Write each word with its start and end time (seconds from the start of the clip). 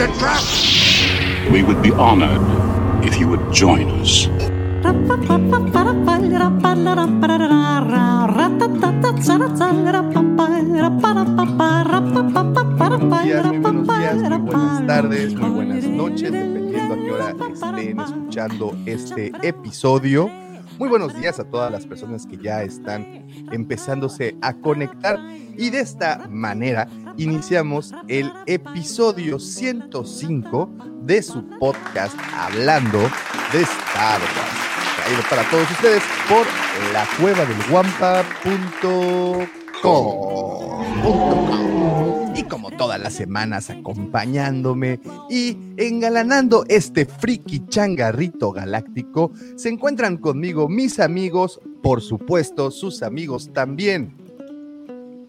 It's 0.00 0.08
a 0.08 0.18
trap! 0.18 1.52
We 1.52 1.62
would 1.62 1.82
be 1.82 1.90
honored 1.92 2.40
if 3.04 3.20
you 3.20 3.28
would 3.28 3.52
join 3.52 3.90
us. 4.00 4.26
Buenos 4.30 5.12
días, 13.24 13.44
muy 13.44 13.60
buenos 13.60 13.88
días, 13.88 14.16
muy 14.16 14.54
buenas 14.54 14.86
tardes, 14.86 15.34
muy 15.34 15.50
buenas 15.50 15.84
noches, 15.84 16.32
dependiendo 16.32 16.94
a 16.94 16.96
qué 16.96 17.12
hora 17.12 17.34
estén 17.52 18.00
escuchando 18.00 18.74
este 18.86 19.32
episodio. 19.42 20.49
Muy 20.80 20.88
buenos 20.88 21.14
días 21.14 21.38
a 21.38 21.44
todas 21.44 21.70
las 21.70 21.84
personas 21.84 22.24
que 22.26 22.38
ya 22.38 22.62
están 22.62 23.26
empezándose 23.52 24.34
a 24.40 24.54
conectar. 24.54 25.20
Y 25.58 25.68
de 25.68 25.80
esta 25.80 26.26
manera 26.30 26.88
iniciamos 27.18 27.92
el 28.08 28.32
episodio 28.46 29.38
105 29.38 30.70
de 31.02 31.22
su 31.22 31.46
podcast 31.58 32.16
Hablando 32.34 32.98
de 33.52 33.60
Star 33.60 34.20
Wars. 34.22 34.96
Traído 34.96 35.22
para 35.28 35.42
todos 35.50 35.70
ustedes 35.70 36.02
por 36.26 36.46
la 36.94 37.06
cueva 37.20 37.44
del 37.44 37.58
y 42.40 42.44
como 42.44 42.70
todas 42.70 42.98
las 42.98 43.12
semanas 43.12 43.68
acompañándome 43.68 44.98
y 45.28 45.58
engalanando 45.76 46.64
este 46.68 47.04
friki 47.04 47.66
changarrito 47.68 48.50
galáctico, 48.50 49.30
se 49.56 49.68
encuentran 49.68 50.16
conmigo 50.16 50.66
mis 50.66 51.00
amigos, 51.00 51.60
por 51.82 52.00
supuesto 52.00 52.70
sus 52.70 53.02
amigos 53.02 53.52
también. 53.52 54.16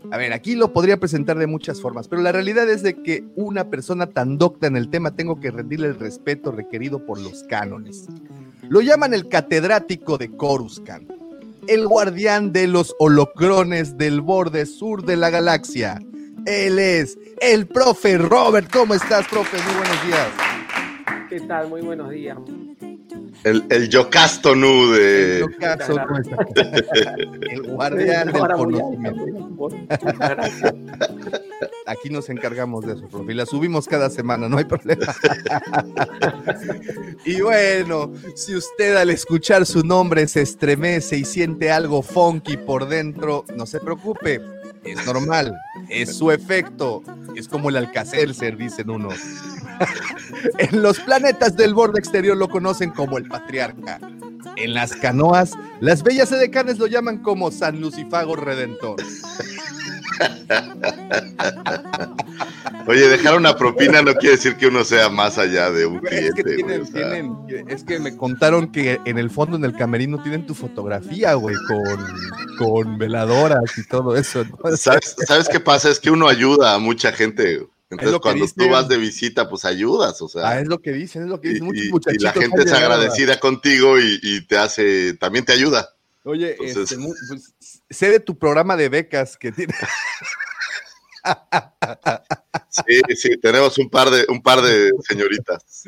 A 0.10 0.18
ver, 0.18 0.32
aquí 0.32 0.56
lo 0.56 0.72
podría 0.72 0.98
presentar 0.98 1.38
de 1.38 1.48
muchas 1.48 1.82
formas, 1.82 2.08
pero 2.08 2.22
la 2.22 2.32
realidad 2.32 2.70
es 2.70 2.82
de 2.82 3.02
que 3.02 3.26
una 3.36 3.70
persona 3.70 4.08
tan 4.08 4.38
docta 4.38 4.68
en 4.68 4.78
el 4.78 4.90
tema 4.90 5.12
tengo 5.12 5.40
que 5.42 5.52
rendirle 5.52 5.88
el 5.88 6.00
respeto 6.00 6.52
requerido 6.52 7.06
por 7.06 7.20
los 7.20 7.44
cánones. 7.44 8.08
Lo 8.70 8.80
llaman 8.80 9.14
el 9.14 9.28
catedrático 9.28 10.18
de 10.18 10.32
Coruscant, 10.32 11.12
el 11.68 11.88
guardián 11.88 12.54
de 12.54 12.68
los 12.68 12.96
holocrones 13.00 13.98
del 13.98 14.22
borde 14.22 14.66
sur 14.66 15.04
de 15.04 15.18
la 15.18 15.30
galaxia. 15.30 16.00
Él 16.46 16.80
es 16.80 17.18
el 17.40 17.68
profe 17.68 18.18
Robert. 18.18 18.70
¿Cómo 18.72 18.94
estás, 18.94 19.28
profe? 19.28 19.58
Muy 19.58 19.76
buenos 19.76 20.06
días. 20.06 20.28
¿Qué 21.30 21.40
tal? 21.42 21.70
Muy 21.70 21.82
buenos 21.82 22.10
días. 22.10 22.38
El, 23.44 23.64
el 23.70 23.90
Yocasto 23.90 24.56
Nu 24.56 24.92
de. 24.92 25.38
El 25.38 25.52
Yocasto 25.52 25.94
Nu. 25.94 26.02
El 27.50 27.62
guardián 27.64 28.32
del 28.32 28.48
conocimiento. 28.48 29.26
Aquí 31.86 32.10
nos 32.10 32.30
encargamos 32.30 32.86
de 32.86 32.94
eso, 32.94 33.08
profe. 33.08 33.32
Y 33.32 33.36
la 33.36 33.46
subimos 33.46 33.88
cada 33.88 34.10
semana, 34.10 34.50
no 34.50 34.58
hay 34.58 34.66
problema. 34.66 35.06
y 37.26 37.42
bueno, 37.42 38.12
si 38.36 38.56
usted 38.56 38.96
al 38.96 39.10
escuchar 39.10 39.66
su 39.66 39.84
nombre 39.84 40.28
se 40.28 40.42
estremece 40.42 41.18
y 41.18 41.26
siente 41.26 41.72
algo 41.72 42.02
funky 42.02 42.58
por 42.58 42.88
dentro, 42.88 43.46
no 43.56 43.66
se 43.66 43.80
preocupe 43.80 44.42
es 44.84 45.06
normal, 45.06 45.58
es 45.90 46.18
su 46.18 46.32
efecto, 46.32 47.04
es 47.36 47.48
como 47.48 47.70
el 47.70 47.78
alcacelser, 47.78 48.58
dicen 48.58 48.90
unos. 48.90 49.16
en 50.58 50.82
los 50.82 51.00
planetas 51.00 51.56
del 51.56 51.74
borde 51.74 52.00
exterior 52.00 52.38
lo 52.38 52.50
conocen 52.50 52.92
como 52.92 53.18
el 53.18 53.28
patriarca. 53.28 54.00
En 54.58 54.74
las 54.74 54.94
canoas, 54.94 55.54
las 55.80 56.04
bellas 56.04 56.32
edecanes 56.32 56.78
lo 56.78 56.88
llaman 56.88 57.20
como 57.20 57.52
San 57.52 57.80
Lucifago 57.80 58.36
Redentor. 58.36 58.98
Oye, 62.88 63.08
dejar 63.08 63.38
una 63.38 63.56
propina 63.56 64.02
no 64.02 64.14
quiere 64.16 64.36
decir 64.36 64.56
que 64.56 64.68
uno 64.68 64.84
sea 64.84 65.10
más 65.10 65.38
allá 65.38 65.72
de 65.72 65.86
un 65.86 66.00
cliente. 66.00 66.28
Es 66.28 66.34
que, 66.34 66.44
tienen, 66.56 66.92
tienen, 66.92 67.70
es 67.70 67.84
que 67.84 68.00
me 68.00 68.18
contaron 68.18 68.72
que 68.72 69.00
en 69.06 69.18
el 69.18 69.30
fondo, 69.30 69.56
en 69.58 69.66
el 69.66 69.74
camerino, 69.74 70.22
tienen 70.22 70.46
tu 70.46 70.54
fotografía, 70.54 71.36
güey, 71.36 71.56
con, 71.68 72.08
con 72.58 72.98
veladoras 72.98 73.78
y 73.78 73.88
todo 73.88 74.16
eso. 74.16 74.44
¿no? 74.44 74.76
¿Sabes, 74.78 75.16
¿Sabes 75.26 75.48
qué 75.48 75.60
pasa? 75.60 75.90
Es 75.90 76.00
que 76.00 76.10
uno 76.12 76.28
ayuda 76.28 76.74
a 76.74 76.80
mucha 76.80 77.12
gente. 77.12 77.68
Entonces, 77.90 78.20
cuando 78.20 78.46
dicen. 78.46 78.66
tú 78.66 78.70
vas 78.72 78.88
de 78.88 78.98
visita, 78.98 79.50
pues 79.50 79.66
ayudas, 79.66 80.22
o 80.22 80.30
sea. 80.30 80.48
Ah, 80.48 80.60
es 80.62 80.68
lo 80.68 80.82
que 80.82 80.92
dicen, 80.94 81.24
es 81.24 81.30
lo 81.30 81.42
que 81.42 81.50
dicen. 81.50 81.68
y, 81.76 81.90
Muchos 81.90 82.14
y 82.14 82.20
la 82.20 82.32
gente 82.32 82.64
es 82.64 82.72
agradecida 82.72 83.40
contigo 83.40 84.00
y, 84.00 84.18
y 84.24 84.42
te 84.48 84.58
hace, 84.58 85.14
también 85.16 85.44
te 85.44 85.52
ayuda. 85.54 85.90
Oye, 86.24 86.56
Entonces- 86.60 86.92
este, 86.92 87.04
pues, 87.28 87.54
sé 87.92 88.10
de 88.10 88.20
tu 88.20 88.38
programa 88.38 88.76
de 88.76 88.90
becas 88.90 89.38
que 89.38 89.52
tiene. 89.52 89.74
Sí, 92.70 93.16
sí, 93.16 93.38
tenemos 93.38 93.78
un 93.78 93.90
par 93.90 94.10
de, 94.10 94.26
un 94.28 94.42
par 94.42 94.62
de 94.62 94.92
señoritas. 95.08 95.84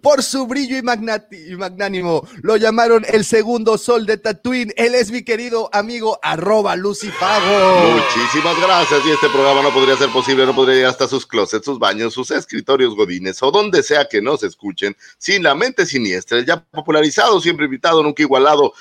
Por 0.00 0.22
su 0.22 0.46
brillo 0.46 0.78
y, 0.78 0.82
magnati- 0.82 1.52
y 1.52 1.56
magnánimo, 1.56 2.26
lo 2.42 2.56
llamaron 2.56 3.04
el 3.06 3.24
segundo 3.24 3.76
sol 3.76 4.06
de 4.06 4.16
Tatooine. 4.16 4.72
Él 4.76 4.94
es 4.94 5.10
mi 5.10 5.24
querido 5.24 5.68
amigo 5.74 6.18
arroba 6.22 6.74
Lucifago. 6.76 7.90
Muchísimas 7.90 8.58
gracias. 8.60 9.00
Y 9.04 9.10
este 9.10 9.28
programa 9.28 9.62
no 9.62 9.74
podría 9.74 9.96
ser 9.96 10.10
posible, 10.10 10.46
no 10.46 10.54
podría 10.54 10.76
llegar 10.76 10.92
hasta 10.92 11.08
sus 11.08 11.26
closets, 11.26 11.66
sus 11.66 11.78
baños, 11.78 12.14
sus 12.14 12.30
escritorios 12.30 12.94
godines 12.94 13.42
o 13.42 13.50
donde 13.50 13.82
sea 13.82 14.08
que 14.08 14.22
nos 14.22 14.42
escuchen, 14.42 14.96
sin 15.18 15.42
la 15.42 15.54
mente 15.54 15.84
siniestra, 15.84 16.40
ya 16.40 16.64
popularizado, 16.64 17.40
siempre 17.40 17.66
invitado, 17.66 18.02
nunca 18.02 18.22
igualado. 18.22 18.72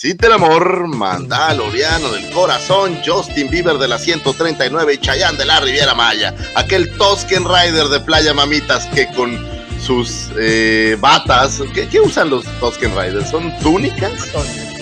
Cite 0.00 0.28
el 0.28 0.32
amor, 0.32 0.88
Mandaloriano 0.88 2.10
del 2.10 2.30
corazón, 2.30 2.96
Justin 3.04 3.50
Bieber 3.50 3.76
de 3.76 3.86
la 3.86 3.98
139 3.98 4.94
y 4.94 4.96
Chayanne 4.96 5.36
de 5.36 5.44
la 5.44 5.60
Riviera 5.60 5.94
Maya. 5.94 6.34
Aquel 6.54 6.90
Tosken 6.96 7.44
Rider 7.44 7.88
de 7.88 8.00
Playa 8.00 8.32
Mamitas 8.32 8.86
que 8.94 9.08
con 9.08 9.38
sus 9.78 10.30
eh, 10.38 10.96
batas, 10.98 11.60
¿qué, 11.74 11.86
qué 11.86 12.00
usan 12.00 12.30
los 12.30 12.46
Tosken 12.60 12.96
Riders? 12.96 13.28
¿Son 13.28 13.54
túnicas? 13.58 14.32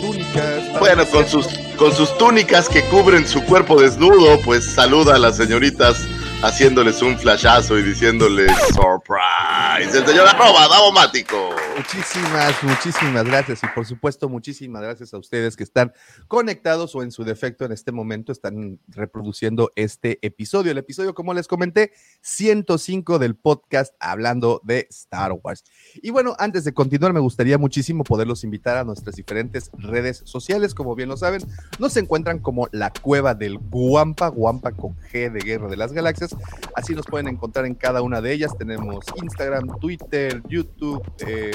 Túnicas. 0.01 0.79
Bueno, 0.79 1.05
con 1.07 1.29
sus, 1.29 1.49
con 1.77 1.93
sus 1.93 2.17
túnicas 2.17 2.69
que 2.69 2.85
cubren 2.85 3.27
su 3.27 3.43
cuerpo 3.43 3.81
desnudo, 3.81 4.41
pues 4.43 4.73
saluda 4.73 5.17
a 5.17 5.19
las 5.19 5.37
señoritas 5.37 5.97
haciéndoles 6.43 7.03
un 7.03 7.19
flashazo 7.19 7.79
y 7.79 7.83
diciéndoles 7.83 8.53
surprise. 8.69 9.99
El 9.99 10.07
señor 10.07 10.29
arroba, 10.29 10.69
Davomático. 10.69 11.51
Muchísimas, 11.77 12.63
muchísimas 12.63 13.25
gracias. 13.25 13.63
Y 13.63 13.67
por 13.75 13.87
supuesto, 13.87 14.29
muchísimas 14.29 14.83
gracias 14.83 15.15
a 15.15 15.19
ustedes 15.19 15.57
que 15.57 15.63
están 15.63 15.93
conectados 16.27 16.95
o 16.95 17.03
en 17.03 17.13
su 17.13 17.25
defecto 17.25 17.65
en 17.65 17.73
este 17.73 17.93
momento 17.93 18.33
están 18.33 18.81
reproduciendo 18.89 19.73
este 19.77 20.19
episodio. 20.23 20.73
El 20.73 20.79
episodio, 20.79 21.15
como 21.15 21.35
les 21.35 21.47
comenté, 21.47 21.93
105 22.23 23.19
del 23.19 23.37
podcast 23.37 23.95
hablando 24.01 24.61
de 24.65 24.87
Star 24.91 25.33
Wars. 25.43 25.65
Y 25.95 26.11
bueno, 26.11 26.35
antes 26.39 26.65
de 26.65 26.75
continuar, 26.75 27.13
me 27.13 27.21
gustaría 27.21 27.59
muchísimo 27.59 28.05
poderlos 28.05 28.45
invitar 28.45 28.77
a 28.77 28.85
nuestras 28.85 29.15
diferentes 29.17 29.71
redes 29.75 30.23
sociales. 30.25 30.75
Como 30.75 30.95
bien 30.95 31.09
lo 31.09 31.17
saben, 31.17 31.43
nos 31.79 31.97
encuentran 31.97 32.41
como 32.41 32.69
la 32.73 32.93
cueva 32.93 33.35
del 33.35 33.59
Guampa, 33.59 34.29
Guampa 34.29 34.73
con 34.73 34.97
G 34.97 35.31
de 35.31 35.41
Guerra 35.41 35.69
de 35.69 35.77
las 35.77 35.93
Galaxias. 35.93 36.28
Así 36.75 36.95
nos 36.95 37.07
pueden 37.07 37.29
encontrar 37.29 37.67
en 37.67 37.75
cada 37.75 38.03
una 38.03 38.21
de 38.21 38.33
ellas. 38.33 38.57
Tenemos 38.57 39.05
Instagram, 39.23 39.79
Twitter, 39.81 40.43
YouTube, 40.49 41.03
eh, 41.27 41.53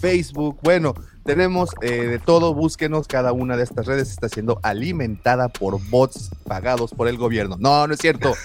Facebook. 0.00 0.58
Bueno, 0.62 0.94
tenemos 1.28 1.70
eh, 1.82 2.06
de 2.06 2.18
todo. 2.18 2.54
Búsquenos. 2.54 3.06
Cada 3.06 3.32
una 3.32 3.56
de 3.56 3.62
estas 3.64 3.86
redes 3.86 4.10
está 4.10 4.28
siendo 4.28 4.58
alimentada 4.62 5.48
por 5.48 5.78
bots 5.90 6.30
pagados 6.44 6.92
por 6.92 7.06
el 7.06 7.18
gobierno. 7.18 7.56
No, 7.60 7.86
no 7.86 7.94
es 7.94 8.00
cierto. 8.00 8.32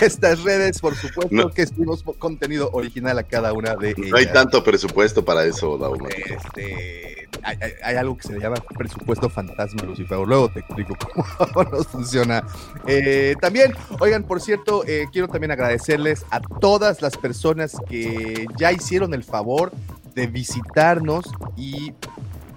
Estas 0.00 0.42
redes, 0.42 0.80
por 0.80 0.94
supuesto, 0.96 1.28
No. 1.34 1.50
que 1.50 1.66
subimos 1.66 2.02
contenido 2.18 2.70
original 2.72 3.18
a 3.18 3.22
cada 3.22 3.52
una 3.52 3.74
de 3.76 3.90
ellas. 3.90 4.08
No 4.10 4.16
hay 4.16 4.26
tanto 4.26 4.62
presupuesto 4.64 5.24
para 5.24 5.44
eso, 5.44 5.78
Davomático. 5.78 6.34
Este, 6.34 7.28
hay, 7.42 7.56
hay- 7.60 7.72
hay 7.82 7.96
algo 7.96 8.16
que 8.16 8.26
se 8.26 8.32
le 8.34 8.40
llama 8.40 8.56
presupuesto 8.76 9.28
fantasma, 9.30 9.82
Lucifer. 9.84 10.18
Luego 10.18 10.50
te 10.50 10.60
explico 10.60 10.96
cómo 11.54 11.70
nos 11.70 11.86
funciona. 11.86 12.44
Eh, 12.86 13.34
también, 13.40 13.72
oigan, 14.00 14.24
por 14.24 14.40
cierto, 14.40 14.84
eh, 14.86 15.06
quiero 15.12 15.28
también 15.28 15.52
agradecerles 15.52 16.24
a 16.30 16.40
todas 16.40 17.00
las 17.02 17.16
personas 17.16 17.76
que 17.88 18.46
ya 18.58 18.72
hicieron 18.72 19.14
el 19.14 19.24
favor 19.24 19.72
de 20.14 20.26
visitarnos 20.26 21.24
y 21.56 21.94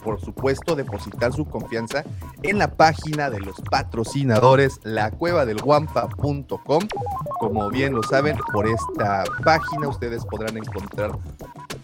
por 0.05 0.21
supuesto, 0.21 0.75
depositar 0.75 1.33
su 1.33 1.45
confianza 1.45 2.03
en 2.43 2.59
la 2.59 2.75
página 2.75 3.31
de 3.31 3.39
los 3.39 3.55
patrocinadores, 3.71 4.79
lacuevadelguampa.com. 4.83 6.83
Como 7.39 7.69
bien 7.71 7.95
lo 7.95 8.03
saben, 8.03 8.37
por 8.53 8.67
esta 8.67 9.23
página 9.43 9.87
ustedes 9.87 10.23
podrán 10.25 10.57
encontrar 10.57 11.17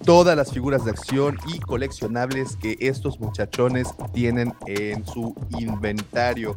todas 0.03 0.35
las 0.35 0.51
figuras 0.51 0.85
de 0.85 0.91
acción 0.91 1.37
y 1.47 1.59
coleccionables 1.59 2.55
que 2.57 2.77
estos 2.79 3.19
muchachones 3.19 3.89
tienen 4.13 4.53
en 4.65 5.05
su 5.05 5.35
inventario. 5.59 6.55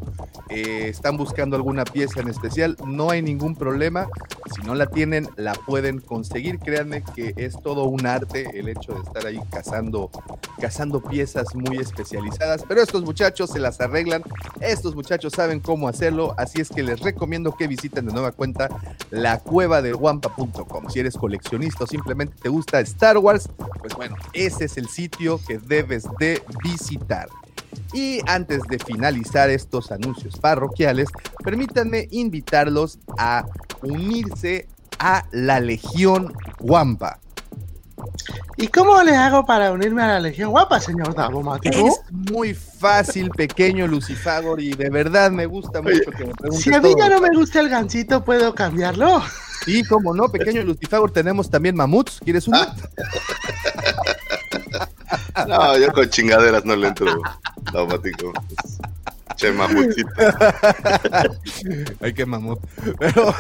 Eh, 0.49 0.89
están 0.89 1.17
buscando 1.17 1.57
alguna 1.57 1.85
pieza 1.85 2.21
en 2.21 2.29
especial, 2.29 2.77
no 2.87 3.11
hay 3.11 3.23
ningún 3.23 3.55
problema. 3.55 4.09
Si 4.55 4.63
no 4.63 4.75
la 4.75 4.87
tienen, 4.87 5.29
la 5.37 5.55
pueden 5.55 6.01
conseguir. 6.01 6.59
Créanme 6.59 7.03
que 7.03 7.35
es 7.37 7.61
todo 7.63 7.85
un 7.85 8.07
arte 8.07 8.59
el 8.59 8.69
hecho 8.69 8.93
de 8.93 9.01
estar 9.01 9.27
ahí 9.27 9.41
cazando, 9.51 10.11
cazando 10.61 11.03
piezas 11.03 11.55
muy 11.55 11.79
especializadas. 11.79 12.65
Pero 12.67 12.83
estos 12.83 13.05
muchachos 13.05 13.51
se 13.51 13.59
las 13.59 13.81
arreglan, 13.81 14.23
estos 14.61 14.95
muchachos 14.95 15.33
saben 15.35 15.61
cómo 15.61 15.89
hacerlo, 15.89 16.35
así 16.37 16.61
es 16.61 16.69
que 16.69 16.83
les 16.83 17.01
recomiendo 17.01 17.55
que 17.57 17.67
visiten 17.67 18.07
de 18.07 18.13
nueva 18.13 18.33
cuenta 18.33 18.69
la 19.11 19.39
cueva 19.41 19.83
de 19.83 19.93
guampa.com. 19.93 20.89
Si 20.89 21.01
eres 21.01 21.17
coleccionista 21.17 21.85
o 21.85 21.87
simplemente 21.87 22.35
te 22.41 22.49
gusta 22.49 22.81
Star 22.81 23.19
Wars, 23.19 23.34
pues 23.81 23.95
bueno, 23.95 24.17
ese 24.33 24.65
es 24.67 24.77
el 24.77 24.89
sitio 24.89 25.41
que 25.47 25.59
debes 25.59 26.05
de 26.19 26.43
visitar. 26.63 27.29
Y 27.93 28.21
antes 28.27 28.63
de 28.69 28.79
finalizar 28.79 29.51
estos 29.51 29.93
anuncios 29.93 30.37
parroquiales, 30.37 31.09
permítanme 31.43 32.09
invitarlos 32.11 32.99
a 33.19 33.45
unirse 33.83 34.69
a 34.99 35.25
la 35.33 35.61
Legión 35.61 36.33
Guampa. 36.59 37.21
¿Y 38.57 38.69
cómo 38.69 39.03
le 39.03 39.17
hago 39.17 39.45
para 39.45 39.73
unirme 39.73 40.03
a 40.03 40.07
la 40.07 40.21
Legión 40.21 40.51
Guapa, 40.51 40.81
señor 40.81 41.15
Davomático? 41.15 41.77
Es 41.77 42.01
muy 42.11 42.55
fácil, 42.55 43.31
pequeño 43.31 43.87
Lucifagor, 43.87 44.61
y 44.61 44.75
de 44.75 44.91
verdad 44.91 45.31
me 45.31 45.47
gusta 45.47 45.83
mucho 45.83 46.11
que 46.17 46.25
me 46.25 46.35
preguntes 46.35 46.65
Si 46.65 46.73
a 46.73 46.81
mí 46.81 46.95
ya 46.97 47.09
no 47.09 47.21
me 47.21 47.31
gusta 47.35 47.61
el 47.61 47.69
gancito, 47.69 48.25
¿puedo 48.25 48.55
cambiarlo? 48.55 49.23
Y 49.67 49.85
como 49.85 50.15
no, 50.15 50.29
pequeño 50.31 50.63
Lucifagor, 50.63 51.11
tenemos 51.11 51.51
también 51.51 51.77
mamuts. 51.77 52.21
¿Quieres 52.25 52.49
uno? 52.49 52.59
No, 55.49 55.77
yo 55.79 55.93
con 55.93 56.09
chingaderas 56.09 56.65
no 56.65 56.77
le 56.77 56.89
entro, 56.89 57.21
automático. 57.67 58.33
Che, 59.37 59.51
mamutito. 59.51 60.11
Ay, 62.01 62.15
qué 62.15 62.25
mamut. 62.25 62.61
Pero, 62.99 63.35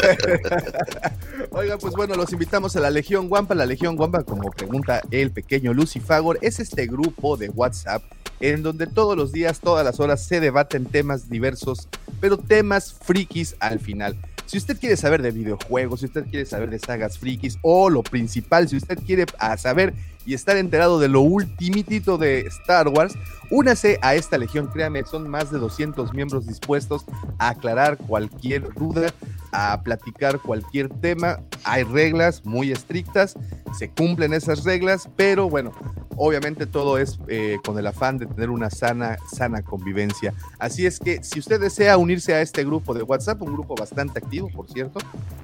oiga, 1.50 1.78
pues 1.78 1.94
bueno, 1.94 2.16
los 2.16 2.32
invitamos 2.32 2.74
a 2.76 2.80
la 2.80 2.90
Legión 2.90 3.28
Guampa. 3.28 3.54
La 3.54 3.66
Legión 3.66 3.96
Guampa, 3.96 4.24
como 4.24 4.50
pregunta 4.50 5.02
el 5.10 5.30
pequeño 5.30 5.72
Lucifagor, 5.72 6.38
es 6.42 6.58
este 6.58 6.86
grupo 6.86 7.36
de 7.36 7.48
WhatsApp 7.50 8.02
en 8.40 8.62
donde 8.62 8.86
todos 8.88 9.16
los 9.16 9.32
días, 9.32 9.60
todas 9.60 9.84
las 9.84 10.00
horas 10.00 10.26
se 10.26 10.40
debaten 10.40 10.86
temas 10.86 11.30
diversos, 11.30 11.88
pero 12.20 12.36
temas 12.36 12.92
frikis 12.92 13.54
al 13.60 13.78
final. 13.78 14.16
Si 14.46 14.58
usted 14.58 14.78
quiere 14.78 14.96
saber 14.96 15.22
de 15.22 15.30
videojuegos, 15.30 16.00
si 16.00 16.06
usted 16.06 16.24
quiere 16.26 16.46
saber 16.46 16.70
de 16.70 16.78
sagas 16.78 17.18
frikis 17.18 17.58
o 17.62 17.88
lo 17.88 18.02
principal, 18.02 18.68
si 18.68 18.76
usted 18.76 18.98
quiere 18.98 19.24
saber 19.56 19.94
y 20.26 20.34
estar 20.34 20.56
enterado 20.56 20.98
de 20.98 21.08
lo 21.08 21.20
ultimitito 21.22 22.18
de 22.18 22.40
Star 22.40 22.88
Wars, 22.88 23.14
únase 23.50 23.98
a 24.02 24.14
esta 24.14 24.38
legión, 24.38 24.68
créame, 24.68 25.04
son 25.04 25.28
más 25.28 25.50
de 25.50 25.58
200 25.58 26.12
miembros 26.14 26.46
dispuestos 26.46 27.04
a 27.38 27.50
aclarar 27.50 27.96
cualquier 27.98 28.72
duda, 28.74 29.12
a 29.52 29.82
platicar 29.82 30.40
cualquier 30.40 30.88
tema. 30.88 31.40
Hay 31.64 31.84
reglas 31.84 32.44
muy 32.44 32.72
estrictas, 32.72 33.34
se 33.78 33.90
cumplen 33.90 34.32
esas 34.32 34.64
reglas, 34.64 35.08
pero 35.16 35.48
bueno, 35.48 35.72
obviamente 36.16 36.66
todo 36.66 36.98
es 36.98 37.18
eh, 37.28 37.58
con 37.64 37.78
el 37.78 37.86
afán 37.86 38.18
de 38.18 38.26
tener 38.26 38.50
una 38.50 38.70
sana, 38.70 39.16
sana 39.32 39.62
convivencia. 39.62 40.34
Así 40.58 40.86
es 40.86 40.98
que 40.98 41.22
si 41.22 41.38
usted 41.38 41.60
desea 41.60 41.96
unirse 41.96 42.34
a 42.34 42.40
este 42.40 42.64
grupo 42.64 42.94
de 42.94 43.02
WhatsApp, 43.02 43.42
un 43.42 43.52
grupo 43.52 43.74
bastante 43.74 44.18
activo, 44.18 44.48
por 44.50 44.68
cierto, 44.68 45.00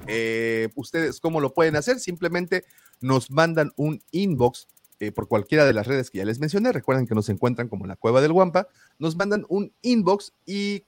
eh, 0.07 0.69
ustedes 0.75 1.19
cómo 1.19 1.39
lo 1.39 1.53
pueden 1.53 1.75
hacer, 1.75 1.99
simplemente 1.99 2.63
nos 2.99 3.31
mandan 3.31 3.71
un 3.75 4.01
inbox 4.11 4.67
eh, 5.01 5.11
por 5.11 5.27
cualquiera 5.27 5.65
de 5.65 5.73
las 5.73 5.87
redes 5.87 6.11
que 6.11 6.19
ya 6.19 6.25
les 6.25 6.39
mencioné. 6.39 6.71
Recuerden 6.71 7.07
que 7.07 7.15
nos 7.15 7.27
encuentran 7.29 7.67
como 7.67 7.87
la 7.87 7.95
Cueva 7.95 8.21
del 8.21 8.33
Guampa. 8.33 8.67
Nos 8.99 9.15
mandan 9.15 9.47
un 9.49 9.73
inbox 9.81 10.31
y 10.45 10.83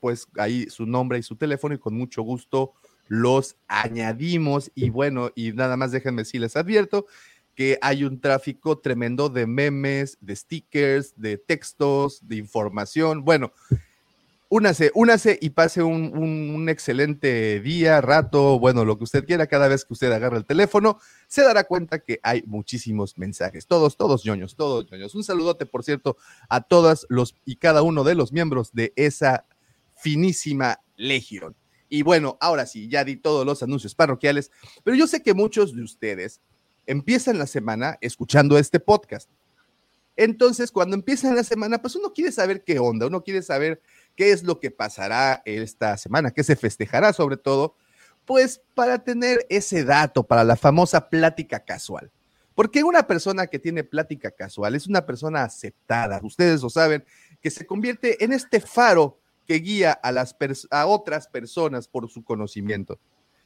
pues 0.00 0.26
ahí 0.36 0.66
su 0.68 0.84
nombre 0.84 1.20
y 1.20 1.22
su 1.22 1.36
teléfono 1.36 1.72
y 1.72 1.78
con 1.78 1.94
mucho 1.94 2.22
gusto 2.22 2.72
los 3.06 3.54
añadimos. 3.68 4.72
Y 4.74 4.90
bueno, 4.90 5.30
y 5.36 5.52
nada 5.52 5.76
más 5.76 5.92
déjenme 5.92 6.24
si 6.24 6.40
les 6.40 6.56
advierto 6.56 7.06
que 7.54 7.78
hay 7.82 8.02
un 8.02 8.20
tráfico 8.20 8.80
tremendo 8.80 9.28
de 9.28 9.46
memes, 9.46 10.18
de 10.20 10.34
stickers, 10.34 11.14
de 11.16 11.38
textos, 11.38 12.26
de 12.26 12.38
información. 12.38 13.24
Bueno, 13.24 13.52
únase, 14.52 14.90
únase 14.94 15.38
y 15.40 15.50
pase 15.50 15.82
un, 15.82 16.14
un- 16.14 16.68
excelente 16.68 17.58
día, 17.60 18.02
rato, 18.02 18.58
bueno, 18.58 18.84
lo 18.84 18.98
que 18.98 19.04
usted 19.04 19.24
quiera, 19.24 19.46
cada 19.46 19.66
vez 19.66 19.86
que 19.86 19.94
usted 19.94 20.12
agarra 20.12 20.36
el 20.36 20.44
teléfono, 20.44 20.98
se 21.26 21.42
dará 21.42 21.64
cuenta 21.64 22.00
que 22.00 22.20
hay 22.22 22.42
muchísimos 22.46 23.16
mensajes, 23.16 23.66
todos, 23.66 23.96
todos 23.96 24.26
ñoños, 24.26 24.54
todos 24.54 24.90
ñoños. 24.90 25.14
Un 25.14 25.24
saludote, 25.24 25.64
por 25.64 25.84
cierto, 25.84 26.18
a 26.50 26.60
todas 26.60 27.06
los 27.08 27.34
y 27.46 27.56
cada 27.56 27.80
uno 27.80 28.04
de 28.04 28.14
los 28.14 28.30
miembros 28.32 28.72
de 28.74 28.92
esa 28.94 29.46
finísima 29.96 30.80
legión. 30.96 31.56
Y 31.88 32.02
bueno, 32.02 32.36
ahora 32.38 32.66
sí, 32.66 32.88
ya 32.88 33.04
di 33.04 33.16
todos 33.16 33.46
los 33.46 33.62
anuncios 33.62 33.94
parroquiales, 33.94 34.50
pero 34.84 34.94
yo 34.96 35.06
sé 35.06 35.22
que 35.22 35.32
muchos 35.32 35.74
de 35.74 35.82
ustedes 35.82 36.42
empiezan 36.86 37.38
la 37.38 37.46
semana 37.46 37.96
escuchando 38.02 38.58
este 38.58 38.80
podcast. 38.80 39.30
Entonces, 40.14 40.70
cuando 40.70 40.94
empiezan 40.94 41.34
la 41.34 41.42
semana, 41.42 41.80
pues 41.80 41.96
uno 41.96 42.12
quiere 42.12 42.30
saber 42.32 42.64
qué 42.64 42.78
onda, 42.78 43.06
uno 43.06 43.22
quiere 43.24 43.40
saber 43.40 43.80
qué 44.16 44.32
es 44.32 44.42
lo 44.42 44.60
que 44.60 44.70
pasará 44.70 45.42
esta 45.44 45.96
semana, 45.96 46.30
qué 46.30 46.44
se 46.44 46.56
festejará 46.56 47.12
sobre 47.12 47.36
todo, 47.36 47.76
pues 48.24 48.60
para 48.74 49.02
tener 49.02 49.46
ese 49.48 49.84
dato, 49.84 50.22
para 50.22 50.44
la 50.44 50.56
famosa 50.56 51.08
plática 51.08 51.60
casual. 51.60 52.10
Porque 52.54 52.84
una 52.84 53.06
persona 53.06 53.46
que 53.46 53.58
tiene 53.58 53.82
plática 53.82 54.30
casual 54.30 54.74
es 54.74 54.86
una 54.86 55.06
persona 55.06 55.42
aceptada, 55.42 56.20
ustedes 56.22 56.62
lo 56.62 56.70
saben, 56.70 57.04
que 57.40 57.50
se 57.50 57.66
convierte 57.66 58.22
en 58.22 58.32
este 58.32 58.60
faro 58.60 59.18
que 59.46 59.54
guía 59.54 59.92
a, 59.92 60.12
las 60.12 60.36
a 60.70 60.86
otras 60.86 61.26
personas 61.28 61.88
por 61.88 62.08
su 62.10 62.22
conocimiento. 62.22 62.98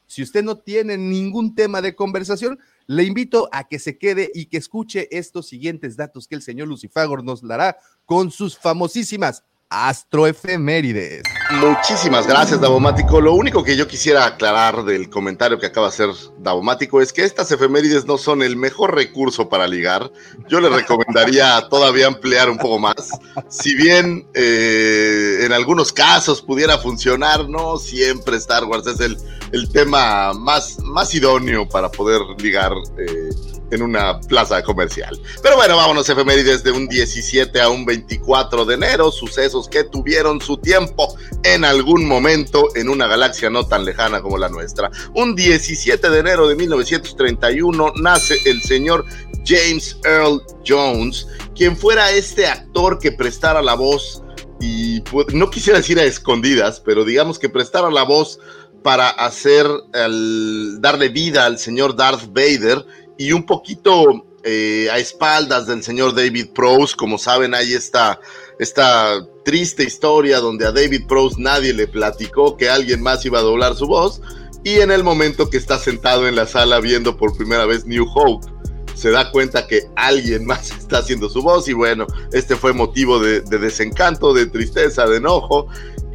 Si 0.06 0.22
usted 0.22 0.44
no 0.44 0.58
tiene 0.58 0.96
ningún 0.96 1.54
tema 1.54 1.82
de 1.82 1.96
conversación, 1.96 2.58
le 2.86 3.02
invito 3.04 3.48
a 3.50 3.66
que 3.66 3.78
se 3.78 3.98
quede 3.98 4.30
y 4.34 4.46
que 4.46 4.56
escuche 4.56 5.08
estos 5.16 5.48
siguientes 5.48 5.96
datos 5.96 6.28
que 6.28 6.36
el 6.36 6.42
señor 6.42 6.68
Lucifagor 6.68 7.24
nos 7.24 7.46
dará 7.46 7.78
con 8.04 8.30
sus 8.30 8.56
famosísimas 8.56 9.44
astroefemérides. 9.70 11.22
Muchísimas 11.60 12.26
gracias, 12.26 12.60
Davomático. 12.60 13.20
Lo 13.20 13.34
único 13.34 13.62
que 13.64 13.76
yo 13.76 13.86
quisiera 13.86 14.26
aclarar 14.26 14.84
del 14.84 15.08
comentario 15.08 15.58
que 15.58 15.66
acaba 15.66 15.88
de 15.88 15.94
hacer 15.94 16.08
Davomático 16.38 17.00
es 17.00 17.12
que 17.12 17.24
estas 17.24 17.50
efemérides 17.52 18.04
no 18.04 18.18
son 18.18 18.42
el 18.42 18.56
mejor 18.56 18.94
recurso 18.94 19.48
para 19.48 19.66
ligar. 19.66 20.10
Yo 20.48 20.60
le 20.60 20.68
recomendaría 20.68 21.68
todavía 21.68 22.06
ampliar 22.06 22.50
un 22.50 22.58
poco 22.58 22.78
más. 22.78 23.10
Si 23.48 23.74
bien 23.74 24.26
eh, 24.34 25.40
en 25.42 25.52
algunos 25.52 25.92
casos 25.92 26.42
pudiera 26.42 26.78
funcionar, 26.78 27.48
no 27.48 27.78
siempre 27.78 28.36
Star 28.36 28.64
Wars 28.64 28.86
es 28.86 29.00
el, 29.00 29.16
el 29.52 29.68
tema 29.70 30.32
más, 30.32 30.78
más 30.80 31.14
idóneo 31.14 31.68
para 31.68 31.90
poder 31.90 32.20
ligar. 32.38 32.72
eh, 32.98 33.30
en 33.70 33.82
una 33.82 34.20
plaza 34.20 34.62
comercial. 34.62 35.18
Pero 35.42 35.56
bueno, 35.56 35.76
vámonos 35.76 36.08
efemérides 36.08 36.62
de 36.62 36.70
un 36.70 36.86
17 36.88 37.60
a 37.60 37.68
un 37.68 37.84
24 37.84 38.64
de 38.64 38.74
enero, 38.74 39.10
sucesos 39.10 39.68
que 39.68 39.84
tuvieron 39.84 40.40
su 40.40 40.56
tiempo 40.58 41.16
en 41.42 41.64
algún 41.64 42.06
momento 42.06 42.68
en 42.76 42.88
una 42.88 43.06
galaxia 43.06 43.50
no 43.50 43.66
tan 43.66 43.84
lejana 43.84 44.20
como 44.22 44.38
la 44.38 44.48
nuestra. 44.48 44.90
Un 45.14 45.34
17 45.34 46.10
de 46.10 46.18
enero 46.18 46.46
de 46.48 46.54
1931 46.56 47.92
nace 47.96 48.38
el 48.44 48.62
señor 48.62 49.04
James 49.44 49.96
Earl 50.04 50.42
Jones, 50.66 51.26
quien 51.54 51.76
fuera 51.76 52.10
este 52.10 52.46
actor 52.46 52.98
que 52.98 53.12
prestara 53.12 53.62
la 53.62 53.74
voz 53.74 54.22
y 54.60 55.00
pu- 55.02 55.30
no 55.32 55.50
quisiera 55.50 55.78
decir 55.78 55.98
a 55.98 56.04
escondidas, 56.04 56.80
pero 56.80 57.04
digamos 57.04 57.38
que 57.38 57.48
prestara 57.48 57.90
la 57.90 58.02
voz 58.04 58.38
para 58.82 59.08
hacer, 59.08 59.66
al- 59.94 60.80
darle 60.80 61.08
vida 61.08 61.44
al 61.44 61.58
señor 61.58 61.96
Darth 61.96 62.26
Vader 62.28 62.84
y 63.18 63.32
un 63.32 63.44
poquito 63.44 64.24
eh, 64.44 64.88
a 64.92 64.98
espaldas 64.98 65.66
del 65.66 65.82
señor 65.82 66.14
David 66.14 66.50
Prowse. 66.54 66.94
Como 66.96 67.18
saben, 67.18 67.54
hay 67.54 67.72
esta, 67.72 68.20
esta 68.58 69.26
triste 69.44 69.82
historia 69.82 70.38
donde 70.38 70.66
a 70.66 70.72
David 70.72 71.06
Prowse 71.08 71.36
nadie 71.40 71.72
le 71.72 71.88
platicó 71.88 72.56
que 72.56 72.68
alguien 72.68 73.02
más 73.02 73.24
iba 73.24 73.40
a 73.40 73.42
doblar 73.42 73.74
su 73.74 73.86
voz. 73.86 74.20
Y 74.62 74.80
en 74.80 74.90
el 74.90 75.04
momento 75.04 75.50
que 75.50 75.56
está 75.56 75.78
sentado 75.78 76.28
en 76.28 76.36
la 76.36 76.46
sala 76.46 76.80
viendo 76.80 77.16
por 77.16 77.36
primera 77.36 77.66
vez 77.66 77.86
New 77.86 78.06
Hope, 78.14 78.46
se 78.94 79.10
da 79.10 79.30
cuenta 79.30 79.66
que 79.66 79.82
alguien 79.96 80.46
más 80.46 80.70
está 80.70 80.98
haciendo 80.98 81.28
su 81.28 81.42
voz. 81.42 81.66
Y 81.68 81.72
bueno, 81.72 82.06
este 82.32 82.54
fue 82.54 82.72
motivo 82.72 83.18
de, 83.18 83.40
de 83.40 83.58
desencanto, 83.58 84.32
de 84.32 84.46
tristeza, 84.46 85.06
de 85.06 85.16
enojo. 85.16 85.66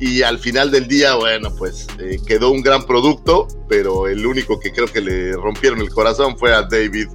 Y 0.01 0.23
al 0.23 0.39
final 0.39 0.71
del 0.71 0.87
día, 0.87 1.13
bueno, 1.13 1.53
pues 1.55 1.85
eh, 1.99 2.19
quedó 2.25 2.49
un 2.49 2.63
gran 2.63 2.87
producto, 2.87 3.47
pero 3.69 4.07
el 4.07 4.25
único 4.25 4.59
que 4.59 4.71
creo 4.71 4.87
que 4.87 4.99
le 4.99 5.33
rompieron 5.33 5.79
el 5.79 5.91
corazón 5.91 6.35
fue 6.39 6.51
a 6.51 6.63
David 6.63 7.07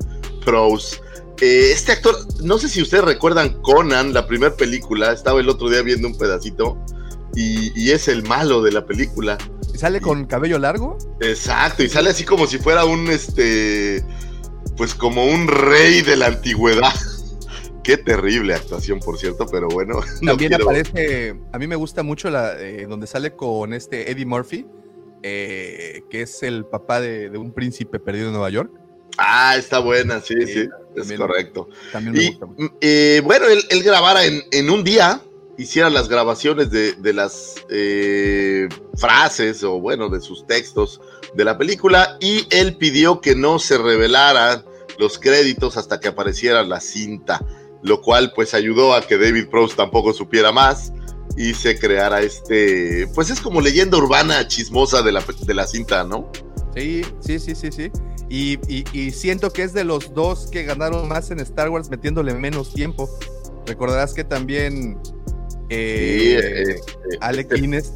Prowse. 0.45 1.01
Eh, 1.41 1.73
este 1.73 1.91
actor, 1.91 2.17
no 2.45 2.59
sé 2.59 2.69
si 2.69 2.81
ustedes 2.81 3.03
recuerdan 3.03 3.61
Conan, 3.61 4.15
la 4.15 4.29
primera 4.29 4.55
película, 4.55 5.13
estaba 5.13 5.41
el 5.41 5.49
otro 5.49 5.69
día 5.69 5.83
viendo 5.83 6.07
un 6.07 6.17
pedacito 6.17 6.79
y, 7.35 7.73
y 7.75 7.91
es 7.91 8.07
el 8.07 8.23
malo 8.23 8.63
de 8.63 8.71
la 8.71 8.87
película. 8.87 9.37
¿Y 9.75 9.79
¿Sale 9.79 10.01
con 10.01 10.25
cabello 10.27 10.61
largo? 10.61 10.97
Exacto, 11.21 11.83
y 11.83 11.89
sale 11.89 12.11
así 12.11 12.23
como 12.23 12.47
si 12.47 12.59
fuera 12.59 12.85
un, 12.85 13.11
este, 13.11 14.05
pues 14.77 14.95
como 14.95 15.25
un 15.25 15.49
rey 15.49 16.03
de 16.03 16.15
la 16.15 16.27
antigüedad. 16.27 16.95
Qué 17.87 17.97
terrible 17.97 18.53
actuación, 18.55 18.99
por 18.99 19.17
cierto, 19.17 19.47
pero 19.47 19.69
bueno. 19.69 20.01
no 20.21 20.33
También 20.33 20.51
quiero- 20.51 20.65
aparece, 20.65 21.37
a 21.53 21.59
mí 21.59 21.69
me 21.69 21.77
gusta 21.77 22.03
mucho 22.03 22.29
la 22.31 22.61
eh, 22.61 22.87
donde 22.89 23.07
sale 23.07 23.37
con 23.37 23.73
este 23.73 24.11
Eddie 24.11 24.27
Murphy, 24.27 24.67
eh, 25.23 26.03
que 26.11 26.23
es 26.23 26.43
el 26.43 26.65
papá 26.67 27.01
de, 27.01 27.31
de 27.31 27.39
un 27.39 27.53
príncipe 27.53 28.01
perdido 28.01 28.27
en 28.27 28.33
Nueva 28.33 28.51
York. 28.51 28.73
Ah, 29.19 29.55
está 29.57 29.79
buena, 29.79 30.21
sí, 30.21 30.35
Sí, 30.47 30.53
sí, 30.65 30.69
es 30.97 31.13
correcto. 31.13 31.69
También 31.93 32.15
me 32.17 32.23
Y 32.25 32.27
gusta 32.31 32.47
mucho. 32.47 32.63
mm, 32.63 32.77
eh, 32.81 33.23
bueno, 33.25 33.47
él, 33.47 33.61
él 33.71 33.83
grabara 33.85 34.25
en, 34.27 34.43
en 34.51 34.69
un 34.69 34.83
día, 34.83 35.21
hiciera 35.57 35.89
las 35.89 36.09
grabaciones 36.09 36.71
de, 36.71 36.93
de 36.95 37.13
las 37.13 37.55
eh, 37.71 38.69
frases 38.97 39.63
o 39.63 39.81
bueno, 39.81 40.09
de 40.09 40.21
sus 40.21 40.45
textos 40.47 41.01
de 41.35 41.45
la 41.45 41.57
película 41.57 42.19
y 42.21 42.47
él 42.51 42.77
pidió 42.77 43.21
que 43.21 43.37
no 43.37 43.59
se 43.61 43.79
revelaran 43.79 44.65
los 44.99 45.19
créditos 45.19 45.77
hasta 45.77 46.01
que 46.01 46.09
apareciera 46.09 46.63
la 46.63 46.81
cinta, 46.81 47.41
lo 47.87 48.01
cual 48.03 48.33
pues 48.35 48.53
ayudó 48.55 48.95
a 48.95 49.01
que 49.03 49.17
David 49.19 49.49
Prowse 49.51 49.77
tampoco 49.77 50.13
supiera 50.13 50.53
más 50.53 50.93
y 51.37 51.55
se 51.55 51.79
creara 51.79 52.21
este, 52.21 53.07
pues 53.15 53.31
es 53.31 53.41
como 53.41 53.61
leyenda 53.61 53.97
urbana 53.99 54.47
chismosa 54.49 55.03
de 55.03 55.13
la, 55.13 55.23
de 55.47 55.55
la 55.55 55.67
cinta, 55.67 56.05
¿no? 56.05 56.31
Sí, 56.75 57.03
sí, 57.21 57.39
sí, 57.39 57.55
sí, 57.55 57.69
sí. 57.73 57.91
Y, 58.29 58.59
y- 58.69 58.85
y 58.93 59.11
siento 59.13 59.53
que 59.53 59.63
es 59.63 59.73
de 59.73 59.85
los 59.85 60.13
dos 60.13 60.49
que 60.51 60.65
ganaron 60.65 61.09
más 61.09 61.31
en 61.31 61.41
Star 61.41 61.69
Wars 61.71 61.89
metiéndole 61.91 62.35
menos 62.35 62.73
tiempo. 62.75 63.09
Recordarás 63.67 64.15
que 64.15 64.25
también 64.25 64.99
eh, 65.69 66.19
Sí, 66.19 66.73
eh, 66.73 66.77
eh, 66.77 67.19
Alec 67.21 67.53
eh, 67.53 67.61
Guinness 67.61 67.93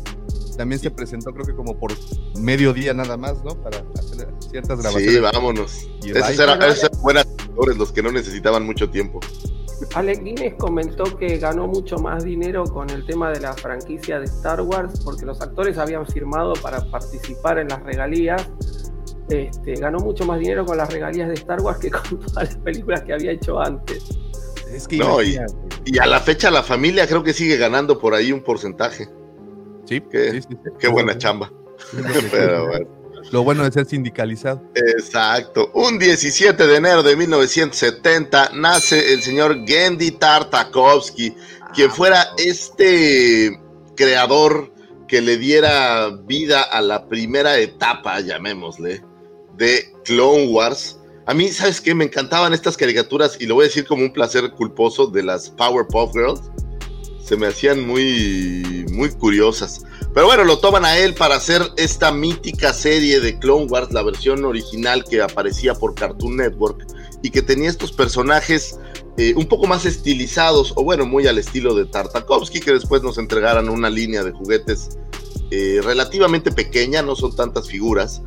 también 0.57 0.81
se 0.81 0.91
presentó 0.91 1.33
creo 1.33 1.47
que 1.47 1.55
como 1.55 1.79
por 1.79 1.93
medio 2.39 2.73
día 2.75 2.93
nada 2.93 3.17
más, 3.17 3.43
¿no? 3.43 3.55
Para 3.63 3.79
hacer 3.99 4.29
ciertas 4.51 4.79
grabaciones. 4.81 5.11
Sí, 5.15 5.19
vámonos. 5.21 5.89
Y 6.05 6.11
Esos 6.11 6.39
eran, 6.39 6.63
esos 6.63 6.85
eran 6.85 7.01
buenos 7.03 7.27
actores, 7.27 7.77
los 7.79 7.93
que 7.93 8.03
no 8.03 8.13
necesitaban 8.13 8.67
mucho 8.67 8.91
tiempo. 8.91 9.21
Alec 9.95 10.23
Guinness 10.23 10.55
comentó 10.59 11.05
que 11.17 11.39
ganó 11.39 11.67
mucho 11.67 11.97
más 11.99 12.25
dinero 12.25 12.65
con 12.65 12.91
el 12.91 13.05
tema 13.07 13.31
de 13.31 13.41
la 13.41 13.53
franquicia 13.55 14.19
de 14.19 14.27
Star 14.27 14.61
Wars 14.61 15.01
porque 15.05 15.25
los 15.27 15.41
actores 15.41 15.79
habían 15.79 16.07
firmado 16.07 16.53
para 16.63 16.85
participar 16.91 17.59
en 17.59 17.69
las 17.69 17.83
regalías. 17.83 18.49
Este, 19.29 19.75
ganó 19.75 19.99
mucho 20.01 20.25
más 20.27 20.39
dinero 20.41 20.65
con 20.67 20.77
las 20.77 20.93
regalías 20.93 21.29
de 21.29 21.35
Star 21.35 21.61
Wars 21.61 21.79
que 21.79 21.91
con 21.91 22.03
todas 22.27 22.35
las 22.35 22.57
películas 22.59 23.03
que 23.03 23.13
había 23.13 23.33
hecho 23.33 23.61
antes. 23.61 24.05
Es 24.73 24.87
que 24.87 24.99
No, 24.99 25.23
y- 25.23 25.37
a 25.99 26.07
la 26.07 26.21
fecha 26.21 26.51
la 26.51 26.63
familia 26.63 27.07
creo 27.07 27.23
que 27.23 27.33
sigue 27.33 27.57
ganando 27.57 27.99
por 27.99 28.15
ahí 28.15 28.33
un 28.33 28.43
porcentaje. 28.43 29.09
Sí, 29.87 30.01
Qué- 30.11 30.31
sí, 30.33 30.43
sí, 30.43 30.49
sí. 30.51 30.71
Qué 30.79 30.89
buena 30.89 31.17
chamba. 31.19 31.51
Pero 32.31 32.67
bueno. 32.69 33.00
Lo 33.33 33.45
bueno 33.45 33.65
de 33.65 33.71
ser 33.71 33.87
sindicalizado. 33.87 34.63
Exacto. 34.75 35.71
Un 35.75 35.99
17 35.99 36.67
de 36.67 36.77
enero 36.77 37.03
de 37.03 37.15
1970 37.17 38.51
nace 38.55 39.13
el 39.13 39.23
señor 39.23 39.67
Gendy 39.67 40.11
Tartakovsky, 40.13 41.35
quien 41.75 41.91
fuera 41.91 42.27
este 42.39 43.61
creador 43.97 44.73
que 45.07 45.21
le 45.21 45.37
diera 45.37 46.11
vida 46.25 46.63
a 46.63 46.81
la 46.81 47.09
primera 47.09 47.59
etapa, 47.59 48.21
llamémosle, 48.21 49.03
de 49.57 49.93
Clone 50.05 50.49
Wars. 50.49 50.99
A 51.27 51.35
mí, 51.35 51.49
¿sabes 51.49 51.81
qué? 51.81 51.95
Me 51.95 52.05
encantaban 52.05 52.53
estas 52.53 52.77
caricaturas 52.77 53.37
y 53.41 53.47
lo 53.47 53.57
voy 53.57 53.65
a 53.65 53.69
decir 53.69 53.87
como 53.87 54.03
un 54.03 54.13
placer 54.13 54.51
culposo 54.53 55.07
de 55.07 55.23
las 55.23 55.51
Powerpuff 55.51 56.13
Girls. 56.13 56.43
Se 57.25 57.37
me 57.37 57.47
hacían 57.47 57.87
muy, 57.87 58.87
muy 58.91 59.11
curiosas. 59.11 59.85
Pero 60.13 60.27
bueno, 60.27 60.45
lo 60.45 60.59
toman 60.59 60.85
a 60.85 60.99
él 60.99 61.15
para 61.15 61.37
hacer 61.37 61.63
esta 61.77 62.11
mítica 62.11 62.73
serie 62.73 63.21
de 63.21 63.39
Clone 63.39 63.67
Wars, 63.67 63.93
la 63.93 64.03
versión 64.03 64.45
original 64.45 65.05
que 65.05 65.23
aparecía 65.23 65.75
por 65.75 65.95
Cartoon 65.95 66.37
Network 66.37 66.85
y 67.23 67.31
que 67.31 67.43
tenía 67.43 67.71
estos 67.71 67.93
personajes 67.93 68.81
eh, 69.17 69.35
un 69.37 69.47
poco 69.47 69.69
más 69.69 69.87
estilizados, 69.87 70.73
o 70.75 70.83
bueno, 70.83 71.07
muy 71.07 71.29
al 71.29 71.39
estilo 71.39 71.75
de 71.75 71.85
Tartakovsky, 71.85 72.59
que 72.61 72.73
después 72.73 73.03
nos 73.03 73.19
entregaran 73.19 73.69
una 73.69 73.89
línea 73.89 74.25
de 74.25 74.33
juguetes 74.33 74.99
eh, 75.53 75.81
relativamente 75.83 76.51
pequeña, 76.51 77.03
no 77.03 77.15
son 77.15 77.37
tantas 77.37 77.69
figuras, 77.69 78.23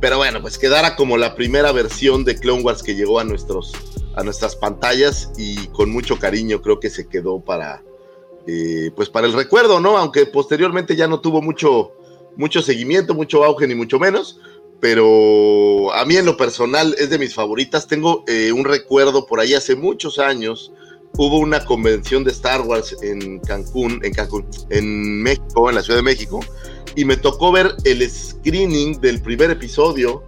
pero 0.00 0.16
bueno, 0.16 0.40
pues 0.40 0.58
quedara 0.58 0.96
como 0.96 1.16
la 1.16 1.36
primera 1.36 1.70
versión 1.70 2.24
de 2.24 2.36
Clone 2.36 2.62
Wars 2.62 2.82
que 2.82 2.94
llegó 2.94 3.20
a, 3.20 3.24
nuestros, 3.24 3.72
a 4.16 4.24
nuestras 4.24 4.56
pantallas 4.56 5.30
y 5.36 5.68
con 5.68 5.90
mucho 5.90 6.18
cariño 6.18 6.62
creo 6.62 6.80
que 6.80 6.90
se 6.90 7.08
quedó 7.08 7.40
para, 7.40 7.82
eh, 8.50 8.90
pues 8.96 9.10
para 9.10 9.26
el 9.26 9.34
recuerdo, 9.34 9.78
¿no? 9.78 9.98
Aunque 9.98 10.24
posteriormente 10.24 10.96
ya 10.96 11.06
no 11.06 11.20
tuvo 11.20 11.42
mucho, 11.42 11.92
mucho 12.34 12.62
seguimiento, 12.62 13.12
mucho 13.12 13.44
auge, 13.44 13.66
ni 13.66 13.74
mucho 13.74 13.98
menos. 13.98 14.40
Pero 14.80 15.92
a 15.92 16.06
mí 16.06 16.16
en 16.16 16.24
lo 16.24 16.38
personal 16.38 16.94
es 16.98 17.10
de 17.10 17.18
mis 17.18 17.34
favoritas. 17.34 17.86
Tengo 17.86 18.24
eh, 18.26 18.50
un 18.50 18.64
recuerdo 18.64 19.26
por 19.26 19.40
ahí 19.40 19.52
hace 19.52 19.76
muchos 19.76 20.18
años. 20.18 20.72
Hubo 21.18 21.38
una 21.38 21.62
convención 21.66 22.24
de 22.24 22.30
Star 22.30 22.62
Wars 22.62 22.96
en 23.02 23.38
Cancún, 23.40 24.00
en 24.02 24.14
Cancún, 24.14 24.46
en 24.70 25.22
México, 25.22 25.68
en 25.68 25.74
la 25.74 25.82
Ciudad 25.82 25.98
de 25.98 26.04
México, 26.04 26.40
y 26.96 27.04
me 27.04 27.16
tocó 27.18 27.52
ver 27.52 27.74
el 27.84 28.08
screening 28.08 28.98
del 29.00 29.20
primer 29.20 29.50
episodio 29.50 30.22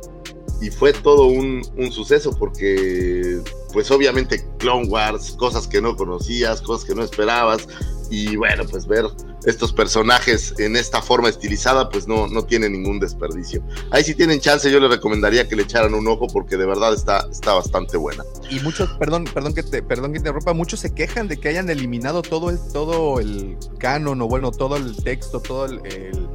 y 0.61 0.71
fue 0.71 0.93
todo 0.93 1.27
un, 1.27 1.63
un 1.77 1.93
suceso 1.93 2.37
porque, 2.37 3.41
pues 3.73 3.91
obviamente 3.91 4.45
Clone 4.59 4.89
Wars, 4.89 5.33
cosas 5.39 5.67
que 5.67 5.81
no 5.81 5.97
conocías, 5.97 6.61
cosas 6.61 6.87
que 6.87 6.95
no 6.95 7.03
esperabas, 7.03 7.67
y 8.11 8.35
bueno, 8.35 8.65
pues 8.69 8.87
ver 8.87 9.07
estos 9.47 9.73
personajes 9.73 10.53
en 10.59 10.77
esta 10.77 11.01
forma 11.01 11.29
estilizada, 11.29 11.89
pues 11.89 12.09
no, 12.09 12.27
no 12.27 12.45
tiene 12.45 12.69
ningún 12.69 12.99
desperdicio. 12.99 13.63
Ahí 13.91 14.03
si 14.03 14.15
tienen 14.15 14.41
chance, 14.41 14.71
yo 14.71 14.81
les 14.81 14.91
recomendaría 14.91 15.49
que 15.49 15.55
le 15.55 15.63
echaran 15.63 15.95
un 15.95 16.07
ojo 16.09 16.27
porque 16.27 16.57
de 16.57 16.67
verdad 16.67 16.93
está, 16.93 17.27
está 17.31 17.55
bastante 17.55 17.97
buena. 17.97 18.25
Y 18.51 18.59
muchos, 18.61 18.91
perdón, 18.99 19.25
perdón 19.33 19.55
que 19.55 19.63
te, 19.63 19.83
perdón 19.83 20.13
que 20.13 20.19
te 20.19 20.29
interrumpa, 20.29 20.53
muchos 20.53 20.81
se 20.81 20.93
quejan 20.93 21.29
de 21.29 21.39
que 21.39 21.49
hayan 21.49 21.71
eliminado 21.71 22.23
todo 22.23 22.51
el, 22.51 22.59
todo 22.73 23.21
el 23.21 23.57
canon, 23.79 24.21
o 24.21 24.29
bueno, 24.29 24.51
todo 24.51 24.77
el 24.77 24.97
texto, 24.97 25.41
todo 25.41 25.67
el, 25.67 25.81
el, 25.87 26.29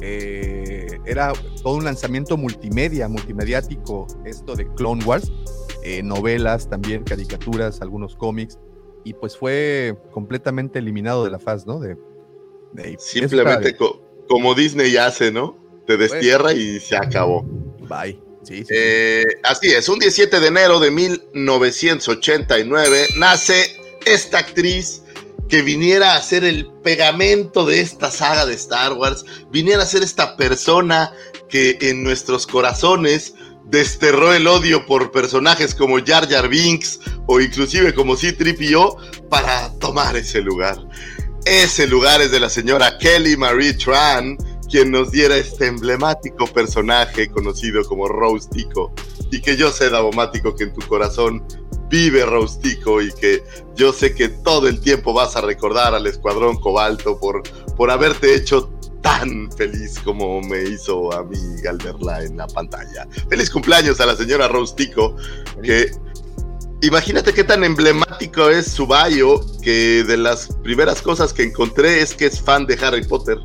eh, 0.00 1.00
era 1.04 1.32
todo 1.62 1.74
un 1.74 1.84
lanzamiento 1.84 2.36
multimedia, 2.36 3.08
multimediático, 3.08 4.06
esto 4.24 4.54
de 4.54 4.72
Clone 4.74 5.04
Wars, 5.04 5.32
eh, 5.82 6.02
novelas 6.02 6.68
también, 6.68 7.02
caricaturas, 7.02 7.80
algunos 7.82 8.14
cómics, 8.14 8.58
y 9.04 9.14
pues 9.14 9.36
fue 9.36 9.96
completamente 10.12 10.78
eliminado 10.78 11.24
de 11.24 11.30
la 11.30 11.38
faz, 11.38 11.66
¿no? 11.66 11.78
De, 11.80 11.96
de- 12.72 12.96
Simplemente 12.98 13.76
co- 13.76 14.00
como 14.28 14.54
Disney 14.54 14.96
hace, 14.96 15.32
¿no? 15.32 15.58
Te 15.86 15.96
destierra 15.96 16.52
y 16.52 16.78
se 16.80 16.96
acabó. 16.96 17.42
Bye. 17.88 18.18
Sí, 18.44 18.58
sí, 18.58 18.64
sí. 18.64 18.74
Eh, 18.76 19.24
así 19.44 19.72
es, 19.72 19.88
un 19.88 19.98
17 19.98 20.40
de 20.40 20.46
enero 20.48 20.80
de 20.80 20.90
1989 20.90 23.06
nace 23.16 23.76
esta 24.04 24.38
actriz 24.38 25.02
que 25.48 25.62
viniera 25.62 26.16
a 26.16 26.22
ser 26.22 26.44
el 26.44 26.70
pegamento 26.82 27.64
de 27.66 27.80
esta 27.80 28.10
saga 28.10 28.46
de 28.46 28.54
Star 28.54 28.94
Wars, 28.94 29.24
viniera 29.50 29.82
a 29.82 29.86
ser 29.86 30.02
esta 30.02 30.36
persona 30.36 31.12
que 31.48 31.76
en 31.82 32.02
nuestros 32.02 32.46
corazones 32.46 33.34
desterró 33.72 34.34
el 34.34 34.46
odio 34.46 34.84
por 34.84 35.10
personajes 35.10 35.74
como 35.74 35.96
Jar 36.04 36.28
Jar 36.28 36.46
Binks 36.50 37.00
o 37.26 37.40
inclusive 37.40 37.94
como 37.94 38.16
C-3PO 38.16 39.28
para 39.30 39.72
tomar 39.78 40.14
ese 40.14 40.42
lugar. 40.42 40.76
Ese 41.46 41.86
lugar 41.86 42.20
es 42.20 42.30
de 42.30 42.38
la 42.38 42.50
señora 42.50 42.98
Kelly 42.98 43.34
Marie 43.34 43.72
Tran, 43.72 44.36
quien 44.70 44.90
nos 44.90 45.10
diera 45.10 45.38
este 45.38 45.68
emblemático 45.68 46.46
personaje 46.48 47.30
conocido 47.30 47.82
como 47.84 48.08
Rose 48.08 48.46
Tico. 48.50 48.92
Y 49.30 49.40
que 49.40 49.56
yo 49.56 49.72
sé, 49.72 49.88
Davomático, 49.88 50.54
que 50.54 50.64
en 50.64 50.74
tu 50.74 50.86
corazón 50.86 51.42
vive 51.88 52.26
Rose 52.26 52.60
Tico 52.60 53.00
y 53.00 53.10
que 53.12 53.42
yo 53.74 53.94
sé 53.94 54.14
que 54.14 54.28
todo 54.28 54.68
el 54.68 54.80
tiempo 54.80 55.14
vas 55.14 55.34
a 55.34 55.40
recordar 55.40 55.94
al 55.94 56.06
Escuadrón 56.06 56.60
Cobalto 56.60 57.18
por, 57.18 57.42
por 57.74 57.90
haberte 57.90 58.34
hecho 58.34 58.70
tan 59.02 59.50
feliz 59.52 59.98
como 60.04 60.40
me 60.40 60.62
hizo 60.62 61.12
a 61.12 61.24
mí 61.24 61.38
Galderla 61.62 62.24
en 62.24 62.36
la 62.36 62.46
pantalla. 62.46 63.06
Feliz 63.28 63.50
cumpleaños 63.50 64.00
a 64.00 64.06
la 64.06 64.16
señora 64.16 64.48
Rose 64.48 64.74
Tico, 64.74 65.16
que 65.62 65.90
imagínate 66.80 67.32
qué 67.32 67.44
tan 67.44 67.64
emblemático 67.64 68.48
es 68.48 68.66
su 68.66 68.86
bio, 68.86 69.44
que 69.62 70.04
de 70.04 70.16
las 70.16 70.48
primeras 70.62 71.02
cosas 71.02 71.32
que 71.32 71.42
encontré 71.42 72.00
es 72.00 72.14
que 72.14 72.26
es 72.26 72.40
fan 72.40 72.66
de 72.66 72.78
Harry 72.80 73.04
Potter. 73.04 73.38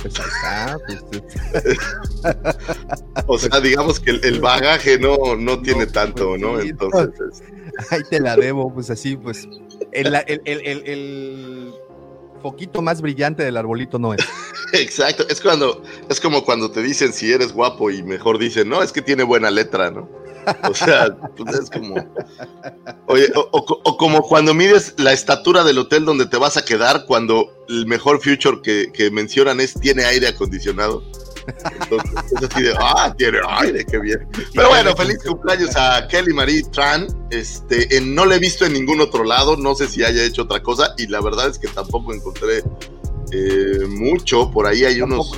Pues 0.00 0.14
ahí 0.20 0.26
está, 0.26 0.78
pues, 0.86 1.78
O 3.26 3.38
sea, 3.38 3.60
digamos 3.60 3.98
que 3.98 4.12
el, 4.12 4.24
el 4.24 4.40
bagaje 4.40 4.98
no, 4.98 5.34
no 5.36 5.60
tiene 5.60 5.86
tanto, 5.86 6.38
¿no? 6.38 6.60
Entonces, 6.60 7.42
Ahí 7.90 8.02
te 8.08 8.20
la 8.20 8.36
debo, 8.36 8.72
pues 8.72 8.90
así, 8.90 9.16
pues. 9.16 9.48
El, 9.92 10.14
el, 10.14 10.40
el, 10.44 11.74
foquito 12.38 12.82
más 12.82 13.00
brillante 13.00 13.42
del 13.42 13.56
arbolito 13.56 13.98
no 13.98 14.14
es. 14.14 14.20
exacto. 14.72 15.26
Es 15.28 15.40
cuando, 15.40 15.82
es 16.08 16.20
como 16.20 16.44
cuando 16.44 16.70
te 16.70 16.82
dicen 16.82 17.12
si 17.12 17.32
eres 17.32 17.52
guapo 17.52 17.90
y 17.90 18.02
mejor 18.02 18.38
dicen, 18.38 18.68
no, 18.68 18.82
es 18.82 18.92
que 18.92 19.02
tiene 19.02 19.22
buena 19.24 19.50
letra, 19.50 19.90
¿no? 19.90 20.08
O 20.70 20.74
sea, 20.74 21.14
pues 21.36 21.54
es 21.58 21.68
como. 21.70 21.94
Oye, 23.06 23.30
o- 23.34 23.48
o 23.52 23.96
como 23.98 24.22
cuando 24.22 24.54
mides 24.54 24.94
la 24.96 25.12
estatura 25.12 25.62
del 25.62 25.76
hotel 25.78 26.06
donde 26.06 26.24
te 26.26 26.38
vas 26.38 26.56
a 26.56 26.64
quedar, 26.64 27.04
cuando 27.06 27.50
el 27.68 27.86
mejor 27.86 28.20
future 28.22 28.62
que, 28.62 28.90
que 28.92 29.10
mencionan 29.10 29.60
es 29.60 29.74
tiene 29.74 30.04
aire 30.04 30.28
acondicionado. 30.28 31.02
Entonces, 31.82 32.10
es 32.36 32.50
así 32.50 32.62
de, 32.62 32.74
ah, 32.78 33.14
tiene 33.16 33.38
aire, 33.48 33.84
qué 33.84 33.98
bien. 33.98 34.28
Pero 34.54 34.68
bueno, 34.68 34.94
feliz 34.96 35.18
cumpleaños 35.24 35.74
a 35.76 36.06
Kelly 36.08 36.32
Marie 36.32 36.62
Tran. 36.72 37.06
Este, 37.30 37.96
en- 37.96 38.14
no 38.14 38.24
la 38.26 38.36
he 38.36 38.38
visto 38.38 38.64
en 38.66 38.72
ningún 38.74 39.00
otro 39.00 39.24
lado, 39.24 39.56
no 39.56 39.74
sé 39.74 39.88
si 39.88 40.02
haya 40.04 40.22
hecho 40.24 40.42
otra 40.42 40.62
cosa, 40.62 40.94
y 40.98 41.06
la 41.06 41.20
verdad 41.20 41.48
es 41.48 41.58
que 41.58 41.68
tampoco 41.68 42.12
encontré 42.14 42.62
eh, 43.32 43.84
mucho. 43.88 44.50
Por 44.50 44.66
ahí 44.66 44.84
hay 44.84 45.00
unos. 45.02 45.32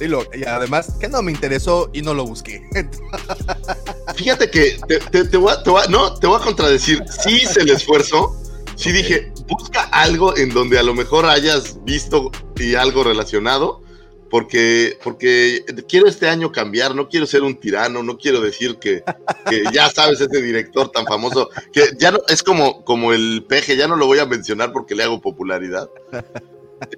Dilo, 0.00 0.24
y 0.34 0.44
además, 0.44 0.94
que 0.98 1.08
no 1.08 1.22
me 1.22 1.30
interesó 1.32 1.90
y 1.92 2.02
no 2.02 2.12
lo 2.14 2.24
busqué. 2.26 2.68
Fíjate 4.16 4.50
que 4.50 4.78
te, 4.88 4.98
te- 4.98 5.24
te 5.24 5.36
voy 5.36 5.52
a, 5.52 5.62
te 5.62 5.70
voy 5.70 5.82
a- 5.84 5.88
no, 5.88 6.14
te 6.14 6.26
voy 6.26 6.40
a 6.40 6.44
contradecir. 6.44 7.02
Sí 7.22 7.40
hice 7.42 7.60
el 7.60 7.70
esfuerzo. 7.70 8.34
Sí 8.76 8.92
dije, 8.92 9.32
busca 9.48 9.82
algo 9.84 10.36
en 10.36 10.50
donde 10.50 10.78
a 10.78 10.82
lo 10.82 10.92
mejor 10.94 11.24
hayas 11.26 11.82
visto 11.84 12.30
y 12.56 12.74
algo 12.74 13.04
relacionado. 13.04 13.82
Porque, 14.30 14.98
porque 15.04 15.64
quiero 15.88 16.08
este 16.08 16.28
año 16.28 16.50
cambiar, 16.50 16.94
no 16.94 17.08
quiero 17.08 17.26
ser 17.26 17.42
un 17.42 17.60
tirano, 17.60 18.02
no 18.02 18.18
quiero 18.18 18.40
decir 18.40 18.76
que, 18.76 19.04
que 19.48 19.62
ya 19.72 19.88
sabes, 19.88 20.20
ese 20.20 20.42
director 20.42 20.90
tan 20.90 21.06
famoso, 21.06 21.48
que 21.72 21.90
ya 21.96 22.10
no, 22.10 22.18
es 22.28 22.42
como, 22.42 22.84
como 22.84 23.12
el 23.12 23.44
peje, 23.48 23.76
ya 23.76 23.86
no 23.86 23.94
lo 23.94 24.06
voy 24.06 24.18
a 24.18 24.26
mencionar 24.26 24.72
porque 24.72 24.96
le 24.96 25.04
hago 25.04 25.20
popularidad. 25.20 25.88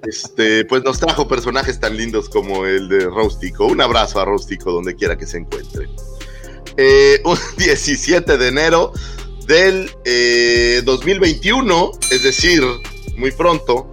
Este, 0.03 0.65
pues 0.65 0.83
nos 0.83 0.99
trajo 0.99 1.27
personajes 1.27 1.79
tan 1.79 1.95
lindos 1.95 2.29
como 2.29 2.65
el 2.65 2.89
de 2.89 3.05
Rústico. 3.05 3.65
Un 3.65 3.81
abrazo 3.81 4.19
a 4.19 4.25
Rústico 4.25 4.71
donde 4.71 4.95
quiera 4.95 5.17
que 5.17 5.25
se 5.25 5.37
encuentre. 5.37 5.87
Eh, 6.77 7.21
un 7.25 7.37
17 7.57 8.37
de 8.37 8.47
enero 8.47 8.93
del 9.45 9.91
eh, 10.05 10.81
2021, 10.85 11.91
es 12.11 12.23
decir, 12.23 12.61
muy 13.15 13.31
pronto, 13.31 13.91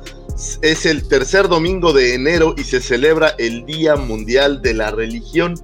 es 0.62 0.87
el 0.87 1.09
tercer 1.09 1.49
domingo 1.49 1.93
de 1.93 2.14
enero 2.14 2.55
y 2.57 2.64
se 2.64 2.81
celebra 2.81 3.35
el 3.38 3.64
Día 3.64 3.97
Mundial 3.97 4.62
de 4.62 4.75
la 4.75 4.90
Religión. 4.90 5.55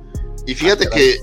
Y 0.47 0.55
fíjate 0.55 0.89
que 0.89 1.19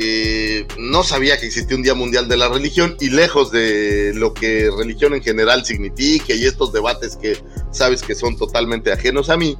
eh, 0.00 0.66
no 0.78 1.02
sabía 1.02 1.38
que 1.38 1.46
existía 1.46 1.76
un 1.76 1.82
Día 1.82 1.94
Mundial 1.94 2.28
de 2.28 2.36
la 2.36 2.48
Religión 2.48 2.96
y 3.00 3.10
lejos 3.10 3.50
de 3.50 4.12
lo 4.14 4.34
que 4.34 4.70
religión 4.76 5.14
en 5.14 5.22
general 5.22 5.64
signifique 5.64 6.34
y 6.34 6.44
estos 6.44 6.72
debates 6.72 7.16
que 7.16 7.38
sabes 7.70 8.02
que 8.02 8.14
son 8.14 8.36
totalmente 8.36 8.92
ajenos 8.92 9.30
a 9.30 9.36
mí, 9.36 9.56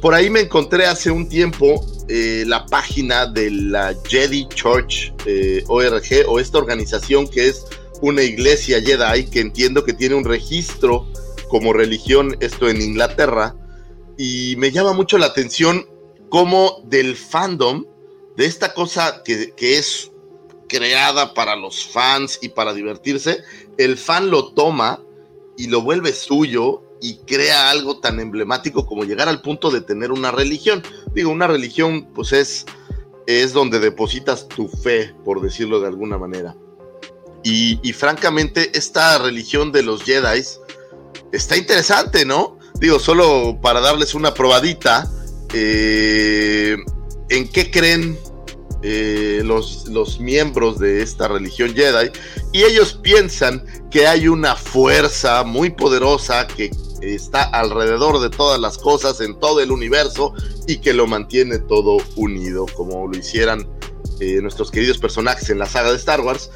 por 0.00 0.14
ahí 0.14 0.28
me 0.28 0.40
encontré 0.40 0.86
hace 0.86 1.10
un 1.10 1.28
tiempo 1.28 1.86
eh, 2.08 2.44
la 2.46 2.66
página 2.66 3.26
de 3.26 3.50
la 3.50 3.94
Jedi 4.06 4.48
Church 4.48 5.14
eh, 5.24 5.64
ORG 5.68 6.26
o 6.26 6.40
esta 6.40 6.58
organización 6.58 7.28
que 7.28 7.48
es 7.48 7.64
una 8.00 8.22
iglesia 8.22 8.82
Jedi 8.82 9.26
que 9.26 9.40
entiendo 9.40 9.84
que 9.84 9.92
tiene 9.92 10.16
un 10.16 10.24
registro 10.24 11.06
como 11.52 11.74
religión, 11.74 12.34
esto 12.40 12.70
en 12.70 12.80
Inglaterra, 12.80 13.54
y 14.16 14.54
me 14.56 14.70
llama 14.70 14.94
mucho 14.94 15.18
la 15.18 15.26
atención 15.26 15.86
cómo 16.30 16.80
del 16.86 17.14
fandom, 17.14 17.84
de 18.38 18.46
esta 18.46 18.72
cosa 18.72 19.22
que, 19.22 19.52
que 19.54 19.76
es 19.76 20.10
creada 20.66 21.34
para 21.34 21.54
los 21.54 21.84
fans 21.84 22.38
y 22.40 22.48
para 22.48 22.72
divertirse, 22.72 23.42
el 23.76 23.98
fan 23.98 24.30
lo 24.30 24.54
toma 24.54 25.02
y 25.58 25.66
lo 25.66 25.82
vuelve 25.82 26.14
suyo 26.14 26.84
y 27.02 27.16
crea 27.26 27.68
algo 27.68 28.00
tan 28.00 28.18
emblemático 28.18 28.86
como 28.86 29.04
llegar 29.04 29.28
al 29.28 29.42
punto 29.42 29.70
de 29.70 29.82
tener 29.82 30.10
una 30.10 30.30
religión. 30.30 30.82
Digo, 31.12 31.30
una 31.30 31.48
religión 31.48 32.08
pues 32.14 32.32
es, 32.32 32.64
es 33.26 33.52
donde 33.52 33.78
depositas 33.78 34.48
tu 34.48 34.68
fe, 34.68 35.14
por 35.22 35.42
decirlo 35.42 35.80
de 35.80 35.88
alguna 35.88 36.16
manera. 36.16 36.56
Y, 37.44 37.78
y 37.86 37.92
francamente, 37.92 38.70
esta 38.72 39.18
religión 39.18 39.70
de 39.70 39.82
los 39.82 40.02
Jedi 40.04 40.42
está 41.32 41.56
interesante, 41.56 42.24
¿no? 42.24 42.58
Digo, 42.80 42.98
solo 42.98 43.58
para 43.60 43.80
darles 43.80 44.14
una 44.14 44.34
probadita, 44.34 45.10
eh, 45.52 46.76
¿en 47.28 47.48
qué 47.48 47.70
creen 47.70 48.18
eh, 48.82 49.42
los, 49.44 49.86
los 49.88 50.18
miembros 50.18 50.78
de 50.78 51.02
esta 51.02 51.28
religión 51.28 51.74
Jedi? 51.74 52.10
Y 52.52 52.64
ellos 52.64 52.98
piensan 53.02 53.64
que 53.90 54.06
hay 54.06 54.28
una 54.28 54.56
fuerza 54.56 55.44
muy 55.44 55.70
poderosa 55.70 56.46
que 56.46 56.70
está 57.02 57.42
alrededor 57.42 58.20
de 58.20 58.30
todas 58.30 58.60
las 58.60 58.78
cosas 58.78 59.20
en 59.20 59.38
todo 59.38 59.60
el 59.60 59.70
universo 59.70 60.34
y 60.66 60.78
que 60.78 60.92
lo 60.92 61.06
mantiene 61.06 61.58
todo 61.58 61.98
unido, 62.16 62.66
como 62.74 63.06
lo 63.06 63.18
hicieran 63.18 63.68
eh, 64.20 64.40
nuestros 64.40 64.70
queridos 64.70 64.98
personajes 64.98 65.50
en 65.50 65.58
la 65.58 65.66
saga 65.66 65.90
de 65.90 65.96
Star 65.96 66.20
Wars. 66.20 66.50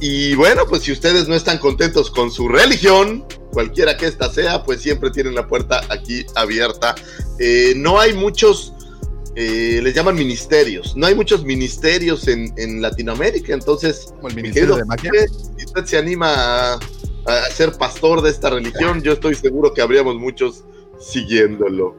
Y 0.00 0.34
bueno, 0.34 0.62
pues 0.68 0.82
si 0.82 0.92
ustedes 0.92 1.28
no 1.28 1.34
están 1.34 1.58
contentos 1.58 2.10
con 2.10 2.30
su 2.30 2.48
religión, 2.48 3.24
cualquiera 3.56 3.96
que 3.96 4.04
ésta 4.04 4.28
sea, 4.28 4.62
pues 4.62 4.82
siempre 4.82 5.10
tienen 5.10 5.34
la 5.34 5.46
puerta 5.46 5.80
aquí 5.88 6.26
abierta. 6.34 6.94
Eh, 7.38 7.72
no 7.74 7.98
hay 7.98 8.12
muchos, 8.12 8.74
eh, 9.34 9.80
les 9.82 9.94
llaman 9.94 10.14
ministerios, 10.14 10.94
no 10.94 11.06
hay 11.06 11.14
muchos 11.14 11.42
ministerios 11.42 12.28
en, 12.28 12.52
en 12.58 12.82
Latinoamérica, 12.82 13.54
entonces, 13.54 14.12
Como 14.16 14.28
el 14.28 14.34
mi 14.36 14.42
Ministerio 14.42 14.74
querido 14.74 14.76
de 14.76 14.84
Magia. 14.84 15.10
Jorge, 15.10 15.28
si 15.58 15.64
usted 15.64 15.84
se 15.86 15.96
anima 15.96 16.34
a, 16.74 16.74
a 17.24 17.50
ser 17.50 17.72
pastor 17.72 18.20
de 18.20 18.28
esta 18.28 18.50
religión, 18.50 19.00
yo 19.00 19.12
estoy 19.14 19.34
seguro 19.34 19.72
que 19.72 19.80
habríamos 19.80 20.16
muchos 20.16 20.64
siguiéndolo. 21.00 21.96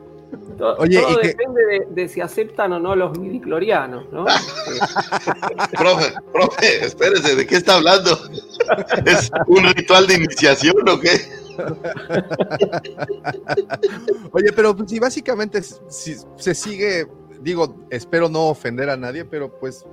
Oye, 0.77 0.99
todo 1.01 1.11
y 1.11 1.21
que- 1.21 1.27
depende 1.29 1.61
de, 1.65 1.87
de 1.89 2.07
si 2.07 2.21
aceptan 2.21 2.71
o 2.73 2.79
no 2.79 2.95
los 2.95 3.17
midiclorianos, 3.17 4.05
¿no? 4.11 4.25
Profe, 5.79 6.13
profe, 6.33 6.85
espérese, 6.85 7.35
¿de 7.35 7.47
qué 7.47 7.55
está 7.55 7.75
hablando? 7.77 8.11
¿Es 9.05 9.31
un 9.47 9.63
ritual 9.73 10.05
de 10.05 10.15
iniciación 10.15 10.87
o 10.87 10.99
qué? 10.99 11.19
Oye, 14.31 14.51
pero 14.55 14.75
pues, 14.75 14.89
si 14.89 14.99
básicamente 14.99 15.61
si 15.63 16.15
se 16.37 16.55
sigue, 16.55 17.07
digo, 17.41 17.87
espero 17.89 18.29
no 18.29 18.47
ofender 18.47 18.89
a 18.89 18.97
nadie, 18.97 19.25
pero 19.25 19.57
pues, 19.59 19.85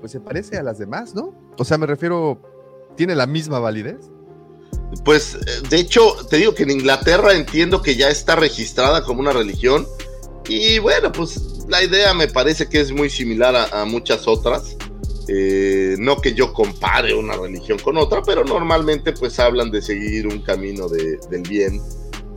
pues 0.00 0.12
se 0.12 0.20
parece 0.20 0.56
a 0.56 0.62
las 0.62 0.78
demás, 0.78 1.14
¿no? 1.14 1.34
O 1.58 1.64
sea, 1.64 1.78
me 1.78 1.86
refiero, 1.86 2.40
¿tiene 2.96 3.14
la 3.14 3.26
misma 3.26 3.58
validez? 3.58 4.10
Pues 5.04 5.34
eh, 5.34 5.38
de 5.68 5.78
hecho, 5.78 6.14
te 6.28 6.36
digo 6.36 6.54
que 6.54 6.64
en 6.64 6.70
Inglaterra 6.70 7.34
entiendo 7.34 7.82
que 7.82 7.96
ya 7.96 8.08
está 8.08 8.36
registrada 8.36 9.04
como 9.04 9.20
una 9.20 9.32
religión. 9.32 9.86
Y 10.48 10.78
bueno, 10.78 11.10
pues 11.10 11.66
la 11.68 11.82
idea 11.82 12.14
me 12.14 12.28
parece 12.28 12.68
que 12.68 12.80
es 12.80 12.92
muy 12.92 13.10
similar 13.10 13.68
a 13.72 13.84
muchas 13.84 14.28
otras. 14.28 14.76
Eh, 15.28 15.96
no 15.98 16.20
que 16.20 16.34
yo 16.34 16.52
compare 16.52 17.14
una 17.14 17.36
religión 17.36 17.78
con 17.80 17.96
otra, 17.96 18.22
pero 18.22 18.44
normalmente 18.44 19.12
pues 19.12 19.38
hablan 19.40 19.70
de 19.70 19.82
seguir 19.82 20.26
un 20.28 20.40
camino 20.40 20.88
de- 20.88 21.18
del 21.30 21.42
bien 21.42 21.80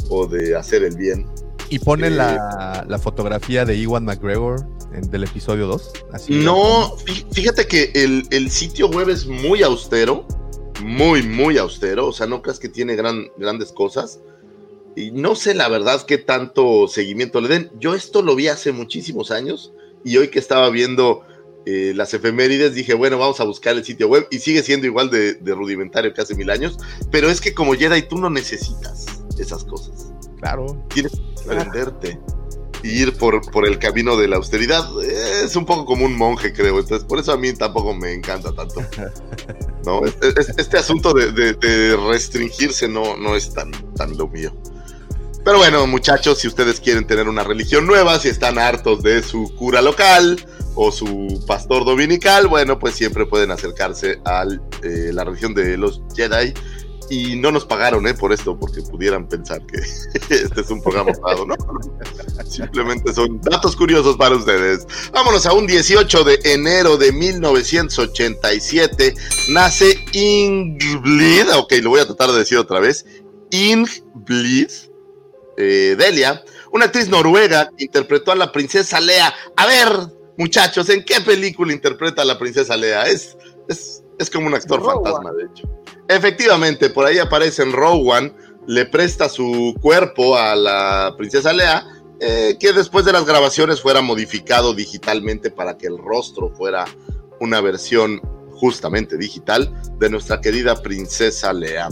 o 0.09 0.25
de 0.25 0.55
hacer 0.55 0.83
el 0.83 0.95
bien. 0.95 1.27
Y 1.69 1.77
ponen 1.79 2.13
Eh, 2.13 2.15
la, 2.15 2.85
la 2.87 2.97
fotografía 2.99 3.63
de 3.63 3.75
Iwan 3.77 4.05
McGregor 4.05 4.65
en- 4.93 5.09
del 5.11 5.25
episodio 5.25 5.67
2. 5.67 5.91
Así 6.11 6.33
No, 6.33 6.95
fí- 6.97 7.25
fíjate 7.31 7.67
que 7.67 7.91
el, 7.93 8.25
el 8.31 8.49
sitio 8.49 8.87
web 8.89 9.09
es 9.09 9.27
muy 9.27 9.61
austero, 9.61 10.25
muy, 10.83 11.21
muy 11.21 11.59
austero, 11.59 12.07
o 12.07 12.11
sea, 12.13 12.25
no 12.25 12.41
creas 12.41 12.57
que 12.57 12.69
tiene 12.69 12.95
gran, 12.95 13.27
grandes 13.37 13.71
cosas. 13.71 14.19
Y 14.95 15.11
no 15.11 15.35
sé 15.35 15.53
la 15.53 15.67
verdad 15.69 16.01
qué 16.07 16.17
tanto 16.17 16.87
seguimiento 16.87 17.39
le 17.39 17.49
den. 17.49 17.71
Yo 17.79 17.93
esto 17.93 18.23
lo 18.23 18.35
vi 18.35 18.47
hace 18.47 18.71
muchísimos 18.71 19.29
años 19.29 19.71
y 20.03 20.17
hoy 20.17 20.29
que 20.29 20.39
estaba 20.39 20.69
viendo 20.71 21.21
eh, 21.71 21.93
las 21.95 22.13
efemérides 22.13 22.73
dije, 22.73 22.93
bueno, 22.93 23.17
vamos 23.19 23.39
a 23.39 23.43
buscar 23.43 23.75
el 23.75 23.85
sitio 23.85 24.07
web 24.07 24.27
y 24.31 24.39
sigue 24.39 24.63
siendo 24.63 24.87
igual 24.87 25.09
de, 25.11 25.35
de 25.35 25.53
rudimentario 25.53 26.13
que 26.13 26.21
hace 26.21 26.33
mil 26.35 26.49
años, 26.49 26.77
pero 27.11 27.29
es 27.29 27.39
que 27.41 27.53
como 27.53 27.73
Jedi 27.75 28.01
tú 28.03 28.17
no 28.17 28.29
necesitas 28.29 29.05
esas 29.37 29.63
cosas 29.65 30.07
Claro. 30.39 30.83
aprenderte 31.43 32.19
y 32.81 33.01
ir 33.01 33.13
por, 33.17 33.41
por 33.51 33.67
el 33.67 33.77
camino 33.77 34.15
de 34.15 34.29
la 34.29 34.37
austeridad. 34.37 34.85
Es 35.03 35.55
un 35.57 35.65
poco 35.65 35.83
como 35.85 36.05
un 36.05 36.15
monje, 36.15 36.53
creo. 36.53 36.79
Entonces, 36.79 37.05
por 37.05 37.19
eso 37.19 37.33
a 37.33 37.37
mí 37.37 37.51
tampoco 37.53 37.93
me 37.93 38.13
encanta 38.13 38.53
tanto. 38.55 38.81
No, 39.85 40.03
Es- 40.05 40.17
es- 40.37 40.53
este 40.57 40.77
asunto 40.77 41.13
de, 41.13 41.31
de- 41.31 41.53
de 41.53 41.95
restringirse 41.97 42.87
no, 42.89 43.15
no 43.17 43.35
es 43.35 43.53
tan, 43.53 43.71
tan 43.95 44.17
lo 44.17 44.27
mío. 44.27 44.53
Pero 45.45 45.57
bueno, 45.57 45.87
muchachos, 45.87 46.39
si 46.39 46.47
ustedes 46.49 46.79
quieren 46.81 47.07
tener 47.07 47.27
una 47.29 47.43
religión 47.45 47.87
nueva, 47.87 48.19
si 48.19 48.27
están 48.27 48.59
hartos 48.59 49.01
de 49.03 49.23
su 49.23 49.53
cura 49.55 49.81
local 49.81 50.45
o 50.75 50.91
su 50.91 51.43
pastor 51.47 51.85
dominical, 51.85 52.47
bueno, 52.47 52.77
pues 52.79 52.95
siempre 52.95 53.25
pueden 53.25 53.51
acercarse 53.51 54.19
a 54.25 54.43
la 54.43 55.23
religión 55.23 55.53
de 55.53 55.77
los 55.77 56.01
Jedi. 56.15 56.53
Y 57.11 57.37
no 57.37 57.51
nos 57.51 57.65
pagaron 57.65 58.05
¿eh? 58.05 58.13
por 58.13 58.31
esto, 58.31 58.55
porque 58.59 58.83
pudieran 58.83 59.27
pensar 59.27 59.65
que 59.65 59.77
este 60.13 60.61
es 60.61 60.69
un 60.69 60.79
programa 60.81 61.11
pagado, 61.13 61.47
¿no? 61.47 61.55
Simplemente 62.47 63.11
son 63.13 63.41
datos 63.41 63.75
curiosos 63.75 64.15
para 64.15 64.35
ustedes. 64.35 64.85
Vámonos 65.11 65.47
a 65.47 65.53
un 65.53 65.65
18 65.65 66.23
de 66.23 66.39
enero 66.43 66.97
de 66.97 67.11
1987. 67.11 69.15
Nace 69.49 69.97
Ingbleed, 70.13 71.49
ok, 71.55 71.73
lo 71.81 71.89
voy 71.89 72.01
a 72.01 72.05
tratar 72.05 72.31
de 72.31 72.37
decir 72.37 72.59
otra 72.59 72.79
vez. 72.79 73.07
Ingbleed 73.49 74.69
eh, 75.61 75.97
Delia, 75.97 76.41
una 76.71 76.85
actriz 76.85 77.09
noruega 77.09 77.69
que 77.77 77.83
interpretó 77.83 78.31
a 78.31 78.35
la 78.35 78.51
princesa 78.51 79.01
Lea. 79.01 79.33
A 79.57 79.65
ver, 79.65 79.89
muchachos, 80.39 80.89
¿en 80.89 81.03
qué 81.03 81.21
película 81.21 81.71
interpreta 81.71 82.23
a 82.23 82.25
la 82.25 82.39
princesa 82.39 82.75
Lea? 82.75 83.03
Es, 83.03 83.37
es 83.67 84.03
Es 84.17 84.29
como 84.29 84.47
un 84.47 84.55
actor 84.55 84.79
Rowan. 84.81 85.03
fantasma, 85.03 85.31
de 85.33 85.43
hecho. 85.43 85.69
Efectivamente, 86.07 86.89
por 86.89 87.05
ahí 87.05 87.19
aparece 87.19 87.61
en 87.61 87.71
Rowan, 87.71 88.35
le 88.67 88.85
presta 88.85 89.29
su 89.29 89.75
cuerpo 89.81 90.35
a 90.35 90.55
la 90.55 91.13
princesa 91.17 91.53
Lea, 91.53 91.85
eh, 92.19 92.57
que 92.59 92.73
después 92.73 93.05
de 93.05 93.13
las 93.13 93.25
grabaciones 93.25 93.79
fuera 93.79 94.01
modificado 94.01 94.73
digitalmente 94.73 95.51
para 95.51 95.77
que 95.77 95.87
el 95.87 95.97
rostro 95.97 96.49
fuera 96.49 96.85
una 97.39 97.61
versión 97.61 98.19
justamente 98.51 99.17
digital 99.17 99.73
de 99.99 100.09
nuestra 100.09 100.41
querida 100.41 100.75
princesa 100.81 101.53
Lea. 101.53 101.87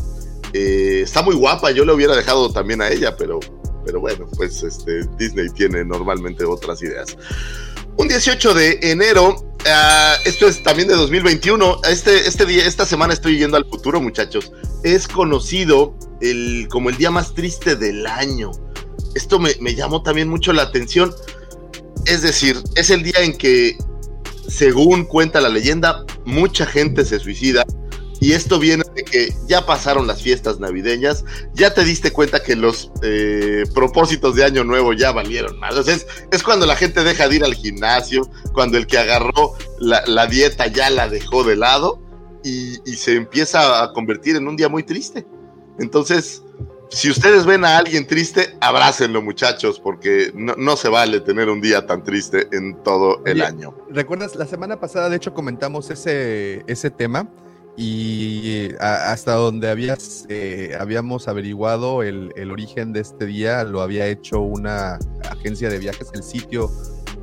Eh, 0.53 1.01
está 1.03 1.21
muy 1.21 1.35
guapa, 1.35 1.71
yo 1.71 1.85
le 1.85 1.93
hubiera 1.93 2.15
dejado 2.15 2.51
también 2.51 2.81
a 2.81 2.89
ella, 2.89 3.15
pero, 3.15 3.39
pero 3.87 4.01
bueno, 4.01 4.27
pues 4.35 4.61
este, 4.63 5.07
Disney 5.17 5.49
tiene 5.49 5.85
normalmente 5.85 6.43
otras 6.43 6.83
ideas. 6.83 7.17
Un 7.95 8.09
18 8.09 8.53
de 8.53 8.79
enero, 8.81 9.55
ah, 9.65 10.13
esto 10.25 10.45
es 10.45 10.61
también 10.61 10.89
de 10.89 10.95
2021, 10.95 11.83
este, 11.89 12.27
este 12.27 12.45
día, 12.45 12.65
esta 12.65 12.85
semana 12.85 13.13
estoy 13.13 13.39
yendo 13.39 13.55
al 13.55 13.63
futuro, 13.63 14.01
muchachos. 14.01 14.51
Es 14.83 15.07
conocido 15.07 15.97
como 16.69 16.89
el 16.89 16.97
día 16.97 17.11
más 17.11 17.33
triste 17.33 17.77
del 17.77 18.05
año. 18.05 18.51
Esto 19.15 19.39
me 19.39 19.73
llamó 19.73 20.03
también 20.03 20.27
mucho 20.27 20.51
la 20.51 20.63
atención. 20.63 21.15
Es 22.05 22.21
decir, 22.21 22.57
es 22.75 22.89
el 22.89 23.03
día 23.03 23.21
en 23.21 23.37
que, 23.37 23.77
según 24.49 25.05
cuenta 25.05 25.39
la 25.39 25.49
leyenda, 25.49 26.03
mucha 26.25 26.65
gente 26.65 27.05
se 27.05 27.19
suicida. 27.19 27.63
Y 28.27 28.33
esto 28.33 28.59
viene 28.59 28.83
de 28.93 29.05
que 29.05 29.33
ya 29.47 29.65
pasaron 29.65 30.05
las 30.05 30.21
fiestas 30.21 30.59
navideñas, 30.59 31.23
ya 31.53 31.73
te 31.73 31.85
diste 31.85 32.11
cuenta 32.11 32.43
que 32.43 32.57
los 32.57 32.91
eh, 33.01 33.63
propósitos 33.73 34.35
de 34.35 34.43
año 34.43 34.65
nuevo 34.65 34.91
ya 34.91 35.13
valieron 35.13 35.57
más. 35.59 35.75
O 35.75 35.81
sea, 35.81 35.95
es, 35.95 36.05
es 36.29 36.43
cuando 36.43 36.65
la 36.65 36.75
gente 36.75 37.05
deja 37.05 37.29
de 37.29 37.37
ir 37.37 37.45
al 37.45 37.53
gimnasio, 37.53 38.29
cuando 38.51 38.77
el 38.77 38.85
que 38.85 38.97
agarró 38.97 39.53
la, 39.79 40.03
la 40.07 40.27
dieta 40.27 40.67
ya 40.67 40.89
la 40.89 41.07
dejó 41.07 41.45
de 41.45 41.55
lado 41.55 42.01
y, 42.43 42.81
y 42.83 42.97
se 42.97 43.15
empieza 43.15 43.81
a 43.81 43.93
convertir 43.93 44.35
en 44.35 44.49
un 44.49 44.57
día 44.57 44.67
muy 44.67 44.83
triste. 44.83 45.25
Entonces, 45.79 46.43
si 46.89 47.09
ustedes 47.09 47.45
ven 47.45 47.63
a 47.63 47.77
alguien 47.77 48.07
triste, 48.07 48.57
abrácenlo, 48.59 49.21
muchachos, 49.21 49.79
porque 49.79 50.33
no, 50.35 50.53
no 50.57 50.75
se 50.75 50.89
vale 50.89 51.21
tener 51.21 51.47
un 51.47 51.61
día 51.61 51.85
tan 51.85 52.03
triste 52.03 52.49
en 52.51 52.83
todo 52.83 53.21
el 53.23 53.37
Oye, 53.37 53.45
año. 53.45 53.73
¿Recuerdas? 53.89 54.35
La 54.35 54.47
semana 54.47 54.81
pasada, 54.81 55.07
de 55.07 55.15
hecho, 55.15 55.33
comentamos 55.33 55.89
ese, 55.91 56.65
ese 56.67 56.91
tema 56.91 57.29
y 57.77 58.69
a- 58.79 59.11
hasta 59.11 59.33
donde 59.35 59.69
habías, 59.69 60.25
eh, 60.29 60.75
habíamos 60.79 61.27
averiguado 61.27 62.01
el, 62.03 62.33
el 62.35 62.51
origen 62.51 62.91
de 62.91 63.01
este 63.01 63.27
día, 63.27 63.63
lo 63.63 63.81
había 63.81 64.07
hecho 64.07 64.41
una 64.41 64.97
agencia 65.29 65.69
de 65.69 65.77
viajes, 65.77 66.09
el 66.13 66.23
sitio 66.23 66.71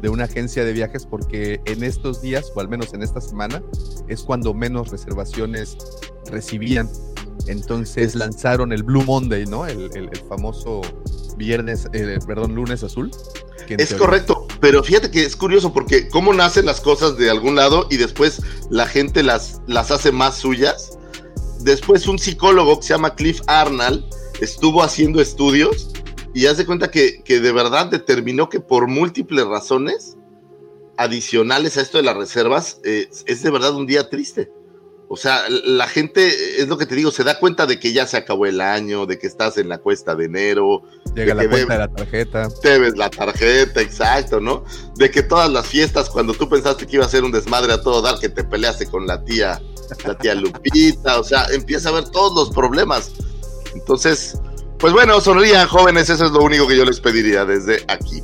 de 0.00 0.08
una 0.10 0.24
agencia 0.24 0.64
de 0.64 0.72
viajes, 0.72 1.06
porque 1.06 1.60
en 1.64 1.82
estos 1.82 2.22
días, 2.22 2.52
o 2.54 2.60
al 2.60 2.68
menos 2.68 2.94
en 2.94 3.02
esta 3.02 3.20
semana, 3.20 3.62
es 4.06 4.22
cuando 4.22 4.54
menos 4.54 4.90
reservaciones 4.90 5.76
recibían. 6.30 6.88
Entonces 7.46 8.14
lanzaron 8.14 8.72
el 8.72 8.82
Blue 8.82 9.02
Monday, 9.04 9.44
¿no? 9.46 9.66
El, 9.66 9.90
el- 9.94 10.08
el 10.12 10.20
famoso 10.28 10.80
viernes, 11.36 11.88
eh, 11.92 12.18
perdón, 12.26 12.54
lunes 12.54 12.82
azul. 12.82 13.10
que 13.66 13.74
Es 13.74 13.88
teoría- 13.88 13.98
correcto, 13.98 14.46
pero 14.60 14.82
fíjate 14.84 15.10
que 15.10 15.24
es 15.24 15.36
curioso 15.36 15.72
porque 15.72 16.08
cómo 16.08 16.32
nacen 16.34 16.66
las 16.66 16.80
cosas 16.80 17.16
de 17.16 17.30
algún 17.30 17.54
lado 17.56 17.86
y 17.90 17.96
después 17.96 18.40
la 18.70 18.86
gente 18.86 19.22
las, 19.22 19.60
las 19.66 19.90
hace 19.90 20.12
más 20.12 20.36
suyas. 20.36 20.98
Después 21.60 22.06
un 22.06 22.18
psicólogo 22.18 22.76
que 22.80 22.86
se 22.86 22.94
llama 22.94 23.14
Cliff 23.14 23.40
Arnold 23.46 24.04
estuvo 24.40 24.82
haciendo 24.82 25.20
estudios 25.20 25.90
y 26.34 26.44
hace 26.46 26.66
cuenta 26.66 26.90
que, 26.90 27.22
que 27.24 27.40
de 27.40 27.52
verdad 27.52 27.86
determinó 27.86 28.48
que 28.50 28.60
por 28.60 28.86
múltiples 28.86 29.46
razones 29.46 30.16
adicionales 30.96 31.76
a 31.76 31.80
esto 31.82 31.98
de 31.98 32.04
las 32.04 32.16
reservas 32.16 32.80
eh, 32.84 33.08
es 33.26 33.42
de 33.42 33.50
verdad 33.50 33.74
un 33.74 33.86
día 33.86 34.08
triste. 34.10 34.50
O 35.14 35.16
sea, 35.16 35.44
la 35.48 35.86
gente, 35.86 36.60
es 36.60 36.66
lo 36.66 36.76
que 36.76 36.86
te 36.86 36.96
digo, 36.96 37.12
se 37.12 37.22
da 37.22 37.38
cuenta 37.38 37.66
de 37.66 37.78
que 37.78 37.92
ya 37.92 38.04
se 38.04 38.16
acabó 38.16 38.46
el 38.46 38.60
año, 38.60 39.06
de 39.06 39.16
que 39.16 39.28
estás 39.28 39.56
en 39.58 39.68
la 39.68 39.78
cuesta 39.78 40.16
de 40.16 40.24
enero, 40.24 40.82
Llega 41.14 41.26
de 41.28 41.34
la 41.34 41.42
que 41.42 41.48
cuenta 41.48 41.74
debe- 41.74 41.78
de 41.78 41.78
la 41.78 41.94
tarjeta. 41.94 42.48
te 42.60 42.78
ves 42.80 42.96
la 42.96 43.10
tarjeta, 43.10 43.80
exacto, 43.80 44.40
¿no? 44.40 44.64
De 44.96 45.12
que 45.12 45.22
todas 45.22 45.48
las 45.50 45.66
fiestas, 45.68 46.10
cuando 46.10 46.34
tú 46.34 46.48
pensaste 46.48 46.84
que 46.88 46.96
iba 46.96 47.04
a 47.06 47.08
ser 47.08 47.22
un 47.22 47.30
desmadre 47.30 47.72
a 47.72 47.80
todo 47.80 48.02
dar, 48.02 48.18
que 48.18 48.28
te 48.28 48.42
peleaste 48.42 48.86
con 48.86 49.06
la 49.06 49.22
tía, 49.24 49.62
la 50.04 50.18
tía 50.18 50.34
Lupita, 50.34 51.20
o 51.20 51.24
sea, 51.24 51.46
empieza 51.52 51.90
a 51.90 51.92
ver 51.92 52.08
todos 52.10 52.34
los 52.34 52.52
problemas. 52.54 53.12
Entonces, 53.74 54.36
pues 54.78 54.92
bueno, 54.92 55.20
sonrían 55.20 55.68
jóvenes, 55.68 56.10
eso 56.10 56.24
es 56.26 56.32
lo 56.32 56.40
único 56.42 56.66
que 56.66 56.76
yo 56.76 56.84
les 56.84 56.98
pediría 57.00 57.44
desde 57.44 57.84
aquí. 57.88 58.20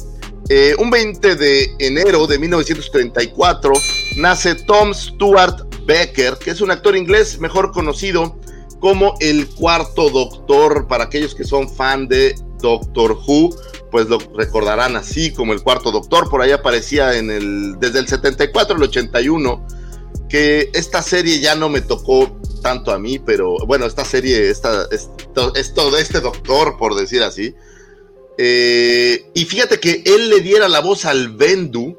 Eh, 0.52 0.74
un 0.80 0.90
20 0.90 1.36
de 1.36 1.76
enero 1.78 2.26
de 2.26 2.36
1934 2.36 3.72
nace 4.16 4.56
Tom 4.56 4.92
Stuart 4.92 5.72
Becker, 5.86 6.38
que 6.38 6.50
es 6.50 6.60
un 6.60 6.72
actor 6.72 6.96
inglés 6.96 7.38
mejor 7.38 7.70
conocido 7.70 8.36
como 8.80 9.14
el 9.20 9.48
cuarto 9.48 10.10
doctor. 10.10 10.88
Para 10.88 11.04
aquellos 11.04 11.36
que 11.36 11.44
son 11.44 11.72
fan 11.72 12.08
de 12.08 12.34
Doctor 12.60 13.12
Who 13.12 13.50
pues 13.92 14.08
lo 14.08 14.18
recordarán 14.36 14.96
así 14.96 15.32
como 15.32 15.52
el 15.52 15.62
cuarto 15.62 15.92
doctor, 15.92 16.28
por 16.28 16.42
ahí 16.42 16.52
aparecía 16.52 17.16
en 17.16 17.30
el, 17.30 17.78
desde 17.78 17.98
el 18.00 18.08
74 18.08 18.76
al 18.76 18.82
81, 18.82 19.66
que 20.28 20.70
esta 20.74 21.02
serie 21.02 21.40
ya 21.40 21.54
no 21.54 21.68
me 21.68 21.80
tocó 21.80 22.40
tanto 22.62 22.92
a 22.92 22.98
mí, 22.98 23.18
pero 23.18 23.56
bueno, 23.66 23.86
esta 23.86 24.04
serie, 24.04 24.50
esta, 24.50 24.86
esto, 24.92 25.54
esto 25.54 25.90
de 25.90 26.02
este 26.02 26.20
doctor, 26.20 26.76
por 26.76 26.94
decir 26.94 27.22
así, 27.22 27.54
eh, 28.42 29.26
y 29.34 29.44
fíjate 29.44 29.78
que 29.78 30.02
él 30.06 30.30
le 30.30 30.40
diera 30.40 30.66
la 30.66 30.80
voz 30.80 31.04
al 31.04 31.28
Bendu, 31.28 31.94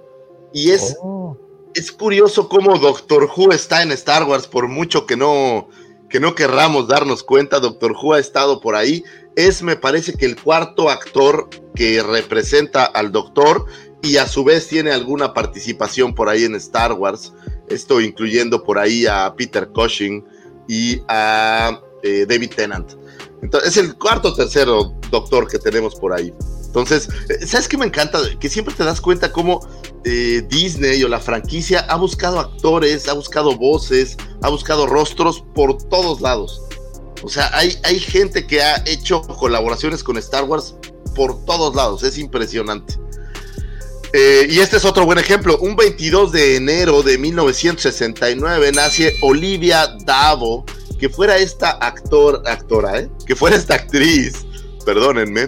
y 0.51 0.71
es, 0.71 0.97
Oh, 0.99 1.38
es 1.75 1.91
curioso 1.91 2.49
cómo 2.49 2.80
Doctor 2.80 3.30
Who 3.36 3.51
está 3.51 3.84
en 3.84 3.91
Star 3.91 4.23
Wars, 4.23 4.47
por 4.47 4.67
mucho 4.67 5.06
que 5.06 5.15
no, 5.15 5.69
que 6.10 6.19
no 6.19 6.34
querramos 6.34 6.88
darnos 6.88 7.21
cuenta, 7.21 7.60
Doctor 7.60 7.91
Who 7.91 8.13
ha 8.13 8.19
estado 8.19 8.60
por 8.60 8.75
ahí. 8.75 9.04
Es, 9.36 9.62
me 9.62 9.75
parece 9.75 10.13
que 10.13 10.25
el 10.25 10.36
cuarto 10.36 10.89
actor 10.89 11.47
que 11.75 12.01
representa 12.01 12.86
al 12.86 13.12
Doctor 13.12 13.65
y 14.01 14.17
a 14.17 14.27
su 14.27 14.43
vez 14.43 14.67
tiene 14.67 14.91
alguna 14.91 15.36
participación 15.36 16.15
por 16.15 16.27
ahí 16.27 16.45
en 16.45 16.56
Star 16.56 16.93
Wars. 16.93 17.34
Esto 17.69 18.01
incluyendo 18.01 18.63
por 18.63 18.80
ahí 18.80 19.06
a 19.06 19.32
Peter 19.38 19.69
Cushing 19.69 20.25
y 20.67 21.04
a 21.08 21.80
eh, 22.01 22.25
David 22.27 22.49
Tennant. 22.56 22.93
Entonces, 23.41 23.71
es 23.71 23.77
el 23.77 23.95
cuarto 23.95 24.30
o 24.30 24.34
tercero 24.34 24.93
Doctor 25.10 25.47
que 25.47 25.60
tenemos 25.60 25.95
por 25.95 26.13
ahí. 26.13 26.34
Entonces, 26.65 27.10
eh, 27.30 27.45
¿sabes 27.45 27.67
qué 27.67 27.77
me 27.77 27.86
encanta? 27.86 28.19
Que 28.39 28.49
siempre 28.49 28.73
te 28.73 28.84
das 28.84 29.01
cuenta 29.01 29.32
cómo 29.32 29.67
eh, 30.06 30.41
Disney 30.47 31.04
o 31.04 31.10
la 31.10 31.19
franquicia 31.19 31.82
ha 31.82 31.97
buscado 31.97 32.39
actores, 32.39 33.08
ha 33.08 33.13
buscado 33.13 33.58
voces, 33.58 34.15
ha 34.41 34.49
buscado 34.49 34.88
rostros 34.88 35.43
por 35.54 35.77
todos 35.89 36.21
lados. 36.21 36.62
O 37.23 37.30
sea, 37.30 37.49
hay, 37.54 37.77
hay 37.84 37.99
gente 37.99 38.47
que 38.47 38.62
ha 38.62 38.84
hecho 38.86 39.21
colaboraciones 39.21 40.04
con 40.04 40.17
Star 40.17 40.45
Wars 40.45 40.75
por 41.13 41.43
todos 41.45 41.75
lados, 41.75 42.04
es 42.04 42.17
impresionante. 42.17 42.97
Eh, 44.13 44.47
y 44.49 44.60
este 44.60 44.77
es 44.77 44.86
otro 44.86 45.06
buen 45.06 45.19
ejemplo. 45.19 45.58
Un 45.60 45.75
22 45.75 46.32
de 46.32 46.56
enero 46.58 47.01
de 47.01 47.17
1969 47.17 48.71
nace 48.73 49.13
Olivia 49.21 49.88
Davo, 50.06 50.65
que 51.01 51.09
fuera 51.09 51.35
esta 51.37 51.71
actor, 51.71 52.43
actora, 52.45 52.99
¿eh? 52.99 53.09
que 53.25 53.35
fuera 53.35 53.55
esta 53.55 53.73
actriz, 53.73 54.45
perdónenme, 54.85 55.47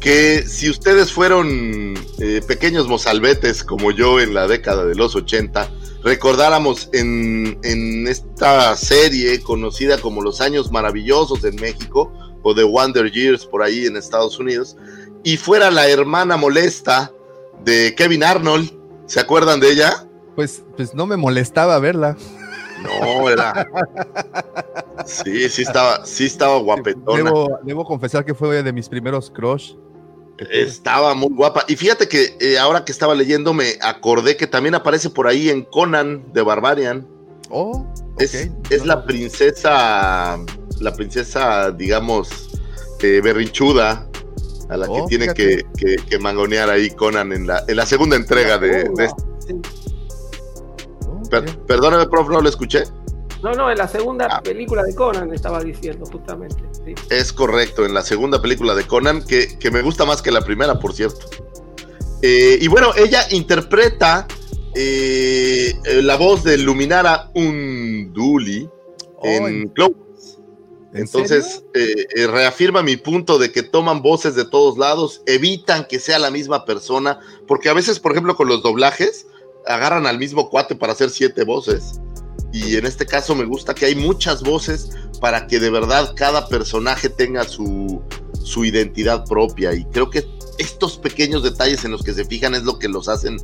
que 0.00 0.42
si 0.42 0.70
ustedes 0.70 1.12
fueron 1.12 1.94
eh, 2.18 2.40
pequeños 2.48 2.88
mozalbetes 2.88 3.62
como 3.62 3.90
yo 3.90 4.20
en 4.20 4.32
la 4.32 4.48
década 4.48 4.86
de 4.86 4.94
los 4.94 5.14
80, 5.14 5.70
recordáramos 6.02 6.88
en, 6.94 7.58
en 7.62 8.08
esta 8.08 8.74
serie 8.74 9.42
conocida 9.42 9.98
como 9.98 10.22
Los 10.22 10.40
Años 10.40 10.72
Maravillosos 10.72 11.44
en 11.44 11.56
México 11.56 12.10
o 12.42 12.54
The 12.54 12.64
Wonder 12.64 13.12
Years 13.12 13.44
por 13.44 13.62
ahí 13.62 13.84
en 13.84 13.96
Estados 13.96 14.38
Unidos, 14.38 14.78
y 15.24 15.36
fuera 15.36 15.70
la 15.70 15.90
hermana 15.90 16.38
molesta 16.38 17.12
de 17.66 17.94
Kevin 17.94 18.24
Arnold, 18.24 18.72
¿se 19.04 19.20
acuerdan 19.20 19.60
de 19.60 19.72
ella? 19.72 20.06
pues, 20.36 20.62
pues 20.76 20.94
no 20.94 21.06
me 21.06 21.16
molestaba 21.16 21.78
verla. 21.80 22.16
No, 22.86 23.28
era. 23.28 23.66
Sí, 25.04 25.48
sí 25.48 25.62
estaba, 25.62 26.04
sí 26.04 26.26
estaba 26.26 26.58
guapetona. 26.58 27.22
Debo, 27.24 27.58
debo 27.62 27.84
confesar 27.84 28.24
que 28.24 28.34
fue 28.34 28.62
de 28.62 28.72
mis 28.72 28.88
primeros 28.88 29.30
crush. 29.30 29.74
Estaba 30.50 31.14
muy 31.14 31.30
guapa. 31.34 31.64
Y 31.68 31.76
fíjate 31.76 32.08
que 32.08 32.36
eh, 32.40 32.58
ahora 32.58 32.84
que 32.84 32.92
estaba 32.92 33.14
leyendo 33.14 33.54
me 33.54 33.74
acordé 33.80 34.36
que 34.36 34.46
también 34.46 34.74
aparece 34.74 35.08
por 35.10 35.26
ahí 35.26 35.48
en 35.48 35.62
Conan 35.64 36.30
de 36.32 36.42
Barbarian. 36.42 37.06
Oh, 37.50 37.86
Es, 38.18 38.34
ok, 38.34 38.52
es 38.70 38.80
no 38.80 38.86
la 38.86 39.04
princesa, 39.06 40.38
la 40.80 40.92
princesa, 40.94 41.70
digamos, 41.70 42.28
eh, 43.00 43.20
berrinchuda, 43.22 44.08
a 44.68 44.76
la 44.76 44.86
que 44.86 44.92
Oh, 44.92 45.06
tiene 45.06 45.32
que, 45.32 45.62
que- 45.76 45.96
que 45.96 46.18
mangonear 46.18 46.68
ahí 46.68 46.90
Conan 46.90 47.32
en 47.32 47.46
la, 47.46 47.62
en 47.68 47.76
la 47.76 47.86
segunda 47.86 48.16
entrega 48.16 48.58
de, 48.58 48.84
de- 48.96 49.08
Sí. 49.46 49.54
Oh, 51.26 51.30
per- 51.30 51.58
perdóname, 51.66 52.06
prof, 52.08 52.28
no 52.28 52.40
lo 52.40 52.48
escuché. 52.48 52.84
No, 53.42 53.52
no, 53.52 53.70
en 53.70 53.76
la 53.78 53.86
segunda 53.86 54.26
Ah. 54.30 54.42
película 54.42 54.82
de 54.82 54.94
Conan 54.94 55.32
estaba 55.32 55.62
diciendo 55.62 56.06
justamente. 56.10 56.56
sí. 56.84 56.94
Es 57.10 57.32
correcto, 57.32 57.84
en 57.84 57.92
la 57.94 58.02
segunda 58.02 58.40
película 58.40 58.74
de 58.74 58.84
Conan, 58.86 59.22
que, 59.24 59.58
que 59.58 59.70
me 59.70 59.82
gusta 59.82 60.04
más 60.04 60.22
que 60.22 60.30
la 60.30 60.40
primera, 60.40 60.78
por 60.78 60.94
cierto. 60.94 61.26
Eh, 62.22 62.58
y 62.60 62.66
bueno, 62.68 62.92
ella 62.96 63.22
interpreta 63.30 64.26
eh, 64.74 65.74
eh, 65.84 66.02
la 66.02 66.16
voz 66.16 66.44
de 66.44 66.58
Luminara 66.58 67.30
Unduli 67.34 68.68
en 69.22 69.68
Cloverfield. 69.68 70.06
¿En 70.92 71.02
Entonces, 71.02 71.62
eh, 71.74 72.06
eh, 72.14 72.26
reafirma 72.26 72.82
mi 72.82 72.96
punto 72.96 73.38
de 73.38 73.52
que 73.52 73.62
toman 73.62 74.00
voces 74.02 74.34
de 74.34 74.46
todos 74.46 74.78
lados, 74.78 75.20
evitan 75.26 75.84
que 75.86 75.98
sea 75.98 76.18
la 76.18 76.30
misma 76.30 76.64
persona, 76.64 77.18
porque 77.46 77.68
a 77.68 77.74
veces, 77.74 78.00
por 78.00 78.12
ejemplo, 78.12 78.34
con 78.34 78.48
los 78.48 78.62
doblajes, 78.62 79.26
agarran 79.66 80.06
al 80.06 80.18
mismo 80.18 80.48
cuate 80.50 80.74
para 80.74 80.92
hacer 80.92 81.10
siete 81.10 81.44
voces. 81.44 82.00
Y 82.52 82.76
en 82.76 82.86
este 82.86 83.04
caso 83.04 83.34
me 83.34 83.44
gusta 83.44 83.74
que 83.74 83.86
hay 83.86 83.94
muchas 83.94 84.42
voces 84.42 84.90
para 85.20 85.46
que 85.46 85.58
de 85.58 85.70
verdad 85.70 86.12
cada 86.16 86.48
personaje 86.48 87.08
tenga 87.08 87.44
su, 87.44 88.02
su 88.42 88.64
identidad 88.64 89.24
propia. 89.26 89.74
Y 89.74 89.84
creo 89.86 90.10
que 90.10 90.26
estos 90.58 90.96
pequeños 90.96 91.42
detalles 91.42 91.84
en 91.84 91.90
los 91.90 92.02
que 92.02 92.14
se 92.14 92.24
fijan 92.24 92.54
es 92.54 92.62
lo 92.62 92.78
que 92.78 92.88
los 92.88 93.08
hacen 93.08 93.38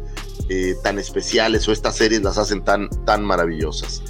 eh, 0.48 0.74
tan 0.82 0.98
especiales 0.98 1.68
o 1.68 1.72
estas 1.72 1.96
series 1.96 2.22
las 2.22 2.38
hacen 2.38 2.64
tan, 2.64 2.88
tan 3.04 3.24
maravillosas. 3.24 4.02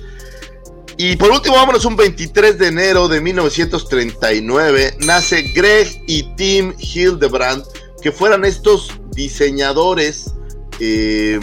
Y 0.96 1.16
por 1.16 1.30
último, 1.30 1.56
vámonos 1.56 1.84
un 1.84 1.96
23 1.96 2.58
de 2.58 2.68
enero 2.68 3.08
de 3.08 3.20
1939. 3.20 4.98
Nace 5.00 5.42
Greg 5.54 5.88
y 6.06 6.22
Tim 6.36 6.74
Hildebrand, 6.78 7.64
que 8.02 8.12
fueran 8.12 8.44
estos 8.44 8.92
diseñadores, 9.12 10.34
eh, 10.80 11.40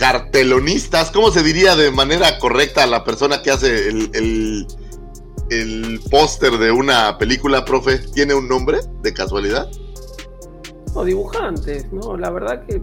cartelonistas, 0.00 1.10
¿cómo 1.10 1.30
se 1.30 1.42
diría 1.42 1.76
de 1.76 1.90
manera 1.90 2.38
correcta 2.38 2.84
a 2.84 2.86
la 2.86 3.04
persona 3.04 3.42
que 3.42 3.50
hace 3.50 3.86
el, 3.86 4.10
el, 4.14 4.66
el 5.50 6.00
póster 6.10 6.56
de 6.56 6.70
una 6.70 7.18
película, 7.18 7.66
profe? 7.66 7.98
¿Tiene 7.98 8.32
un 8.32 8.48
nombre 8.48 8.78
de 9.02 9.12
casualidad? 9.12 9.70
No, 10.94 11.04
dibujantes, 11.04 11.92
¿no? 11.92 12.16
La 12.16 12.30
verdad 12.30 12.64
que 12.66 12.80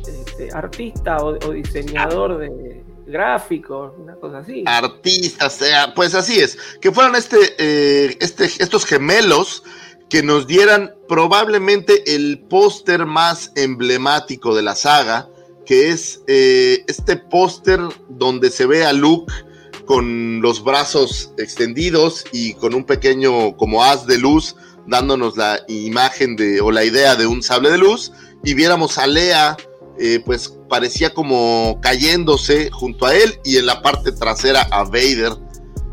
este, 0.00 0.48
artista 0.52 1.18
o, 1.18 1.38
o 1.46 1.52
diseñador 1.52 2.38
de 2.38 2.82
gráficos, 3.06 3.92
una 3.96 4.16
cosa 4.16 4.38
así. 4.38 4.64
artistas, 4.66 5.54
sea, 5.58 5.94
pues 5.94 6.12
así 6.16 6.40
es, 6.40 6.58
que 6.80 6.90
fueran 6.90 7.14
este, 7.14 7.36
eh, 7.58 8.16
este, 8.20 8.46
estos 8.46 8.84
gemelos 8.84 9.62
que 10.08 10.24
nos 10.24 10.48
dieran 10.48 10.92
probablemente 11.08 12.16
el 12.16 12.40
póster 12.40 13.06
más 13.06 13.52
emblemático 13.54 14.56
de 14.56 14.62
la 14.62 14.74
saga, 14.74 15.28
que 15.72 15.88
es 15.88 16.20
eh, 16.26 16.84
este 16.86 17.16
póster 17.16 17.80
donde 18.10 18.50
se 18.50 18.66
ve 18.66 18.84
a 18.84 18.92
Luke 18.92 19.32
con 19.86 20.42
los 20.42 20.62
brazos 20.62 21.32
extendidos 21.38 22.26
y 22.30 22.52
con 22.52 22.74
un 22.74 22.84
pequeño 22.84 23.56
como 23.56 23.82
haz 23.82 24.06
de 24.06 24.18
luz 24.18 24.54
dándonos 24.86 25.38
la 25.38 25.62
imagen 25.68 26.36
de 26.36 26.60
o 26.60 26.70
la 26.70 26.84
idea 26.84 27.16
de 27.16 27.26
un 27.26 27.42
sable 27.42 27.70
de 27.70 27.78
luz 27.78 28.12
y 28.44 28.52
viéramos 28.52 28.98
a 28.98 29.06
Lea 29.06 29.56
eh, 29.98 30.20
pues 30.26 30.52
parecía 30.68 31.14
como 31.14 31.78
cayéndose 31.80 32.70
junto 32.70 33.06
a 33.06 33.16
él 33.16 33.40
y 33.42 33.56
en 33.56 33.64
la 33.64 33.80
parte 33.80 34.12
trasera 34.12 34.68
a 34.70 34.84
Vader, 34.84 35.32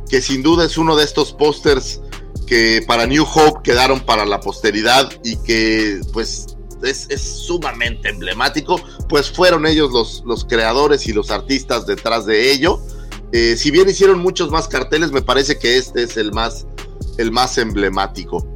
que 0.09 0.21
sin 0.21 0.43
duda 0.43 0.65
es 0.65 0.77
uno 0.77 0.97
de 0.97 1.05
estos 1.05 1.31
pósters 1.31 2.01
que 2.47 2.83
para 2.85 3.07
New 3.07 3.23
Hope 3.23 3.61
quedaron 3.63 4.01
para 4.01 4.25
la 4.25 4.41
posteridad 4.41 5.09
y 5.23 5.37
que 5.37 6.01
pues 6.11 6.57
es, 6.83 7.07
es 7.09 7.21
sumamente 7.21 8.09
emblemático, 8.09 8.81
pues 9.07 9.29
fueron 9.29 9.65
ellos 9.65 9.91
los, 9.91 10.23
los, 10.25 10.45
creadores 10.45 11.07
y 11.07 11.13
los 11.13 11.31
artistas 11.31 11.85
detrás 11.85 12.25
de 12.25 12.51
ello. 12.51 12.81
Eh, 13.31 13.55
si 13.57 13.71
bien 13.71 13.89
hicieron 13.89 14.19
muchos 14.19 14.49
más 14.49 14.67
carteles, 14.67 15.11
me 15.11 15.21
parece 15.21 15.59
que 15.59 15.77
este 15.77 16.03
es 16.03 16.17
el 16.17 16.31
más, 16.31 16.65
el 17.17 17.31
más 17.31 17.57
emblemático. 17.57 18.47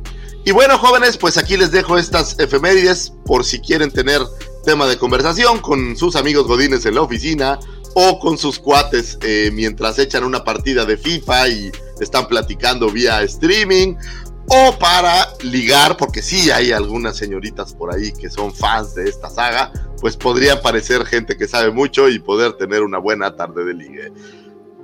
Y 0.46 0.52
bueno, 0.52 0.78
jóvenes, 0.78 1.18
pues 1.18 1.38
aquí 1.38 1.56
les 1.56 1.72
dejo 1.72 1.98
estas 1.98 2.38
efemérides 2.40 3.14
por 3.26 3.46
si 3.46 3.60
quieren 3.60 3.92
tener 3.92 4.22
tema 4.66 4.88
de 4.88 4.98
conversación 4.98 5.60
con 5.60 5.96
sus 5.96 6.16
amigos 6.16 6.48
godines 6.48 6.86
en 6.86 6.96
la 6.96 7.02
oficina 7.02 7.60
o 7.96 8.20
con 8.20 8.38
sus 8.38 8.60
cuates 8.60 9.18
eh, 9.22 9.52
mientras 9.54 10.00
echan 10.00 10.24
una 10.24 10.44
partida 10.44 10.86
de 10.86 10.98
FIFA 10.98 11.48
y 11.50 11.72
están 12.00 12.28
platicando 12.28 12.90
vía 12.90 13.22
streaming 13.24 13.96
o 14.48 14.78
para 14.78 15.28
ligar, 15.42 15.98
porque 15.98 16.22
sí 16.22 16.52
hay 16.52 16.72
algunas 16.72 17.18
señoritas 17.18 17.74
por 17.74 17.94
ahí 17.94 18.12
que 18.12 18.30
son 18.30 18.54
fans 18.54 18.96
de 18.96 19.10
esta 19.10 19.30
saga, 19.30 19.72
pues 20.00 20.18
podría 20.18 20.62
parecer 20.62 21.06
gente 21.06 21.38
que 21.38 21.48
sabe 21.48 21.72
mucho 21.72 22.10
y 22.10 22.20
poder 22.20 22.54
tener 22.54 22.84
una 22.84 22.98
buena 22.98 23.36
tarde 23.36 23.66
de 23.66 23.74
ligue. 23.74 24.12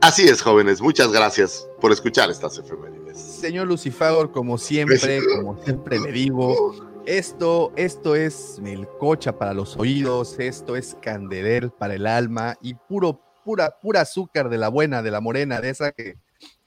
Así 0.01 0.27
es, 0.27 0.41
jóvenes, 0.41 0.81
muchas 0.81 1.11
gracias 1.11 1.67
por 1.81 1.91
escuchar 1.91 2.29
estas 2.29 2.57
efemérides. 2.57 3.17
Señor 3.19 3.67
Lucifagor, 3.67 4.31
como 4.31 4.57
siempre, 4.57 5.21
como 5.35 5.61
siempre 5.63 5.99
le 5.99 6.11
digo, 6.13 6.73
esto, 7.05 7.73
esto 7.75 8.15
es 8.15 8.59
melcocha 8.61 9.37
para 9.37 9.53
los 9.53 9.75
oídos, 9.75 10.39
esto 10.39 10.77
es 10.77 10.95
canderel 11.01 11.71
para 11.71 11.95
el 11.95 12.07
alma 12.07 12.57
y 12.61 12.75
puro, 12.75 13.19
pura, 13.43 13.77
pura 13.81 14.01
azúcar 14.01 14.47
de 14.49 14.57
la 14.57 14.69
buena, 14.69 15.01
de 15.01 15.11
la 15.11 15.19
morena, 15.19 15.59
de 15.59 15.69
esa 15.69 15.91
que, 15.91 16.15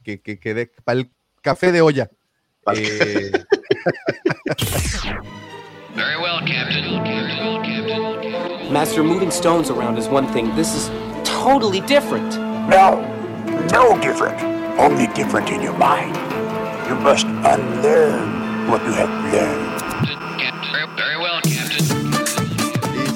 que, 0.02 0.20
que, 0.20 0.38
que 0.38 0.52
de, 0.52 0.70
para 0.84 1.00
el 1.00 1.10
café 1.40 1.72
de 1.72 1.80
olla. 1.80 2.10
Eh... 2.68 2.74
Very 5.94 6.16
well, 6.16 6.38
Captain. 6.46 7.02
Master, 8.72 9.02
moving 9.02 9.32
stones 9.32 9.68
around 9.68 9.98
is 9.98 10.08
one 10.08 10.28
thing. 10.28 10.54
This 10.54 10.74
is 10.74 10.88
totally 11.24 11.80
different. 11.80 12.36
No, 12.70 13.02
no 13.72 13.98
different. 14.00 14.40
Only 14.78 15.08
different 15.08 15.50
in 15.50 15.60
your 15.60 15.76
mind. 15.76 16.14
You 16.88 16.94
must 16.96 17.26
unlearn 17.26 18.70
what 18.70 18.80
you 18.84 18.92
have 18.92 19.10
learned. 19.32 19.82
Very 20.96 21.16
well, 21.16 21.40
Captain. 21.42 21.84
Sí, 21.84 22.46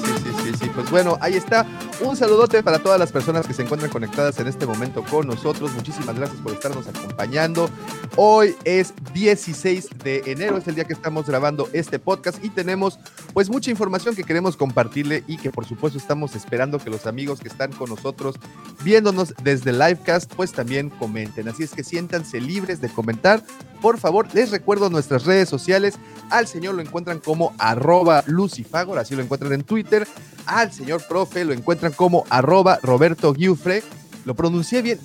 sí, 0.03 0.11
sí, 0.17 0.33
sí, 0.43 0.53
sí. 0.57 0.69
Pues 0.75 0.91
bueno, 0.91 1.17
ahí 1.21 1.35
está. 1.35 1.65
Un 1.99 2.15
saludote 2.15 2.61
para 2.61 2.77
todas 2.77 2.99
las 2.99 3.11
personas 3.11 3.47
que 3.47 3.55
se 3.55 3.63
encuentran 3.63 3.89
conectadas 3.89 4.39
en 4.39 4.45
este 4.45 4.67
momento 4.67 5.03
con 5.03 5.25
nosotros. 5.25 5.73
Muchísimas 5.73 6.15
gracias 6.15 6.39
por 6.41 6.53
estarnos 6.53 6.87
acompañando. 6.87 7.71
Hoy 8.15 8.55
es 8.65 8.93
16 9.13 9.89
de 10.03 10.21
enero, 10.27 10.57
es 10.57 10.67
el 10.67 10.75
día 10.75 10.85
que 10.85 10.93
estamos 10.93 11.25
grabando 11.25 11.67
este 11.73 11.97
podcast 11.97 12.43
y 12.45 12.49
tenemos 12.49 12.99
pues 13.33 13.49
mucha 13.49 13.71
información 13.71 14.15
que 14.15 14.23
queremos 14.23 14.55
compartirle 14.55 15.23
y 15.27 15.37
que 15.37 15.49
por 15.49 15.65
supuesto 15.65 15.97
estamos 15.97 16.35
esperando 16.35 16.77
que 16.77 16.91
los 16.91 17.07
amigos 17.07 17.39
que 17.39 17.47
están 17.47 17.71
con 17.71 17.89
nosotros 17.89 18.35
viéndonos 18.83 19.33
desde 19.41 19.71
Livecast 19.71 20.31
pues 20.35 20.51
también 20.51 20.91
comenten. 20.91 21.47
Así 21.47 21.63
es 21.63 21.71
que 21.71 21.83
siéntanse 21.83 22.39
libres 22.39 22.79
de 22.79 22.89
comentar. 22.89 23.43
Por 23.81 23.99
favor, 23.99 24.27
les 24.33 24.51
recuerdo 24.51 24.89
nuestras 24.89 25.25
redes 25.25 25.49
sociales. 25.49 25.95
Al 26.29 26.47
señor 26.47 26.75
lo 26.75 26.81
encuentran 26.81 27.19
como 27.19 27.55
arroba 27.57 28.23
lucifagor, 28.27 28.99
así 28.99 29.15
lo 29.15 29.23
encuentran 29.23 29.53
en 29.53 29.63
Twitter. 29.63 30.07
Al 30.45 30.71
señor 30.71 31.05
profe 31.07 31.43
lo 31.43 31.53
encuentran 31.53 31.86
como 31.93 32.25
arroba 32.29 32.79
Roberto 32.81 33.33
Giufre. 33.33 33.83
Lo 34.25 34.35
pronuncié 34.35 34.81
bien. 34.81 34.99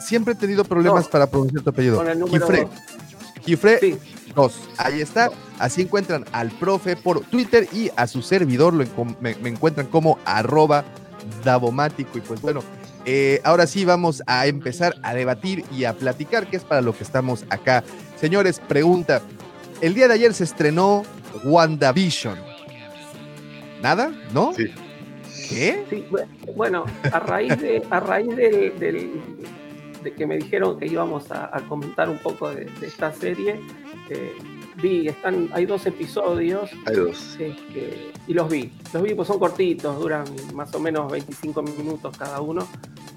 Siempre 0.00 0.34
he 0.34 0.36
tenido 0.36 0.64
problemas 0.64 1.04
No. 1.04 1.10
para 1.10 1.26
pronunciar 1.28 1.62
tu 1.62 1.70
apellido. 1.70 2.02
Sí. 3.80 3.98
2. 4.34 4.54
Ahí 4.78 5.00
está. 5.00 5.30
Así 5.58 5.82
encuentran 5.82 6.24
al 6.32 6.50
profe 6.50 6.96
por 6.96 7.20
Twitter 7.20 7.68
y 7.72 7.90
a 7.96 8.06
su 8.06 8.22
servidor 8.22 8.74
lo 8.74 8.84
me 9.20 9.30
encuentran 9.48 9.86
como 9.86 10.18
arroba 10.24 10.84
Davomático. 11.44 12.18
Y 12.18 12.20
pues 12.20 12.40
bueno, 12.40 12.62
eh, 13.04 13.40
ahora 13.44 13.66
sí 13.66 13.84
vamos 13.84 14.22
a 14.26 14.46
empezar 14.46 14.96
a 15.02 15.14
debatir 15.14 15.64
y 15.72 15.84
a 15.84 15.94
platicar, 15.94 16.48
que 16.48 16.56
es 16.56 16.64
para 16.64 16.80
lo 16.82 16.96
que 16.96 17.04
estamos 17.04 17.44
acá. 17.50 17.84
Señores, 18.20 18.60
pregunta. 18.60 19.22
El 19.80 19.94
día 19.94 20.08
de 20.08 20.14
ayer 20.14 20.34
se 20.34 20.44
estrenó 20.44 21.04
WandaVision. 21.44 22.38
¿Nada? 23.82 24.12
¿No? 24.32 24.52
Sí. 24.54 24.66
¿Qué? 25.48 25.84
Sí, 25.90 26.04
bu- 26.10 26.26
bueno, 26.54 26.84
a 27.12 27.18
raíz 27.20 27.60
de, 27.60 27.82
a 27.90 28.00
raíz 28.00 28.34
del, 28.36 28.78
del- 28.78 29.20
de 30.02 30.12
que 30.14 30.26
me 30.26 30.36
dijeron 30.36 30.78
que 30.78 30.86
íbamos 30.86 31.30
a, 31.32 31.50
a 31.56 31.60
comentar 31.62 32.08
un 32.08 32.18
poco 32.18 32.50
de, 32.50 32.66
de 32.66 32.86
esta 32.86 33.12
serie, 33.12 33.60
eh, 34.08 34.36
vi, 34.80 35.08
están, 35.08 35.48
hay 35.52 35.66
dos 35.66 35.84
episodios 35.86 36.70
Hay 36.86 36.94
dos. 36.96 37.36
este, 37.40 38.12
y 38.28 38.34
los 38.34 38.48
vi. 38.48 38.72
Los 38.92 39.02
vi, 39.02 39.14
pues 39.14 39.26
son 39.26 39.38
cortitos, 39.40 39.98
duran 39.98 40.24
más 40.54 40.72
o 40.74 40.78
menos 40.78 41.10
25 41.10 41.60
minutos 41.62 42.16
cada 42.16 42.40
uno. 42.40 42.66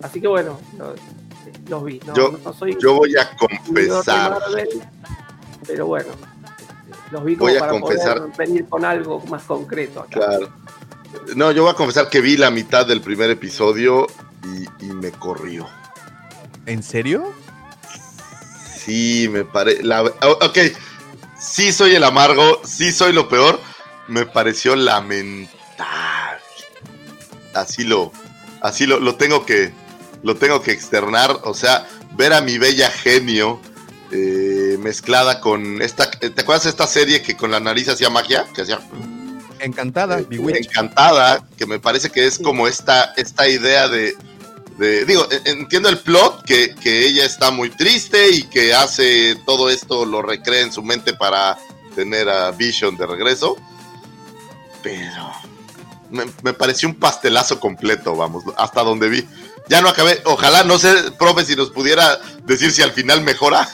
Así 0.02 0.20
que 0.20 0.28
bueno, 0.28 0.60
los, 0.78 0.96
los 1.70 1.84
vi. 1.84 2.00
No, 2.08 2.14
Yo- 2.16 2.40
no 2.44 2.54
soy 2.54 2.76
Yo 2.80 2.96
voy 2.96 3.16
a 3.18 3.30
confesar. 3.38 4.32
Marvel, 4.40 4.70
pero 5.68 5.86
bueno, 5.86 6.08
los 7.12 7.24
vi 7.24 7.36
como 7.36 7.50
Voy 7.50 7.58
a 7.58 7.60
para 7.60 7.72
confesar. 7.74 8.18
poder 8.18 8.38
venir 8.38 8.66
con 8.68 8.84
algo 8.86 9.20
más 9.30 9.44
concreto 9.44 10.00
acá. 10.00 10.10
Claro. 10.20 10.50
No, 11.36 11.52
yo 11.52 11.64
voy 11.64 11.72
a 11.72 11.76
confesar 11.76 12.10
que 12.10 12.22
vi 12.22 12.38
la 12.38 12.52
mitad 12.52 12.86
del 12.86 13.02
primer 13.02 13.30
episodio 13.30 14.08
y, 14.44 14.86
y 14.86 14.90
me 14.94 15.12
corrió. 15.12 15.68
¿En 16.66 16.84
serio? 16.84 17.34
Sí, 18.78 19.28
me 19.30 19.44
parece. 19.46 19.84
Ok, 20.22 20.58
sí 21.40 21.72
soy 21.72 21.96
el 21.96 22.04
amargo, 22.04 22.62
sí 22.64 22.92
soy 22.92 23.14
lo 23.14 23.30
peor. 23.30 23.60
Me 24.08 24.26
pareció 24.26 24.76
lamentable. 24.76 25.50
Así 27.54 27.84
lo, 27.84 28.12
así 28.62 28.86
lo, 28.86 29.00
lo 29.00 29.16
tengo 29.16 29.46
que, 29.46 29.74
lo 30.24 30.36
tengo 30.36 30.62
que 30.62 30.72
externar. 30.72 31.40
O 31.44 31.54
sea, 31.54 31.88
ver 32.16 32.34
a 32.34 32.42
mi 32.42 32.58
bella 32.58 32.90
genio 32.90 33.60
eh, 34.12 34.78
mezclada 34.80 35.40
con 35.42 35.82
esta. 35.82 36.10
¿Te 36.10 36.42
acuerdas 36.42 36.64
de 36.64 36.70
esta 36.72 36.88
serie 36.88 37.22
que 37.22 37.36
con 37.36 37.52
la 37.52 37.60
nariz 37.60 37.90
hacía 37.90 38.10
magia? 38.10 38.46
Que 38.54 38.64
hacía 38.64 38.80
Encantada, 39.60 40.18
Bewitched. 40.18 40.66
encantada, 40.66 41.46
que 41.58 41.66
me 41.66 41.80
parece 41.80 42.10
que 42.10 42.26
es 42.26 42.40
como 42.40 42.68
esta, 42.68 43.14
esta 43.18 43.48
idea 43.48 43.88
de 43.88 44.16
de- 44.78 45.04
digo, 45.04 45.28
en- 45.30 45.60
entiendo 45.60 45.90
el 45.90 45.98
plot, 46.00 46.46
que, 46.46 46.74
que 46.76 47.06
ella 47.06 47.26
está 47.26 47.52
muy 47.52 47.70
triste 47.70 48.30
y 48.32 48.44
que 48.44 48.74
hace 48.74 49.36
todo 49.46 49.70
esto, 49.70 50.06
lo 50.06 50.22
recrea 50.22 50.62
en 50.62 50.72
su 50.72 50.82
mente 50.82 51.14
para 51.14 51.58
tener 51.96 52.30
a 52.30 52.52
Vision 52.52 52.96
de 52.96 53.06
regreso. 53.06 53.58
Pero 54.82 55.32
me, 56.10 56.24
me 56.44 56.54
pareció 56.54 56.88
un 56.88 56.96
pastelazo 56.96 57.60
completo, 57.60 58.16
vamos, 58.16 58.46
hasta 58.58 58.82
donde 58.84 59.10
vi. 59.10 59.28
Ya 59.68 59.82
no 59.82 59.90
acabé, 59.90 60.22
ojalá, 60.24 60.64
no 60.64 60.80
sé, 60.80 61.12
profe, 61.20 61.44
si 61.44 61.58
nos 61.58 61.72
pudiera 61.72 62.18
decir 62.46 62.72
si 62.72 62.82
al 62.82 62.94
final 62.94 63.22
mejora. 63.22 63.68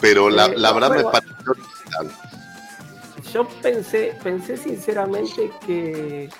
Pero 0.00 0.28
la, 0.28 0.44
Eh, 0.46 0.54
la 0.58 0.72
verdad 0.72 0.90
me 0.90 1.04
pareció 1.04 1.34
original. 1.52 2.16
Yo 3.36 3.46
pensé, 3.60 4.14
pensé 4.22 4.56
sinceramente 4.56 5.50
que 5.66 6.30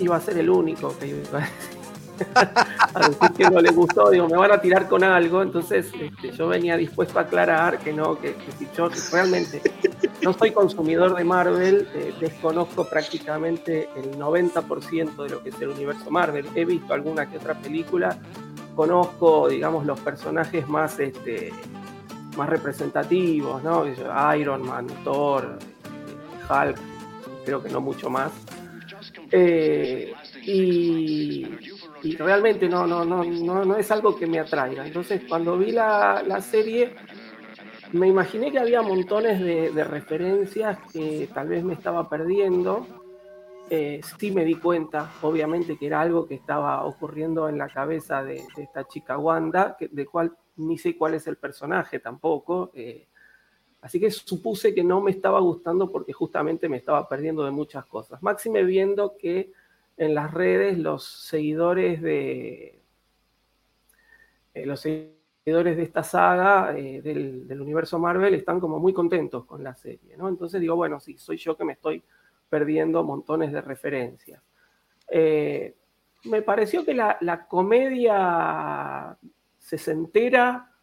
iba 0.00 0.16
a 0.16 0.20
ser 0.20 0.38
el 0.38 0.50
único 0.50 0.92
que 0.98 1.06
iba 1.06 1.18
a 1.18 1.20
decir, 1.20 2.26
a 2.94 3.08
decir 3.08 3.30
que 3.36 3.48
no 3.48 3.60
le 3.60 3.70
gustó, 3.70 4.10
digo, 4.10 4.28
me 4.28 4.36
van 4.36 4.50
a 4.50 4.60
tirar 4.60 4.88
con 4.88 5.04
algo, 5.04 5.40
entonces 5.40 5.92
este, 5.94 6.32
yo 6.32 6.48
venía 6.48 6.76
dispuesto 6.76 7.20
a 7.20 7.22
aclarar 7.22 7.78
que 7.78 7.92
no, 7.92 8.18
que, 8.18 8.34
que 8.34 8.68
realmente 9.12 9.62
no 10.20 10.32
soy 10.32 10.50
consumidor 10.50 11.14
de 11.14 11.22
Marvel, 11.22 11.86
eh, 11.94 12.12
desconozco 12.18 12.88
prácticamente 12.88 13.88
el 13.94 14.18
90% 14.18 15.22
de 15.22 15.28
lo 15.28 15.44
que 15.44 15.50
es 15.50 15.60
el 15.60 15.68
universo 15.68 16.10
Marvel, 16.10 16.48
he 16.56 16.64
visto 16.64 16.92
alguna 16.92 17.30
que 17.30 17.36
otra 17.36 17.54
película, 17.54 18.18
conozco, 18.74 19.46
digamos, 19.48 19.86
los 19.86 20.00
personajes 20.00 20.66
más, 20.66 20.98
este, 20.98 21.52
más 22.36 22.48
representativos, 22.48 23.62
¿no? 23.62 23.84
Iron 24.34 24.66
Man, 24.66 24.88
Thor, 25.04 25.56
Hulk, 26.48 26.78
creo 27.44 27.62
que 27.62 27.68
no 27.68 27.80
mucho 27.80 28.10
más. 28.10 28.32
Eh, 29.30 30.12
y, 30.42 31.46
realmente 32.18 32.68
no, 32.68 32.86
no, 32.86 33.04
no, 33.04 33.24
no, 33.24 33.64
no 33.64 33.76
es 33.76 33.90
algo 33.90 34.16
que 34.16 34.26
me 34.26 34.38
atraiga. 34.38 34.86
Entonces, 34.86 35.22
cuando 35.28 35.56
vi 35.58 35.72
la, 35.72 36.22
la 36.26 36.40
serie, 36.40 36.94
me 37.92 38.08
imaginé 38.08 38.50
que 38.50 38.58
había 38.58 38.82
montones 38.82 39.40
de, 39.40 39.84
referencias 39.84 40.78
que 40.92 41.28
tal 41.32 41.48
vez 41.48 41.64
me 41.64 41.74
estaba 41.74 42.08
perdiendo. 42.08 42.86
Eh, 43.70 44.00
sí 44.18 44.30
me 44.30 44.44
di 44.44 44.56
cuenta, 44.56 45.10
obviamente, 45.22 45.78
que 45.78 45.86
era 45.86 46.00
algo 46.00 46.26
que 46.26 46.34
estaba 46.34 46.84
ocurriendo 46.84 47.48
en 47.48 47.56
la 47.56 47.68
cabeza 47.68 48.22
de, 48.22 48.42
de 48.56 48.62
esta 48.62 48.84
chica 48.84 49.16
Wanda, 49.16 49.76
que, 49.78 49.88
de 49.88 50.06
cual 50.06 50.36
ni 50.56 50.76
sé 50.76 50.96
cuál 50.96 51.14
es 51.14 51.26
el 51.26 51.36
personaje 51.36 51.98
tampoco. 52.00 52.70
eh, 52.74 53.08
así 53.84 54.00
que 54.00 54.10
supuse 54.10 54.74
que 54.74 54.82
no 54.82 55.02
me 55.02 55.10
estaba 55.10 55.40
gustando 55.40 55.92
porque 55.92 56.14
justamente 56.14 56.70
me 56.70 56.78
estaba 56.78 57.06
perdiendo 57.06 57.44
de 57.44 57.50
muchas 57.50 57.84
cosas. 57.84 58.22
Máxime 58.22 58.64
viendo 58.64 59.14
que 59.18 59.52
en 59.98 60.14
las 60.14 60.32
redes 60.32 60.78
los 60.78 61.04
seguidores 61.04 62.00
de 62.00 62.80
eh, 64.54 64.64
los 64.64 64.80
seguidores 64.80 65.76
de 65.76 65.82
esta 65.82 66.02
saga 66.02 66.74
eh, 66.74 67.02
del, 67.02 67.60
universo 67.60 67.98
Marvel 67.98 68.32
están 68.32 68.58
como 68.58 68.78
muy 68.78 68.94
contentos 68.94 69.44
con 69.44 69.62
la 69.62 69.74
serie, 69.74 70.16
¿no? 70.16 70.30
Entonces 70.30 70.62
digo, 70.62 70.76
bueno, 70.76 70.98
sí, 70.98 71.18
soy 71.18 71.36
yo 71.36 71.54
que 71.54 71.64
me 71.64 71.74
estoy 71.74 72.02
perdiendo 72.48 73.04
montones 73.04 73.52
de 73.52 73.60
referencias. 73.60 74.42
Eh, 75.10 75.74
me 76.24 76.40
pareció 76.40 76.86
que 76.86 76.94
la, 76.94 77.18
la 77.20 77.46
comedia 77.46 79.14
sesentera 79.58 80.73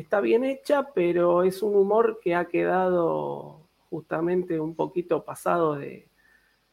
está 0.00 0.20
bien 0.20 0.44
hecha, 0.44 0.88
pero 0.94 1.42
es 1.42 1.62
un 1.62 1.74
humor 1.76 2.20
que 2.22 2.34
ha 2.34 2.46
quedado 2.46 3.60
justamente 3.90 4.58
un 4.60 4.74
poquito 4.74 5.24
pasado 5.24 5.76
de, 5.76 6.08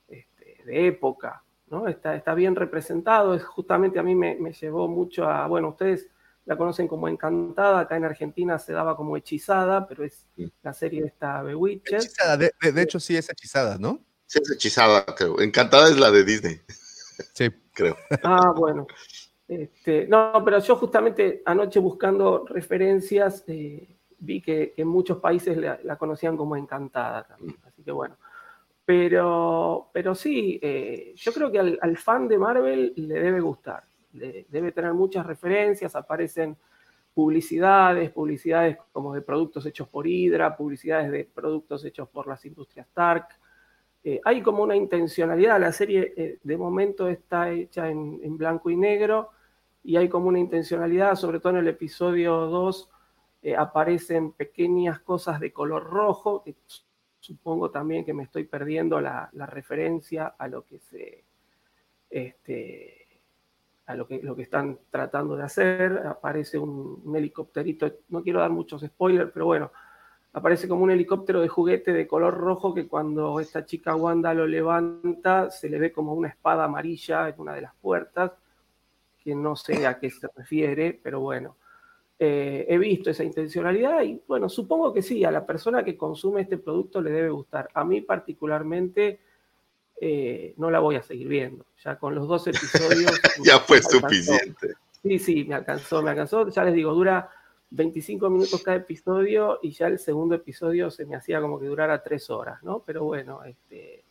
este, 0.07 0.57
de 0.65 0.87
época, 0.87 1.43
¿no? 1.67 1.87
Está, 1.87 2.15
está 2.15 2.33
bien 2.33 2.55
representado, 2.55 3.33
es 3.35 3.43
justamente 3.43 3.99
a 3.99 4.03
mí 4.03 4.15
me, 4.15 4.35
me 4.35 4.53
llevó 4.53 4.87
mucho 4.87 5.25
a, 5.29 5.47
bueno, 5.47 5.69
ustedes 5.69 6.09
la 6.45 6.57
conocen 6.57 6.87
como 6.87 7.07
Encantada, 7.07 7.81
acá 7.81 7.95
en 7.95 8.05
Argentina 8.05 8.57
se 8.57 8.73
daba 8.73 8.97
como 8.97 9.15
Hechizada, 9.15 9.87
pero 9.87 10.03
es 10.03 10.25
la 10.63 10.73
serie 10.73 11.01
de 11.01 11.07
esta 11.09 11.43
Bewitched. 11.43 11.97
Hechizada, 11.97 12.35
de, 12.37 12.51
de- 12.61 12.71
de 12.71 12.81
hecho, 12.81 12.99
sí 12.99 13.15
es 13.15 13.29
hechizada, 13.29 13.77
¿no? 13.77 13.99
Sí, 14.25 14.39
es 14.41 14.51
hechizada, 14.51 15.05
creo. 15.15 15.39
Encantada 15.39 15.89
es 15.89 15.97
la 15.99 16.09
de 16.09 16.23
Disney. 16.23 16.59
Sí. 17.33 17.49
Creo. 17.73 17.95
Ah, 18.23 18.51
bueno. 18.53 18.85
Este, 19.51 20.07
no, 20.07 20.31
pero 20.45 20.59
yo 20.59 20.77
justamente 20.77 21.41
anoche 21.43 21.77
buscando 21.81 22.45
referencias 22.47 23.43
eh, 23.47 23.97
vi 24.19 24.41
que, 24.41 24.71
que 24.73 24.83
en 24.83 24.87
muchos 24.87 25.17
países 25.17 25.57
la, 25.57 25.97
conocían 25.97 26.37
como 26.37 26.55
Encantada 26.55 27.23
también. 27.27 27.57
Así 27.67 27.83
que 27.83 27.91
bueno. 27.91 28.15
Pero, 28.85 29.89
pero 29.91 30.15
sí, 30.15 30.57
eh, 30.61 31.11
yo 31.17 31.33
creo 31.33 31.51
que 31.51 31.59
al, 31.59 31.97
fan 31.97 32.29
de 32.29 32.37
Marvel 32.37 32.93
le 32.95 33.19
debe 33.19 33.41
gustar. 33.41 33.83
Le- 34.13 34.45
debe 34.47 34.71
tener 34.71 34.93
muchas 34.93 35.25
referencias, 35.25 35.97
aparecen 35.97 36.55
publicidades, 37.13 38.09
publicidades 38.11 38.77
como 38.93 39.13
de 39.13 39.21
productos 39.21 39.65
hechos 39.65 39.89
por 39.89 40.07
Hydra, 40.07 40.55
publicidades 40.55 41.11
de 41.11 41.25
productos 41.25 41.83
hechos 41.83 42.07
por 42.07 42.25
las 42.25 42.45
industrias 42.45 42.87
Stark. 42.87 43.27
Eh, 44.01 44.21
hay 44.23 44.41
como 44.41 44.63
una 44.63 44.77
intencionalidad, 44.77 45.59
la 45.59 45.73
serie 45.73 46.39
de 46.41 46.57
momento 46.57 47.09
está 47.09 47.51
hecha 47.51 47.89
en 47.89 48.37
blanco 48.37 48.69
y 48.69 48.77
negro 48.77 49.31
y 49.83 49.97
hay 49.97 50.09
como 50.09 50.27
una 50.27 50.39
intencionalidad, 50.39 51.15
sobre 51.15 51.39
todo 51.39 51.53
en 51.53 51.59
el 51.59 51.67
episodio 51.67 52.35
2 52.47 52.89
eh, 53.43 53.55
aparecen 53.55 54.33
pequeñas 54.33 54.99
cosas 54.99 55.39
de 55.39 55.51
color 55.51 55.83
rojo, 55.83 56.43
que 56.43 56.55
supongo 57.19 57.71
también 57.71 58.05
que 58.05 58.13
me 58.13 58.23
estoy 58.23 58.43
perdiendo 58.43 59.01
la, 59.01 59.29
la 59.33 59.45
referencia 59.45 60.27
a 60.37 60.47
lo 60.47 60.65
que 60.65 60.79
se 60.79 61.23
este, 62.09 63.07
a 63.85 63.95
lo 63.95 64.07
que, 64.07 64.21
lo 64.21 64.35
que 64.35 64.43
están 64.43 64.79
tratando 64.89 65.35
de 65.35 65.43
hacer. 65.43 66.03
Aparece 66.05 66.59
un, 66.59 67.01
un 67.03 67.15
helicópterito, 67.15 67.91
no 68.09 68.21
quiero 68.21 68.39
dar 68.39 68.51
muchos 68.51 68.81
spoilers, 68.81 69.31
pero 69.31 69.45
bueno, 69.45 69.71
aparece 70.33 70.67
como 70.67 70.83
un 70.83 70.91
helicóptero 70.91 71.41
de 71.41 71.47
juguete 71.47 71.93
de 71.93 72.07
color 72.07 72.35
rojo 72.37 72.73
que 72.73 72.87
cuando 72.87 73.39
esta 73.39 73.65
chica 73.65 73.95
Wanda 73.95 74.33
lo 74.33 74.47
levanta 74.47 75.49
se 75.49 75.69
le 75.69 75.79
ve 75.79 75.91
como 75.91 76.13
una 76.13 76.29
espada 76.29 76.65
amarilla 76.65 77.27
en 77.29 77.39
una 77.39 77.53
de 77.53 77.61
las 77.61 77.75
puertas, 77.75 78.31
que 79.23 79.35
no 79.35 79.55
sé 79.55 79.85
a 79.85 79.99
qué 79.99 80.09
se 80.09 80.27
refiere, 80.35 80.99
pero 81.01 81.19
bueno. 81.19 81.57
Eh, 82.23 82.67
he 82.69 82.77
visto 82.77 83.09
esa 83.09 83.23
intencionalidad 83.23 84.03
y 84.03 84.21
bueno, 84.27 84.47
supongo 84.47 84.93
que 84.93 85.01
sí, 85.01 85.23
a 85.25 85.31
la 85.31 85.43
persona 85.43 85.83
que 85.83 85.97
consume 85.97 86.41
este 86.41 86.59
producto 86.59 87.01
le 87.01 87.11
debe 87.11 87.29
gustar. 87.29 87.69
A 87.73 87.83
mí 87.83 88.01
particularmente 88.01 89.21
eh, 89.99 90.53
no 90.57 90.69
la 90.69 90.79
voy 90.79 90.97
a 90.97 91.01
seguir 91.01 91.27
viendo. 91.27 91.65
Ya 91.83 91.97
con 91.97 92.13
los 92.13 92.27
dos 92.27 92.45
episodios... 92.47 93.19
Ya 93.43 93.59
fue 93.59 93.81
suficiente. 93.81 94.73
Sí, 95.01 95.17
sí, 95.17 95.43
me 95.45 95.55
alcanzó, 95.55 96.03
me 96.03 96.11
alcanzó. 96.11 96.47
Ya 96.49 96.63
les 96.63 96.75
digo, 96.75 96.93
dura 96.93 97.29
25 97.71 98.29
minutos 98.29 98.61
cada 98.61 98.77
episodio 98.77 99.59
y 99.61 99.71
ya 99.71 99.87
el 99.87 99.97
segundo 99.97 100.35
episodio 100.35 100.91
se 100.91 101.05
me 101.05 101.15
hacía 101.15 101.41
como 101.41 101.59
que 101.59 101.67
durara 101.67 102.03
tres 102.03 102.29
horas, 102.29 102.61
¿no? 102.61 102.83
Pero 102.85 103.05
bueno, 103.05 103.43
este, 103.43 104.03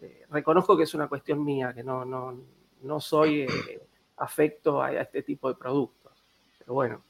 eh, 0.00 0.26
reconozco 0.30 0.76
que 0.76 0.82
es 0.82 0.94
una 0.94 1.08
cuestión 1.08 1.44
mía, 1.44 1.72
que 1.72 1.84
no, 1.84 2.04
no, 2.04 2.38
no 2.82 3.00
soy 3.00 3.42
eh, 3.42 3.80
afecto 4.20 4.82
a, 4.82 4.88
a 4.88 5.00
este 5.02 5.22
tipo 5.22 5.48
de 5.48 5.56
productos. 5.56 6.12
Pero 6.58 6.74
bueno. 6.74 7.02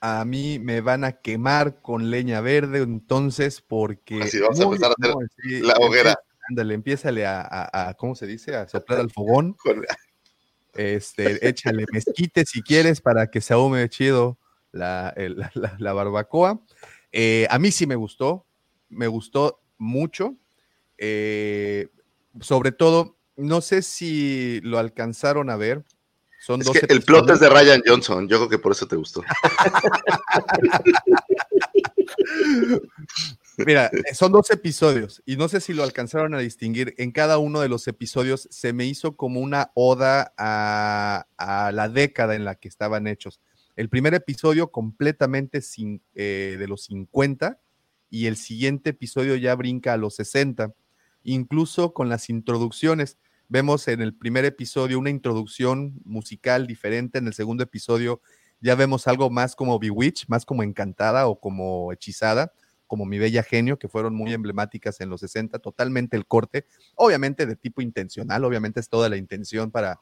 A 0.00 0.24
mí 0.24 0.58
me 0.58 0.80
van 0.80 1.04
a 1.04 1.12
quemar 1.12 1.80
con 1.80 2.10
leña 2.10 2.40
verde, 2.40 2.78
entonces, 2.78 3.60
porque. 3.60 4.20
Así 4.22 4.40
vamos 4.40 4.60
a 4.60 4.64
empezar 4.64 4.90
a 4.90 4.94
hacer 4.98 5.14
no, 5.14 5.20
sí, 5.42 5.60
la 5.60 5.74
hoguera. 5.80 6.18
Ándale, 6.48 6.74
empiézale 6.74 7.24
a, 7.24 7.40
a- 7.40 7.88
a- 7.90 7.94
¿cómo 7.94 8.14
se 8.16 8.26
dice? 8.26 8.56
A 8.56 8.68
soplar 8.68 9.00
al 9.00 9.10
fogón. 9.10 9.56
Este, 10.74 11.46
échale 11.46 11.84
mezquite 11.92 12.46
si 12.46 12.62
quieres 12.62 13.02
para 13.02 13.30
que 13.30 13.42
se 13.42 13.52
ahume 13.52 13.86
chido 13.90 14.38
la, 14.72 15.12
el- 15.16 15.36
la- 15.38 15.50
la- 15.54 15.76
la 15.78 15.92
barbacoa. 15.92 16.60
Eh, 17.12 17.46
a 17.50 17.58
mí 17.58 17.70
sí 17.70 17.86
me 17.86 17.94
gustó, 17.94 18.46
me 18.88 19.06
gustó 19.06 19.60
mucho. 19.76 20.34
Eh, 20.96 21.88
sobre 22.40 22.72
todo, 22.72 23.18
no 23.36 23.60
sé 23.60 23.82
si 23.82 24.60
lo 24.62 24.78
alcanzaron 24.78 25.50
a 25.50 25.56
ver. 25.56 25.84
Son 26.44 26.60
Es 26.60 26.66
dos 26.66 26.76
que 26.76 26.86
el 26.92 27.02
plot 27.02 27.30
es 27.30 27.38
de 27.40 27.48
Ryan 27.48 27.82
Johnson. 27.86 28.28
Yo 28.28 28.38
creo 28.38 28.48
que 28.48 28.58
por 28.58 28.72
eso 28.72 28.86
te 28.88 28.96
gustó. 28.96 29.22
Mira, 33.58 33.86
eh, 33.92 34.14
son 34.14 34.32
dos 34.32 34.50
episodios 34.50 35.22
y 35.26 35.36
no 35.36 35.48
sé 35.48 35.60
si 35.60 35.72
lo 35.72 35.82
alcanzaron 35.84 36.34
a 36.34 36.38
distinguir. 36.38 36.94
En 36.98 37.12
cada 37.12 37.38
uno 37.38 37.60
de 37.60 37.68
los 37.68 37.86
episodios 37.86 38.48
se 38.50 38.72
me 38.72 38.86
hizo 38.86 39.16
como 39.16 39.40
una 39.40 39.70
oda 39.74 40.32
a, 40.36 41.26
a 41.36 41.70
la 41.72 41.88
década 41.88 42.34
en 42.34 42.44
la 42.44 42.54
que 42.56 42.68
estaban 42.68 43.06
hechos. 43.06 43.40
El 43.76 43.88
primer 43.88 44.14
episodio 44.14 44.70
completamente 44.70 45.60
sin- 45.62 46.02
eh, 46.14 46.56
de 46.58 46.66
los 46.68 46.84
50 46.84 47.58
y 48.10 48.26
el 48.26 48.36
siguiente 48.36 48.90
episodio 48.90 49.36
ya 49.36 49.54
brinca 49.54 49.92
a 49.92 49.96
los 49.96 50.16
60. 50.16 50.72
Incluso 51.24 51.92
con 51.94 52.08
las 52.08 52.28
introducciones. 52.30 53.16
Vemos 53.52 53.86
en 53.88 54.00
el 54.00 54.14
primer 54.14 54.46
episodio 54.46 54.98
una 54.98 55.10
introducción 55.10 56.00
musical 56.06 56.66
diferente, 56.66 57.18
en 57.18 57.26
el 57.26 57.34
segundo 57.34 57.62
episodio 57.62 58.22
ya 58.62 58.74
vemos 58.76 59.06
algo 59.06 59.28
más 59.28 59.54
como 59.54 59.78
Bewitch, 59.78 60.26
más 60.28 60.46
como 60.46 60.62
encantada 60.62 61.26
o 61.26 61.38
como 61.38 61.92
hechizada 61.92 62.54
como 62.86 63.04
Mi 63.04 63.18
Bella 63.18 63.42
Genio, 63.42 63.78
que 63.78 63.88
fueron 63.88 64.14
muy 64.14 64.32
emblemáticas 64.32 65.02
en 65.02 65.10
los 65.10 65.20
60, 65.20 65.58
totalmente 65.58 66.16
el 66.16 66.24
corte, 66.24 66.64
obviamente 66.94 67.44
de 67.44 67.54
tipo 67.54 67.82
intencional, 67.82 68.42
obviamente 68.46 68.80
es 68.80 68.88
toda 68.88 69.10
la 69.10 69.18
intención 69.18 69.70
para, 69.70 70.00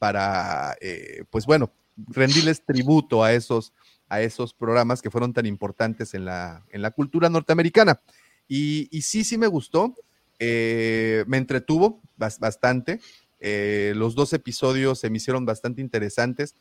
para, 0.00 0.76
eh, 0.80 1.22
pues 1.30 1.46
bueno, 1.46 1.70
rendirles 2.08 2.64
tributo 2.66 3.22
a 3.22 3.32
esos, 3.32 3.74
a 4.08 4.22
esos 4.22 4.54
programas 4.54 5.02
que 5.02 5.10
fueron 5.12 5.32
tan 5.32 5.46
importantes 5.46 6.14
en 6.14 6.24
la, 6.24 6.64
en 6.70 6.82
la 6.82 6.90
cultura 6.90 7.28
norteamericana. 7.28 8.00
Y, 8.48 8.88
y 8.90 9.02
sí, 9.02 9.22
sí 9.22 9.38
me 9.38 9.46
gustó, 9.46 9.94
eh, 10.38 11.24
me 11.26 11.36
entretuvo 11.38 12.00
bas- 12.18 12.38
bastante. 12.38 13.00
Eh, 13.40 13.92
los 13.96 14.14
dos 14.14 14.32
episodios 14.32 14.98
se 14.98 15.10
me 15.10 15.18
hicieron 15.18 15.44
bastante 15.46 15.80
interesantes. 15.80 16.54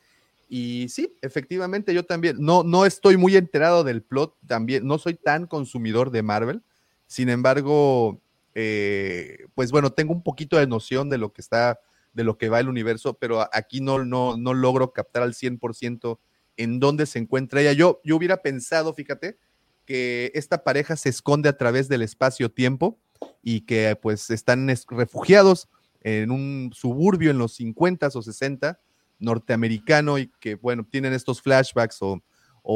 Y 0.50 0.88
sí, 0.90 1.14
efectivamente, 1.22 1.94
yo 1.94 2.06
también 2.06 2.38
no, 2.40 2.64
no 2.64 2.86
estoy 2.86 3.18
muy 3.18 3.36
enterado 3.36 3.84
del 3.84 4.02
plot, 4.02 4.36
también 4.48 4.88
no 4.88 4.98
soy 4.98 5.16
tan 5.16 5.46
consumidor 5.46 6.10
de 6.12 6.24
Marvel. 6.24 6.62
Sin 7.06 7.30
embargo, 7.30 8.22
eh, 8.56 9.46
pues 9.56 9.72
bueno, 9.72 9.92
tengo 9.92 10.14
un 10.14 10.24
poquito 10.24 10.58
de 10.58 10.68
noción 10.68 11.10
de 11.10 11.18
lo 11.18 11.34
que 11.34 11.42
está, 11.42 11.80
de 12.14 12.24
lo 12.24 12.38
que 12.38 12.50
va 12.50 12.60
el 12.62 12.70
universo, 12.70 13.14
pero 13.16 13.48
aquí 13.54 13.82
no, 13.82 14.04
no, 14.06 14.38
no 14.38 14.54
logro 14.54 14.94
captar 14.94 15.24
al 15.24 15.34
100% 15.34 16.20
en 16.56 16.80
dónde 16.80 17.06
se 17.06 17.20
encuentra 17.20 17.62
ella. 17.62 17.74
Yo, 17.74 18.00
yo 18.04 18.16
hubiera 18.16 18.38
pensado, 18.38 18.94
fíjate, 18.94 19.38
que 19.86 20.32
esta 20.34 20.64
pareja 20.64 20.96
se 20.96 21.10
esconde 21.10 21.50
a 21.50 21.58
través 21.58 21.88
del 21.90 22.02
espacio-tiempo 22.02 22.98
y 23.42 23.62
que 23.62 23.98
pues 24.02 24.30
están 24.30 24.70
es- 24.70 24.86
refugiados 24.90 25.70
en 26.02 26.32
un 26.32 26.72
suburbio 26.74 27.32
en 27.32 27.38
los 27.38 27.60
50s 27.60 28.16
o 28.16 28.22
60 28.22 28.80
norteamericano 29.20 30.18
y 30.18 30.28
que 30.40 30.56
bueno, 30.56 30.86
tienen 30.90 31.14
estos 31.14 31.42
flashbacks 31.42 31.98
o, 32.02 32.22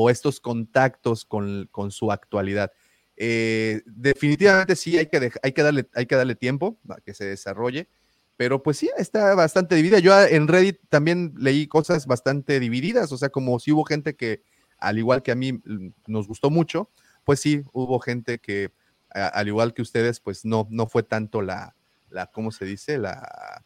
estos 0.10 0.40
contactos 0.40 1.26
con, 1.26 1.68
con 1.70 1.92
su 1.92 2.12
actualidad. 2.12 2.72
Eh, 3.18 3.82
definitivamente 3.86 4.78
sí 4.78 4.98
hay 4.98 5.08
que, 5.08 5.32
hay, 5.44 5.52
que 5.52 5.64
darle, 5.64 5.90
hay 5.94 6.06
que 6.06 6.16
darle 6.16 6.36
tiempo 6.36 6.80
a 6.90 7.02
que 7.02 7.14
se 7.14 7.26
desarrolle, 7.26 7.90
pero 8.38 8.64
pues 8.64 8.78
sí, 8.78 8.90
está 8.98 9.36
bastante 9.36 9.76
dividida. 9.76 10.00
Yo 10.00 10.14
ah, 10.14 10.28
en 10.28 10.48
Reddit 10.48 10.80
también 10.90 11.34
leí 11.38 11.68
cosas 11.68 12.08
bastante 12.08 12.60
divididas, 12.60 13.12
o 13.12 13.18
sea, 13.18 13.30
como 13.30 13.60
si 13.60 13.72
hubo 13.72 13.84
gente 13.84 14.16
que, 14.16 14.42
al 14.80 14.98
igual 14.98 15.22
que 15.22 15.32
a 15.32 15.36
mí, 15.36 15.54
mm, 15.54 15.94
nos 16.08 16.28
gustó 16.28 16.50
mucho, 16.50 16.90
pues 17.24 17.40
sí, 17.40 17.62
hubo 17.74 18.00
gente 18.00 18.40
que, 18.40 18.72
a- 19.14 19.28
al 19.28 19.48
igual 19.48 19.74
que 19.74 19.82
ustedes, 19.82 20.20
pues 20.20 20.46
no, 20.46 20.68
no 20.70 20.88
fue 20.88 21.04
tanto 21.04 21.42
la, 21.42 21.76
la 22.10 22.28
¿cómo 22.28 22.52
se 22.52 22.66
dice? 22.66 22.98
La, 22.98 23.64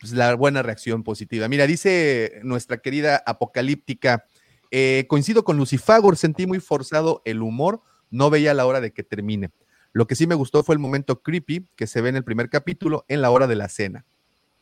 pues, 0.00 0.12
la 0.12 0.34
buena 0.34 0.62
reacción 0.62 1.02
positiva. 1.02 1.48
Mira, 1.48 1.66
dice 1.66 2.40
nuestra 2.42 2.78
querida 2.78 3.22
apocalíptica, 3.26 4.24
eh, 4.70 5.06
coincido 5.08 5.44
con 5.44 5.56
Lucifagor, 5.56 6.16
sentí 6.16 6.46
muy 6.46 6.60
forzado 6.60 7.22
el 7.24 7.42
humor, 7.42 7.82
no 8.10 8.30
veía 8.30 8.54
la 8.54 8.66
hora 8.66 8.80
de 8.80 8.92
que 8.92 9.02
termine. 9.02 9.50
Lo 9.92 10.06
que 10.06 10.14
sí 10.16 10.26
me 10.26 10.34
gustó 10.34 10.62
fue 10.62 10.74
el 10.74 10.78
momento 10.78 11.22
creepy 11.22 11.66
que 11.76 11.86
se 11.86 12.00
ve 12.02 12.10
en 12.10 12.16
el 12.16 12.24
primer 12.24 12.50
capítulo 12.50 13.04
en 13.08 13.22
la 13.22 13.30
hora 13.30 13.46
de 13.46 13.56
la 13.56 13.68
cena. 13.68 14.04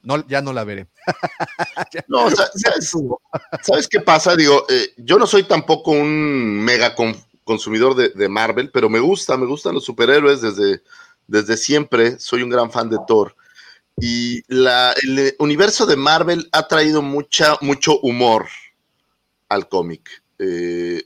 No, 0.03 0.27
ya 0.29 0.43
no 0.43 0.53
la 0.53 0.65
veré. 0.65 0.87
No, 2.09 2.31
sa- 2.31 2.51
¿sabes, 2.55 2.93
¿sabes 3.63 3.89
qué 3.89 4.01
pasa? 4.01 4.37
Digo, 4.37 4.65
eh, 4.69 4.91
yo 4.99 5.19
no 5.19 5.27
soy 5.27 5.45
tampoco 5.45 5.91
un 5.93 6.63
mega 6.63 6.95
con- 6.95 7.17
consumidor 7.45 7.95
de, 7.95 8.29
Marvel, 8.29 8.71
pero 8.73 8.89
me 8.89 9.01
gusta, 9.01 9.37
me 9.37 9.47
gustan 9.47 9.75
los 9.75 9.85
superhéroes 9.85 10.41
desde, 10.41 10.83
desde 11.27 11.57
siempre. 11.57 12.19
Soy 12.19 12.43
un 12.43 12.51
gran 12.51 12.71
fan 12.71 12.91
de 12.91 12.99
Thor. 13.07 13.37
Y 14.01 14.43
la, 14.53 14.95
el 15.03 15.35
universo 15.39 15.87
de 15.87 15.97
Marvel 15.97 16.49
ha 16.53 16.67
traído 16.67 17.03
mucha, 17.03 17.57
mucho 17.61 18.01
humor 18.01 18.47
al 19.49 19.69
cómic. 19.69 20.23
Eh, 20.39 21.03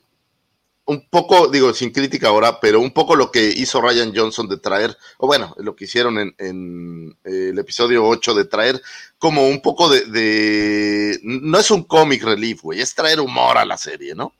un 0.86 1.06
poco, 1.10 1.48
digo, 1.48 1.74
sin 1.74 1.90
crítica 1.90 2.28
ahora, 2.28 2.60
pero 2.60 2.80
un 2.80 2.92
poco 2.92 3.14
lo 3.14 3.30
que 3.30 3.46
hizo 3.46 3.78
Ryan 3.82 4.10
Johnson 4.16 4.48
de 4.48 4.56
traer, 4.56 4.96
o 5.18 5.26
bueno, 5.26 5.54
lo 5.58 5.76
que 5.76 5.84
hicieron 5.84 6.18
en, 6.38 7.14
eh, 7.24 7.50
el 7.50 7.58
episodio 7.58 8.06
8 8.06 8.34
de 8.34 8.46
traer 8.46 8.80
como 9.18 9.46
un 9.48 9.60
poco 9.60 9.90
de, 9.90 10.06
de- 10.06 11.20
no 11.22 11.58
es 11.58 11.70
un 11.70 11.84
comic 11.84 12.22
relief, 12.24 12.62
güey, 12.62 12.80
es 12.80 12.94
traer 12.94 13.20
humor 13.20 13.58
a 13.58 13.66
la 13.66 13.76
serie, 13.76 14.14
¿no? 14.14 14.32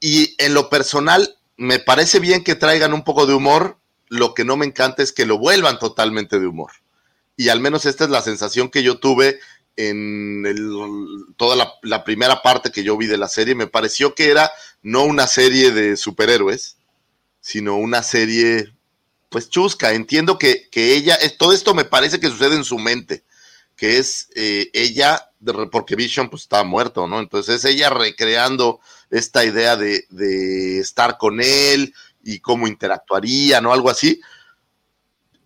Y 0.00 0.34
en 0.38 0.54
lo 0.54 0.70
personal, 0.70 1.36
me 1.56 1.78
parece 1.78 2.18
bien 2.18 2.42
que 2.42 2.54
traigan 2.54 2.94
un 2.94 3.04
poco 3.04 3.26
de 3.26 3.34
humor, 3.34 3.78
lo 4.08 4.34
que 4.34 4.44
no 4.44 4.56
me 4.56 4.66
encanta 4.66 5.02
es 5.02 5.12
que 5.12 5.26
lo 5.26 5.38
vuelvan 5.38 5.78
totalmente 5.78 6.40
de 6.40 6.46
humor. 6.46 6.72
Y 7.36 7.48
al 7.48 7.60
menos 7.60 7.86
esta 7.86 8.04
es 8.04 8.10
la 8.10 8.22
sensación 8.22 8.70
que 8.70 8.82
yo 8.82 8.98
tuve 8.98 9.38
en 9.76 10.44
toda 11.36 11.78
la, 11.82 12.04
primera 12.04 12.42
parte 12.42 12.70
que 12.70 12.82
yo 12.82 12.96
vi 12.96 13.06
de 13.06 13.16
la 13.16 13.28
serie. 13.28 13.54
Me 13.54 13.66
pareció 13.66 14.14
que 14.14 14.30
era 14.30 14.50
no 14.82 15.04
una 15.04 15.26
serie 15.26 15.70
de 15.70 15.96
superhéroes, 15.96 16.76
sino 17.40 17.76
una 17.76 18.02
serie, 18.02 18.74
pues 19.28 19.48
chusca. 19.48 19.92
Entiendo 19.92 20.38
que, 20.38 20.68
que 20.70 20.94
ella, 20.94 21.18
todo 21.38 21.52
esto 21.52 21.74
me 21.74 21.84
parece 21.84 22.20
que 22.20 22.28
sucede 22.28 22.56
en 22.56 22.64
su 22.64 22.78
mente, 22.78 23.24
que 23.76 23.98
es 23.98 24.28
eh, 24.34 24.70
ella, 24.72 25.30
porque 25.70 25.96
Vision 25.96 26.28
pues 26.28 26.42
estaba 26.42 26.64
muerto, 26.64 27.06
¿no? 27.06 27.20
Entonces 27.20 27.56
es 27.56 27.64
ella 27.64 27.90
recreando 27.90 28.80
esta 29.10 29.44
idea 29.44 29.76
de, 29.76 30.06
de 30.10 30.78
estar 30.78 31.18
con 31.18 31.40
él 31.40 31.94
y 32.22 32.40
cómo 32.40 32.66
interactuaría, 32.66 33.60
¿no? 33.60 33.72
Algo 33.72 33.90
así. 33.90 34.20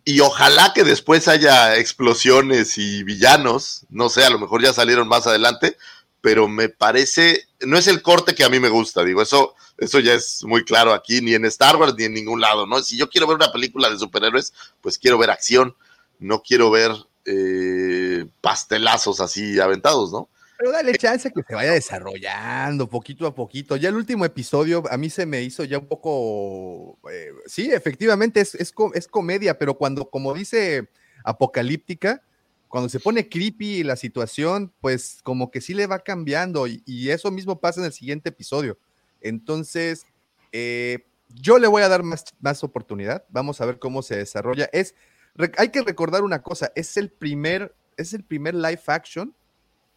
Y 0.05 0.21
ojalá 0.21 0.73
que 0.75 0.85
después 0.85 1.29
haya 1.29 1.77
explosiones 1.79 2.77
y 2.77 3.03
villanos, 3.05 3.87
no 3.89 4.11
sé, 4.11 4.25
a 4.25 4.31
lo 4.31 4.39
mejor 4.39 4.63
ya 4.63 4.75
salieron 4.75 5.09
más 5.09 5.27
adelante, 5.27 5.79
pero 6.21 6.47
me 6.47 6.69
parece, 6.69 7.49
no 7.61 7.79
es 7.79 7.87
el 7.87 8.03
corte 8.03 8.35
que 8.35 8.45
a 8.45 8.51
mí 8.51 8.61
me 8.61 8.69
gusta, 8.69 9.03
digo, 9.03 9.23
eso, 9.23 9.55
eso 9.79 10.01
ya 10.01 10.13
es 10.15 10.45
muy 10.45 10.65
claro 10.65 10.93
aquí, 10.93 11.23
ni 11.23 11.35
en 11.35 11.47
Star 11.47 11.77
Wars 11.77 11.95
ni 11.97 12.05
en 12.05 12.15
ningún 12.15 12.41
lado, 12.41 12.67
¿no? 12.67 12.83
Si 12.83 12.99
yo 12.99 13.09
quiero 13.09 13.27
ver 13.27 13.37
una 13.37 13.53
película 13.53 13.89
de 13.89 13.99
superhéroes, 13.99 14.53
pues 14.83 14.99
quiero 14.99 15.17
ver 15.17 15.31
acción, 15.31 15.75
no 16.19 16.43
quiero 16.43 16.71
ver 16.71 16.93
eh, 17.25 18.27
pastelazos 18.43 19.21
así 19.21 19.59
aventados, 19.59 20.13
¿no? 20.13 20.29
Pero 20.65 20.73
dale 20.73 20.95
chance 20.95 21.31
que 21.31 21.43
se 21.47 21.55
vaya 21.55 21.73
desarrollando 21.73 22.89
poquito 22.89 23.27
a 23.27 23.35
poquito. 23.35 23.77
Ya 23.77 23.91
el 23.91 23.97
último 23.97 24.25
episodio 24.25 24.83
a 24.91 24.97
mí 24.97 25.11
se 25.11 25.27
me 25.27 25.43
hizo 25.43 25.63
ya 25.65 25.77
un 25.77 25.87
poco, 25.87 26.99
eh, 27.13 27.33
sí, 27.45 27.71
efectivamente 27.71 28.41
es, 28.41 28.55
es, 28.55 28.73
co- 28.73 28.95
es 28.95 29.07
comedia, 29.07 29.59
pero 29.59 29.77
cuando, 29.77 30.09
como 30.09 30.33
dice 30.33 30.89
Apocalíptica, 31.23 32.23
cuando 32.69 32.89
se 32.89 32.99
pone 32.99 33.29
creepy 33.29 33.85
la 33.85 33.97
situación, 33.97 34.73
pues 34.81 35.19
como 35.23 35.51
que 35.51 35.61
sí 35.61 35.75
le 35.75 35.87
va 35.87 35.99
cambiando 35.99 36.67
y, 36.67 36.83
y 36.87 37.11
eso 37.11 37.31
mismo 37.31 37.61
pasa 37.61 37.81
en 37.81 37.87
el 37.87 37.93
siguiente 37.93 38.31
episodio. 38.31 38.79
Entonces, 39.21 40.07
eh, 40.51 41.05
yo 41.29 41.59
le 41.59 41.67
voy 41.69 41.83
a 41.83 41.91
dar 41.91 42.03
más, 42.05 42.25
más 42.41 42.65
oportunidad. 42.65 43.27
Vamos 43.29 43.61
a 43.61 43.67
ver 43.67 43.79
cómo 43.79 44.01
se 44.01 44.17
desarrolla. 44.17 44.71
Es, 44.73 44.95
hay 45.59 45.69
que 45.69 45.83
recordar 45.83 46.23
una 46.23 46.41
cosa, 46.41 46.73
es 46.75 46.97
el 46.97 47.11
primer, 47.11 47.75
es 47.99 48.15
el 48.15 48.25
primer 48.25 48.55
live 48.55 48.81
action 48.87 49.37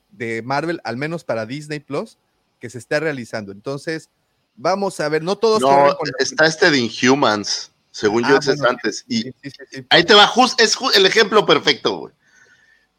de 0.10 0.42
Marvel, 0.42 0.82
al 0.84 0.98
menos 0.98 1.24
para 1.24 1.46
Disney 1.46 1.80
Plus, 1.80 2.18
que 2.60 2.70
se 2.70 2.78
está 2.78 3.00
realizando. 3.00 3.52
Entonces, 3.52 4.10
vamos 4.56 5.00
a 5.00 5.10
ver, 5.10 5.24
no 5.24 5.38
todos 5.38 5.62
No, 5.62 5.70
la- 5.88 5.98
está 6.20 6.46
este 6.48 6.72
de 6.72 6.80
Inhumans, 6.80 7.72
según 7.92 8.26
Ah, 8.26 8.30
yo 8.32 8.38
es 8.38 8.46
bueno, 8.46 8.70
antes. 8.70 9.06
Y 9.08 9.24
sí, 9.24 9.34
sí, 9.44 9.50
sí, 9.52 9.66
sí. 9.72 9.86
ahí 9.90 10.04
te 10.04 10.14
va, 10.14 10.28
just, 10.28 10.60
es 10.62 10.76
el 10.96 11.06
ejemplo 11.06 11.46
perfecto, 11.46 11.98
güey. 12.00 12.14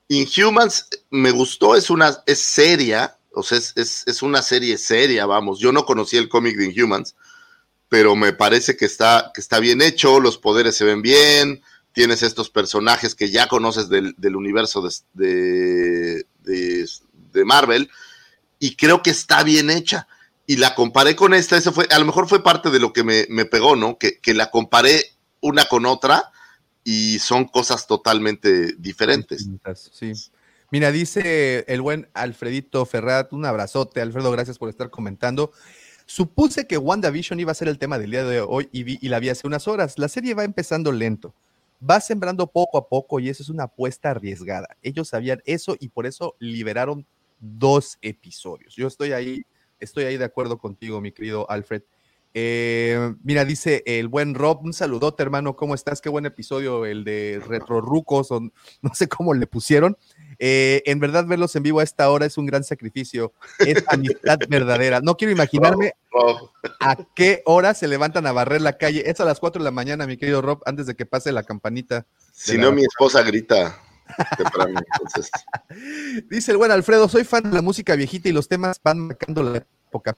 Inhumans 0.09 0.89
me 1.11 1.31
gustó, 1.33 1.77
es 1.77 1.91
una, 1.91 2.17
es 2.27 2.41
seria, 2.41 3.17
o 3.33 3.43
sea, 3.43 3.59
es, 3.59 3.73
es, 3.77 4.05
es 4.07 4.23
una 4.23 4.41
serie 4.43 4.79
seria, 4.79 5.27
vamos. 5.27 5.59
Yo 5.61 5.71
no 5.73 5.85
conocí 5.85 6.17
el 6.17 6.29
cómic 6.29 6.57
de 6.57 6.67
Inhumans, 6.73 7.15
pero 7.89 8.17
me 8.17 8.33
parece 8.33 8.77
que 8.77 8.87
está, 8.87 9.31
que 9.35 9.41
está 9.41 9.59
bien 9.61 9.83
hecho, 9.83 10.21
los 10.21 10.39
poderes 10.39 10.77
se 10.77 10.85
ven 10.85 11.03
bien, 11.03 11.63
tienes 11.93 12.23
estos 12.23 12.49
personajes 12.49 13.15
que 13.15 13.31
ya 13.31 13.49
conoces 13.49 13.89
del, 13.89 14.15
del 14.17 14.37
universo 14.37 14.81
de, 14.81 14.95
de, 15.15 16.18
de- 16.53 17.45
Marvel, 17.45 17.89
y 18.59 18.75
creo 18.75 19.03
que 19.03 19.11
está 19.11 19.43
bien 19.45 19.71
hecha. 19.71 20.09
Y 20.47 20.57
la 20.57 20.75
comparé 20.75 21.15
con 21.15 21.35
esta, 21.35 21.57
eso 21.57 21.73
fue, 21.73 21.87
a 21.91 21.99
lo 21.99 22.05
mejor 22.07 22.27
fue 22.29 22.43
parte 22.43 22.71
de 22.71 22.81
lo 22.81 22.93
que 22.93 23.05
me, 23.05 23.27
me 23.29 23.45
pegó, 23.45 23.77
¿no? 23.77 23.99
Que, 23.99 24.19
que 24.19 24.35
la 24.35 24.51
comparé 24.51 25.05
una 25.41 25.67
con 25.67 25.87
otra 25.87 26.33
y 26.83 27.19
son 27.19 27.45
cosas 27.45 27.87
totalmente 27.87 28.73
diferentes. 28.79 29.47
Sí. 29.93 30.13
Mira, 30.71 30.91
dice 30.91 31.65
el 31.69 31.81
buen 31.81 32.09
Alfredito 32.15 32.85
Ferrat, 32.87 33.33
un 33.33 33.45
abrazote, 33.45 34.01
Alfredo, 34.01 34.31
gracias 34.33 34.59
por 34.59 34.69
estar 34.69 34.91
comentando. 34.91 35.53
Supuse 36.07 36.67
que 36.67 36.79
WandaVision 36.79 37.39
iba 37.41 37.53
a 37.53 37.55
ser 37.55 37.69
el 37.69 37.79
tema 37.79 37.99
del 37.99 38.11
día 38.11 38.25
de 38.25 38.41
hoy 38.41 38.69
y, 38.73 38.83
vi- 38.83 38.99
y 39.03 39.09
la 39.11 39.21
vi 39.21 39.29
hace 39.29 39.47
unas 39.47 39.69
horas. 39.69 39.99
La 39.99 40.09
serie 40.09 40.35
va 40.35 40.45
empezando 40.45 40.91
lento, 40.93 41.35
va 41.83 42.01
sembrando 42.01 42.47
poco 42.47 42.79
a 42.79 42.89
poco 42.89 43.21
y 43.21 43.29
eso 43.29 43.43
es 43.43 43.49
una 43.49 43.65
apuesta 43.65 44.11
arriesgada. 44.11 44.77
Ellos 44.83 45.09
sabían 45.09 45.41
eso 45.45 45.77
y 45.79 45.89
por 45.89 46.07
eso 46.07 46.37
liberaron 46.39 47.07
dos 47.41 47.99
episodios. 48.03 48.75
Yo 48.75 48.87
estoy 48.87 49.13
ahí, 49.13 49.43
estoy 49.79 50.05
ahí 50.05 50.17
de 50.17 50.25
acuerdo 50.25 50.59
contigo, 50.59 51.01
mi 51.01 51.13
querido 51.13 51.49
Alfred. 51.51 51.83
Eh, 52.41 53.15
mira, 53.25 53.45
dice 53.45 53.83
el 53.85 54.07
buen 54.07 54.35
Rob, 54.37 54.61
un 54.63 54.73
saludote, 54.73 55.25
hermano, 55.25 55.57
¿cómo 55.57 55.75
estás? 55.75 56.01
Qué 56.01 56.09
buen 56.09 56.25
episodio, 56.25 56.87
el 56.87 57.03
de 57.03 57.43
Retro 57.45 57.81
Rucos, 57.81 58.31
o 58.31 58.41
no 58.83 58.95
sé 58.95 59.09
cómo 59.09 59.35
le 59.35 59.49
pusieron. 59.49 59.97
Eh, 60.39 60.85
en 60.87 61.01
verdad, 61.01 61.27
verlos 61.27 61.57
en 61.57 61.65
vivo 61.65 61.81
a 61.81 61.83
esta 61.83 62.09
hora 62.11 62.27
es 62.27 62.39
un 62.39 62.47
gran 62.47 62.63
sacrificio, 62.63 63.33
es 63.59 63.83
amistad 63.89 64.39
verdadera. 64.49 65.01
No 65.01 65.17
quiero 65.17 65.33
imaginarme 65.33 65.95
Rob, 66.13 66.51
a 66.79 66.97
qué 67.17 67.43
hora 67.45 67.75
se 67.75 67.89
levantan 67.89 68.25
a 68.29 68.33
barrer 68.33 68.61
la 68.61 68.79
calle. 68.79 69.11
Es 69.11 69.19
a 69.19 69.25
las 69.25 69.41
4 69.41 69.61
de 69.61 69.65
la 69.65 69.73
mañana, 69.73 70.07
mi 70.07 70.17
querido 70.17 70.41
Rob, 70.41 70.63
antes 70.65 70.87
de 70.87 70.95
que 70.95 71.07
pase 71.07 71.33
la 71.33 71.43
campanita. 71.43 72.07
si 72.33 72.57
no, 72.57 72.71
mi 72.71 72.83
esposa 72.83 73.23
grita. 73.23 73.81
temprano. 74.37 74.81
Entonces, 74.93 75.31
Dice 76.31 76.53
el 76.53 76.59
buen 76.59 76.71
Alfredo, 76.71 77.09
soy 77.09 77.25
fan 77.25 77.43
de 77.43 77.57
la 77.57 77.63
música 77.63 77.97
viejita 77.97 78.29
y 78.29 78.33
los 78.33 78.47
temas 78.47 78.81
van 78.85 79.09
marcando 79.09 79.43
la 79.43 79.59
época. 79.59 80.17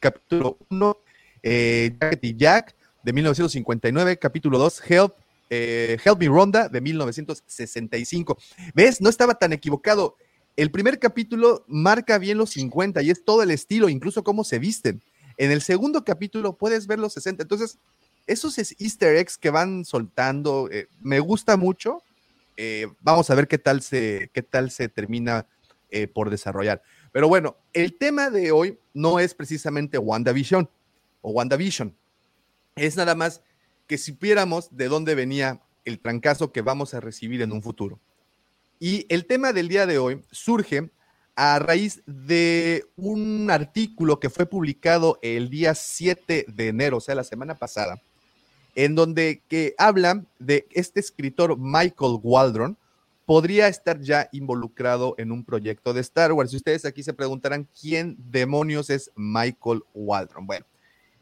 Capítulo 0.00 0.58
1, 0.68 0.96
eh, 1.42 1.96
Jacket 2.00 2.24
y 2.24 2.36
Jack, 2.36 2.74
de 3.02 3.12
1959. 3.12 4.18
Capítulo 4.18 4.58
2, 4.58 4.82
Help, 4.88 5.14
eh, 5.48 5.98
Help 6.04 6.18
Me 6.18 6.28
Ronda, 6.28 6.68
de 6.68 6.80
1965. 6.80 8.38
¿Ves? 8.74 9.00
No 9.00 9.08
estaba 9.08 9.34
tan 9.34 9.52
equivocado. 9.52 10.16
El 10.56 10.70
primer 10.70 10.98
capítulo 10.98 11.64
marca 11.68 12.18
bien 12.18 12.38
los 12.38 12.50
50 12.50 13.02
y 13.02 13.10
es 13.10 13.24
todo 13.24 13.42
el 13.42 13.50
estilo, 13.50 13.88
incluso 13.88 14.22
cómo 14.22 14.44
se 14.44 14.58
visten. 14.58 15.02
En 15.36 15.50
el 15.50 15.62
segundo 15.62 16.04
capítulo 16.04 16.56
puedes 16.56 16.86
ver 16.86 16.98
los 16.98 17.14
60. 17.14 17.42
Entonces, 17.42 17.78
esos 18.26 18.58
es 18.58 18.76
easter 18.78 19.16
eggs 19.16 19.38
que 19.38 19.50
van 19.50 19.84
soltando, 19.84 20.68
eh, 20.70 20.88
me 21.00 21.20
gusta 21.20 21.56
mucho. 21.56 22.02
Eh, 22.56 22.88
vamos 23.00 23.30
a 23.30 23.34
ver 23.34 23.48
qué 23.48 23.56
tal 23.56 23.80
se, 23.80 24.30
qué 24.34 24.42
tal 24.42 24.70
se 24.70 24.88
termina 24.88 25.46
por 26.14 26.30
desarrollar. 26.30 26.84
Pero 27.10 27.26
bueno, 27.26 27.56
el 27.72 27.98
tema 27.98 28.30
de 28.30 28.52
hoy 28.52 28.78
no 28.94 29.18
es 29.18 29.34
precisamente 29.34 29.98
WandaVision 29.98 30.70
o 31.20 31.30
WandaVision. 31.30 31.96
Es 32.76 32.96
nada 32.96 33.14
más 33.14 33.42
que 33.86 33.98
supiéramos 33.98 34.74
de 34.76 34.88
dónde 34.88 35.14
venía 35.14 35.60
el 35.84 35.98
trancazo 35.98 36.52
que 36.52 36.62
vamos 36.62 36.94
a 36.94 37.00
recibir 37.00 37.42
en 37.42 37.52
un 37.52 37.62
futuro. 37.62 37.98
Y 38.78 39.06
el 39.08 39.26
tema 39.26 39.52
del 39.52 39.68
día 39.68 39.86
de 39.86 39.98
hoy 39.98 40.22
surge 40.30 40.90
a 41.36 41.58
raíz 41.58 42.02
de 42.06 42.84
un 42.96 43.50
artículo 43.50 44.20
que 44.20 44.30
fue 44.30 44.46
publicado 44.46 45.18
el 45.22 45.50
día 45.50 45.74
7 45.74 46.46
de 46.48 46.68
enero, 46.68 46.98
o 46.98 47.00
sea, 47.00 47.14
la 47.14 47.24
semana 47.24 47.54
pasada, 47.54 48.00
en 48.74 48.94
donde 48.94 49.42
que 49.48 49.74
habla 49.78 50.24
de 50.38 50.66
este 50.70 51.00
escritor 51.00 51.56
Michael 51.58 52.18
Waldron, 52.22 52.76
podría 53.26 53.68
estar 53.68 54.00
ya 54.00 54.28
involucrado 54.32 55.14
en 55.16 55.30
un 55.30 55.44
proyecto 55.44 55.92
de 55.92 56.00
Star 56.00 56.32
Wars. 56.32 56.52
Y 56.52 56.56
ustedes 56.56 56.84
aquí 56.84 57.02
se 57.02 57.12
preguntarán 57.12 57.68
quién 57.80 58.16
demonios 58.18 58.90
es 58.90 59.10
Michael 59.14 59.82
Waldron. 59.94 60.46
Bueno, 60.46 60.66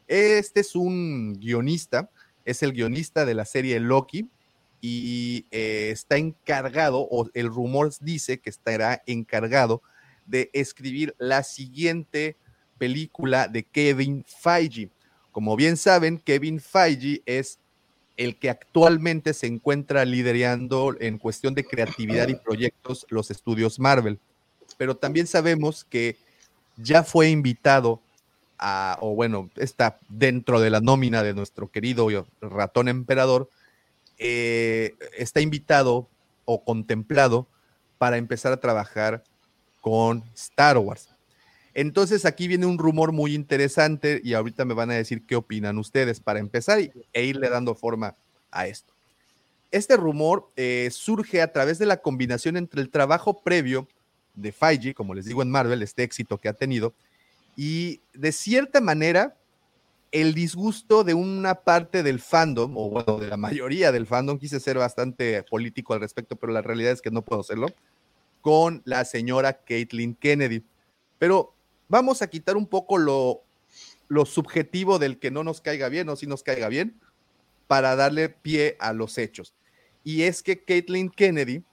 este 0.09 0.61
es 0.61 0.75
un 0.75 1.35
guionista, 1.39 2.09
es 2.43 2.63
el 2.63 2.73
guionista 2.73 3.25
de 3.25 3.35
la 3.35 3.45
serie 3.45 3.79
Loki 3.79 4.27
y 4.81 5.45
eh, 5.51 5.89
está 5.91 6.17
encargado, 6.17 7.07
o 7.09 7.29
el 7.33 7.47
rumor 7.47 7.91
dice 8.01 8.39
que 8.39 8.49
estará 8.49 9.03
encargado 9.05 9.83
de 10.25 10.49
escribir 10.53 11.15
la 11.19 11.43
siguiente 11.43 12.37
película 12.77 13.47
de 13.47 13.63
Kevin 13.63 14.25
Feige. 14.25 14.89
Como 15.31 15.55
bien 15.55 15.77
saben, 15.77 16.17
Kevin 16.17 16.59
Feige 16.59 17.21
es 17.25 17.59
el 18.17 18.37
que 18.37 18.49
actualmente 18.49 19.33
se 19.33 19.47
encuentra 19.47 20.03
liderando 20.05 20.95
en 20.99 21.19
cuestión 21.19 21.53
de 21.53 21.63
creatividad 21.63 22.27
y 22.29 22.35
proyectos 22.35 23.05
los 23.09 23.31
estudios 23.31 23.79
Marvel. 23.79 24.19
Pero 24.77 24.97
también 24.97 25.27
sabemos 25.27 25.85
que 25.85 26.17
ya 26.77 27.03
fue 27.03 27.29
invitado 27.29 28.01
o 28.99 29.15
bueno, 29.15 29.49
está 29.55 29.99
dentro 30.09 30.59
de 30.59 30.69
la 30.69 30.81
nómina 30.81 31.23
de 31.23 31.33
nuestro 31.33 31.69
querido 31.71 32.07
ratón 32.41 32.87
emperador, 32.87 33.49
eh, 34.17 34.95
está 35.17 35.41
invitado 35.41 36.07
o 36.45 36.63
contemplado 36.63 37.47
para 37.97 38.17
empezar 38.17 38.51
a 38.51 38.59
trabajar 38.59 39.23
con 39.81 40.23
Star 40.35 40.77
Wars. 40.77 41.09
Entonces 41.73 42.25
aquí 42.25 42.47
viene 42.47 42.65
un 42.65 42.77
rumor 42.77 43.11
muy 43.11 43.33
interesante 43.33 44.19
y 44.23 44.33
ahorita 44.33 44.65
me 44.65 44.73
van 44.73 44.91
a 44.91 44.95
decir 44.95 45.25
qué 45.25 45.35
opinan 45.35 45.77
ustedes 45.77 46.19
para 46.19 46.39
empezar 46.39 46.79
e 46.79 47.23
irle 47.23 47.49
dando 47.49 47.75
forma 47.75 48.15
a 48.51 48.67
esto. 48.67 48.93
Este 49.71 49.95
rumor 49.95 50.49
eh, 50.55 50.89
surge 50.91 51.41
a 51.41 51.53
través 51.53 51.77
de 51.77 51.85
la 51.85 51.97
combinación 51.97 52.57
entre 52.57 52.81
el 52.81 52.89
trabajo 52.89 53.41
previo 53.41 53.87
de 54.33 54.51
Feige, 54.51 54.93
como 54.93 55.13
les 55.13 55.25
digo 55.25 55.41
en 55.43 55.51
Marvel, 55.51 55.83
este 55.83 56.03
éxito 56.03 56.37
que 56.37 56.49
ha 56.49 56.53
tenido, 56.53 56.93
y 57.61 57.99
de 58.13 58.31
cierta 58.31 58.79
manera 58.79 59.35
el 60.13 60.33
disgusto 60.33 61.03
de 61.03 61.13
una 61.13 61.55
parte 61.55 62.03
del 62.03 62.21
fandom, 62.21 62.77
o 62.77 62.89
bueno, 62.89 63.17
de 63.17 63.27
la 63.27 63.35
mayoría 63.35 63.91
del 63.91 64.07
fandom, 64.07 64.39
quise 64.39 64.61
ser 64.61 64.77
bastante 64.77 65.43
político 65.43 65.93
al 65.93 65.99
respecto, 65.99 66.37
pero 66.37 66.53
la 66.53 66.61
realidad 66.61 66.93
es 66.93 67.01
que 67.01 67.11
no 67.11 67.21
puedo 67.21 67.41
hacerlo, 67.41 67.67
con 68.39 68.81
la 68.85 69.03
señora 69.03 69.61
Caitlin 69.65 70.15
Kennedy. 70.15 70.63
Pero 71.17 71.53
vamos 71.89 72.21
a 72.21 72.27
quitar 72.27 72.55
un 72.55 72.65
poco 72.65 72.97
lo, 72.97 73.43
lo 74.07 74.25
subjetivo 74.25 74.97
del 74.97 75.19
que 75.19 75.29
no 75.29 75.43
nos 75.43 75.59
caiga 75.59 75.89
bien 75.89 76.07
o 76.07 76.15
si 76.15 76.27
nos 76.27 76.43
caiga 76.43 76.69
bien, 76.69 76.97
para 77.67 77.97
darle 77.97 78.29
pie 78.29 78.77
a 78.79 78.93
los 78.93 79.17
hechos. 79.17 79.53
Y 80.05 80.21
es 80.21 80.43
que 80.43 80.63
Caitlin 80.63 81.09
Kennedy, 81.09 81.65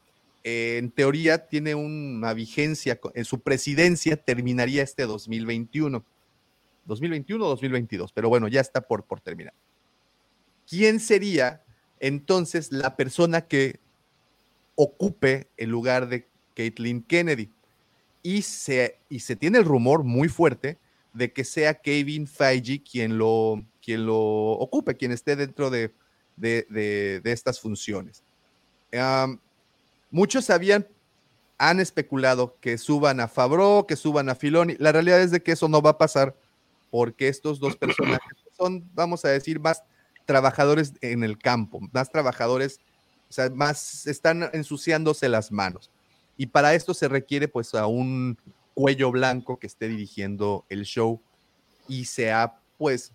eh, 0.48 0.78
en 0.78 0.92
teoría, 0.92 1.48
tiene 1.48 1.74
una 1.74 2.32
vigencia, 2.32 3.00
en 3.14 3.24
su 3.24 3.40
presidencia 3.40 4.16
terminaría 4.16 4.84
este 4.84 5.02
2021. 5.02 6.04
2021-2022, 6.86 8.12
pero 8.14 8.28
bueno, 8.28 8.46
ya 8.46 8.60
está 8.60 8.80
por, 8.82 9.04
por 9.06 9.20
terminar. 9.20 9.54
¿Quién 10.68 11.00
sería 11.00 11.64
entonces 11.98 12.70
la 12.70 12.94
persona 12.94 13.40
que 13.40 13.80
ocupe 14.76 15.48
el 15.56 15.70
lugar 15.70 16.08
de 16.08 16.28
Caitlin 16.54 17.02
Kennedy? 17.02 17.50
Y 18.22 18.42
se, 18.42 19.00
y 19.08 19.18
se 19.18 19.34
tiene 19.34 19.58
el 19.58 19.64
rumor 19.64 20.04
muy 20.04 20.28
fuerte 20.28 20.78
de 21.12 21.32
que 21.32 21.42
sea 21.42 21.74
Kevin 21.74 22.28
Feige 22.28 22.84
quien 22.84 23.18
lo, 23.18 23.66
quien 23.82 24.06
lo 24.06 24.16
ocupe, 24.16 24.96
quien 24.96 25.10
esté 25.10 25.34
dentro 25.34 25.70
de, 25.70 25.92
de, 26.36 26.68
de, 26.70 27.20
de 27.20 27.32
estas 27.32 27.58
funciones. 27.58 28.22
Um, 28.92 29.40
muchos 30.10 30.50
habían, 30.50 30.86
han 31.58 31.80
especulado 31.80 32.56
que 32.60 32.78
suban 32.78 33.20
a 33.20 33.28
Fabro, 33.28 33.86
que 33.86 33.96
suban 33.96 34.28
a 34.28 34.34
Filoni. 34.34 34.76
La 34.78 34.92
realidad 34.92 35.20
es 35.20 35.30
de 35.30 35.42
que 35.42 35.52
eso 35.52 35.68
no 35.68 35.82
va 35.82 35.90
a 35.90 35.98
pasar 35.98 36.36
porque 36.90 37.28
estos 37.28 37.58
dos 37.60 37.76
personajes 37.76 38.36
son, 38.56 38.88
vamos 38.94 39.24
a 39.24 39.28
decir, 39.28 39.60
más 39.60 39.82
trabajadores 40.24 40.94
en 41.00 41.24
el 41.24 41.38
campo, 41.38 41.80
más 41.92 42.10
trabajadores, 42.10 42.80
o 43.28 43.32
sea, 43.32 43.50
más 43.50 44.06
están 44.06 44.50
ensuciándose 44.52 45.28
las 45.28 45.50
manos. 45.52 45.90
Y 46.36 46.46
para 46.46 46.74
esto 46.74 46.94
se 46.94 47.08
requiere 47.08 47.48
pues 47.48 47.74
a 47.74 47.86
un 47.86 48.38
cuello 48.74 49.10
blanco 49.10 49.58
que 49.58 49.66
esté 49.66 49.88
dirigiendo 49.88 50.66
el 50.68 50.84
show 50.84 51.20
y 51.88 52.04
se 52.04 52.32
ha 52.32 52.60
pues 52.76 53.12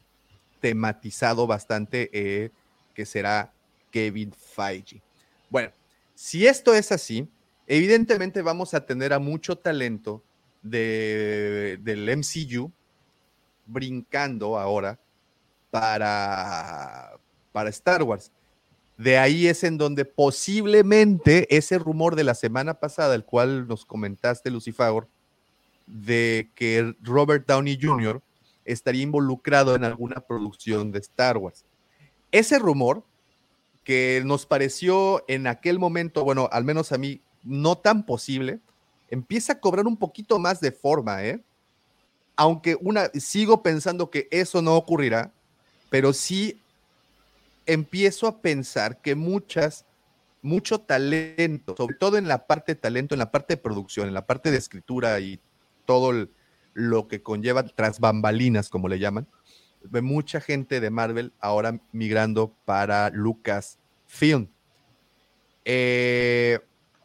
tematizado 0.59 1.45
bastante 1.47 2.09
eh, 2.13 2.51
que 2.95 3.05
será 3.05 3.53
Kevin 3.91 4.33
Feige. 4.33 5.01
Bueno, 5.49 5.71
si 6.21 6.45
esto 6.45 6.75
es 6.75 6.91
así, 6.91 7.27
evidentemente 7.65 8.43
vamos 8.43 8.75
a 8.75 8.85
tener 8.85 9.11
a 9.11 9.17
mucho 9.17 9.55
talento 9.55 10.23
de, 10.61 11.79
del 11.81 12.15
MCU 12.15 12.71
brincando 13.65 14.59
ahora 14.59 14.99
para, 15.71 17.17
para 17.51 17.71
Star 17.71 18.03
Wars. 18.03 18.31
De 18.99 19.17
ahí 19.17 19.47
es 19.47 19.63
en 19.63 19.79
donde 19.79 20.05
posiblemente 20.05 21.47
ese 21.57 21.79
rumor 21.79 22.15
de 22.15 22.23
la 22.23 22.35
semana 22.35 22.75
pasada, 22.75 23.15
el 23.15 23.25
cual 23.25 23.67
nos 23.67 23.83
comentaste, 23.83 24.51
Lucifagor, 24.51 25.07
de 25.87 26.51
que 26.53 26.95
Robert 27.01 27.47
Downey 27.47 27.79
Jr. 27.81 28.21
estaría 28.63 29.01
involucrado 29.01 29.73
en 29.75 29.85
alguna 29.85 30.21
producción 30.21 30.91
de 30.91 30.99
Star 30.99 31.37
Wars. 31.37 31.65
Ese 32.31 32.59
rumor 32.59 33.03
que 33.83 34.21
nos 34.25 34.45
pareció 34.45 35.23
en 35.27 35.47
aquel 35.47 35.79
momento, 35.79 36.23
bueno, 36.23 36.49
al 36.51 36.63
menos 36.63 36.91
a 36.91 36.97
mí, 36.97 37.21
no 37.43 37.77
tan 37.77 38.05
posible, 38.05 38.59
empieza 39.09 39.53
a 39.53 39.59
cobrar 39.59 39.87
un 39.87 39.97
poquito 39.97 40.39
más 40.39 40.61
de 40.61 40.71
forma, 40.71 41.23
¿eh? 41.23 41.43
Aunque 42.35 42.77
una, 42.79 43.09
sigo 43.19 43.61
pensando 43.61 44.09
que 44.09 44.27
eso 44.31 44.61
no 44.61 44.75
ocurrirá, 44.75 45.31
pero 45.89 46.13
sí 46.13 46.59
empiezo 47.65 48.27
a 48.27 48.41
pensar 48.41 49.01
que 49.01 49.15
muchas, 49.15 49.85
mucho 50.41 50.79
talento, 50.79 51.75
sobre 51.75 51.95
todo 51.95 52.17
en 52.17 52.27
la 52.27 52.47
parte 52.47 52.73
de 52.73 52.81
talento, 52.81 53.15
en 53.15 53.19
la 53.19 53.31
parte 53.31 53.55
de 53.55 53.61
producción, 53.61 54.07
en 54.07 54.13
la 54.13 54.25
parte 54.25 54.51
de 54.51 54.57
escritura 54.57 55.19
y 55.19 55.39
todo 55.85 56.27
lo 56.73 57.07
que 57.07 57.21
conlleva 57.21 57.63
tras 57.63 57.99
bambalinas, 57.99 58.69
como 58.69 58.87
le 58.87 58.99
llaman, 58.99 59.27
ve 59.83 60.01
mucha 60.01 60.41
gente 60.41 60.79
de 60.79 60.89
Marvel 60.89 61.33
ahora 61.39 61.79
migrando 61.91 62.53
para 62.65 63.09
Lucasfilm. 63.09 64.47
Eh, 65.65 66.59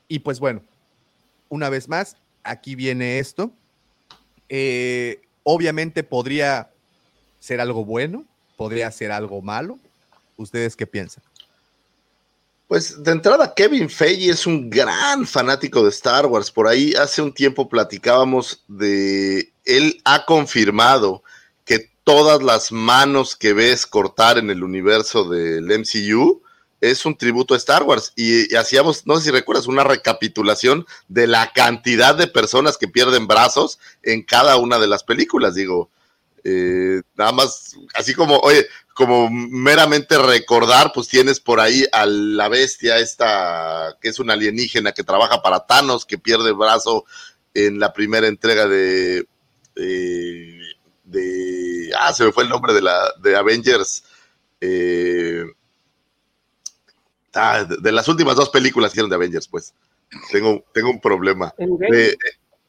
y 0.08 0.18
pues 0.20 0.40
bueno, 0.40 0.62
una 1.48 1.68
vez 1.68 1.88
más, 1.88 2.16
aquí 2.42 2.74
viene 2.74 3.18
esto. 3.18 3.52
Eh, 4.48 5.20
obviamente 5.42 6.02
podría 6.02 6.70
ser 7.40 7.60
algo 7.60 7.84
bueno, 7.84 8.24
podría 8.56 8.90
ser 8.90 9.12
algo 9.12 9.42
malo. 9.42 9.78
¿Ustedes 10.36 10.76
qué 10.76 10.86
piensan? 10.86 11.22
Pues 12.68 13.00
de 13.02 13.12
entrada, 13.12 13.54
Kevin 13.54 13.88
Feige 13.88 14.30
es 14.30 14.46
un 14.46 14.68
gran 14.68 15.24
fanático 15.24 15.84
de 15.84 15.90
Star 15.90 16.26
Wars. 16.26 16.50
Por 16.50 16.66
ahí 16.66 16.94
hace 16.94 17.22
un 17.22 17.32
tiempo 17.32 17.68
platicábamos 17.68 18.64
de. 18.66 19.52
Él 19.64 20.00
ha 20.04 20.24
confirmado 20.24 21.22
todas 22.07 22.40
las 22.40 22.70
manos 22.70 23.34
que 23.34 23.52
ves 23.52 23.84
cortar 23.84 24.38
en 24.38 24.48
el 24.48 24.62
universo 24.62 25.28
del 25.28 25.64
MCU 25.64 26.40
es 26.80 27.04
un 27.04 27.18
tributo 27.18 27.52
a 27.52 27.57
Star 27.57 27.82
Wars. 27.82 28.12
Y, 28.14 28.54
hacíamos, 28.54 29.09
no 29.09 29.16
sé 29.16 29.24
si 29.24 29.30
recuerdas, 29.32 29.66
una 29.66 29.82
recapitulación 29.82 30.86
de 31.09 31.26
la 31.26 31.52
cantidad 31.52 32.14
de 32.14 32.28
personas 32.28 32.78
que 32.78 32.86
pierden 32.86 33.26
brazos 33.26 33.80
en 34.04 34.22
cada 34.22 34.57
una 34.57 34.78
de 34.78 34.86
las 34.86 35.02
películas, 35.02 35.57
digo, 35.57 35.90
eh, 36.44 37.02
nada 37.16 37.32
más, 37.32 37.74
así 37.94 38.14
como, 38.14 38.38
oye, 38.38 38.68
como 38.94 39.28
meramente 39.28 40.16
recordar, 40.16 40.92
pues 40.94 41.09
tienes 41.09 41.40
por 41.40 41.59
ahí 41.59 41.86
a 41.90 42.07
la 42.07 42.48
bestia 42.48 42.98
esta, 42.98 43.96
que 44.00 44.11
es 44.11 44.20
una 44.20 44.34
alienígena 44.34 44.92
que 44.92 45.02
trabaja 45.02 45.42
para 45.42 45.66
Thanos, 45.66 46.07
que 46.07 46.18
pierde 46.18 46.52
brazo 46.52 47.04
en 47.52 47.80
la 47.80 47.92
primera 47.92 48.28
entrega 48.28 48.68
de, 48.68 49.26
eh, 49.74 50.45
de, 50.45 50.45
ah, 51.99 52.12
se 52.12 52.24
me 52.24 52.32
fue 52.32 52.44
el 52.44 52.51
nombre 52.51 52.72
de 52.72 52.82
la, 52.82 53.12
de 53.22 53.36
Avengers, 53.36 54.05
eh, 54.61 55.44
ah, 57.34 57.64
de, 57.64 57.76
de, 57.76 57.92
las 57.92 58.09
últimas 58.09 58.36
dos 58.36 58.51
películas 58.51 58.90
que 58.90 58.94
hicieron 58.94 59.11
de 59.11 59.16
Avengers, 59.16 59.49
pues, 59.49 59.74
tengo, 60.30 60.64
tengo 60.72 60.90
un 60.90 61.01
problema. 61.01 61.55
De, 61.59 62.16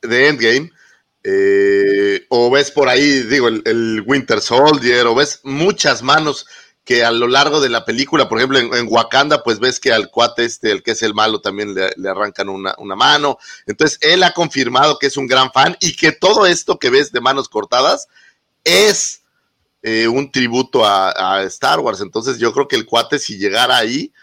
de 0.02 0.28
Endgame 0.28 0.72
eh, 1.24 2.26
o 2.30 2.50
ves 2.50 2.72
por 2.72 2.88
ahí, 2.88 3.24
digo, 3.24 3.48
el, 3.50 3.62
el, 3.66 4.04
Winter 4.06 4.40
Soldier, 4.40 5.08
o 5.08 5.16
ves 5.16 5.42
muchas 5.44 6.02
manos 6.02 6.48
que 6.86 7.04
a 7.04 7.12
lo 7.12 7.28
largo 7.28 7.60
de 7.60 7.68
la 7.68 7.84
película, 7.84 8.30
por 8.30 8.38
ejemplo, 8.38 8.60
en, 8.60 8.74
en 8.74 8.88
Wakanda, 8.90 9.44
pues 9.44 9.60
ves 9.60 9.82
que 9.82 9.92
al 9.92 10.10
cuate 10.10 10.46
este, 10.46 10.72
el 10.72 10.84
que 10.84 10.92
es 10.92 11.02
el 11.02 11.14
malo, 11.14 11.42
también 11.42 11.74
le, 11.74 11.90
le 11.98 12.10
arrancan 12.10 12.48
una, 12.48 12.76
una, 12.78 12.96
mano. 12.96 13.38
Entonces, 13.66 14.00
él 14.02 14.24
ha 14.24 14.32
confirmado 14.32 14.98
que 14.98 15.08
es 15.08 15.18
un 15.18 15.28
gran 15.28 15.52
fan 15.52 15.76
y 15.82 15.98
que 15.98 16.14
todo 16.14 16.46
esto 16.46 16.80
que 16.80 16.90
ves 16.90 17.12
de 17.12 17.20
manos 17.20 17.50
cortadas 17.50 18.08
es 18.68 19.22
eh, 19.82 20.08
un 20.08 20.32
tributo 20.32 20.86
a, 20.86 21.44
Star 21.44 21.80
Wars. 21.80 22.02
Entonces, 22.02 22.38
yo 22.38 22.54
creo 22.54 22.68
que 22.68 22.76
el 22.76 22.86
cuate, 22.86 23.20
si 23.20 23.38
llegara 23.38 23.78
ahí, 23.78 24.14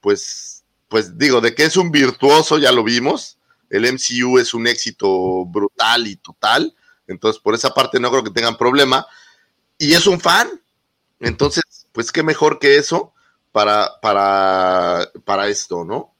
pues, 0.00 0.64
pues 0.88 1.16
digo, 1.18 1.40
de 1.40 1.54
que 1.54 1.64
es 1.64 1.76
un 1.76 1.90
virtuoso, 1.90 2.58
ya 2.58 2.72
lo 2.72 2.84
vimos 2.84 3.38
el 3.74 3.92
MCU 3.92 4.38
es 4.38 4.54
un 4.54 4.68
éxito 4.68 5.44
brutal 5.46 6.06
y 6.06 6.14
total, 6.16 6.74
entonces 7.08 7.42
por 7.42 7.54
esa 7.54 7.70
parte 7.70 7.98
no 7.98 8.08
creo 8.10 8.22
que 8.22 8.30
tengan 8.30 8.56
problema. 8.56 9.04
Y 9.78 9.94
es 9.94 10.06
un 10.06 10.20
fan, 10.20 10.48
entonces, 11.18 11.64
pues 11.90 12.12
qué 12.12 12.22
mejor 12.22 12.60
que 12.60 12.76
eso 12.76 13.12
para, 13.50 14.00
para, 14.00 15.10
para 15.24 15.48
esto, 15.48 15.84
¿no? 15.84 16.14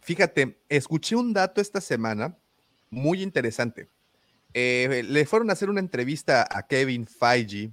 Fíjate, 0.00 0.60
escuché 0.68 1.16
un 1.16 1.32
dato 1.32 1.62
esta 1.62 1.80
semana 1.80 2.36
muy 2.90 3.22
interesante. 3.22 3.88
Eh, 4.54 5.02
le 5.04 5.26
fueron 5.26 5.50
a 5.50 5.54
hacer 5.54 5.68
una 5.68 5.80
entrevista 5.80 6.46
a 6.48 6.66
Kevin 6.66 7.06
Feige 7.06 7.72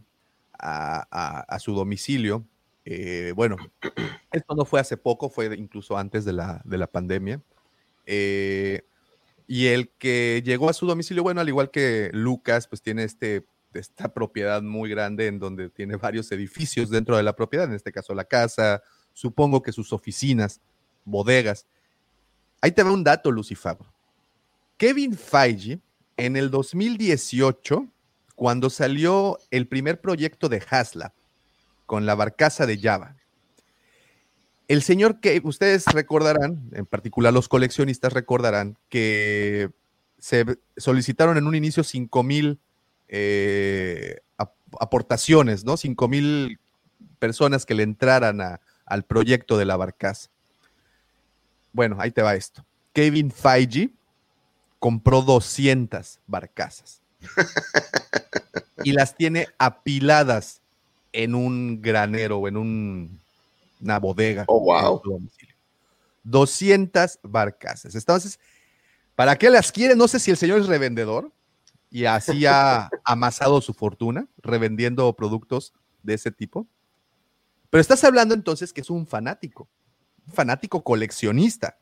a, 0.59 1.57
su 1.59 1.73
domicilio. 1.73 2.43
Eh, 2.85 3.33
bueno, 3.35 3.57
esto 4.31 4.55
no 4.55 4.65
fue 4.65 4.79
hace 4.79 4.97
poco, 4.97 5.29
fue 5.29 5.55
incluso 5.55 5.97
antes 5.97 6.25
de 6.25 6.33
la, 6.33 6.61
de 6.65 6.77
la 6.77 6.87
pandemia. 6.87 7.41
Eh, 8.05 8.81
y 9.47 9.67
el 9.67 9.89
que 9.89 10.41
llegó 10.43 10.69
a 10.69 10.73
su 10.73 10.87
domicilio, 10.87 11.23
bueno, 11.23 11.41
al 11.41 11.49
igual 11.49 11.71
que 11.71 12.09
Lucas, 12.13 12.67
pues 12.67 12.81
tiene 12.81 13.03
este, 13.03 13.45
esta 13.73 14.13
propiedad 14.13 14.61
muy 14.61 14.89
grande 14.89 15.27
en 15.27 15.39
donde 15.39 15.69
tiene 15.69 15.97
varios 15.97 16.31
edificios 16.31 16.89
dentro 16.89 17.15
de 17.15 17.23
la 17.23 17.35
propiedad, 17.35 17.67
en 17.67 17.73
este 17.73 17.91
caso 17.91 18.13
la 18.13 18.25
casa, 18.25 18.81
supongo 19.13 19.61
que 19.61 19.71
sus 19.71 19.93
oficinas, 19.93 20.61
bodegas. 21.05 21.67
Ahí 22.61 22.71
te 22.71 22.83
va 22.83 22.91
un 22.91 23.03
dato, 23.03 23.31
Lucifer. 23.31 23.77
Kevin 24.77 25.15
Feige, 25.15 25.79
en 26.21 26.37
el 26.37 26.51
2018, 26.51 27.87
cuando 28.35 28.69
salió 28.69 29.39
el 29.49 29.67
primer 29.67 29.99
proyecto 29.99 30.49
de 30.49 30.61
Hasla 30.69 31.13
con 31.87 32.05
la 32.05 32.13
barcaza 32.13 32.67
de 32.67 32.77
Java, 32.77 33.15
el 34.67 34.83
señor 34.83 35.19
que 35.19 35.41
ustedes 35.43 35.87
recordarán, 35.87 36.69
en 36.73 36.85
particular 36.85 37.33
los 37.33 37.47
coleccionistas 37.49 38.13
recordarán, 38.13 38.77
que 38.87 39.71
se 40.19 40.45
solicitaron 40.77 41.39
en 41.39 41.47
un 41.47 41.55
inicio 41.55 41.83
5 41.83 42.21
mil 42.21 42.59
eh, 43.07 44.19
aportaciones, 44.79 45.65
¿no? 45.65 45.75
5 45.75 46.07
mil 46.07 46.59
personas 47.17 47.65
que 47.65 47.73
le 47.73 47.81
entraran 47.81 48.59
al 48.85 49.05
proyecto 49.05 49.57
de 49.57 49.65
la 49.65 49.75
barcaza. 49.75 50.29
Bueno, 51.73 51.97
ahí 51.99 52.11
te 52.11 52.21
va 52.21 52.35
esto. 52.35 52.63
Kevin 52.93 53.31
Feige 53.31 53.89
compró 54.81 55.21
200 55.21 56.19
barcazas 56.25 57.03
y 58.83 58.93
las 58.93 59.15
tiene 59.15 59.47
apiladas 59.59 60.59
en 61.13 61.35
un 61.35 61.83
granero 61.83 62.39
o 62.39 62.47
en 62.47 62.57
un 62.57 63.21
una 63.79 63.99
bodega. 63.99 64.45
Oh, 64.47 64.59
wow. 64.59 65.01
200 66.23 67.19
barcazas. 67.21 67.93
Entonces, 67.93 68.39
¿para 69.15 69.35
qué 69.35 69.51
las 69.51 69.71
quiere? 69.71 69.95
No 69.95 70.07
sé 70.07 70.19
si 70.19 70.31
el 70.31 70.37
señor 70.37 70.61
es 70.61 70.67
revendedor 70.67 71.31
y 71.91 72.05
así 72.05 72.47
ha 72.47 72.89
amasado 73.05 73.61
su 73.61 73.73
fortuna 73.75 74.27
revendiendo 74.37 75.13
productos 75.15 75.73
de 76.01 76.15
ese 76.15 76.31
tipo. 76.31 76.65
Pero 77.69 77.81
estás 77.81 78.03
hablando 78.03 78.33
entonces 78.33 78.73
que 78.73 78.81
es 78.81 78.89
un 78.89 79.05
fanático, 79.05 79.69
un 80.25 80.33
fanático 80.33 80.83
coleccionista. 80.83 81.77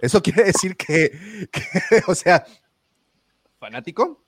Eso 0.00 0.22
quiere 0.22 0.44
decir 0.44 0.76
que, 0.76 1.48
que 1.50 1.62
o 2.06 2.14
sea, 2.14 2.46
fanático 3.58 4.24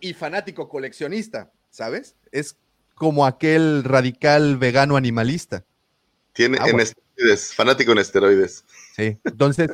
y 0.00 0.14
fanático 0.14 0.68
coleccionista, 0.68 1.52
¿sabes? 1.70 2.16
Es 2.32 2.56
como 2.94 3.26
aquel 3.26 3.84
radical 3.84 4.56
vegano 4.56 4.96
animalista. 4.96 5.64
Tiene 6.32 6.58
ah, 6.60 6.66
en 6.66 6.72
bueno. 6.72 6.82
esteroides, 6.82 7.54
fanático 7.54 7.92
en 7.92 7.98
esteroides. 7.98 8.64
Sí, 8.94 9.18
entonces 9.24 9.70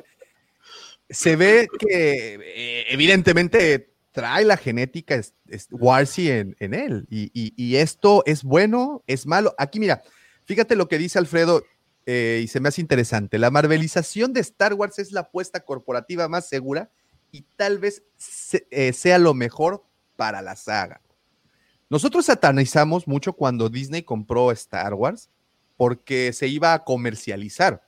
se 1.08 1.36
ve 1.36 1.68
que 1.78 2.34
eh, 2.34 2.84
evidentemente 2.88 3.92
trae 4.12 4.44
la 4.44 4.56
genética 4.56 5.14
es, 5.14 5.34
es 5.48 5.68
Warsi 5.70 6.30
en, 6.30 6.56
en, 6.60 6.74
él. 6.74 7.06
Y, 7.10 7.30
y, 7.32 7.52
y, 7.56 7.76
esto 7.76 8.22
es 8.26 8.42
bueno, 8.42 9.02
es 9.06 9.26
malo. 9.26 9.54
Aquí 9.58 9.80
mira, 9.80 10.02
fíjate 10.44 10.76
lo 10.76 10.88
que 10.88 10.98
dice 10.98 11.18
Alfredo 11.18 11.64
eh, 12.06 12.40
y 12.42 12.48
se 12.48 12.60
me 12.60 12.68
hace 12.68 12.80
interesante. 12.80 13.38
La 13.38 13.50
marvelización 13.50 14.32
de 14.32 14.40
Star 14.40 14.74
Wars 14.74 14.98
es 14.98 15.12
la 15.12 15.20
apuesta 15.20 15.60
corporativa 15.60 16.28
más 16.28 16.48
segura 16.48 16.90
y 17.30 17.42
tal 17.56 17.78
vez 17.78 18.02
se, 18.16 18.66
eh, 18.70 18.92
sea 18.92 19.18
lo 19.18 19.34
mejor 19.34 19.84
para 20.16 20.42
la 20.42 20.56
saga. 20.56 21.00
Nosotros 21.88 22.26
satanizamos 22.26 23.06
mucho 23.06 23.34
cuando 23.34 23.68
Disney 23.68 24.02
compró 24.02 24.50
Star 24.52 24.94
Wars 24.94 25.30
porque 25.76 26.32
se 26.32 26.48
iba 26.48 26.72
a 26.72 26.84
comercializar, 26.84 27.86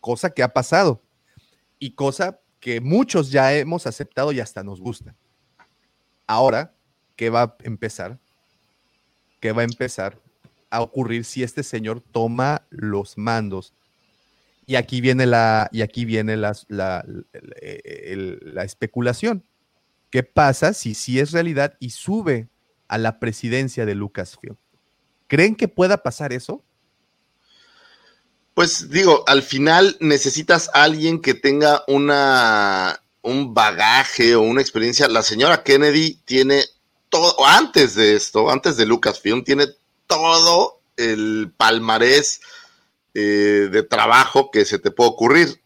cosa 0.00 0.30
que 0.30 0.42
ha 0.42 0.52
pasado 0.52 1.02
y 1.78 1.94
cosa 1.94 2.40
que 2.60 2.80
muchos 2.80 3.30
ya 3.30 3.54
hemos 3.54 3.86
aceptado 3.86 4.32
y 4.32 4.40
hasta 4.40 4.62
nos 4.64 4.80
gusta. 4.80 5.14
Ahora, 6.26 6.74
¿qué 7.14 7.30
va 7.30 7.42
a 7.42 7.56
empezar? 7.62 8.18
¿Qué 9.40 9.52
va 9.52 9.62
a 9.62 9.66
empezar 9.66 10.20
a 10.70 10.82
ocurrir 10.82 11.24
si 11.24 11.42
este 11.42 11.62
señor 11.62 12.00
toma 12.00 12.66
los 12.70 13.18
mandos? 13.18 13.74
Y 14.66 14.74
aquí 14.76 15.00
viene 15.00 15.26
la, 15.26 15.68
y 15.72 15.82
aquí 15.82 16.04
viene 16.04 16.36
la, 16.36 16.56
la, 16.68 17.04
la, 17.06 18.36
la 18.40 18.64
especulación. 18.64 19.44
¿Qué 20.10 20.22
pasa 20.22 20.72
si 20.72 20.94
sí 20.94 21.20
es 21.20 21.32
realidad 21.32 21.74
y 21.78 21.90
sube 21.90 22.48
a 22.88 22.98
la 22.98 23.18
presidencia 23.20 23.86
de 23.86 23.94
Lucasfilm? 23.94 24.56
¿Creen 25.28 25.54
que 25.54 25.68
pueda 25.68 26.02
pasar 26.02 26.32
eso? 26.32 26.64
Pues 28.54 28.88
digo, 28.90 29.24
al 29.26 29.42
final 29.42 29.96
necesitas 30.00 30.70
a 30.72 30.84
alguien 30.84 31.20
que 31.20 31.34
tenga 31.34 31.82
una 31.88 33.00
un 33.26 33.52
bagaje 33.52 34.36
o 34.36 34.42
una 34.42 34.60
experiencia. 34.60 35.08
La 35.08 35.22
señora 35.22 35.62
Kennedy 35.62 36.20
tiene 36.24 36.64
todo, 37.08 37.44
antes 37.44 37.96
de 37.96 38.14
esto, 38.14 38.50
antes 38.50 38.76
de 38.76 38.86
Lucasfilm, 38.86 39.42
tiene 39.44 39.66
todo 40.06 40.80
el 40.96 41.52
palmarés 41.56 42.40
eh, 43.14 43.68
de 43.70 43.82
trabajo 43.82 44.50
que 44.50 44.64
se 44.64 44.78
te 44.78 44.90
puede 44.90 45.10
ocurrir. 45.10 45.62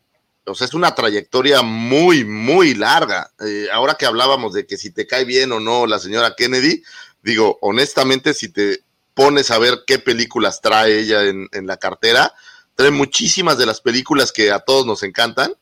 O 0.47 0.55
sea, 0.55 0.67
es 0.67 0.75
una 0.75 0.95
trayectoria 0.95 1.63
muy, 1.63 2.25
muy 2.25 2.75
larga. 2.75 3.33
Eh, 3.41 3.69
ahora 3.73 3.95
que 3.95 4.07
hablábamos 4.07 4.53
de 4.53 4.67
que 4.67 4.77
si 4.77 4.91
te 4.91 5.07
cae 5.07 5.25
bien 5.25 5.53
o 5.53 5.61
no 5.61 5.87
la 5.87 5.99
señora 5.99 6.35
Kennedy, 6.37 6.83
digo, 7.23 7.59
honestamente, 7.61 8.35
si 8.35 8.49
te 8.49 8.83
pones 9.15 9.51
a 9.51 9.59
ver 9.59 9.81
qué 9.87 9.99
películas 9.99 10.61
trae 10.61 10.99
ella 11.01 11.25
en, 11.25 11.49
en 11.53 11.67
la 11.67 11.77
cartera, 11.77 12.35
trae 12.75 12.91
muchísimas 12.91 13.59
de 13.59 13.67
las 13.67 13.81
películas 13.81 14.33
que 14.33 14.51
a 14.51 14.61
todos 14.61 14.87
nos 14.87 15.03
encantan 15.03 15.55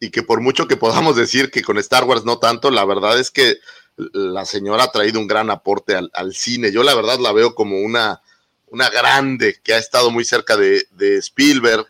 y 0.00 0.10
que 0.10 0.22
por 0.22 0.40
mucho 0.40 0.66
que 0.66 0.76
podamos 0.76 1.16
decir 1.16 1.50
que 1.50 1.62
con 1.62 1.78
Star 1.78 2.04
Wars 2.04 2.24
no 2.24 2.38
tanto, 2.38 2.70
la 2.70 2.84
verdad 2.84 3.18
es 3.18 3.30
que 3.30 3.58
la 3.96 4.44
señora 4.44 4.84
ha 4.84 4.92
traído 4.92 5.20
un 5.20 5.26
gran 5.26 5.50
aporte 5.50 5.94
al, 5.94 6.34
cine. 6.34 6.70
Yo 6.70 6.82
la 6.82 6.94
verdad 6.94 7.18
la 7.18 7.32
veo 7.32 7.54
como 7.54 7.80
una, 7.80 8.22
una 8.68 8.90
grande 8.90 9.60
que 9.62 9.74
ha 9.74 9.78
estado 9.78 10.10
muy 10.10 10.24
cerca 10.24 10.56
de, 10.56 10.86
de, 10.92 11.16
Spielberg 11.18 11.86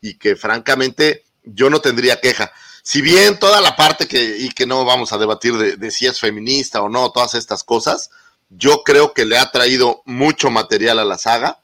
y 0.00 0.14
que 0.14 0.36
francamente 0.36 1.24
yo 1.44 1.68
no 1.68 1.80
tendría 1.80 2.20
queja. 2.20 2.52
Si 2.82 3.02
bien 3.02 3.38
toda 3.38 3.60
la 3.60 3.76
parte 3.76 4.06
que, 4.06 4.38
y 4.38 4.50
que 4.50 4.66
no 4.66 4.84
vamos 4.84 5.12
a 5.12 5.18
debatir 5.18 5.56
de, 5.56 5.76
de 5.76 5.90
si 5.90 6.06
es 6.06 6.20
feminista 6.20 6.80
o 6.80 6.88
no, 6.88 7.10
todas 7.10 7.34
estas 7.34 7.64
cosas, 7.64 8.10
yo 8.50 8.82
creo 8.84 9.12
que 9.12 9.24
le 9.24 9.38
ha 9.38 9.50
traído 9.50 10.02
mucho 10.06 10.50
material 10.50 10.98
a 10.98 11.04
la 11.04 11.18
saga 11.18 11.60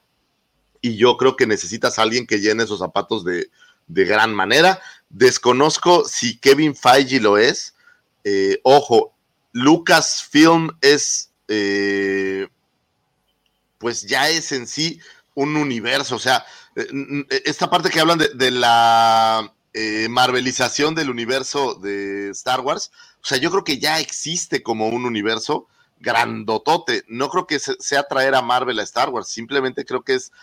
y 0.81 0.97
yo 0.97 1.17
creo 1.17 1.35
que 1.35 1.47
necesitas 1.47 1.97
a 1.97 2.03
alguien 2.03 2.27
que 2.27 2.39
llene 2.39 2.63
esos 2.63 2.79
zapatos 2.79 3.23
de, 3.23 3.49
de 3.87 4.05
gran 4.05 4.35
manera. 4.35 4.79
Desconozco 5.09 6.05
si 6.05 6.37
Kevin 6.37 6.75
Feige 6.75 7.19
lo 7.19 7.37
es. 7.37 7.73
Eh, 8.23 8.59
ojo, 8.63 9.14
Lucasfilm 9.55 10.77
es, 10.81 11.31
eh, 11.47 12.49
pues 13.77 14.05
ya 14.05 14.29
es 14.29 14.51
en 14.51 14.67
sí 14.67 14.99
un 15.33 15.55
universo, 15.55 16.17
o 16.17 16.19
sea, 16.19 16.45
eh, 16.75 17.25
esta 17.45 17.69
parte 17.69 17.89
que 17.89 18.01
hablan 18.01 18.17
de, 18.17 18.51
la 18.51 19.49
marvelización 20.09 20.93
del 20.93 21.09
universo 21.09 21.75
de 21.75 22.31
Star 22.31 22.59
Wars, 22.59 22.91
o 23.23 23.25
sea, 23.25 23.37
yo 23.37 23.49
creo 23.49 23.63
que 23.63 23.79
ya 23.79 23.99
existe 24.01 24.61
como 24.61 24.89
un 24.89 25.05
universo 25.05 25.67
grandotote. 25.99 27.05
No 27.07 27.29
creo 27.29 27.47
que 27.47 27.59
sea 27.59 28.03
traer 28.03 28.35
a 28.35 28.41
Marvel 28.41 28.79
a 28.79 28.83
Star 28.83 29.09
Wars, 29.09 29.29
simplemente 29.29 29.85
creo 29.85 30.03
que 30.03 30.15
es 30.15 30.33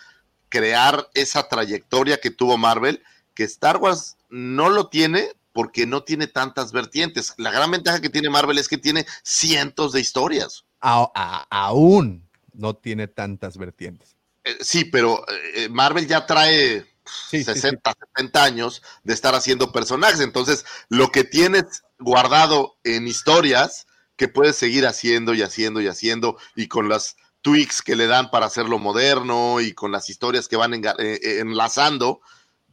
crear 0.49 1.07
esa 1.13 1.47
trayectoria 1.47 2.19
que 2.19 2.31
tuvo 2.31 2.57
Marvel, 2.57 3.03
que 3.35 3.43
Star 3.43 3.77
Wars 3.77 4.17
no 4.29 4.69
lo 4.69 4.87
tiene 4.87 5.29
porque 5.53 5.85
no 5.85 6.03
tiene 6.03 6.27
tantas 6.27 6.71
vertientes. 6.71 7.33
La 7.37 7.51
gran 7.51 7.71
ventaja 7.71 8.01
que 8.01 8.09
tiene 8.09 8.29
Marvel 8.29 8.57
es 8.57 8.67
que 8.67 8.77
tiene 8.77 9.05
cientos 9.23 9.93
de 9.93 10.01
historias. 10.01 10.65
aún 10.81 12.27
no 12.53 12.75
tiene 12.75 13.07
tantas 13.07 13.57
vertientes. 13.57 14.15
Eh, 14.43 14.57
sí, 14.61 14.85
pero 14.85 15.23
eh, 15.55 15.69
Marvel 15.69 16.07
ya 16.07 16.25
trae 16.25 16.85
60, 17.31 17.93
70 18.15 18.43
años 18.43 18.81
de 19.03 19.13
estar 19.13 19.35
haciendo 19.35 19.71
personajes. 19.71 20.19
Entonces, 20.19 20.65
lo 20.89 21.09
que 21.09 21.23
tienes 21.23 21.83
guardado 21.99 22.77
en 22.83 23.07
historias 23.07 23.87
que 24.15 24.27
puedes 24.27 24.55
seguir 24.55 24.85
haciendo 24.85 25.33
y 25.33 25.41
haciendo 25.41 25.81
y 25.81 25.87
haciendo 25.87 26.37
y 26.55 26.67
con 26.67 26.89
las 26.89 27.15
tweaks 27.41 27.81
que 27.81 27.95
le 27.95 28.07
dan 28.07 28.29
para 28.31 28.45
hacerlo 28.45 28.79
moderno 28.79 29.59
y 29.59 29.73
con 29.73 29.91
las 29.91 30.09
historias 30.09 30.47
que 30.47 30.55
van 30.55 30.73
eh, 30.73 31.19
enlazando, 31.39 32.21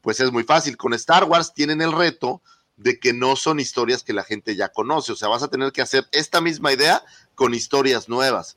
pues 0.01 0.21
es 0.21 0.33
muy 0.33 0.45
fácil. 0.45 0.77
Con 0.77 0.95
Star 0.95 1.25
Wars 1.25 1.53
tienen 1.55 1.81
el 1.81 1.93
reto 1.93 2.43
de 2.81 2.99
que 2.99 3.13
no 3.13 3.37
son 3.37 3.61
historias 3.61 4.03
que 4.03 4.15
la 4.15 4.25
gente 4.25 4.57
ya 4.57 4.71
conoce. 4.71 5.13
O 5.13 5.17
sea, 5.17 5.29
vas 5.29 5.43
a 5.43 5.49
tener 5.49 5.71
que 5.71 5.83
hacer 5.83 6.07
esta 6.13 6.41
misma 6.41 6.73
idea 6.73 7.05
con 7.35 7.53
historias 7.53 8.09
nuevas. 8.09 8.57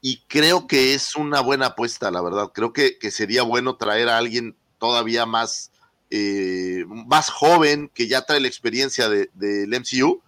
Y 0.00 0.22
creo 0.26 0.66
que 0.66 0.94
es 0.94 1.14
una 1.14 1.40
buena 1.40 1.66
apuesta, 1.66 2.10
la 2.10 2.22
verdad. 2.22 2.50
Creo 2.52 2.72
que, 2.72 2.98
sería 3.12 3.42
bueno 3.42 3.76
traer 3.76 4.08
a 4.08 4.18
alguien 4.18 4.56
todavía 4.78 5.26
más, 5.26 5.70
eh, 6.10 6.84
más 6.88 7.30
joven, 7.30 7.88
que 7.94 8.08
ya 8.08 8.22
trae 8.22 8.40
la 8.40 8.48
experiencia 8.48 9.08
del 9.08 9.68
MCU, 9.68 10.22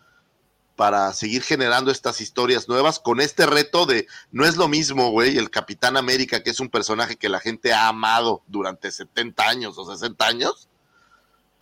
para 0.77 1.13
seguir 1.13 1.43
generando 1.43 1.91
estas 1.91 2.21
historias 2.21 2.69
nuevas 2.69 3.01
con 3.01 3.21
este 3.21 3.47
reto 3.47 3.85
de, 3.85 4.07
no 4.31 4.45
es 4.45 4.57
lo 4.57 4.69
mismo, 4.69 5.11
güey, 5.11 5.39
el 5.39 5.51
Capitán 5.51 5.97
América, 5.97 6.43
que 6.43 6.51
es 6.51 6.61
un 6.61 6.71
personaje 6.71 7.17
que 7.17 7.29
la 7.29 7.41
gente 7.41 7.73
ha 7.73 7.89
amado 7.89 8.43
durante 8.47 8.93
70 8.93 9.49
años 9.49 9.77
o 9.77 9.93
60 9.93 10.25
años, 10.25 10.69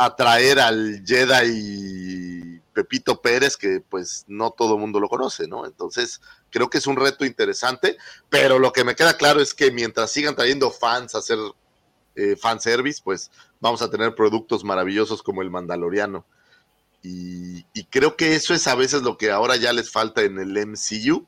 atraer 0.01 0.59
al 0.59 1.03
Jedi 1.05 2.59
Pepito 2.73 3.21
Pérez, 3.21 3.59
que 3.59 3.83
pues 3.87 4.25
no 4.29 4.51
todo 4.51 4.75
el 4.75 4.81
mundo 4.81 4.99
lo 4.99 5.11
conoce, 5.11 5.47
¿no? 5.47 5.67
Entonces, 5.67 6.23
creo 6.49 6.71
que 6.71 6.79
es 6.79 6.87
un 6.87 6.97
reto 6.97 7.27
interesante, 7.27 7.99
pero 8.31 8.59
lo 8.59 8.73
que 8.73 8.83
me 8.83 8.95
queda 8.95 9.19
claro 9.19 9.43
es 9.43 9.53
que 9.53 9.71
mientras 9.71 10.11
sigan 10.11 10.35
trayendo 10.35 10.71
fans 10.71 11.15
a 11.15 11.19
hacer 11.19 11.39
eh, 12.15 12.35
fanservice, 12.35 13.03
pues 13.05 13.31
vamos 13.61 13.83
a 13.83 13.91
tener 13.91 14.15
productos 14.15 14.65
maravillosos 14.65 15.23
como 15.23 15.43
el 15.43 15.51
Mandaloriano. 15.51 16.25
Y, 17.03 17.67
y, 17.75 17.85
creo 17.85 18.17
que 18.17 18.35
eso 18.35 18.55
es 18.55 18.67
a 18.67 18.75
veces 18.75 19.03
lo 19.03 19.19
que 19.19 19.31
ahora 19.31 19.57
ya 19.57 19.75
les 19.75 19.91
falta 19.91 20.23
en 20.23 20.39
el 20.39 20.57
MCU. 20.67 21.27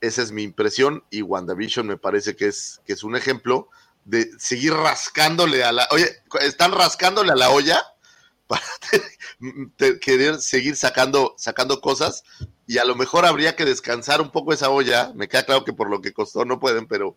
Esa 0.00 0.22
es 0.22 0.32
mi 0.32 0.42
impresión 0.42 1.04
y 1.10 1.20
WandaVision 1.20 1.86
me 1.86 1.98
parece 1.98 2.34
que 2.34 2.46
es, 2.46 2.80
que 2.86 2.94
es 2.94 3.04
un 3.04 3.14
ejemplo 3.14 3.68
de 4.10 4.28
seguir 4.38 4.74
rascándole 4.74 5.62
a 5.62 5.70
la... 5.70 5.86
Oye, 5.92 6.06
están 6.40 6.72
rascándole 6.72 7.30
a 7.30 7.36
la 7.36 7.50
olla 7.50 7.80
para 8.48 8.62
querer 10.00 10.38
seguir 10.38 10.74
sacando, 10.74 11.34
sacando 11.38 11.80
cosas 11.80 12.24
y 12.66 12.78
a 12.78 12.84
lo 12.84 12.96
mejor 12.96 13.24
habría 13.24 13.54
que 13.54 13.64
descansar 13.64 14.20
un 14.20 14.30
poco 14.30 14.52
esa 14.52 14.68
olla. 14.68 15.12
Me 15.14 15.28
queda 15.28 15.44
claro 15.44 15.64
que 15.64 15.72
por 15.72 15.88
lo 15.88 16.00
que 16.00 16.12
costó 16.12 16.44
no 16.44 16.58
pueden, 16.58 16.86
pero... 16.86 17.16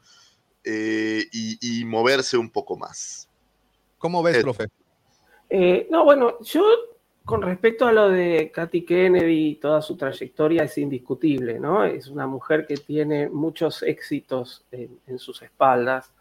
Eh, 0.66 1.26
y, 1.34 1.84
moverse 1.84 2.38
un 2.38 2.50
poco 2.50 2.78
más. 2.78 3.28
¿Cómo 3.98 4.24
ves, 4.24 4.38
eh, 4.38 4.42
profe? 4.42 4.68
Eh, 5.50 5.88
no, 5.92 6.06
bueno, 6.06 6.40
yo 6.40 6.64
con 7.26 7.42
respecto 7.42 7.86
a 7.86 7.92
lo 7.92 8.08
de 8.08 8.50
Katy 8.50 8.86
Kennedy 8.86 9.50
y 9.50 9.56
toda 9.56 9.82
su 9.82 9.98
trayectoria 9.98 10.64
es 10.64 10.78
indiscutible, 10.78 11.60
¿no? 11.60 11.84
Es 11.84 12.08
una 12.08 12.28
mujer 12.28 12.66
que 12.66 12.78
tiene 12.78 13.28
muchos 13.28 13.84
éxitos 13.84 14.64
en 14.72 15.20
sus 15.20 15.42
espaldas. 15.42 16.14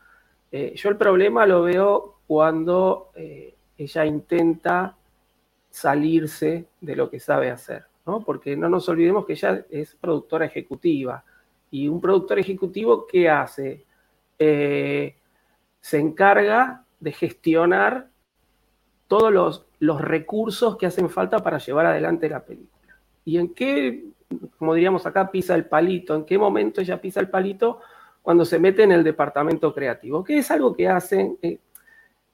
Eh, 0.53 0.74
yo 0.76 0.90
el 0.90 0.98
problema 0.98 1.46
lo 1.46 1.62
veo 1.62 2.18
cuando 2.26 3.11
eh, 3.14 3.55
ella 3.78 4.05
intenta 4.05 4.94
salirse 5.70 6.66
de 6.78 6.94
lo 6.94 7.09
que 7.09 7.18
sabe 7.18 7.50
hacer, 7.50 7.86
¿no? 8.05 8.22
Porque 8.22 8.55
no 8.55 8.68
nos 8.68 8.86
olvidemos 8.90 9.24
que 9.24 9.32
ella 9.32 9.64
es 9.70 9.94
productora 9.94 10.44
ejecutiva. 10.44 11.24
Y 11.70 11.88
un 11.88 12.03
productor 12.03 12.38
ejecutivo, 12.38 13.07
¿qué 13.07 13.30
hace? 13.30 13.86
Eh, 14.38 15.16
se 15.80 15.98
encarga 15.98 16.84
de 17.00 17.12
gestionar 17.12 18.09
todos 19.09 19.32
los, 19.32 19.66
los 19.78 20.03
recursos 20.03 20.76
que 20.76 20.84
hacen 20.84 21.09
falta 21.09 21.38
para 21.38 21.57
llevar 21.57 21.86
adelante 21.86 22.28
la 22.28 22.44
película. 22.44 22.98
¿Y 23.24 23.38
en 23.38 23.55
qué, 23.55 24.05
como 24.59 24.74
diríamos 24.74 25.07
acá, 25.07 25.30
pisa 25.30 25.55
el 25.55 25.64
palito? 25.64 26.14
¿En 26.14 26.24
qué 26.24 26.36
momento 26.36 26.82
ella 26.82 27.00
pisa 27.00 27.20
el 27.20 27.30
palito? 27.30 27.80
Cuando 28.23 28.45
se 28.45 28.59
mete 28.59 28.85
en 28.85 28.93
el 28.93 29.05
departamento 29.05 29.75
creativo, 29.75 30.23
que 30.23 30.39
es 30.39 30.51
algo 30.51 30.75
que 30.75 30.89
hacen, 30.89 31.39
eh, 31.43 31.59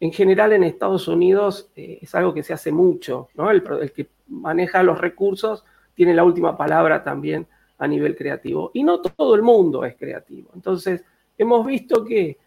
en 0.00 0.12
general 0.12 0.52
en 0.52 0.62
Estados 0.62 1.08
Unidos 1.08 1.70
eh, 1.74 1.98
es 2.02 2.14
algo 2.14 2.32
que 2.32 2.42
se 2.42 2.52
hace 2.52 2.70
mucho, 2.70 3.28
¿no? 3.34 3.50
El, 3.50 3.62
que 3.92 4.08
maneja 4.28 4.82
los 4.82 5.00
recursos 5.00 5.64
tiene 5.94 6.14
la 6.14 6.24
última 6.24 6.56
palabra 6.56 7.02
también 7.02 7.46
a 7.78 7.88
nivel 7.88 8.14
creativo. 8.14 8.70
Y 8.74 8.84
no 8.84 9.00
todo 9.00 9.34
el 9.34 9.42
mundo 9.42 9.84
es 9.84 9.96
creativo. 9.96 10.50
Entonces, 10.54 11.04
hemos 11.36 11.66
visto 11.66 12.04
que 12.04 12.38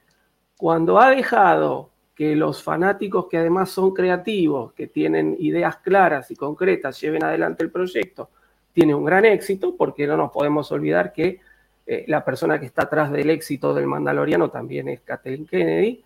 cuando 0.56 1.00
ha 1.00 1.10
dejado 1.10 1.90
que 2.16 2.36
los 2.36 2.62
fanáticos 2.62 3.28
que 3.28 3.38
además 3.38 3.72
son 3.72 3.94
creativos, 3.94 4.74
que 4.74 4.88
tienen 4.88 5.36
ideas 5.40 5.78
claras 5.78 6.30
y 6.30 6.36
concretas, 6.36 7.02
lleven 7.02 7.24
adelante 7.24 7.64
el 7.64 7.72
proyecto, 7.72 8.30
tiene 8.72 8.94
un 8.94 9.04
gran 9.04 9.26
éxito, 9.26 9.76
porque 9.76 10.08
no 10.08 10.16
nos 10.16 10.32
podemos 10.32 10.72
olvidar 10.72 11.12
que 11.12 11.40
eh, 11.86 12.06
la 12.08 12.24
persona 12.24 12.60
que 12.60 12.66
está 12.66 12.84
atrás 12.84 13.12
del 13.12 13.30
éxito 13.30 13.74
del 13.74 13.88
Mandaloriano 13.88 14.50
también 14.50 14.88
es 14.90 15.02
Kathleen 15.02 15.46
Kennedy, 15.46 16.04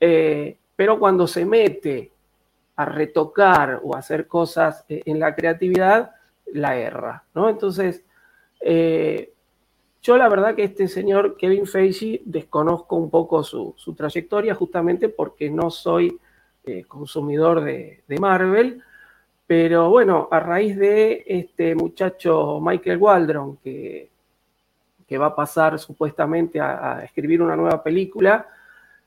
eh, 0.00 0.56
pero 0.74 0.98
cuando 0.98 1.26
se 1.26 1.44
mete 1.44 2.10
a 2.76 2.84
retocar 2.84 3.80
o 3.82 3.94
a 3.94 3.98
hacer 3.98 4.26
cosas 4.26 4.84
eh, 4.88 5.02
en 5.04 5.20
la 5.20 5.34
creatividad, 5.34 6.12
la 6.52 6.76
erra, 6.76 7.24
¿no? 7.34 7.48
Entonces, 7.48 8.02
yo 10.02 10.16
la 10.16 10.28
verdad 10.28 10.54
que 10.54 10.64
este 10.64 10.88
señor 10.88 11.36
Kevin 11.36 11.66
Feige 11.66 12.22
desconozco 12.24 12.96
un 12.96 13.10
poco 13.10 13.44
su, 13.44 13.74
trayectoria 13.96 14.54
justamente 14.54 15.08
porque 15.08 15.50
no 15.50 15.70
soy 15.70 16.18
consumidor 16.88 17.62
de, 17.62 18.02
de 18.08 18.18
Marvel, 18.18 18.82
pero 19.46 19.90
bueno, 19.90 20.28
a 20.30 20.40
raíz 20.40 20.76
de 20.76 21.22
este 21.26 21.74
muchacho 21.76 22.60
Michael 22.60 22.98
Waldron, 22.98 23.56
que 23.58 24.10
que 25.06 25.18
va 25.18 25.26
a 25.26 25.36
pasar 25.36 25.78
supuestamente 25.78 26.60
a, 26.60 27.02
escribir 27.04 27.40
una 27.40 27.56
nueva 27.56 27.82
película. 27.82 28.46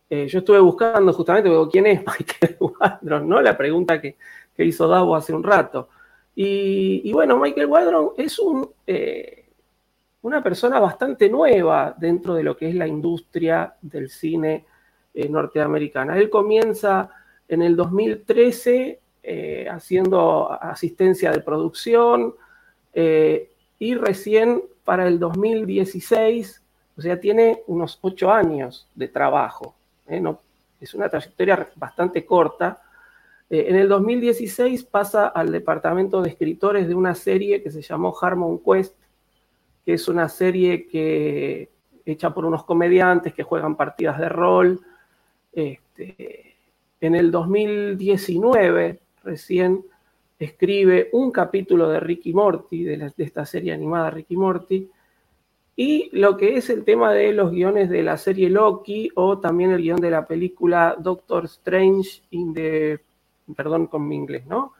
Eh, 0.09 0.27
yo 0.27 0.39
estuve 0.39 0.59
buscando 0.59 1.11
justamente, 1.13 1.49
quién 1.71 1.85
es 1.87 1.99
Michael 2.05 2.57
Waldron, 2.59 3.27
¿no? 3.29 3.41
La 3.41 3.57
pregunta 3.57 3.99
que, 3.99 4.15
hizo 4.57 4.87
Davo 4.89 5.15
hace 5.15 5.33
un 5.33 5.43
rato. 5.43 5.87
Y, 6.35 7.11
bueno, 7.13 7.37
Michael 7.37 7.67
Waldron 7.67 8.11
es 8.17 8.41
eh, 8.87 9.45
una 10.21 10.43
persona 10.43 10.79
bastante 10.79 11.29
nueva 11.29 11.95
dentro 11.97 12.33
de 12.33 12.43
lo 12.43 12.57
que 12.57 12.69
es 12.69 12.75
la 12.75 12.87
industria 12.87 13.73
del 13.81 14.09
cine 14.09 14.65
eh, 15.13 15.29
norteamericana. 15.29 16.17
Él 16.17 16.29
comienza 16.29 17.09
en 17.47 17.61
el 17.61 17.75
2013 17.75 18.99
haciendo 19.69 20.51
asistencia 20.51 21.31
de 21.31 21.41
producción 21.41 22.33
y 22.93 23.95
recién 23.95 24.63
para 24.83 25.07
el 25.07 25.19
2016, 25.19 26.61
o 26.97 27.01
sea, 27.01 27.19
tiene 27.19 27.63
unos 27.67 27.97
ocho 28.01 28.31
años 28.31 28.87
de 28.95 29.07
trabajo. 29.07 29.75
¿eh? 30.07 30.21
es 30.81 30.93
una 30.93 31.09
trayectoria 31.09 31.69
bastante 31.75 32.25
corta. 32.25 32.81
Eh, 33.49 33.65
en 33.69 33.75
el 33.75 33.87
2016 33.87 34.83
pasa 34.85 35.27
al 35.27 35.51
departamento 35.51 36.21
de 36.21 36.29
escritores 36.29 36.87
de 36.87 36.95
una 36.95 37.15
serie 37.15 37.61
que 37.61 37.71
se 37.71 37.81
llamó 37.81 38.15
Harmon 38.19 38.59
Quest, 38.59 38.95
que 39.85 39.93
es 39.93 40.07
una 40.07 40.29
serie 40.29 40.87
que 40.87 41.69
hecha 42.05 42.33
por 42.33 42.45
unos 42.45 42.63
comediantes 42.63 43.33
que 43.33 43.43
juegan 43.43 43.75
partidas 43.75 44.19
de 44.19 44.29
rol. 44.29 44.81
Este, 45.53 46.55
en 47.01 47.15
el 47.15 47.31
2019 47.31 48.99
recién 49.23 49.83
escribe 50.39 51.09
un 51.11 51.31
capítulo 51.31 51.89
de 51.89 51.99
Ricky 51.99 52.33
Morty, 52.33 52.83
de, 52.85 53.11
esta 53.17 53.45
serie 53.45 53.73
animada 53.73 54.09
Ricky 54.09 54.37
Morty, 54.37 54.89
Y 55.75 56.09
lo 56.17 56.35
que 56.37 56.57
es 56.57 56.69
el 56.69 56.83
tema 56.83 57.13
de 57.13 57.31
los 57.33 57.51
guiones 57.51 57.89
de 57.89 58.03
la 58.03 58.17
serie 58.17 58.49
Loki 58.49 59.09
o 59.15 59.39
también 59.39 59.71
el 59.71 59.81
guion 59.81 59.99
de 60.01 60.11
la 60.11 60.25
película 60.25 60.95
Doctor 60.97 61.45
Strange 61.45 62.21
in 62.31 62.53
the... 62.53 62.99
Perdón 63.55 63.87
con 63.87 64.07
mi 64.07 64.15
inglés, 64.15 64.45
¿no? 64.45 64.73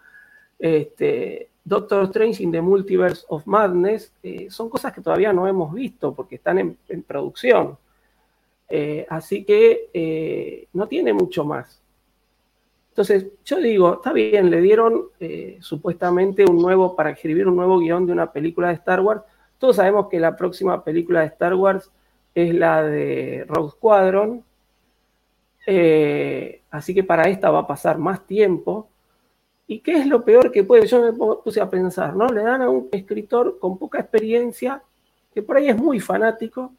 Este, 0.59 1.49
Doctor 1.63 2.05
Strange 2.05 2.43
in 2.43 2.51
the 2.51 2.61
Multiverse 2.61 3.25
of 3.29 3.45
Madness 3.45 4.11
eh, 4.23 4.47
son 4.49 4.69
cosas 4.69 4.91
que 4.91 5.01
todavía 5.01 5.31
no 5.31 5.47
hemos 5.47 5.73
visto 5.73 6.13
porque 6.13 6.35
están 6.35 6.57
en, 6.57 7.03
producción. 7.03 7.77
Eh, 8.67 9.05
así 9.09 9.43
que 9.45 9.89
eh, 9.93 10.67
no 10.73 10.87
tiene 10.87 11.13
mucho 11.13 11.45
más. 11.45 11.81
Entonces, 12.89 13.27
yo 13.45 13.57
digo, 13.57 13.95
está 13.95 14.11
bien, 14.11 14.49
le 14.49 14.61
dieron 14.61 15.05
supuestamente 15.61 16.45
un 16.45 16.61
nuevo, 16.61 16.95
para 16.95 17.11
escribir 17.11 17.47
un 17.47 17.55
nuevo 17.55 17.79
guion 17.79 18.05
de 18.05 18.13
una 18.13 18.31
película 18.31 18.69
de 18.69 18.73
Star 18.75 18.99
Wars. 18.99 19.21
Todos 19.57 19.77
sabemos 19.77 20.07
que 20.09 20.19
la 20.19 20.35
próxima 20.35 20.83
película 20.83 21.21
de 21.21 21.27
Star 21.27 21.53
Wars 21.53 21.89
es 22.35 22.53
la 22.53 22.83
de 22.83 23.45
Rogue 23.47 23.71
Squadron. 23.71 24.43
así 26.71 26.93
que 26.93 27.03
para 27.03 27.29
esta 27.29 27.51
va 27.51 27.59
a 27.59 27.67
pasar 27.67 27.97
más 27.97 28.25
tiempo. 28.25 28.89
¿Y 29.67 29.81
qué 29.81 29.93
es 29.99 30.07
lo 30.07 30.25
peor 30.25 30.51
que 30.51 30.63
puede? 30.63 30.87
Yo 30.87 30.99
me 30.99 31.13
puse 31.13 31.61
a 31.61 31.69
pensar, 31.69 32.15
¿no? 32.15 32.27
Le 32.27 32.41
dan 32.41 32.63
a 32.63 32.69
un 32.69 32.89
escritor 32.91 33.59
con 33.59 33.77
poca 33.77 33.99
experiencia, 33.99 34.81
que 35.31 35.43
por 35.43 35.57
ahí 35.57 35.69
es 35.69 35.77
muy 35.77 35.99
fanático, 35.99 36.73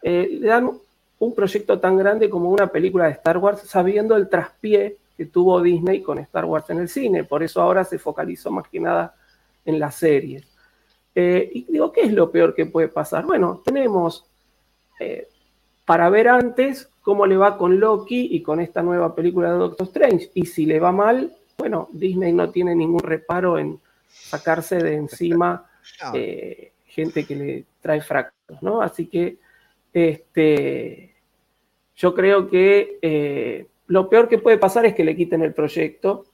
eh, 0.00 0.26
le 0.40 0.48
dan 0.48 0.70
un 1.18 1.34
proyecto 1.34 1.78
tan 1.78 1.98
grande 1.98 2.30
como 2.30 2.50
una 2.50 2.68
película 2.68 3.04
de 3.04 3.12
Star 3.12 3.36
Wars, 3.36 3.60
sabiendo 3.66 4.16
el 4.16 4.30
traspié 4.30 4.96
que 5.16 5.26
tuvo 5.26 5.62
Disney 5.62 6.02
con 6.02 6.18
Star 6.18 6.44
Wars 6.44 6.68
en 6.70 6.78
el 6.78 6.88
cine. 6.88 7.24
Por 7.24 7.42
eso 7.42 7.62
ahora 7.62 7.84
se 7.84 7.98
focalizó 7.98 8.50
más 8.50 8.68
que 8.68 8.80
nada 8.80 9.14
en 9.64 9.78
las 9.78 9.94
series. 9.94 10.46
Eh, 11.14 11.50
y 11.54 11.64
digo, 11.72 11.90
¿qué 11.92 12.02
es 12.02 12.12
lo 12.12 12.30
peor 12.30 12.54
que 12.54 12.66
puede 12.66 12.88
pasar? 12.88 13.24
Bueno, 13.24 13.62
tenemos 13.64 14.26
eh, 15.00 15.28
para 15.86 16.10
ver 16.10 16.28
antes 16.28 16.90
cómo 17.00 17.26
le 17.26 17.36
va 17.36 17.56
con 17.56 17.80
Loki 17.80 18.28
y 18.32 18.42
con 18.42 18.60
esta 18.60 18.82
nueva 18.82 19.14
película 19.14 19.52
de 19.52 19.58
Doctor 19.58 19.86
Strange. 19.86 20.30
Y 20.34 20.44
si 20.44 20.66
le 20.66 20.78
va 20.78 20.92
mal, 20.92 21.34
bueno, 21.56 21.88
Disney 21.92 22.32
no 22.32 22.50
tiene 22.50 22.74
ningún 22.74 23.00
reparo 23.00 23.58
en 23.58 23.80
sacarse 24.08 24.76
de 24.76 24.94
encima 24.94 25.70
eh, 26.12 26.72
gente 26.84 27.24
que 27.24 27.36
le 27.36 27.64
trae 27.80 28.02
fracasos, 28.02 28.60
¿no? 28.60 28.82
Así 28.82 29.06
que 29.06 29.38
este, 29.94 31.16
yo 31.94 32.14
creo 32.14 32.50
que 32.50 33.66
lo 33.88 34.08
peor 34.08 34.28
que 34.28 34.38
puede 34.38 34.58
pasar 34.58 34.86
es 34.86 34.94
que 34.94 35.04
le 35.04 35.16
quiten 35.16 35.42
el 35.42 35.54
proyecto, 35.54 36.24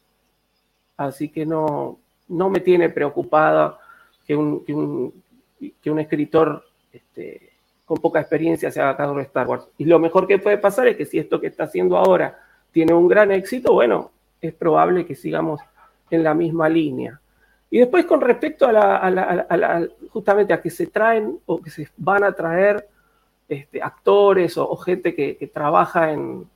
así 0.96 1.28
que 1.28 1.44
no, 1.44 1.98
me 2.28 2.60
tiene 2.60 2.88
preocupada 2.88 3.78
que 4.26 4.36
un, 4.36 4.64
que 4.64 5.90
un, 5.90 5.98
escritor 5.98 6.64
este, 6.92 7.52
con 7.84 7.98
poca 7.98 8.20
experiencia 8.20 8.70
se 8.70 8.80
haga 8.80 8.96
cargo 8.96 9.16
de 9.16 9.22
Star 9.22 9.46
Wars. 9.46 9.68
Y 9.78 9.84
lo 9.84 9.98
mejor 9.98 10.26
que 10.26 10.38
puede 10.38 10.58
pasar 10.58 10.88
es 10.88 10.96
que 10.96 11.04
si 11.04 11.18
esto 11.18 11.40
que 11.40 11.48
está 11.48 11.64
haciendo 11.64 11.96
ahora 11.96 12.38
tiene 12.70 12.94
un 12.94 13.08
gran 13.08 13.30
éxito, 13.32 13.74
bueno, 13.74 14.10
es 14.40 14.54
probable 14.54 15.04
que 15.04 15.14
sigamos 15.14 15.60
en 16.10 16.22
la 16.22 16.34
misma 16.34 16.68
línea. 16.68 17.20
Y 17.70 17.78
después 17.78 18.04
con 18.04 18.20
respecto 18.20 18.66
a 18.66 18.72
la, 18.72 19.88
justamente 20.10 20.52
a 20.52 20.60
que 20.60 20.70
se 20.70 20.88
traen 20.88 21.38
o 21.46 21.60
que 21.60 21.70
se 21.70 21.88
van 21.96 22.22
a 22.22 22.32
traer 22.32 22.86
este, 23.48 23.82
actores 23.82 24.58
o, 24.58 24.76
gente 24.76 25.14
que, 25.14 25.50
trabaja 25.52 26.12
en, 26.12 26.46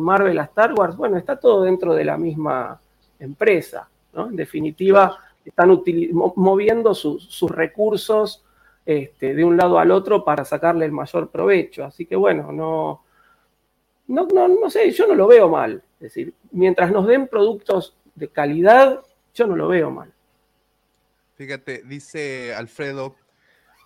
Marvel 0.00 0.38
a 0.38 0.44
Star 0.44 0.72
Wars, 0.74 0.96
bueno, 0.96 1.16
está 1.16 1.38
todo 1.38 1.62
dentro 1.62 1.94
de 1.94 2.04
la 2.04 2.16
misma 2.16 2.80
empresa, 3.18 3.88
¿no? 4.12 4.28
En 4.28 4.36
definitiva, 4.36 5.18
están 5.44 5.82
moviendo 6.36 6.94
sus 6.94 7.50
recursos 7.50 8.44
este, 8.84 9.34
de 9.34 9.44
un 9.44 9.56
lado 9.56 9.78
al 9.78 9.90
otro 9.90 10.24
para 10.24 10.44
sacarle 10.44 10.84
el 10.84 10.92
mayor 10.92 11.30
provecho. 11.30 11.84
Así 11.84 12.06
que 12.06 12.16
bueno, 12.16 12.52
no, 12.52 13.04
no, 14.08 14.26
no, 14.26 14.48
no 14.48 14.70
sé, 14.70 14.90
yo 14.90 15.06
no 15.06 15.14
lo 15.14 15.26
veo 15.26 15.48
mal. 15.48 15.82
Es 15.94 16.14
decir, 16.14 16.34
mientras 16.50 16.90
nos 16.90 17.06
den 17.06 17.28
productos 17.28 17.96
de 18.14 18.28
calidad, 18.28 19.00
yo 19.34 19.46
no 19.46 19.56
lo 19.56 19.68
veo 19.68 19.90
mal. 19.90 20.12
Fíjate, 21.36 21.82
dice 21.84 22.54
Alfredo, 22.54 23.14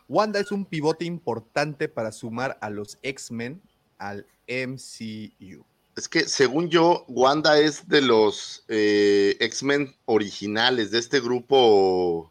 Wanda 0.09 0.41
es 0.41 0.53
un 0.53 0.65
pivote 0.65 1.05
importante 1.05 1.89
para 1.89 2.13
sumar 2.13 2.59
a 2.61 2.71
los 2.71 2.99
X-Men 3.03 3.61
al 3.99 4.27
MCU. 4.49 5.65
Es 5.97 6.11
que 6.11 6.29
según 6.29 6.69
yo, 6.69 7.07
Wanda 7.09 7.59
es 7.59 7.89
de 7.89 8.03
los 8.03 8.65
eh, 8.69 9.35
X-Men 9.41 9.97
originales, 10.05 10.91
de 10.91 10.99
este 10.99 11.21
grupo 11.21 12.31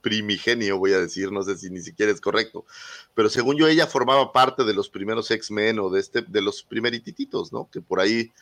primigenio, 0.00 0.78
voy 0.78 0.92
a 0.94 0.98
decir, 0.98 1.30
no 1.30 1.42
sé 1.44 1.56
si 1.56 1.70
ni 1.70 1.80
siquiera 1.80 2.10
es 2.10 2.20
correcto, 2.20 2.66
pero 3.14 3.30
según 3.30 3.56
yo 3.56 3.68
ella 3.68 3.86
formaba 3.86 4.32
parte 4.32 4.64
de 4.64 4.74
los 4.74 4.88
primeros 4.88 5.30
X-Men 5.30 5.78
o 5.78 5.90
de 5.90 6.00
este, 6.00 6.22
de 6.22 6.42
los 6.42 6.64
primeritititos, 6.64 7.52
¿no? 7.52 7.70
Que 7.70 7.80
por 7.80 8.00
ahí 8.00 8.32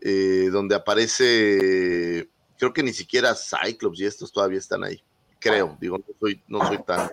eh, 0.00 0.48
donde 0.50 0.74
aparece, 0.74 2.28
creo 2.58 2.72
que 2.72 2.82
ni 2.82 2.94
siquiera 2.94 3.34
Cyclops 3.34 4.00
y 4.00 4.06
estos 4.06 4.32
todavía 4.32 4.58
están 4.58 4.84
ahí. 4.84 5.02
Creo, 5.38 5.76
digo, 5.78 5.98
no 5.98 6.14
soy, 6.18 6.42
no 6.48 6.66
soy 6.66 6.82
tan, 6.82 7.10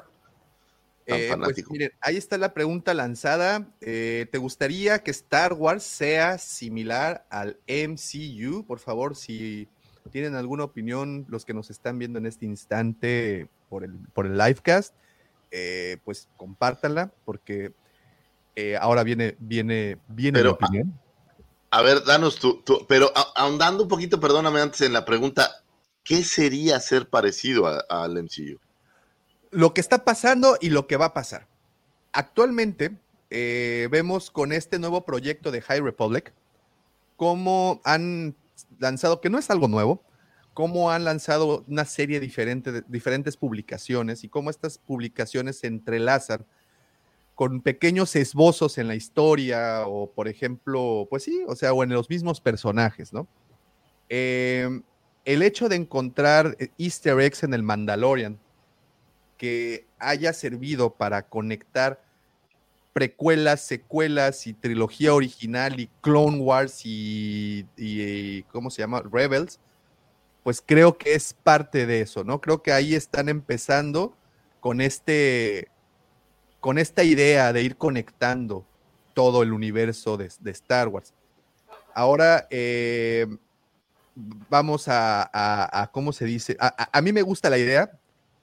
eh, 1.05 1.31
pues 1.37 1.69
miren, 1.69 1.91
ahí 2.01 2.17
está 2.17 2.37
la 2.37 2.53
pregunta 2.53 2.93
lanzada. 2.93 3.67
Eh, 3.81 4.27
¿Te 4.31 4.37
gustaría 4.37 4.99
que 4.99 5.11
Star 5.11 5.53
Wars 5.53 5.83
sea 5.83 6.37
similar 6.37 7.25
al 7.29 7.57
MCU? 7.67 8.65
Por 8.65 8.79
favor, 8.79 9.15
si 9.15 9.67
tienen 10.11 10.35
alguna 10.35 10.63
opinión, 10.63 11.25
los 11.29 11.45
que 11.45 11.53
nos 11.53 11.69
están 11.69 11.99
viendo 11.99 12.19
en 12.19 12.25
este 12.25 12.45
instante 12.45 13.47
por 13.69 13.83
el, 13.83 13.93
por 14.13 14.25
el 14.25 14.37
livecast, 14.37 14.95
pues 16.03 16.29
compártanla, 16.37 17.11
porque 17.25 17.73
ahora 18.79 19.03
viene, 19.03 19.35
viene, 19.39 19.97
viene 20.07 20.43
la 20.43 20.51
opinión. 20.51 20.99
A 21.71 21.81
ver, 21.81 22.03
danos 22.03 22.37
tú, 22.37 22.63
pero 22.87 23.11
ahondando 23.35 23.83
un 23.83 23.89
poquito, 23.89 24.19
perdóname 24.19 24.59
antes 24.59 24.81
en 24.81 24.93
la 24.93 25.05
pregunta, 25.05 25.63
¿qué 26.03 26.23
sería 26.23 26.79
ser 26.79 27.09
parecido 27.09 27.65
al 27.89 28.23
MCU? 28.23 28.59
Lo 29.51 29.73
que 29.73 29.81
está 29.81 30.03
pasando 30.03 30.57
y 30.59 30.69
lo 30.69 30.87
que 30.87 30.97
va 30.97 31.05
a 31.05 31.13
pasar. 31.13 31.47
Actualmente 32.13 32.97
eh, 33.29 33.87
vemos 33.91 34.31
con 34.31 34.51
este 34.51 34.79
nuevo 34.79 35.05
proyecto 35.05 35.51
de 35.51 35.61
High 35.61 35.81
Republic 35.81 36.33
cómo 37.15 37.81
han 37.83 38.35
lanzado, 38.79 39.21
que 39.21 39.29
no 39.29 39.37
es 39.37 39.49
algo 39.49 39.67
nuevo, 39.67 40.03
cómo 40.53 40.91
han 40.91 41.05
lanzado 41.05 41.63
una 41.67 41.85
serie 41.85 42.19
diferente 42.19 42.71
de 42.71 42.83
diferentes 42.87 43.37
publicaciones 43.37 44.23
y 44.23 44.27
cómo 44.27 44.49
estas 44.49 44.79
publicaciones 44.79 45.59
se 45.59 45.67
entrelazan 45.67 46.45
con 47.35 47.61
pequeños 47.61 48.15
esbozos 48.15 48.77
en 48.77 48.87
la 48.87 48.95
historia 48.95 49.87
o, 49.87 50.11
por 50.11 50.27
ejemplo, 50.27 51.07
pues 51.09 51.23
sí, 51.23 51.43
o 51.47 51.55
sea, 51.55 51.73
o 51.73 51.83
en 51.83 51.91
los 51.91 52.09
mismos 52.09 52.41
personajes, 52.41 53.13
¿no? 53.13 53.27
Em, 54.09 54.83
el 55.23 55.41
hecho 55.41 55.69
de 55.69 55.77
encontrar 55.77 56.57
easter 56.77 57.19
eggs 57.19 57.43
en 57.43 57.53
el 57.53 57.63
Mandalorian 57.63 58.39
que 59.41 59.87
haya 59.97 60.33
servido 60.33 60.93
para 60.93 61.23
conectar 61.23 61.99
precuelas, 62.93 63.61
secuelas 63.61 64.45
y 64.45 64.53
trilogía 64.53 65.15
original 65.15 65.79
y 65.79 65.89
Clone 66.01 66.37
Wars 66.37 66.81
y, 66.83 67.65
¿cómo 68.51 68.69
se 68.69 68.83
llama? 68.83 69.01
Rebels, 69.11 69.59
pues 70.43 70.63
creo 70.63 70.95
que 70.95 71.15
es 71.15 71.33
parte 71.33 71.87
de 71.87 72.01
eso, 72.01 72.23
¿no? 72.23 72.39
Creo 72.39 72.61
que 72.61 72.71
ahí 72.71 72.93
están 72.93 73.29
empezando 73.29 74.15
con 74.59 74.79
este 74.79 75.69
con 76.59 76.77
esta 76.77 77.03
idea 77.03 77.51
de 77.51 77.63
ir 77.63 77.77
conectando 77.77 78.63
todo 79.15 79.41
el 79.41 79.53
universo 79.53 80.17
de, 80.17 80.29
Star 80.51 80.87
Wars. 80.87 81.15
Ahora 81.95 82.45
eh, 82.51 83.25
vamos 84.15 84.85
a, 84.87 85.89
¿cómo 85.91 86.13
se 86.13 86.25
dice? 86.25 86.55
A, 86.59 87.01
mí 87.01 87.11
me 87.11 87.23
gusta 87.23 87.49
la 87.49 87.57
idea, 87.57 87.91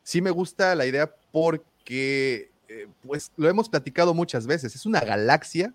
sí 0.09 0.23
me 0.23 0.31
gusta 0.31 0.75
la 0.75 0.87
idea 0.87 1.15
porque, 1.33 2.51
eh, 2.69 2.89
pues 3.07 3.31
lo 3.37 3.47
hemos 3.47 3.69
platicado 3.69 4.15
muchas 4.15 4.47
veces, 4.47 4.75
es 4.75 4.87
una 4.87 5.01
galaxia 5.01 5.75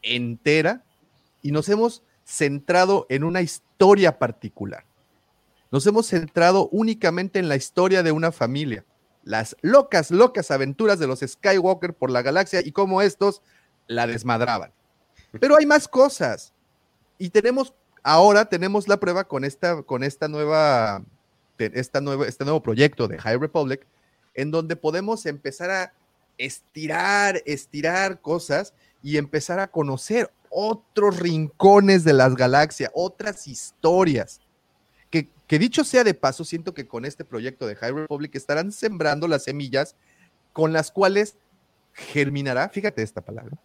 entera 0.00 0.82
y 1.42 1.52
nos 1.52 1.68
hemos 1.68 2.02
centrado 2.24 3.04
en 3.10 3.22
una 3.22 3.42
historia 3.42 4.18
particular. 4.18 4.86
Nos 5.70 5.86
hemos 5.86 6.06
centrado 6.06 6.70
únicamente 6.72 7.38
en 7.38 7.50
la 7.50 7.56
historia 7.56 8.02
de 8.02 8.12
una 8.12 8.32
familia 8.32 8.86
las 9.24 9.56
locas, 9.60 10.10
locas 10.10 10.50
aventuras 10.50 10.98
de 10.98 11.08
los 11.08 11.20
Skywalker 11.20 11.92
por 11.92 12.10
la 12.10 12.22
galaxia 12.22 12.60
y 12.64 12.72
cómo 12.72 13.02
estos 13.02 13.42
la 13.88 14.06
desmadraban. 14.06 14.72
Pero 15.38 15.54
hay 15.56 15.66
más 15.66 15.86
cosas. 15.86 16.54
Y 17.18 17.28
tenemos, 17.28 17.74
ahora 18.02 18.48
tenemos 18.48 18.88
la 18.88 18.98
prueba 18.98 19.24
con 19.24 19.44
esta, 19.44 19.82
con 19.82 20.02
esta 20.02 20.28
nueva, 20.28 21.02
esta 21.58 22.00
nueva, 22.00 22.26
este 22.26 22.44
nuevo 22.44 22.62
proyecto 22.62 23.08
de 23.08 23.18
High 23.18 23.38
Republic, 23.38 23.86
en 24.34 24.50
donde 24.50 24.76
podemos 24.76 25.26
empezar 25.26 25.70
a 25.70 25.92
estirar, 26.38 27.42
estirar 27.46 28.20
cosas 28.20 28.74
y 29.02 29.16
empezar 29.16 29.58
a 29.58 29.68
conocer 29.68 30.30
otros 30.50 31.18
rincones 31.18 32.04
de 32.04 32.12
las 32.12 32.34
galaxias, 32.34 32.90
otras 32.94 33.46
historias 33.46 34.40
que 35.46 35.58
dicho 35.58 35.84
sea 35.84 36.04
de 36.04 36.14
paso, 36.14 36.44
siento 36.44 36.74
que 36.74 36.86
con 36.86 37.04
este 37.04 37.24
proyecto 37.24 37.66
de 37.66 37.76
High 37.76 37.92
Republic 37.92 38.34
estarán 38.34 38.72
sembrando 38.72 39.28
las 39.28 39.44
semillas 39.44 39.94
con 40.52 40.72
las 40.72 40.90
cuales 40.90 41.36
germinará, 41.92 42.68
fíjate 42.68 43.02
esta 43.02 43.20
palabra, 43.20 43.56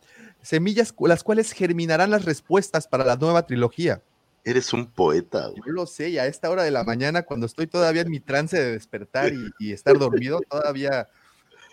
semillas 0.42 0.94
las 1.00 1.24
cuales 1.24 1.52
germinarán 1.52 2.12
las 2.12 2.26
respuestas 2.26 2.88
para 2.88 3.04
la 3.04 3.16
nueva 3.16 3.46
trilogía. 3.46 4.02
Eres 4.44 4.74
un 4.74 4.88
poeta, 4.88 5.48
güey. 5.48 5.62
Yo 5.68 5.72
lo 5.74 5.86
sé, 5.86 6.10
y 6.10 6.18
a 6.18 6.26
esta 6.26 6.50
hora 6.50 6.64
de 6.64 6.72
la 6.72 6.84
mañana, 6.84 7.24
cuando 7.24 7.46
estoy 7.46 7.68
todavía 7.68 8.02
en 8.02 8.10
mi 8.10 8.20
trance 8.20 8.58
de 8.60 8.72
despertar 8.72 9.34
y, 9.34 9.52
y 9.60 9.72
estar 9.72 9.98
dormido, 10.00 10.40
todavía 10.50 11.08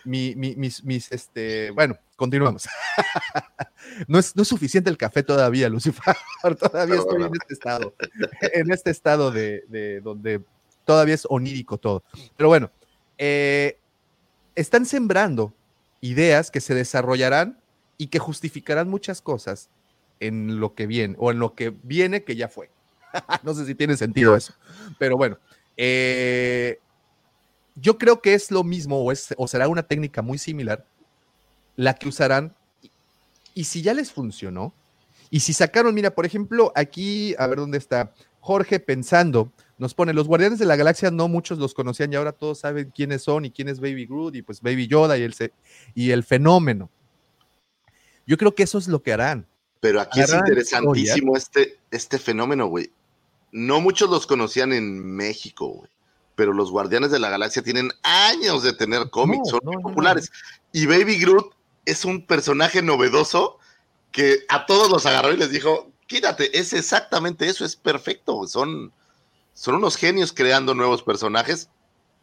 mi- 0.05 0.35
mi- 0.35 0.55
mis, 0.55 0.83
mis, 0.83 1.11
este, 1.11 1.71
bueno, 1.71 1.97
continuamos. 2.15 2.67
no, 4.07 4.19
es, 4.19 4.35
no 4.35 4.43
es 4.43 4.47
suficiente 4.47 4.89
el 4.89 4.97
café 4.97 5.23
todavía, 5.23 5.67
Lucifer, 5.69 6.15
todavía 6.59 6.95
No, 6.95 7.01
estoy 7.01 7.19
no. 7.19 7.25
en 7.27 7.33
este 7.33 7.53
estado, 7.53 7.95
en 8.53 8.71
este 8.71 8.91
estado 8.91 9.31
de, 9.31 9.63
de 9.67 10.01
donde 10.01 10.41
todavía 10.85 11.15
es 11.15 11.25
onírico 11.29 11.77
todo. 11.77 12.03
Pero 12.37 12.49
bueno, 12.49 12.71
eh, 13.17 13.77
están 14.55 14.85
sembrando 14.85 15.53
ideas 16.01 16.51
que 16.51 16.61
se 16.61 16.73
desarrollarán 16.75 17.59
y 17.97 18.07
que 18.07 18.19
justificarán 18.19 18.89
muchas 18.89 19.21
cosas 19.21 19.69
en 20.19 20.59
lo 20.59 20.75
que 20.75 20.87
viene, 20.87 21.15
o 21.19 21.31
en 21.31 21.39
lo 21.39 21.53
que 21.53 21.73
viene 21.83 22.23
que 22.23 22.35
ya 22.35 22.47
fue. 22.47 22.69
no 23.43 23.53
sé 23.53 23.65
si 23.65 23.75
tiene 23.75 23.97
sentido 23.97 24.35
eso, 24.35 24.53
pero 24.97 25.17
bueno, 25.17 25.37
eh, 25.77 26.79
yo 27.75 27.97
creo 27.97 28.21
que 28.21 28.33
es 28.33 28.51
lo 28.51 28.63
mismo 28.63 29.01
o, 29.01 29.11
es, 29.11 29.33
o 29.37 29.47
será 29.47 29.67
una 29.67 29.83
técnica 29.83 30.21
muy 30.21 30.37
similar 30.37 30.85
la 31.75 31.93
que 31.93 32.09
usarán. 32.09 32.55
Y, 32.81 32.91
y 33.53 33.63
si 33.63 33.81
ya 33.81 33.93
les 33.93 34.11
funcionó, 34.11 34.73
y 35.29 35.41
si 35.41 35.53
sacaron, 35.53 35.93
mira, 35.93 36.15
por 36.15 36.25
ejemplo, 36.25 36.71
aquí, 36.75 37.35
a 37.37 37.47
ver 37.47 37.59
dónde 37.59 37.77
está, 37.77 38.13
Jorge 38.39 38.79
pensando, 38.79 39.51
nos 39.77 39.93
pone, 39.93 40.13
los 40.13 40.27
Guardianes 40.27 40.59
de 40.59 40.65
la 40.65 40.75
Galaxia 40.75 41.11
no 41.11 41.27
muchos 41.27 41.59
los 41.59 41.73
conocían 41.73 42.11
y 42.11 42.15
ahora 42.15 42.31
todos 42.31 42.59
saben 42.59 42.91
quiénes 42.93 43.21
son 43.21 43.45
y 43.45 43.51
quién 43.51 43.69
es 43.69 43.79
Baby 43.79 44.05
Groot 44.05 44.35
y 44.35 44.41
pues 44.41 44.61
Baby 44.61 44.87
Yoda 44.87 45.17
y 45.17 45.23
el, 45.23 45.35
y 45.93 46.11
el 46.11 46.23
fenómeno. 46.23 46.89
Yo 48.25 48.37
creo 48.37 48.55
que 48.55 48.63
eso 48.63 48.77
es 48.77 48.87
lo 48.87 49.01
que 49.01 49.13
harán. 49.13 49.47
Pero 49.79 50.01
aquí 50.01 50.19
es 50.21 50.33
interesantísimo 50.33 51.35
este, 51.37 51.79
este 51.91 52.19
fenómeno, 52.19 52.67
güey. 52.67 52.91
No 53.51 53.79
muchos 53.81 54.09
los 54.09 54.27
conocían 54.27 54.73
en 54.73 54.99
México, 55.15 55.67
güey. 55.67 55.89
Pero 56.35 56.53
los 56.53 56.71
Guardianes 56.71 57.11
de 57.11 57.19
la 57.19 57.29
Galaxia 57.29 57.61
tienen 57.63 57.91
años 58.03 58.63
de 58.63 58.73
tener 58.73 59.09
cómics, 59.09 59.43
No, 59.45 59.51
son 59.51 59.59
no, 59.63 59.71
muy 59.71 59.81
no. 59.81 59.89
populares. 59.89 60.31
Y 60.71 60.85
Baby 60.85 61.19
Groot 61.19 61.53
es 61.85 62.05
un 62.05 62.25
personaje 62.25 62.81
novedoso 62.81 63.57
que 64.11 64.39
a 64.49 64.65
todos 64.65 64.89
los 64.89 65.05
agarró 65.05 65.33
y 65.33 65.37
les 65.37 65.51
dijo, 65.51 65.91
quítate, 66.07 66.57
es 66.57 66.73
exactamente 66.73 67.47
eso, 67.47 67.65
es 67.65 67.75
perfecto. 67.75 68.47
Son, 68.47 68.91
son 69.53 69.75
unos 69.75 69.95
genios 69.97 70.33
creando 70.33 70.73
nuevos 70.75 71.03
personajes 71.03 71.69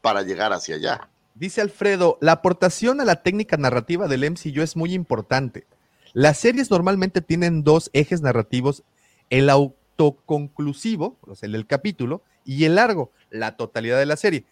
para 0.00 0.22
llegar 0.22 0.52
hacia 0.52 0.76
allá. 0.76 1.08
Dice 1.34 1.60
Alfredo, 1.60 2.16
la 2.20 2.32
aportación 2.32 3.00
a 3.00 3.04
la 3.04 3.22
técnica 3.22 3.56
narrativa 3.56 4.08
del 4.08 4.30
MCU 4.30 4.62
es 4.62 4.76
muy 4.76 4.94
importante. 4.94 5.66
Las 6.16 6.38
series 6.38 6.70
normalmente 6.70 7.20
tienen 7.20 7.62
dos 7.62 7.90
ejes 7.92 8.22
narrativos, 8.22 8.84
el 9.28 9.50
autoconclusivo, 9.50 11.18
o 11.20 11.34
sea, 11.34 11.46
el 11.46 11.52
del 11.52 11.66
capítulo, 11.66 12.22
y 12.42 12.64
el 12.64 12.76
largo, 12.76 13.12
la 13.28 13.58
totalidad 13.58 13.98
de 13.98 14.06
la 14.06 14.16
serie. 14.16 14.46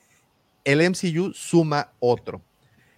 El 0.64 0.86
MCU 0.86 1.32
suma 1.32 1.94
otro. 2.00 2.42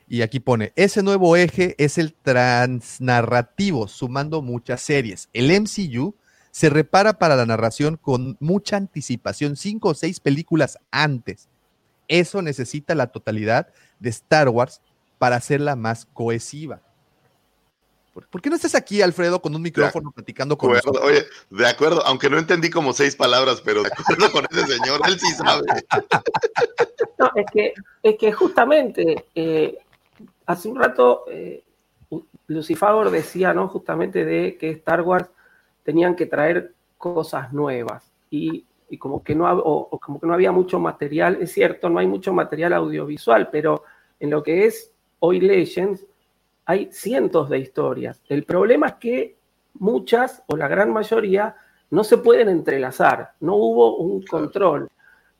Y 0.08 0.22
aquí 0.22 0.40
pone, 0.40 0.72
ese 0.74 1.04
nuevo 1.04 1.36
eje 1.36 1.76
es 1.78 1.96
el 1.96 2.12
transnarrativo, 2.12 3.86
sumando 3.86 4.42
muchas 4.42 4.80
series. 4.80 5.28
El 5.32 5.52
MCU 5.60 6.16
se 6.50 6.68
repara 6.68 7.20
para 7.20 7.36
la 7.36 7.46
narración 7.46 7.96
con 7.96 8.36
mucha 8.40 8.78
anticipación, 8.78 9.54
cinco 9.54 9.90
o 9.90 9.94
seis 9.94 10.18
películas 10.18 10.76
antes. 10.90 11.48
Eso 12.08 12.42
necesita 12.42 12.96
la 12.96 13.12
totalidad 13.12 13.68
de 14.00 14.10
Star 14.10 14.48
Wars 14.48 14.80
para 15.18 15.36
hacerla 15.36 15.76
más 15.76 16.04
cohesiva. 16.06 16.82
¿Por, 18.16 18.26
por 18.28 18.40
qué 18.40 18.48
no 18.48 18.56
estás 18.56 18.74
aquí, 18.74 19.02
Alfredo, 19.02 19.42
con 19.42 19.54
un 19.54 19.60
micrófono 19.60 20.10
platicando 20.10 20.56
con 20.56 20.70
Acuerdo, 20.70 20.90
nosotros? 21.00 21.10
oye, 21.12 21.26
de 21.50 21.68
acuerdo, 21.68 22.02
aunque 22.06 22.30
no 22.30 22.38
entendí 22.38 22.70
como 22.70 22.94
seis 22.94 23.14
palabras, 23.14 23.60
pero 23.62 23.82
de 23.82 23.90
acuerdo 23.92 24.32
con 24.32 24.46
ese 24.50 24.66
señor, 24.78 25.02
él 25.06 25.20
sí 25.20 25.26
sabe. 25.34 25.66
No, 27.18 27.30
es 27.34 27.46
que, 27.52 27.74
es 28.02 28.16
que 28.18 28.32
justamente 28.32 29.26
eh, 29.34 29.78
hace 30.46 30.68
un 30.68 30.78
rato 30.78 31.24
eh, 31.30 31.62
Lucifagor 32.46 33.10
decía, 33.10 33.52
¿no? 33.52 33.68
Justamente 33.68 34.24
de 34.24 34.56
que 34.56 34.70
Star 34.70 35.02
Wars 35.02 35.28
tenían 35.82 36.16
que 36.16 36.24
traer 36.24 36.72
cosas 36.96 37.52
nuevas 37.52 38.10
y, 38.30 38.64
y 38.88 38.96
como, 38.98 39.22
que 39.22 39.34
no, 39.34 39.44
o- 39.50 39.88
o 39.90 39.98
como 39.98 40.20
que 40.20 40.26
no 40.26 40.32
había 40.32 40.52
mucho 40.52 40.78
material. 40.78 41.36
Es 41.40 41.52
cierto, 41.52 41.90
no 41.90 41.98
hay 41.98 42.06
mucho 42.06 42.32
material 42.32 42.72
audiovisual, 42.72 43.50
pero 43.50 43.84
en 44.20 44.30
lo 44.30 44.42
que 44.42 44.64
es 44.66 44.90
hoy 45.18 45.40
Legends 45.40 46.04
hay 46.66 46.88
cientos 46.92 47.48
de 47.48 47.58
historias. 47.58 48.20
El 48.28 48.44
problema 48.44 48.88
es 48.88 48.94
que 48.94 49.36
muchas 49.74 50.42
o 50.46 50.56
la 50.56 50.68
gran 50.68 50.92
mayoría 50.92 51.56
no 51.90 52.02
se 52.04 52.18
pueden 52.18 52.48
entrelazar, 52.48 53.32
no 53.40 53.54
hubo 53.54 53.96
un 53.96 54.22
control. 54.22 54.88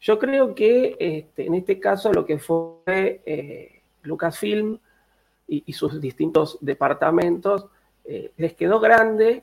Yo 0.00 0.18
creo 0.18 0.54
que 0.54 0.96
este, 0.98 1.46
en 1.46 1.54
este 1.54 1.80
caso 1.80 2.12
lo 2.12 2.24
que 2.24 2.38
fue 2.38 3.22
eh, 3.26 3.80
Lucasfilm 4.02 4.78
y, 5.48 5.64
y 5.66 5.72
sus 5.72 6.00
distintos 6.00 6.58
departamentos 6.60 7.66
eh, 8.04 8.30
les 8.36 8.54
quedó 8.54 8.78
grande 8.78 9.42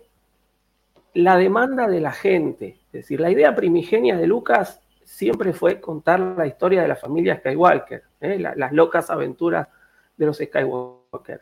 la 1.16 1.36
demanda 1.38 1.88
de 1.88 2.00
la 2.00 2.12
gente. 2.12 2.78
Es 2.88 2.92
decir, 2.94 3.20
la 3.20 3.30
idea 3.30 3.56
primigenia 3.56 4.16
de 4.16 4.26
Lucas 4.28 4.80
siempre 5.04 5.52
fue 5.54 5.82
contar 5.82 6.20
la 6.20 6.48
historia 6.48 6.82
de 6.82 6.88
la 6.88 6.96
familia 6.96 7.38
Skywalker, 7.40 8.04
¿eh? 8.22 8.40
La- 8.40 8.56
las 8.56 8.72
locas 8.72 9.10
aventuras 9.10 9.68
de 10.16 10.26
los 10.26 10.38
Skywalker. 10.38 11.42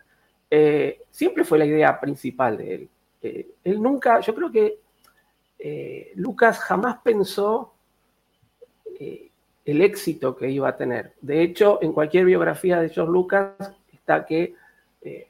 Eh, 0.54 1.04
siempre 1.10 1.46
fue 1.46 1.58
la 1.58 1.66
idea 1.66 2.00
principal 2.00 2.58
de 2.58 2.76
él. 2.76 2.90
Eh, 3.22 3.52
él 3.64 3.82
nunca, 3.82 4.20
yo 4.20 4.36
creo 4.36 4.52
que 4.52 4.80
eh, 5.58 6.12
Lucas 6.16 6.60
jamás 6.60 6.98
pensó 7.04 7.74
el 9.66 9.82
éxito 9.82 10.36
que 10.36 10.50
iba 10.50 10.70
a 10.70 10.78
tener. 10.78 11.14
De 11.22 11.42
hecho, 11.42 11.80
en 11.82 11.92
cualquier 11.94 12.26
biografía 12.26 12.80
de 12.80 12.90
George 12.90 13.12
Lucas 13.12 13.54
está 13.92 14.26
que 14.26 14.54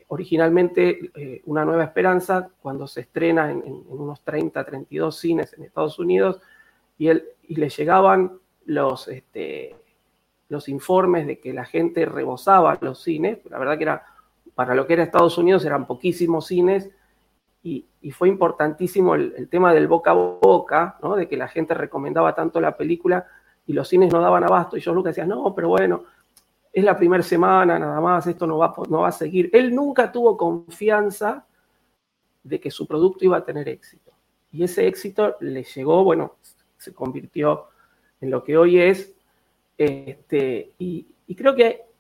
originalmente 0.09 1.11
Una 1.45 1.63
Nueva 1.63 1.86
Esperanza, 1.86 2.49
cuando 2.61 2.86
se 2.88 3.01
estrena 3.01 3.49
en, 3.51 3.59
en- 3.59 3.76
en 3.76 3.84
unos 3.89 4.19
30, 4.22 4.65
32 4.65 5.17
cines 5.17 5.53
en 5.53 5.63
Estados 5.63 5.97
Unidos, 5.99 6.41
y, 6.97 7.07
él, 7.07 7.24
y 7.47 7.55
le 7.55 7.69
llegaban 7.69 8.34
los, 8.65 9.07
este, 9.07 9.76
los 10.49 10.67
informes 10.67 11.26
de 11.28 11.39
que 11.39 11.53
la 11.53 11.63
gente 11.63 12.05
rebosaba 12.05 12.78
los 12.82 13.01
cines, 13.01 13.39
la 13.49 13.57
verdad 13.59 13.78
que 13.78 13.84
era, 13.84 14.05
para 14.55 14.75
lo 14.75 14.85
que 14.85 14.93
era 14.93 15.03
Estados 15.03 15.37
Unidos 15.37 15.65
eran 15.65 15.85
poquísimos 15.85 16.47
cines, 16.47 16.89
y, 17.63 17.85
fue 18.11 18.27
importantísimo 18.29 19.13
el, 19.13 19.47
tema 19.49 19.73
del 19.73 19.87
boca 19.87 20.11
a 20.11 20.13
boca, 20.15 20.97
¿no? 21.03 21.15
de 21.15 21.27
que 21.27 21.37
la 21.37 21.47
gente 21.47 21.75
recomendaba 21.75 22.33
tanto 22.33 22.59
la 22.59 22.75
película 22.75 23.27
y 23.67 23.73
los 23.73 23.87
cines 23.87 24.11
no 24.11 24.19
daban 24.19 24.43
abasto, 24.43 24.75
y 24.75 24.81
George 24.81 24.95
Lucas 24.95 25.15
decía, 25.15 25.27
no, 25.27 25.53
pero 25.53 25.69
bueno, 25.69 26.03
es 26.73 26.83
la 26.83 26.97
primera 26.97 27.21
semana 27.21 27.77
nada 27.77 28.01
más, 28.01 28.25
esto 28.25 28.47
no 28.47 28.57
va, 28.57 28.73
no 28.89 29.01
va 29.01 29.09
a 29.09 29.11
seguir. 29.11 29.49
Él 29.53 29.75
nunca 29.75 30.11
tuvo 30.11 30.35
confianza 30.35 31.45
de 32.43 32.59
que 32.59 32.71
su 32.71 32.87
producto 32.87 33.23
iba 33.23 33.37
a 33.37 33.45
tener 33.45 33.69
éxito. 33.69 34.11
Y 34.51 34.63
ese 34.63 34.87
éxito 34.87 35.35
le 35.41 35.63
llegó, 35.63 36.03
bueno, 36.03 36.37
se 36.77 36.93
convirtió 36.93 37.67
en 38.19 38.31
lo 38.31 38.43
que 38.43 38.57
hoy 38.57 38.79
es, 38.79 39.13
este, 39.77 40.73
y 40.79 41.35
creo 41.35 41.55
que 41.55 41.90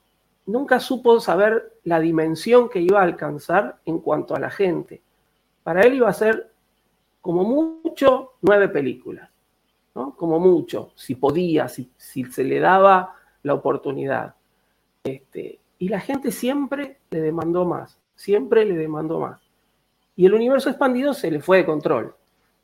nunca 0.45 0.79
supo 0.79 1.19
saber 1.19 1.73
la 1.83 1.99
dimensión 1.99 2.69
que 2.69 2.79
iba 2.79 2.99
a 2.99 3.03
alcanzar 3.03 3.77
en 3.85 3.99
cuanto 3.99 4.35
a 4.35 4.39
la 4.39 4.49
gente. 4.49 5.01
Para 5.63 5.81
él 5.81 5.95
iba 5.95 6.09
a 6.09 6.13
ser 6.13 6.51
como 7.21 7.43
mucho 7.43 8.33
nueve 8.41 8.69
películas, 8.69 9.29
¿no? 9.95 10.15
Como 10.15 10.39
mucho, 10.39 10.91
si 10.95 11.15
podía, 11.15 11.67
si, 11.67 11.91
se 11.97 12.43
le 12.43 12.59
daba 12.59 13.15
la 13.43 13.53
oportunidad. 13.53 14.35
Este, 15.03 15.59
y 15.77 15.89
la 15.89 15.99
gente 15.99 16.31
siempre 16.31 16.97
le 17.11 17.21
demandó 17.21 17.65
más, 17.65 17.97
siempre 18.15 18.65
le 18.65 18.75
demandó 18.75 19.19
más. 19.19 19.39
Y 20.15 20.25
el 20.25 20.33
universo 20.33 20.69
expandido 20.69 21.13
se 21.13 21.31
le 21.31 21.39
fue 21.39 21.57
de 21.57 21.65
control. 21.65 22.15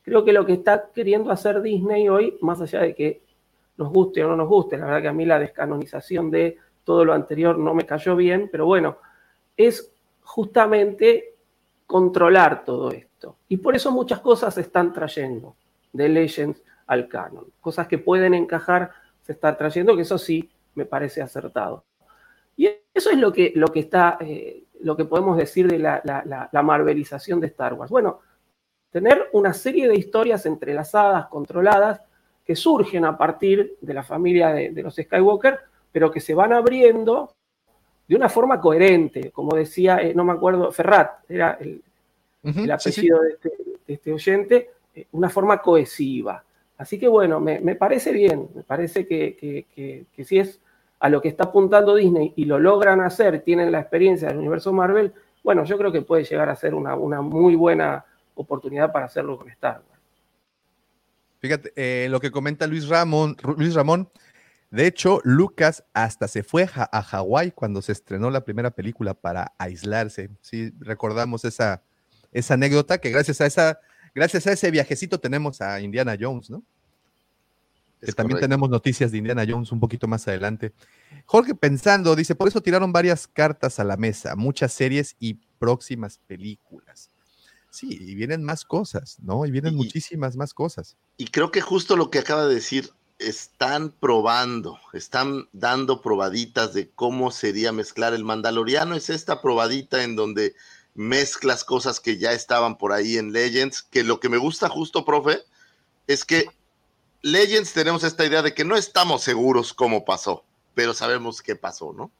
Creo 0.03 0.23
que 0.23 0.33
lo 0.33 0.45
que 0.45 0.53
está 0.53 0.89
queriendo 0.93 1.31
hacer 1.31 1.61
Disney 1.61 2.09
hoy, 2.09 2.37
más 2.41 2.61
allá 2.61 2.81
de 2.81 2.95
que 2.95 3.21
nos 3.77 3.91
guste 3.91 4.23
o 4.23 4.29
no 4.29 4.35
nos 4.35 4.47
guste, 4.47 4.77
la 4.77 4.85
verdad 4.85 5.01
que 5.01 5.07
a 5.09 5.13
mí 5.13 5.25
la 5.25 5.39
descanonización 5.39 6.31
de 6.31 6.57
todo 6.87 7.03
lo 7.03 7.11
anterior 7.11 7.59
no 7.59 7.73
me 7.73 7.85
cayó 7.85 8.15
bien, 8.15 8.47
pero 8.49 8.65
bueno, 8.65 8.95
es 9.57 9.91
justamente 10.23 11.33
controlar 11.85 12.63
todo 12.63 12.91
esto. 12.91 13.35
Y 13.49 13.57
por 13.57 13.75
eso 13.75 13.91
muchas 13.91 14.21
cosas 14.21 14.53
se 14.53 14.61
están 14.61 14.93
trayendo 14.93 15.57
de 15.91 16.07
Legends 16.07 16.63
al 16.85 17.09
canon. 17.09 17.43
Cosas 17.59 17.89
que 17.89 17.97
pueden 17.97 18.33
encajar 18.33 18.89
se 19.21 19.33
están 19.33 19.57
trayendo, 19.57 19.97
que 19.97 20.03
eso 20.03 20.17
sí 20.17 20.49
me 20.75 20.85
parece 20.85 21.21
acertado. 21.21 21.83
Y 22.55 22.69
eso 22.93 23.09
es 23.09 23.17
lo 23.17 23.33
que, 23.33 23.51
lo 23.53 23.67
que 23.67 23.81
está, 23.81 24.17
eh, 24.21 24.63
lo 24.79 24.95
que 24.95 25.03
podemos 25.03 25.35
decir 25.35 25.67
de 25.67 25.79
la, 25.79 26.61
marvelización 26.63 27.41
de 27.41 27.47
Star 27.47 27.73
Wars. 27.73 27.91
Bueno, 27.91 28.21
tener 28.91 29.27
una 29.33 29.51
serie 29.51 29.89
de 29.89 29.97
historias 29.97 30.45
entrelazadas, 30.45 31.27
controladas, 31.27 31.99
que 32.45 32.55
surgen 32.55 33.03
a 33.03 33.17
partir 33.17 33.75
de 33.81 33.93
la 33.93 34.03
familia 34.03 34.53
de 34.53 34.81
los 34.81 34.95
Skywalker, 34.95 35.59
pero 35.97 36.11
que 36.11 36.19
se 36.19 36.35
van 36.35 36.53
abriendo 36.53 37.33
de 38.07 38.15
una 38.15 38.29
forma 38.29 38.61
coherente, 38.61 39.31
como 39.31 39.55
decía, 39.55 39.97
eh, 39.99 40.13
no 40.13 40.23
me 40.23 40.33
acuerdo, 40.33 40.71
Ferrat, 40.71 41.21
era 41.27 41.57
el, 41.59 41.81
Ujú, 42.43 42.59
el 42.59 42.79
sí, 42.79 42.91
sí. 42.91 43.09
apellido 43.09 43.21
De, 43.23 43.29
este, 43.31 43.49
de 43.87 43.93
este 43.95 44.13
oyente, 44.13 44.69
eh, 44.93 45.07
una 45.13 45.27
forma 45.27 45.59
cohesiva. 45.59 46.43
Así 46.77 46.99
que 46.99 47.07
bueno, 47.07 47.39
me, 47.39 47.59
me 47.61 47.73
parece 47.73 48.11
bien, 48.11 48.47
me 48.53 48.61
parece 48.61 49.07
que, 49.07 49.35
que- 49.35 49.65
que- 49.73 50.05
que 50.15 50.23
si 50.23 50.37
es 50.37 50.59
a 50.99 51.09
lo 51.09 51.19
que 51.19 51.29
está 51.29 51.45
apuntando 51.45 51.95
Disney 51.95 52.31
y 52.35 52.45
lo 52.45 52.59
logran 52.59 53.01
hacer, 53.01 53.41
tienen 53.41 53.71
la 53.71 53.79
experiencia 53.79 54.27
del 54.27 54.37
universo 54.37 54.71
Marvel, 54.71 55.11
bueno, 55.43 55.63
yo 55.63 55.79
creo 55.79 55.91
que 55.91 56.03
puede 56.03 56.25
llegar 56.25 56.47
a 56.47 56.55
ser 56.55 56.75
una, 56.75 56.93
una 56.95 57.21
muy 57.23 57.55
buena 57.55 58.05
oportunidad 58.35 58.91
para 58.91 59.05
hacerlo 59.05 59.35
con 59.35 59.49
Star 59.49 59.77
Wars. 59.89 59.97
Fíjate, 61.39 61.71
eh, 61.75 62.07
lo 62.09 62.19
que 62.19 62.31
comenta 62.31 62.65
Luis 62.67 62.87
Ramón, 62.87 63.35
Luis 63.57 63.73
Ramón, 63.75 64.09
de 64.69 64.85
hecho, 64.87 65.21
Lucas 65.23 65.83
hasta 65.93 66.27
se 66.27 66.43
fue 66.43 66.69
a 66.75 67.01
Hawái 67.01 67.51
cuando 67.51 67.81
se 67.81 67.91
estrenó 67.93 68.29
la 68.29 68.43
primera 68.43 68.71
película 68.71 69.13
para 69.13 69.53
aislarse. 69.57 70.29
Sí, 70.41 70.71
recordamos 70.79 71.45
esa, 71.45 71.81
esa 72.31 72.55
anécdota 72.55 72.97
que 72.97 73.09
gracias 73.09 73.39
a 73.41 73.45
esa, 73.45 73.79
gracias 74.13 74.45
a 74.47 74.51
ese 74.51 74.69
viajecito 74.71 75.19
tenemos 75.19 75.61
a 75.61 75.79
Indiana 75.79 76.17
Jones, 76.19 76.49
¿no? 76.49 76.63
que 77.99 78.11
también 78.11 78.33
correcto. 78.35 78.45
tenemos 78.47 78.69
noticias 78.69 79.11
de 79.11 79.17
Indiana 79.17 79.43
Jones 79.47 79.71
un 79.71 79.79
poquito 79.79 80.07
más 80.07 80.27
adelante. 80.27 80.71
Jorge 81.25 81.55
pensando, 81.55 82.15
dice, 82.15 82.35
por 82.35 82.47
eso 82.47 82.61
tiraron 82.61 82.91
varias 82.93 83.27
cartas 83.27 83.79
a 83.79 83.83
la 83.83 83.97
mesa, 83.97 84.35
muchas 84.35 84.71
series 84.71 85.15
y 85.19 85.33
próximas 85.57 86.19
películas. 86.27 87.09
Sí, 87.71 87.97
y 87.99 88.13
vienen 88.13 88.43
más 88.43 88.65
cosas, 88.65 89.17
¿no? 89.21 89.45
Y 89.47 89.51
vienen 89.51 89.73
Y- 89.73 89.77
muchísimas 89.77 90.35
más 90.37 90.53
cosas. 90.53 90.95
Y 91.17 91.25
creo 91.25 91.49
que 91.51 91.61
justo 91.61 91.95
lo 91.95 92.11
que 92.11 92.19
acaba 92.19 92.45
de 92.45 92.53
decir, 92.53 92.91
están 93.19 93.91
probando, 93.91 94.79
están 94.93 95.47
dando 95.51 96.01
probaditas 96.01 96.73
de 96.73 96.89
cómo 96.91 97.31
sería 97.31 97.71
mezclar. 97.71 98.13
El 98.13 98.23
Mandaloriano 98.23 98.95
es 98.95 99.09
esta 99.09 99.41
probadita 99.41 100.03
en 100.03 100.15
donde 100.15 100.55
mezclas 100.93 101.63
cosas 101.63 101.99
que 101.99 102.17
ya 102.17 102.33
estaban 102.33 102.77
por 102.77 102.91
ahí 102.93 103.17
en 103.17 103.31
Legends, 103.33 103.81
que 103.83 104.03
lo 104.03 104.19
que 104.19 104.29
me 104.29 104.37
gusta 104.37 104.69
justo, 104.69 105.05
profe, 105.05 105.41
es 106.07 106.25
que 106.25 106.45
Legends 107.21 107.73
tenemos 107.73 108.03
esta 108.03 108.25
idea 108.25 108.41
de 108.41 108.53
que 108.53 108.65
no 108.65 108.75
estamos 108.75 109.23
seguros 109.23 109.73
cómo 109.73 110.05
pasó, 110.05 110.43
pero 110.75 110.93
sabemos 110.93 111.41
qué 111.41 111.55
pasó, 111.55 111.93
¿no? 111.93 112.11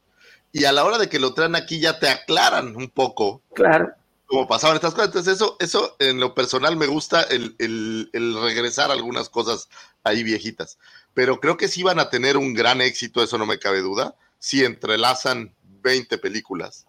Y 0.52 0.66
a 0.66 0.72
la 0.72 0.84
hora 0.86 0.98
de 0.98 1.10
que 1.10 1.20
lo 1.20 1.34
traen 1.34 1.56
aquí 1.56 1.80
ya 1.80 2.00
te 2.00 2.10
aclaran 2.10 2.76
un 2.76 2.89
poco 2.89 3.41
Claro, 3.54 3.91
cómo 4.26 4.48
pasaban 4.48 4.76
estas 4.76 4.93
cosas. 4.93 5.08
Entonces, 5.08 5.36
eso, 5.36 5.56
eso 5.60 5.95
en 6.00 6.20
lo 6.20 6.34
personal 6.34 6.76
me 6.78 6.88
gusta 6.88 7.22
el, 7.24 7.56
el- 7.60 8.10
el 8.14 8.41
regresar 8.41 8.91
algunas 8.91 9.30
cosas 9.30 9.70
ahí 10.08 10.24
viejitas. 10.24 10.78
Pero 11.14 11.39
creo 11.39 11.58
que 11.58 11.68
sí 11.68 11.84
van 11.84 11.99
a 11.99 12.10
tener 12.10 12.38
un 12.38 12.53
gran 12.53 12.82
éxito, 12.82 13.24
eso 13.24 13.38
no 13.38 13.45
me 13.45 13.60
cabe 13.60 13.82
duda, 13.82 14.16
si 14.39 14.64
entrelazan 14.64 15.53
20 15.82 16.18
películas 16.18 16.86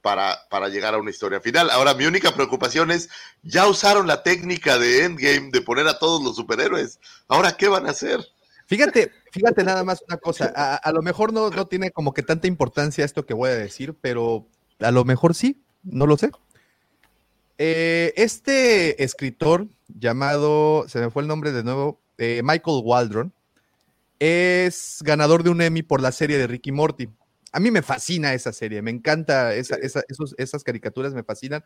para, 0.00 0.40
para 0.50 0.68
llegar 0.68 0.94
a 0.94 0.98
una 0.98 1.10
historia 1.10 1.40
final. 1.40 1.70
Ahora, 1.70 1.94
mi 1.94 2.06
única 2.06 2.34
preocupación 2.34 2.90
es, 2.90 3.08
ya 3.42 3.68
usaron 3.68 4.06
la 4.06 4.22
técnica 4.22 4.78
de 4.78 5.04
Endgame 5.04 5.50
de 5.50 5.62
poner 5.62 5.86
a 5.86 5.98
todos 5.98 6.22
los 6.22 6.36
superhéroes. 6.36 6.98
Ahora, 7.28 7.56
¿qué 7.56 7.68
van 7.68 7.86
a 7.86 7.90
hacer? 7.90 8.20
Fíjate, 8.66 9.12
fíjate 9.30 9.64
nada 9.64 9.84
más 9.84 10.02
una 10.08 10.16
cosa, 10.16 10.46
a, 10.46 10.92
lo 10.92 11.02
mejor 11.02 11.32
no, 11.32 11.50
no 11.50 11.66
tiene 11.66 11.90
como 11.90 12.14
que 12.14 12.22
tanta 12.22 12.46
importancia 12.46 13.04
esto 13.04 13.26
que 13.26 13.34
voy 13.34 13.50
a 13.50 13.54
decir, 13.54 13.94
pero 14.00 14.46
a 14.80 14.90
lo 14.90 15.04
mejor 15.04 15.34
sí, 15.34 15.62
no 15.82 16.06
lo 16.06 16.16
sé. 16.16 16.30
Eh, 17.58 18.12
este 18.16 19.04
escritor 19.04 19.66
llamado, 19.86 20.86
se 20.88 21.00
me 21.00 21.10
fue 21.10 21.22
el 21.22 21.28
nombre 21.28 21.52
de 21.52 21.62
nuevo, 21.62 22.00
Michael 22.44 22.82
Waldron, 22.84 23.32
es 24.18 24.98
ganador 25.02 25.42
de 25.42 25.50
un 25.50 25.60
Emmy 25.60 25.82
por 25.82 26.00
la 26.00 26.12
serie 26.12 26.38
de 26.38 26.46
Ricky 26.46 26.72
Morty. 26.72 27.08
A 27.52 27.60
mí 27.60 27.70
me 27.70 27.82
fascina 27.82 28.34
esa 28.34 28.52
serie, 28.52 28.80
me 28.82 28.90
encanta 28.90 29.54
esa- 29.54 29.76
esa- 29.76 30.04
esos- 30.08 30.34
esas 30.38 30.64
caricaturas, 30.64 31.12
me 31.12 31.24
fascinan, 31.24 31.64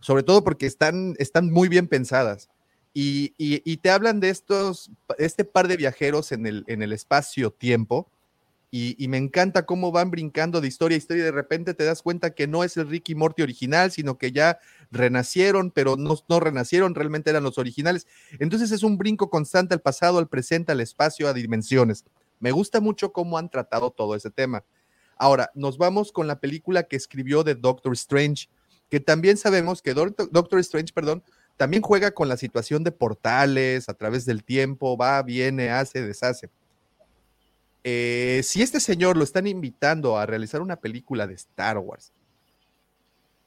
sobre 0.00 0.22
todo 0.22 0.42
porque 0.44 0.66
están, 0.66 1.14
están 1.18 1.50
muy 1.50 1.68
bien 1.68 1.88
pensadas. 1.88 2.48
Y, 2.94 3.34
y- 3.38 3.62
y 3.64 3.76
te 3.78 3.90
hablan 3.90 4.20
de 4.20 4.30
estos, 4.30 4.90
este 5.18 5.44
par 5.44 5.68
de 5.68 5.76
viajeros 5.76 6.32
en 6.32 6.46
el, 6.46 6.64
en 6.68 6.82
el 6.82 6.92
espacio-tiempo, 6.92 8.10
y, 8.72 9.08
me 9.08 9.16
encanta 9.16 9.66
cómo 9.66 9.90
van 9.90 10.12
brincando 10.12 10.60
de 10.60 10.68
historia 10.68 10.94
a 10.94 10.98
historia 10.98 11.22
y 11.22 11.24
de 11.24 11.32
repente 11.32 11.74
te 11.74 11.84
das 11.84 12.02
cuenta 12.02 12.30
que 12.30 12.46
no 12.46 12.62
es 12.62 12.76
el 12.76 12.88
Ricky 12.88 13.16
Morty 13.16 13.42
original, 13.42 13.90
sino 13.90 14.16
que 14.16 14.30
ya 14.30 14.60
renacieron, 14.92 15.72
pero 15.72 15.96
no, 15.96 16.16
no 16.28 16.38
renacieron, 16.38 16.94
realmente 16.94 17.30
eran 17.30 17.42
los 17.42 17.58
originales. 17.58 18.06
Entonces 18.38 18.70
es 18.70 18.84
un 18.84 18.96
brinco 18.96 19.28
constante 19.28 19.74
al 19.74 19.80
pasado, 19.80 20.18
al 20.18 20.28
presente, 20.28 20.70
al 20.70 20.80
espacio, 20.80 21.26
a 21.26 21.32
dimensiones. 21.32 22.04
Me 22.38 22.52
gusta 22.52 22.80
mucho 22.80 23.12
cómo 23.12 23.38
han 23.38 23.50
tratado 23.50 23.90
todo 23.90 24.14
ese 24.14 24.30
tema. 24.30 24.64
Ahora, 25.16 25.50
nos 25.54 25.76
vamos 25.76 26.12
con 26.12 26.28
la 26.28 26.38
película 26.38 26.84
que 26.84 26.96
escribió 26.96 27.42
de 27.42 27.56
Doctor 27.56 27.92
Strange, 27.94 28.48
que 28.88 29.00
también 29.00 29.36
sabemos 29.36 29.82
que 29.82 29.94
Doctor, 29.94 30.30
Doctor 30.30 30.60
Strange, 30.60 30.92
perdón, 30.94 31.24
también 31.56 31.82
juega 31.82 32.12
con 32.12 32.28
la 32.28 32.36
situación 32.36 32.84
de 32.84 32.92
portales 32.92 33.88
a 33.88 33.94
través 33.94 34.24
del 34.26 34.44
tiempo, 34.44 34.96
va, 34.96 35.20
viene, 35.22 35.70
hace, 35.70 36.02
deshace. 36.02 36.48
Eh, 37.82 38.40
si 38.44 38.62
este 38.62 38.80
señor 38.80 39.16
lo 39.16 39.24
están 39.24 39.46
invitando 39.46 40.18
a 40.18 40.26
realizar 40.26 40.60
una 40.60 40.76
película 40.76 41.26
de 41.26 41.34
Star 41.34 41.78
Wars, 41.78 42.12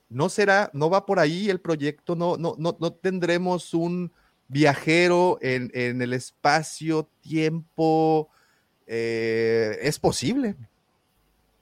no 0.10 0.30
será, 0.30 0.70
no 0.74 0.90
va 0.90 1.06
por 1.06 1.20
ahí 1.20 1.50
el 1.50 1.60
proyecto, 1.60 2.16
no, 2.16 2.38
no, 2.38 2.56
no, 2.58 2.78
no 2.80 2.94
tendremos 2.94 3.74
un 3.74 4.12
viajero 4.48 5.40
en, 5.42 5.72
en 5.74 6.02
el 6.02 6.14
espacio, 6.14 7.08
tiempo, 7.22 8.30
eh, 8.86 9.78
es 9.82 10.00
posible, 10.00 10.56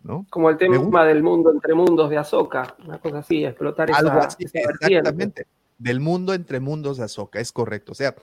¿no? 0.03 0.25
como 0.29 0.49
el 0.49 0.57
tema 0.57 1.05
del 1.05 1.23
mundo 1.23 1.51
entre 1.51 1.73
mundos 1.73 2.09
de 2.09 2.17
Ahsoka, 2.17 2.75
una 2.85 2.99
cosa 2.99 3.19
así, 3.19 3.45
explotar 3.45 3.89
esa, 3.89 3.99
Algo 3.99 4.19
así, 4.19 4.43
esa 4.43 4.59
vertiente. 4.67 4.97
exactamente. 4.97 5.47
Del 5.77 5.99
mundo 5.99 6.33
entre 6.33 6.59
mundos 6.59 6.97
de 6.97 7.05
Ahsoka, 7.05 7.39
es 7.39 7.51
correcto. 7.51 7.93
O 7.93 7.95
sea, 7.95 8.15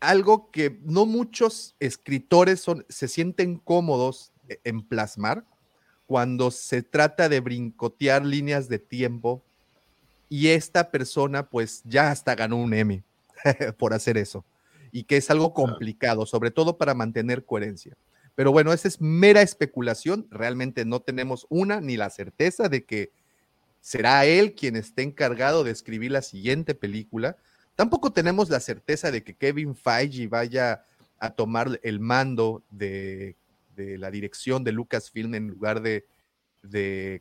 algo 0.00 0.50
que 0.50 0.78
no 0.82 1.06
muchos 1.06 1.74
escritores 1.78 2.60
son, 2.60 2.84
se 2.88 3.08
sienten 3.08 3.56
cómodos 3.56 4.32
e- 4.48 4.60
en 4.64 4.82
plasmar 4.82 5.44
cuando 6.06 6.50
se 6.50 6.82
trata 6.82 7.28
de 7.28 7.40
brincotear 7.40 8.24
líneas 8.24 8.68
de 8.68 8.78
tiempo 8.78 9.42
y 10.28 10.48
esta 10.48 10.90
persona 10.90 11.48
pues 11.48 11.82
ya 11.84 12.10
hasta 12.10 12.34
ganó 12.34 12.56
un 12.56 12.74
Emmy 12.74 13.02
por 13.78 13.94
hacer 13.94 14.16
eso 14.16 14.44
y 14.92 15.04
que 15.04 15.16
es 15.16 15.30
algo 15.30 15.54
complicado, 15.54 16.26
sobre 16.26 16.50
todo 16.50 16.76
para 16.76 16.94
mantener 16.94 17.44
coherencia. 17.44 17.96
Pero 18.34 18.52
bueno, 18.52 18.72
esa 18.72 18.88
es 18.88 19.00
mera 19.00 19.42
especulación, 19.42 20.26
realmente 20.30 20.84
no 20.84 21.00
tenemos 21.00 21.46
una 21.48 21.80
ni 21.80 21.96
la 21.96 22.10
certeza 22.10 22.68
de 22.68 22.84
que 22.84 23.12
será 23.80 24.24
él 24.24 24.54
quien 24.54 24.76
esté 24.76 25.02
encargado 25.02 25.64
de 25.64 25.70
escribir 25.70 26.10
la 26.10 26.22
siguiente 26.22 26.74
película. 26.74 27.36
Tampoco 27.80 28.12
tenemos 28.12 28.50
la 28.50 28.60
certeza 28.60 29.10
de 29.10 29.24
que 29.24 29.34
Kevin 29.34 29.74
Feige 29.74 30.28
vaya 30.28 30.84
a 31.18 31.30
tomar 31.30 31.80
el 31.82 31.98
mando 31.98 32.62
de, 32.68 33.36
la 33.74 34.10
dirección 34.10 34.64
de 34.64 34.72
Lucasfilm 34.72 35.34
en 35.34 35.48
lugar 35.48 35.80
de, 35.80 36.04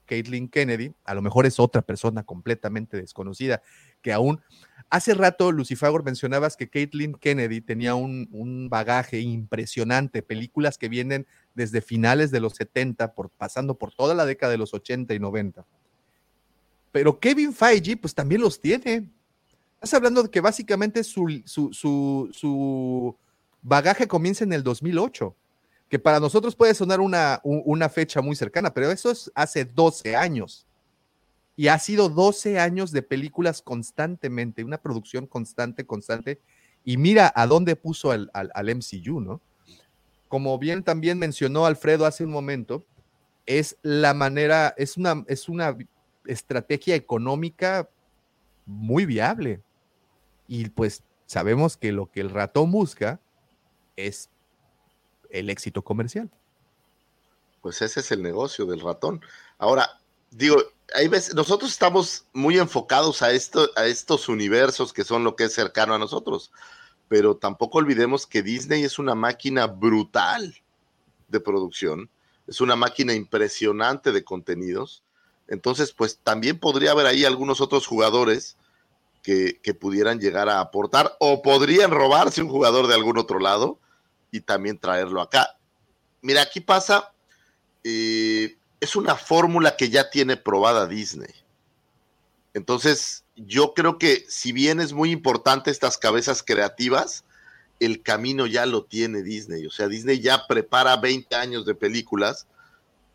Caitlin 0.06 0.50
Kennedy. 0.50 0.92
A 1.06 1.14
lo 1.14 1.22
mejor 1.22 1.46
es 1.46 1.62
otra 1.62 1.82
persona 1.82 2.24
completamente 2.24 2.98
desconocida 2.98 3.62
que 4.02 4.12
aún... 4.12 4.42
Hace 4.90 5.14
rato, 5.14 5.54
Lucifagor, 5.54 6.04
mencionabas 6.04 6.58
que 6.58 6.70
Caitlin 6.70 7.14
Kennedy 7.14 7.62
tenía 7.62 7.96
un, 7.96 8.68
bagaje 8.70 9.22
impresionante, 9.22 10.24
películas 10.24 10.78
que 10.78 10.90
vienen 10.90 11.26
desde 11.54 11.80
finales 11.80 12.32
de 12.32 12.42
los 12.42 12.56
70, 12.56 13.14
por, 13.14 13.30
pasando 13.30 13.78
por 13.78 13.94
toda 13.94 14.14
la 14.14 14.26
década 14.26 14.52
de 14.52 14.58
los 14.58 14.74
80 14.74 15.14
y 15.14 15.20
90. 15.20 15.66
Pero 16.92 17.18
Kevin 17.18 17.54
Feige, 17.54 17.96
pues 17.96 18.14
también 18.14 18.42
los 18.42 18.60
tiene. 18.60 19.10
Estás 19.80 19.94
hablando 19.94 20.24
de 20.24 20.30
que 20.30 20.42
básicamente 20.42 21.06
su, 21.06 21.42
su, 21.46 21.72
su, 21.72 22.30
su 22.34 23.16
bagaje 23.62 24.10
comienza 24.10 24.44
en 24.44 24.52
el 24.52 24.62
2008, 24.62 25.34
que 25.88 25.98
para 25.98 26.20
nosotros 26.20 26.54
puede 26.54 26.74
sonar 26.74 27.00
una, 27.00 27.40
una 27.44 27.88
fecha 27.88 28.22
muy 28.22 28.36
cercana, 28.36 28.74
pero 28.74 28.92
eso 28.92 29.10
es 29.10 29.32
hace 29.34 29.64
12 29.64 30.18
años. 30.18 30.68
Y 31.56 31.70
ha 31.70 31.80
sido 31.80 32.10
12 32.10 32.60
años 32.60 32.92
de 32.92 33.02
películas 33.04 33.62
constantemente, 33.62 34.66
una 34.66 34.80
producción 34.80 35.26
constante, 35.26 35.86
constante. 35.86 36.42
Y 36.84 36.98
mira 36.98 37.32
a 37.34 37.48
dónde 37.48 37.78
puso 37.78 38.12
al, 38.12 38.30
al, 38.34 38.52
al 38.54 38.76
MCU, 38.76 39.22
¿no? 39.22 39.40
Como 40.28 40.58
bien 40.60 40.84
también 40.84 41.18
mencionó 41.18 41.66
Alfredo 41.66 42.06
hace 42.06 42.26
un 42.26 42.32
momento, 42.32 42.86
es 43.46 43.78
la 43.82 44.14
manera, 44.14 44.76
es 44.78 44.98
una, 44.98 45.24
es 45.28 45.48
una 45.48 45.78
estrategia 46.26 46.96
económica 46.96 47.90
muy 48.66 49.06
viable. 49.06 49.62
Y 50.50 50.70
pues 50.70 51.04
sabemos 51.28 51.78
que 51.78 51.92
lo 51.92 52.12
que 52.12 52.22
el 52.22 52.32
ratón 52.32 52.72
busca 52.72 53.22
es 53.96 54.30
el 55.30 55.52
éxito 55.52 55.84
comercial. 55.84 56.32
Pues 57.62 57.84
ese 57.84 58.00
es 58.00 58.12
el 58.12 58.24
negocio 58.24 58.66
del 58.66 58.82
ratón. 58.82 59.22
Ahora, 59.60 60.02
digo, 60.32 60.58
hay 60.96 61.08
veces, 61.08 61.36
nosotros 61.36 61.70
estamos 61.70 62.26
muy 62.34 62.58
enfocados 62.58 63.22
a, 63.22 63.32
esto, 63.32 63.70
a 63.76 63.86
estos 63.86 64.28
universos 64.28 64.92
que 64.92 65.04
son 65.04 65.24
lo 65.24 65.36
que 65.36 65.44
es 65.44 65.54
cercano 65.54 65.94
a 65.94 66.00
nosotros, 66.00 66.52
pero 67.08 67.38
tampoco 67.38 67.78
olvidemos 67.78 68.26
que 68.26 68.42
Disney 68.42 68.84
es 68.84 68.98
una 68.98 69.14
máquina 69.14 69.68
brutal 69.68 70.56
de 71.28 71.40
producción. 71.40 72.10
es 72.48 72.60
una 72.60 72.76
máquina 72.76 73.14
impresionante 73.14 74.12
de 74.12 74.24
contenidos. 74.24 75.04
Entonces, 75.48 75.92
pues 75.92 76.18
también 76.24 76.58
podría 76.58 76.92
haber 76.92 77.06
ahí 77.06 77.24
algunos 77.24 77.62
otros 77.62 77.86
jugadores 77.86 78.58
que, 79.24 79.60
pudieran 79.80 80.20
llegar 80.20 80.50
a 80.50 80.60
aportar 80.60 81.16
o 81.20 81.42
podrían 81.42 81.92
robarse 81.92 82.42
un 82.42 82.50
jugador 82.50 82.88
de 82.88 82.96
algún 82.96 83.18
otro 83.18 83.40
lado 83.40 83.80
y 84.32 84.42
también 84.42 84.78
traerlo 84.78 85.22
acá. 85.22 85.56
Mira, 86.22 86.42
aquí 86.42 86.60
pasa, 86.60 87.14
eh, 87.84 88.58
es 88.80 88.96
una 88.96 89.16
fórmula 89.16 89.76
que 89.76 89.90
ya 89.90 90.10
tiene 90.10 90.38
probada 90.38 90.88
Disney. 90.88 91.34
Entonces, 92.54 93.24
yo 93.36 93.74
creo 93.74 93.98
que 93.98 94.26
si 94.28 94.52
bien 94.52 94.80
es 94.80 94.94
muy 94.94 95.12
importante 95.12 95.72
estas 95.72 95.98
cabezas 95.98 96.44
creativas, 96.44 97.24
el 97.80 98.02
camino 98.02 98.46
ya 98.48 98.66
lo 98.66 98.84
tiene 98.84 99.22
Disney. 99.22 99.66
O 99.66 99.72
sea, 99.72 99.88
Disney 99.88 100.20
ya 100.20 100.48
prepara 100.48 100.98
20 100.98 101.36
años 101.36 101.66
de 101.66 101.76
películas 101.76 102.48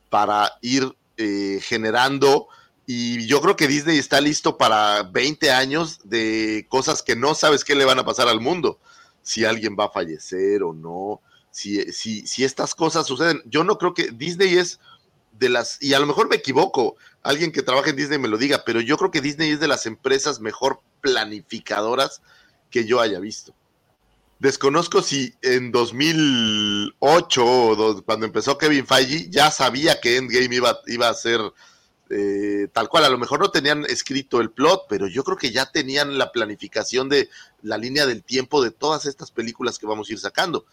para 0.08 0.52
ir 0.62 0.96
eh, 1.16 1.58
generando 1.62 2.48
y 2.86 3.26
yo 3.26 3.40
creo 3.40 3.56
que 3.56 3.68
Disney 3.68 3.98
está 3.98 4.20
listo 4.20 4.58
para 4.58 5.02
20 5.04 5.50
años 5.50 6.00
de 6.04 6.66
cosas 6.68 7.02
que 7.02 7.16
no 7.16 7.34
sabes 7.34 7.64
qué 7.64 7.74
le 7.74 7.84
van 7.84 7.98
a 7.98 8.04
pasar 8.04 8.28
al 8.28 8.40
mundo. 8.40 8.78
Si 9.22 9.44
alguien 9.44 9.74
va 9.78 9.86
a 9.86 9.90
fallecer 9.90 10.62
o 10.62 10.74
no, 10.74 11.22
si, 11.50 11.92
si, 11.92 12.44
estas 12.44 12.74
cosas 12.74 13.06
suceden. 13.06 13.40
Yo 13.46 13.64
no 13.64 13.78
creo 13.78 13.94
que 13.94 14.10
Disney 14.10 14.56
es 14.56 14.80
de 15.32 15.48
las, 15.48 15.80
y 15.80 15.94
a 15.94 15.98
lo 15.98 16.06
mejor 16.06 16.28
me 16.28 16.36
equivoco, 16.36 16.96
alguien 17.22 17.52
que 17.52 17.62
trabaja 17.62 17.90
en 17.90 17.96
Disney 17.96 18.18
me 18.18 18.28
lo 18.28 18.36
diga, 18.36 18.64
pero 18.66 18.80
yo 18.80 18.98
creo 18.98 19.10
que 19.10 19.20
Disney 19.22 19.50
es 19.50 19.60
de 19.60 19.68
las 19.68 19.86
empresas 19.86 20.40
mejor 20.40 20.80
planificadoras 21.00 22.20
que 22.70 22.84
yo 22.84 23.00
haya 23.00 23.18
visto. 23.18 23.54
Desconozco 24.40 25.00
si 25.00 25.32
en 25.40 25.72
2008 25.72 27.46
o 27.46 28.02
cuando 28.02 28.26
empezó 28.26 28.58
Kevin 28.58 28.86
Feige 28.86 29.30
ya 29.30 29.50
sabía 29.50 30.00
que 30.00 30.16
Endgame 30.16 30.56
iba, 30.56 30.80
iba 30.86 31.08
a 31.08 31.14
ser 31.14 31.40
eh, 32.10 32.68
tal 32.72 32.88
cual. 32.88 33.04
A 33.04 33.08
lo 33.08 33.18
mejor 33.18 33.40
no 33.40 33.50
tenían 33.50 33.84
escrito 33.84 34.40
el 34.40 34.50
plot, 34.50 34.86
pero 34.88 35.06
yo 35.06 35.24
creo 35.24 35.36
que 35.36 35.50
ya 35.50 35.70
tenían 35.70 36.18
la 36.18 36.32
planificación 36.32 37.08
de 37.08 37.28
la 37.62 37.78
línea 37.78 38.06
del 38.06 38.22
tiempo 38.22 38.62
de 38.62 38.70
todas 38.70 39.06
estas 39.06 39.30
películas 39.30 39.78
que 39.78 39.86
vamos 39.86 40.08
a 40.08 40.12
ir 40.12 40.18
sacando. 40.18 40.66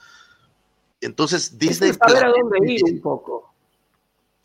Entonces 0.99 1.57
Disney... 1.57 1.91
Es 1.91 1.97
saber 1.97 2.25
a 2.25 2.29
dónde 2.29 2.73
ir 2.73 2.83
un 2.83 3.01
poco. 3.01 3.53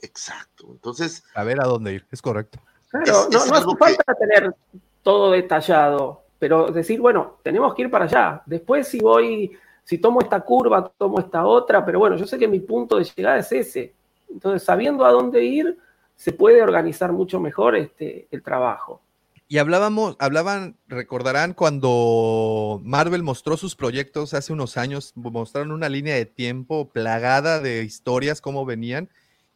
Exacto. 0.01 0.67
Entonces... 0.71 1.25
A 1.35 1.45
ver 1.45 1.61
a 1.61 1.67
dónde 1.67 1.95
ir, 1.95 2.07
es 2.11 2.23
correcto. 2.23 2.59
Claro, 2.91 3.05
es, 3.07 3.31
no, 3.31 3.45
es 3.45 3.51
no 3.51 3.57
hace 3.57 3.77
falta 3.77 4.15
tener 4.15 4.55
todo 5.03 5.33
detallado, 5.33 6.23
pero 6.39 6.71
decir, 6.73 7.01
bueno, 7.01 7.39
tenemos 7.43 7.75
que 7.75 7.83
ir 7.83 7.91
para 7.91 8.07
allá. 8.07 8.43
Después 8.47 8.89
si 8.89 9.01
voy, 9.01 9.57
si 9.85 9.99
tomo 9.99 10.21
esta 10.21 10.41
curva, 10.41 10.91
tomo 10.97 11.21
esta 11.21 11.47
otra, 11.47 11.85
pero 11.85 11.99
bueno, 11.99 12.17
yo 12.17 12.27
sé 12.27 12.39
que 12.39 12.49
mi 12.49 12.61
punto 12.61 12.97
de 12.97 13.05
llegada 13.05 13.39
es 13.39 13.53
ese. 13.53 13.95
Entonces, 14.29 14.63
sabiendo 14.63 15.05
a 15.05 15.13
dónde 15.13 15.45
ir, 15.45 15.79
se 16.17 16.33
puede 16.33 16.63
organizar 16.63 17.13
mucho 17.13 17.39
mejor 17.41 17.77
este, 17.77 18.27
el 18.31 18.43
trabajo. 18.43 19.01
Y 19.49 19.59
hablábamos, 19.59 20.17
hablaban, 20.19 20.77
recordarán 20.89 21.55
cuando 21.55 22.81
Marvel 22.83 23.23
mostró 23.23 23.57
sus 23.57 23.77
proyectos 23.77 24.35
hace 24.35 24.53
unos 24.53 24.77
años, 24.77 25.13
mostraron 25.15 25.71
una 25.71 25.89
línea 25.89 26.17
de 26.17 26.27
tiempo 26.27 26.89
plagada 26.89 27.61
de 27.61 27.85
historias, 27.85 28.41
cómo 28.41 28.65
venían, 28.65 29.09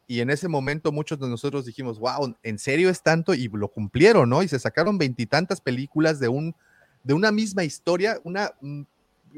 y 0.07 0.21
en 0.21 0.31
ese 0.31 0.47
momento 0.47 0.93
muchos 0.93 1.19
de 1.19 1.29
nosotros 1.29 1.65
dijimos, 1.65 1.99
wow, 1.99 2.37
¿en 2.45 2.59
serio 2.61 2.89
es 2.89 3.03
tanto? 3.03 3.35
Y 3.35 3.49
lo 3.49 3.67
cumplieron, 3.69 4.29
¿no? 4.29 4.45
Y 4.45 4.49
se 4.49 4.61
sacaron 4.61 4.97
veintitantas 4.97 5.61
películas 5.61 6.21
de, 6.21 6.29
un, 6.29 6.55
de 7.03 7.15
una 7.15 7.33
misma 7.33 7.65
historia, 7.65 8.21
una 8.23 8.53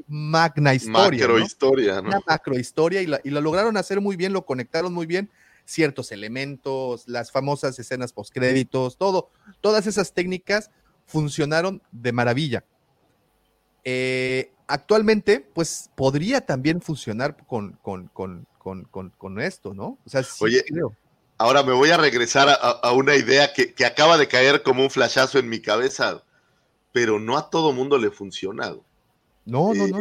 magna 0.07 0.75
historia. 0.75 1.27
Macro 1.29 1.39
historia, 1.39 1.95
¿no? 2.03 2.09
Una 2.09 2.21
macro 2.27 2.59
historia, 2.59 3.01
y 3.01 3.07
la, 3.07 3.21
y 3.25 3.31
la 3.31 3.41
lograron 3.41 3.79
hacer 3.79 4.03
muy 4.03 4.17
bien, 4.17 4.35
lo 4.35 4.45
conectaron 4.45 4.93
muy 4.93 5.07
bien 5.07 5.31
ciertos 5.65 6.13
elementos, 6.13 7.09
las 7.09 7.31
famosas 7.31 7.79
escenas 7.79 8.13
postcréditos, 8.13 8.97
todo, 8.97 9.31
todas 9.61 9.87
esas 9.87 10.13
técnicas 10.13 10.71
funcionaron 11.07 11.83
de 11.93 12.13
maravilla. 12.13 12.65
Eh, 13.85 14.53
actualmente, 14.67 15.41
pues 15.41 15.91
podría 15.95 16.41
también 16.43 16.81
funcionar 16.81 17.37
con, 17.47 17.73
con, 17.83 18.09
con, 18.09 18.47
con 19.11 19.41
esto, 19.41 19.75
¿no? 19.75 19.99
O 20.05 20.09
sea, 20.11 20.23
sí 20.23 20.45
Oye, 20.45 20.65
creo. 20.67 20.95
ahora 21.39 21.63
me 21.63 21.73
voy 21.73 21.91
a 21.91 21.97
regresar 21.97 22.49
a, 22.49 22.55
a 22.55 22.93
una 22.93 23.17
idea 23.17 23.53
que, 23.53 23.75
que, 23.75 23.85
acaba 23.85 24.17
de 24.17 24.29
caer 24.29 24.63
como 24.63 24.83
un 24.83 24.91
flashazo 24.91 25.39
en 25.39 25.49
mi 25.49 25.61
cabeza, 25.61 26.23
pero 26.93 27.19
no 27.19 27.37
a 27.37 27.51
todo 27.51 27.73
mundo 27.73 27.99
le 27.99 28.11
funciona. 28.11 28.71
No, 29.45 29.75
no, 29.75 29.89
no. 29.89 30.01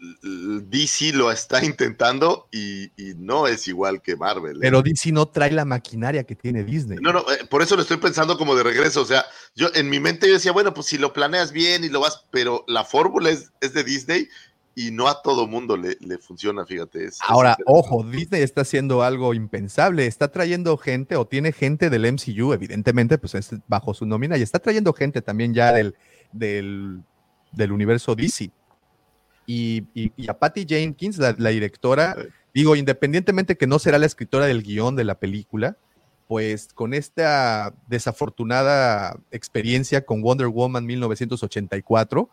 DC 0.00 1.12
lo 1.12 1.30
está 1.30 1.64
intentando 1.64 2.48
y, 2.52 2.84
y, 2.96 3.14
no 3.16 3.46
es 3.46 3.66
igual 3.68 4.00
que 4.00 4.16
Marvel. 4.16 4.56
¿eh? 4.56 4.60
Pero 4.60 4.82
DC 4.82 5.12
no 5.12 5.26
trae 5.26 5.50
la 5.50 5.64
maquinaria 5.64 6.24
que 6.24 6.36
tiene 6.36 6.64
Disney. 6.64 6.98
No, 7.00 7.12
no, 7.12 7.20
eh, 7.20 7.44
por 7.50 7.62
eso 7.62 7.74
lo 7.74 7.82
estoy 7.82 7.96
pensando 7.96 8.38
como 8.38 8.54
de 8.54 8.62
regreso. 8.62 9.02
O 9.02 9.06
sea, 9.06 9.24
yo 9.54 9.68
en 9.74 9.90
mi 9.90 9.98
mente 9.98 10.28
yo 10.28 10.34
decía, 10.34 10.52
bueno, 10.52 10.72
pues 10.72 10.86
si 10.86 10.98
lo 10.98 11.12
planeas 11.12 11.52
bien 11.52 11.84
y 11.84 11.88
lo 11.88 12.00
vas, 12.00 12.24
pero 12.30 12.64
la 12.68 12.84
fórmula 12.84 13.30
es, 13.30 13.50
es 13.60 13.74
de 13.74 13.82
Disney 13.82 14.28
y 14.76 14.92
no 14.92 15.08
a 15.08 15.20
todo 15.22 15.48
mundo 15.48 15.76
le, 15.76 15.96
le 16.00 16.18
funciona, 16.18 16.64
fíjate. 16.64 17.06
Es, 17.06 17.18
Ahora, 17.26 17.56
es 17.58 17.64
ojo, 17.66 18.04
Disney 18.04 18.42
está 18.42 18.60
haciendo 18.60 19.02
algo 19.02 19.34
impensable. 19.34 20.06
Está 20.06 20.30
trayendo 20.30 20.76
gente 20.76 21.16
o 21.16 21.26
tiene 21.26 21.50
gente 21.50 21.90
del 21.90 22.12
MCU, 22.12 22.52
evidentemente, 22.52 23.18
pues 23.18 23.34
es 23.34 23.50
bajo 23.66 23.94
su 23.94 24.06
nómina, 24.06 24.38
y 24.38 24.42
está 24.42 24.60
trayendo 24.60 24.92
gente 24.92 25.22
también 25.22 25.54
ya 25.54 25.72
del, 25.72 25.96
del, 26.32 27.02
del 27.50 27.72
universo 27.72 28.14
DC 28.14 28.52
y, 29.48 29.86
y, 29.94 30.12
y, 30.14 30.28
a 30.28 30.38
Patty 30.38 30.66
Jenkins, 30.68 31.16
la, 31.16 31.34
la, 31.38 31.48
directora, 31.48 32.14
digo, 32.52 32.76
independientemente 32.76 33.56
que 33.56 33.66
no 33.66 33.78
será 33.78 33.96
la 33.98 34.04
escritora 34.04 34.44
del 34.44 34.62
guion 34.62 34.94
de 34.94 35.04
la 35.04 35.18
película, 35.18 35.78
pues 36.26 36.68
con 36.74 36.92
esta 36.92 37.72
desafortunada 37.86 39.18
experiencia 39.30 40.04
con 40.04 40.20
Wonder 40.20 40.48
Woman 40.48 40.84
1984, 40.84 42.28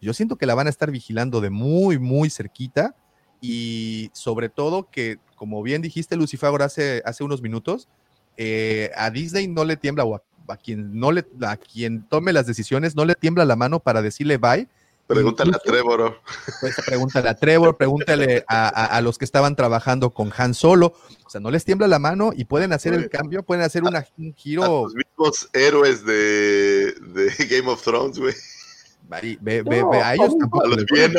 yo 0.00 0.14
siento 0.14 0.36
que 0.36 0.46
la 0.46 0.54
van 0.54 0.68
a 0.68 0.70
estar 0.70 0.92
vigilando 0.92 1.40
de 1.40 1.50
muy, 1.50 1.98
muy 1.98 2.30
cerquita 2.30 2.94
y 3.40 4.10
sobre 4.12 4.48
todo 4.48 4.88
que, 4.88 5.18
como 5.34 5.64
bien 5.64 5.82
dijiste, 5.82 6.14
Lucifer, 6.14 6.62
hace, 6.62 7.02
hace 7.04 7.24
unos 7.24 7.42
minutos, 7.42 7.88
eh, 8.36 8.92
a 8.94 9.10
Disney 9.10 9.48
no 9.48 9.64
le 9.64 9.76
tiembla, 9.76 10.04
o 10.04 10.14
a, 10.14 10.22
a, 10.46 10.56
quien 10.56 10.96
no 10.96 11.10
le, 11.10 11.26
a 11.44 11.56
quien 11.56 12.04
tome 12.04 12.32
las 12.32 12.46
decisiones, 12.46 12.94
no 12.94 13.04
le 13.04 13.16
tiembla 13.16 13.44
la 13.44 13.56
mano 13.56 13.80
para 13.80 14.00
decirle 14.00 14.36
bye 14.36 14.68
Pregúntale 15.14 15.52
a 15.54 15.58
Trevor. 15.58 16.20
Pues, 16.60 16.76
pregúntale 16.86 17.28
a 17.28 17.34
Trevor, 17.34 17.76
pregúntale 17.76 18.44
a, 18.48 18.68
a, 18.68 18.86
a, 18.96 19.00
los 19.00 19.18
que 19.18 19.24
estaban 19.24 19.56
trabajando 19.56 20.10
con 20.10 20.32
Han 20.36 20.54
Solo. 20.54 20.94
O 21.24 21.30
sea, 21.30 21.40
no 21.40 21.50
les 21.50 21.64
tiembla 21.64 21.88
la 21.88 21.98
mano 21.98 22.32
y 22.34 22.44
pueden 22.44 22.72
hacer 22.72 22.94
el 22.94 23.08
cambio, 23.08 23.42
pueden 23.42 23.64
hacer 23.64 23.82
una, 23.82 24.06
un 24.18 24.34
giro. 24.34 24.84
los 24.84 24.94
mismos 24.94 25.48
héroes 25.52 26.04
de, 26.04 26.92
de 26.92 27.32
Game 27.50 27.70
of 27.70 27.82
Thrones, 27.82 28.18
güey. 28.18 28.34
Ve, 29.08 29.38
ve, 29.40 29.62
ve, 29.62 29.84
ve, 29.90 29.98
a 29.98 30.14
ellos 30.14 30.36
tampoco. 30.38 30.64
A 30.64 30.68
los 30.68 30.84
bien 30.86 31.12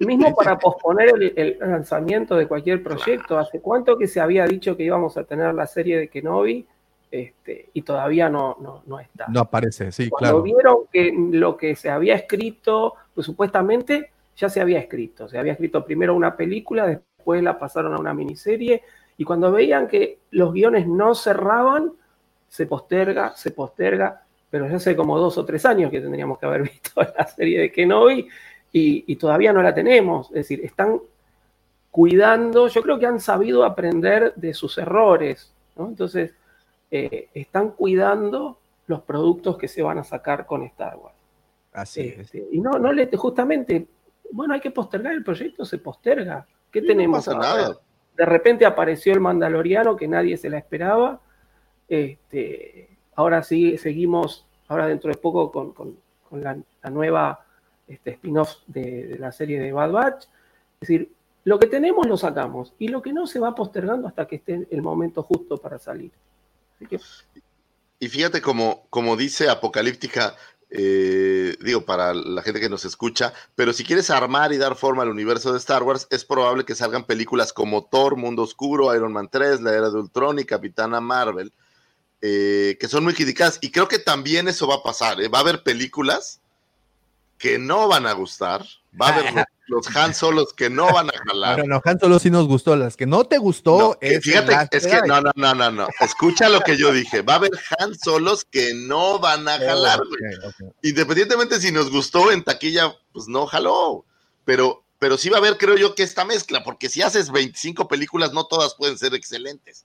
Mismo 0.00 0.34
para 0.34 0.58
posponer 0.58 1.10
el, 1.10 1.32
el, 1.36 1.58
lanzamiento 1.60 2.34
de 2.34 2.48
cualquier 2.48 2.82
proyecto. 2.82 3.38
¿Hace 3.38 3.60
cuánto 3.60 3.96
que 3.96 4.08
se 4.08 4.20
había 4.20 4.46
dicho 4.46 4.76
que 4.76 4.84
íbamos 4.84 5.16
a 5.16 5.24
tener 5.24 5.54
la 5.54 5.66
serie 5.66 5.98
de 5.98 6.08
Kenobi? 6.08 6.66
Este, 7.10 7.70
y 7.72 7.82
todavía 7.82 8.28
no, 8.28 8.56
no, 8.60 8.82
no, 8.86 8.98
está. 8.98 9.26
No 9.28 9.40
aparece, 9.40 9.92
sí, 9.92 10.08
Cuando 10.08 10.42
claro. 10.42 10.42
vieron 10.42 10.78
que 10.92 11.14
lo 11.32 11.56
que 11.56 11.76
se 11.76 11.88
había 11.88 12.14
escrito, 12.14 12.94
pues 13.14 13.24
supuestamente 13.26 14.10
ya 14.36 14.48
se 14.48 14.60
había 14.60 14.78
escrito. 14.78 15.28
Se 15.28 15.38
había 15.38 15.52
escrito 15.52 15.84
primero 15.84 16.14
una 16.14 16.36
película, 16.36 16.86
después 16.86 17.42
la 17.42 17.58
pasaron 17.58 17.94
a 17.94 17.98
una 17.98 18.12
miniserie, 18.12 18.82
y 19.16 19.24
cuando 19.24 19.50
veían 19.52 19.88
que 19.88 20.18
los 20.32 20.52
guiones 20.52 20.86
no 20.86 21.14
cerraban, 21.14 21.92
se 22.48 22.66
posterga, 22.66 23.34
se 23.34 23.50
posterga, 23.50 24.22
pero 24.50 24.68
ya 24.68 24.76
hace 24.76 24.94
como 24.94 25.18
dos 25.18 25.38
o 25.38 25.44
tres 25.44 25.64
años 25.64 25.90
que 25.90 26.00
tendríamos 26.00 26.38
que 26.38 26.46
haber 26.46 26.62
visto 26.70 27.00
la 27.00 27.26
serie 27.26 27.60
de 27.60 27.72
Kenobi, 27.72 28.28
y, 28.72 29.04
y 29.06 29.16
todavía 29.16 29.52
no 29.52 29.62
la 29.62 29.72
tenemos. 29.72 30.28
Es 30.28 30.34
decir, 30.34 30.60
están 30.62 31.00
cuidando, 31.90 32.68
yo 32.68 32.82
creo 32.82 32.98
que 32.98 33.06
han 33.06 33.20
sabido 33.20 33.64
aprender 33.64 34.34
de 34.34 34.52
sus 34.52 34.76
errores, 34.76 35.50
¿no? 35.76 35.86
Entonces, 35.86 36.34
eh, 36.90 37.28
están 37.34 37.70
cuidando 37.70 38.58
los 38.86 39.02
productos 39.02 39.58
que 39.58 39.68
se 39.68 39.82
van 39.82 39.98
a 39.98 40.04
sacar 40.04 40.46
con 40.46 40.62
Star 40.64 40.96
Wars. 40.96 41.16
Así 41.72 42.00
este, 42.02 42.38
es. 42.38 42.52
Y 42.52 42.60
no, 42.60 42.78
no 42.78 42.92
le, 42.92 43.08
justamente, 43.16 43.86
bueno, 44.30 44.54
hay 44.54 44.60
que 44.60 44.70
postergar 44.70 45.12
el 45.12 45.24
proyecto, 45.24 45.64
se 45.64 45.78
posterga. 45.78 46.46
¿Qué 46.70 46.80
sí, 46.80 46.86
tenemos? 46.86 47.26
No 47.26 47.38
nada. 47.38 47.76
De 48.16 48.24
repente 48.24 48.64
apareció 48.64 49.12
el 49.12 49.20
Mandaloriano 49.20 49.96
que 49.96 50.08
nadie 50.08 50.36
se 50.36 50.48
la 50.48 50.58
esperaba. 50.58 51.20
Este, 51.88 52.96
ahora 53.14 53.42
sí, 53.42 53.76
seguimos, 53.76 54.46
ahora 54.68 54.86
dentro 54.86 55.10
de 55.10 55.18
poco, 55.18 55.52
con, 55.52 55.72
con, 55.72 55.98
con 56.28 56.42
la, 56.42 56.56
la, 56.82 56.90
nueva 56.90 57.44
este, 57.86 58.12
spin-off 58.12 58.56
de, 58.66 59.08
de 59.08 59.18
la 59.18 59.32
serie 59.32 59.60
de 59.60 59.72
Bad 59.72 59.90
Batch. 59.90 60.24
Es 60.80 60.88
decir, 60.88 61.12
lo 61.44 61.58
que 61.58 61.66
tenemos 61.66 62.06
lo 62.06 62.16
sacamos 62.16 62.74
y 62.78 62.88
lo 62.88 63.02
que 63.02 63.12
no 63.12 63.26
se 63.26 63.38
va 63.38 63.54
postergando 63.54 64.08
hasta 64.08 64.26
que 64.26 64.36
esté 64.36 64.66
el 64.70 64.82
momento 64.82 65.22
justo 65.22 65.58
para 65.58 65.78
salir. 65.78 66.10
Y 67.98 68.08
fíjate 68.08 68.42
como, 68.42 68.86
como 68.90 69.16
dice 69.16 69.48
Apocalíptica, 69.48 70.36
eh, 70.68 71.56
digo, 71.60 71.84
para 71.84 72.12
la 72.12 72.42
gente 72.42 72.60
que 72.60 72.68
nos 72.68 72.84
escucha, 72.84 73.32
pero 73.54 73.72
si 73.72 73.84
quieres 73.84 74.10
armar 74.10 74.52
y 74.52 74.58
dar 74.58 74.76
forma 74.76 75.02
al 75.02 75.08
universo 75.08 75.52
de 75.52 75.58
Star 75.58 75.82
Wars, 75.82 76.06
es 76.10 76.24
probable 76.24 76.64
que 76.64 76.74
salgan 76.74 77.04
películas 77.04 77.52
como 77.52 77.84
Thor, 77.84 78.16
Mundo 78.16 78.42
Oscuro, 78.42 78.94
Iron 78.94 79.12
Man 79.12 79.28
3, 79.30 79.60
La 79.60 79.72
Era 79.72 79.90
de 79.90 79.98
Ultron 79.98 80.38
y 80.38 80.44
Capitana 80.44 81.00
Marvel, 81.00 81.52
eh, 82.20 82.76
que 82.80 82.88
son 82.88 83.04
muy 83.04 83.14
criticadas. 83.14 83.58
Y 83.62 83.70
creo 83.70 83.88
que 83.88 83.98
también 83.98 84.48
eso 84.48 84.66
va 84.66 84.76
a 84.76 84.82
pasar. 84.82 85.20
¿eh? 85.20 85.28
Va 85.28 85.38
a 85.38 85.42
haber 85.42 85.62
películas 85.62 86.40
que 87.38 87.58
no 87.58 87.86
van 87.88 88.06
a 88.06 88.12
gustar, 88.12 88.66
va 89.00 89.08
a 89.08 89.12
haber 89.12 89.32
los, 89.34 89.44
los 89.66 89.96
Han 89.96 90.14
Solos 90.14 90.52
que 90.52 90.70
no 90.70 90.92
van 90.92 91.08
a 91.10 91.12
jalar. 91.26 91.58
Bueno, 91.58 91.80
Han 91.84 92.00
Solo 92.00 92.18
sí 92.18 92.30
nos 92.30 92.46
gustó, 92.46 92.76
las 92.76 92.96
que 92.96 93.06
no 93.06 93.24
te 93.24 93.38
gustó 93.38 93.78
No, 93.78 93.98
es 94.00 94.22
fíjate, 94.22 94.76
es 94.76 94.86
que 94.86 95.00
no, 95.06 95.20
no, 95.20 95.32
no, 95.34 95.54
no, 95.54 95.70
no. 95.70 95.88
Escucha 96.00 96.48
lo 96.48 96.60
que 96.60 96.76
yo 96.76 96.92
dije. 96.92 97.22
Va 97.22 97.34
a 97.34 97.36
haber 97.36 97.50
Han 97.78 97.96
Solos 97.98 98.44
que 98.44 98.72
no 98.74 99.18
van 99.18 99.48
a 99.48 99.58
jalar, 99.58 100.00
güey. 100.06 100.34
Ok, 100.36 100.54
ok. 100.60 100.74
Independientemente 100.82 101.60
si 101.60 101.72
nos 101.72 101.90
gustó 101.90 102.30
en 102.32 102.44
taquilla, 102.44 102.94
pues 103.12 103.28
no 103.28 103.46
jaló. 103.46 104.04
Pero, 104.44 104.84
pero 104.98 105.18
sí 105.18 105.28
va 105.28 105.38
a 105.38 105.40
haber, 105.40 105.58
creo 105.58 105.76
yo, 105.76 105.94
que 105.94 106.02
esta 106.02 106.24
mezcla, 106.24 106.62
porque 106.62 106.88
si 106.88 107.02
haces 107.02 107.30
25 107.30 107.88
películas, 107.88 108.32
no 108.32 108.46
todas 108.46 108.74
pueden 108.74 108.96
ser 108.96 109.14
excelentes. 109.14 109.84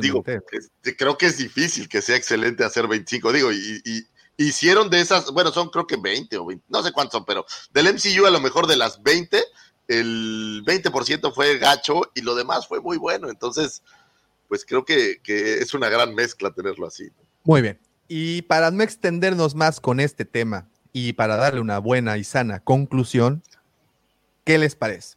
Digo, 0.00 0.18
Totalmente. 0.22 0.42
este, 0.50 0.96
creo 0.96 1.16
que 1.16 1.26
es 1.26 1.36
difícil 1.38 1.88
que 1.88 2.02
sea 2.02 2.16
excelente 2.16 2.64
hacer 2.64 2.88
25. 2.88 3.32
Digo, 3.32 3.52
y, 3.52 3.80
y 3.84 4.04
hicieron 4.44 4.88
de 4.90 5.00
esas, 5.00 5.30
bueno, 5.30 5.52
son 5.52 5.68
creo 5.68 5.86
que 5.86 5.96
20 5.96 6.36
o 6.38 6.46
20, 6.46 6.64
no 6.68 6.82
sé 6.82 6.92
cuántos 6.92 7.12
son, 7.12 7.24
pero 7.24 7.44
del 7.72 7.92
MCU 7.92 8.26
a 8.26 8.30
lo 8.30 8.40
mejor 8.40 8.66
de 8.66 8.76
las 8.76 9.02
20, 9.02 9.42
el 9.88 10.62
20% 10.64 11.34
fue 11.34 11.58
gacho 11.58 12.02
y 12.14 12.22
lo 12.22 12.34
demás 12.34 12.66
fue 12.66 12.80
muy 12.80 12.96
bueno. 12.96 13.28
Entonces, 13.28 13.82
pues 14.48 14.64
creo 14.64 14.84
que, 14.84 15.20
que 15.22 15.58
es 15.58 15.74
una 15.74 15.88
gran 15.88 16.14
mezcla 16.14 16.52
tenerlo 16.52 16.86
así. 16.86 17.10
Muy 17.44 17.60
bien. 17.60 17.78
Y 18.08 18.42
para 18.42 18.70
no 18.70 18.82
extendernos 18.82 19.54
más 19.54 19.80
con 19.80 20.00
este 20.00 20.24
tema 20.24 20.68
y 20.92 21.12
para 21.12 21.36
darle 21.36 21.60
una 21.60 21.78
buena 21.78 22.18
y 22.18 22.24
sana 22.24 22.60
conclusión, 22.60 23.42
¿qué 24.44 24.58
les 24.58 24.74
parece? 24.74 25.16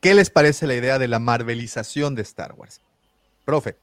¿Qué 0.00 0.14
les 0.14 0.30
parece 0.30 0.66
la 0.66 0.74
idea 0.74 0.98
de 0.98 1.08
la 1.08 1.18
marvelización 1.18 2.14
de 2.14 2.22
Star 2.22 2.54
Wars? 2.54 2.80
Profe, 3.44 3.76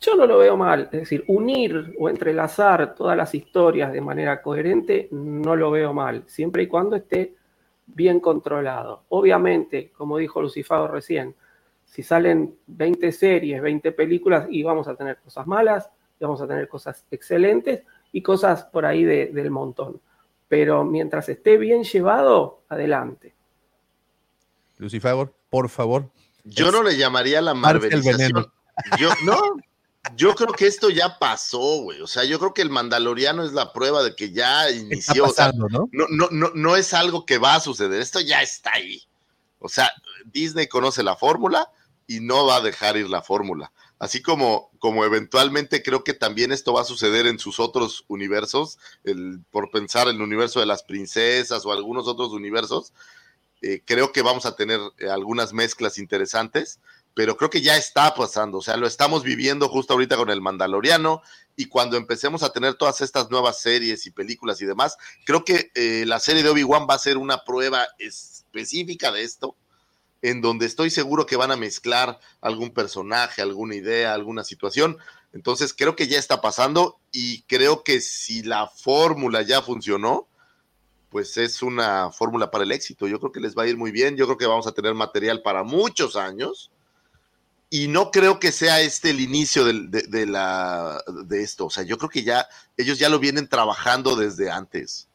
Yo 0.00 0.14
no 0.16 0.26
lo 0.26 0.38
veo 0.38 0.56
mal, 0.56 0.84
es 0.84 1.00
decir, 1.00 1.24
unir 1.28 1.94
o 1.98 2.08
entrelazar 2.08 2.94
todas 2.94 3.16
las 3.16 3.34
historias 3.34 3.92
de 3.92 4.00
manera 4.00 4.40
coherente, 4.40 5.08
no 5.10 5.54
lo 5.56 5.70
veo 5.70 5.92
mal, 5.92 6.24
siempre 6.26 6.62
y 6.62 6.66
cuando 6.66 6.96
esté 6.96 7.34
bien 7.86 8.18
controlado. 8.20 9.02
Obviamente, 9.10 9.90
como 9.96 10.16
dijo 10.16 10.40
Lucifago 10.40 10.88
recién, 10.88 11.34
si 11.84 12.02
salen 12.02 12.54
20 12.66 13.12
series, 13.12 13.60
20 13.60 13.92
películas, 13.92 14.46
y 14.48 14.62
vamos 14.62 14.88
a 14.88 14.94
tener 14.94 15.18
cosas 15.18 15.46
malas, 15.46 15.90
y 16.18 16.24
vamos 16.24 16.40
a 16.40 16.46
tener 16.46 16.66
cosas 16.68 17.04
excelentes 17.10 17.82
y 18.12 18.22
cosas 18.22 18.64
por 18.64 18.86
ahí 18.86 19.04
de- 19.04 19.26
del 19.26 19.50
montón. 19.50 20.00
Pero 20.48 20.82
mientras 20.84 21.28
esté 21.28 21.58
bien 21.58 21.84
llevado, 21.84 22.60
adelante. 22.68 23.34
Lucifagor, 24.78 25.32
por 25.50 25.68
favor. 25.68 26.06
Yo 26.44 26.72
no 26.72 26.82
le 26.82 26.96
llamaría 26.96 27.40
la 27.42 27.52
marvelización. 27.54 28.16
veneno. 28.16 28.52
Yo, 28.98 29.10
no, 29.24 29.36
yo 30.16 30.34
creo 30.34 30.52
que 30.52 30.66
esto 30.66 30.90
ya 30.90 31.18
pasó, 31.18 31.82
güey. 31.82 32.00
O 32.00 32.06
sea, 32.06 32.24
yo 32.24 32.38
creo 32.38 32.54
que 32.54 32.62
el 32.62 32.70
Mandaloriano 32.70 33.44
es 33.44 33.52
la 33.52 33.72
prueba 33.72 34.02
de 34.02 34.14
que 34.14 34.32
ya 34.32 34.70
inició. 34.70 35.26
o 35.26 35.32
sea, 35.32 35.52
¿no? 35.52 35.68
no, 35.68 36.06
no, 36.08 36.28
no, 36.30 36.50
no 36.54 36.76
es 36.76 36.94
algo 36.94 37.26
que 37.26 37.38
va 37.38 37.54
a 37.54 37.60
suceder. 37.60 38.00
Esto 38.00 38.20
ya 38.20 38.42
está 38.42 38.72
ahí. 38.74 39.02
O 39.58 39.68
sea, 39.68 39.90
Disney 40.24 40.66
conoce 40.68 41.02
la 41.02 41.16
fórmula 41.16 41.70
y 42.06 42.20
no 42.20 42.46
va 42.46 42.56
a 42.56 42.60
dejar 42.60 42.96
ir 42.96 43.08
la 43.08 43.22
fórmula. 43.22 43.72
Así 44.00 44.22
como, 44.22 44.70
como 44.78 45.04
eventualmente 45.04 45.82
creo 45.82 46.02
que 46.02 46.14
también 46.14 46.52
esto 46.52 46.72
va 46.72 46.80
a 46.80 46.84
suceder 46.84 47.26
en 47.26 47.38
sus 47.38 47.60
otros 47.60 48.06
universos, 48.08 48.78
el, 49.04 49.40
por 49.50 49.70
pensar 49.70 50.08
en 50.08 50.16
el 50.16 50.22
universo 50.22 50.58
de 50.58 50.66
las 50.66 50.82
princesas 50.82 51.66
o 51.66 51.72
algunos 51.72 52.08
otros 52.08 52.32
universos, 52.32 52.94
eh, 53.60 53.82
creo 53.84 54.10
que 54.10 54.22
vamos 54.22 54.46
a 54.46 54.56
tener 54.56 54.80
eh, 54.98 55.10
algunas 55.10 55.52
mezclas 55.52 55.98
interesantes, 55.98 56.80
pero 57.14 57.36
creo 57.36 57.50
que 57.50 57.60
ya 57.60 57.76
está 57.76 58.14
pasando, 58.14 58.58
o 58.58 58.62
sea, 58.62 58.76
lo 58.76 58.86
estamos 58.86 59.22
viviendo 59.22 59.68
justo 59.68 59.92
ahorita 59.92 60.16
con 60.16 60.30
el 60.30 60.40
Mandaloriano 60.40 61.22
y 61.56 61.66
cuando 61.66 61.96
empecemos 61.96 62.42
a 62.42 62.52
tener 62.52 62.74
todas 62.74 63.00
estas 63.00 63.30
nuevas 63.30 63.60
series 63.60 64.06
y 64.06 64.10
películas 64.10 64.60
y 64.62 64.66
demás, 64.66 64.96
creo 65.26 65.44
que 65.44 65.70
eh, 65.74 66.04
la 66.06 66.20
serie 66.20 66.42
de 66.42 66.50
Obi-Wan 66.50 66.86
va 66.88 66.94
a 66.94 66.98
ser 66.98 67.18
una 67.18 67.44
prueba 67.44 67.86
específica 67.98 69.10
de 69.10 69.22
esto, 69.22 69.56
en 70.22 70.40
donde 70.40 70.66
estoy 70.66 70.90
seguro 70.90 71.26
que 71.26 71.36
van 71.36 71.50
a 71.50 71.56
mezclar 71.56 72.18
algún 72.40 72.70
personaje, 72.70 73.42
alguna 73.42 73.74
idea, 73.74 74.14
alguna 74.14 74.44
situación. 74.44 74.98
Entonces 75.32 75.74
creo 75.74 75.96
que 75.96 76.08
ya 76.08 76.18
está 76.18 76.40
pasando 76.40 77.00
y 77.10 77.42
creo 77.42 77.82
que 77.82 78.00
si 78.00 78.42
la 78.42 78.66
fórmula 78.66 79.42
ya 79.42 79.62
funcionó, 79.62 80.28
pues 81.08 81.36
es 81.38 81.62
una 81.62 82.12
fórmula 82.12 82.50
para 82.50 82.64
el 82.64 82.72
éxito. 82.72 83.08
Yo 83.08 83.18
creo 83.18 83.32
que 83.32 83.40
les 83.40 83.56
va 83.56 83.64
a 83.64 83.66
ir 83.66 83.76
muy 83.76 83.90
bien, 83.90 84.16
yo 84.16 84.26
creo 84.26 84.38
que 84.38 84.46
vamos 84.46 84.66
a 84.66 84.72
tener 84.72 84.94
material 84.94 85.42
para 85.42 85.64
muchos 85.64 86.16
años 86.16 86.70
y 87.70 87.86
no 87.86 88.10
creo 88.10 88.40
que 88.40 88.50
sea 88.50 88.80
este 88.80 89.10
el 89.10 89.20
inicio 89.20 89.64
de 89.64 90.26
la, 90.26 91.02
de 91.24 91.42
esto. 91.42 91.66
O 91.66 91.70
sea, 91.70 91.84
yo 91.84 91.96
creo 91.98 92.10
que 92.10 92.24
ya 92.24 92.48
ellos 92.76 92.98
ya 92.98 93.08
lo 93.08 93.20
vienen 93.20 93.46
trabajando 93.46 94.16
desde 94.16 94.50
antes. 94.50 95.08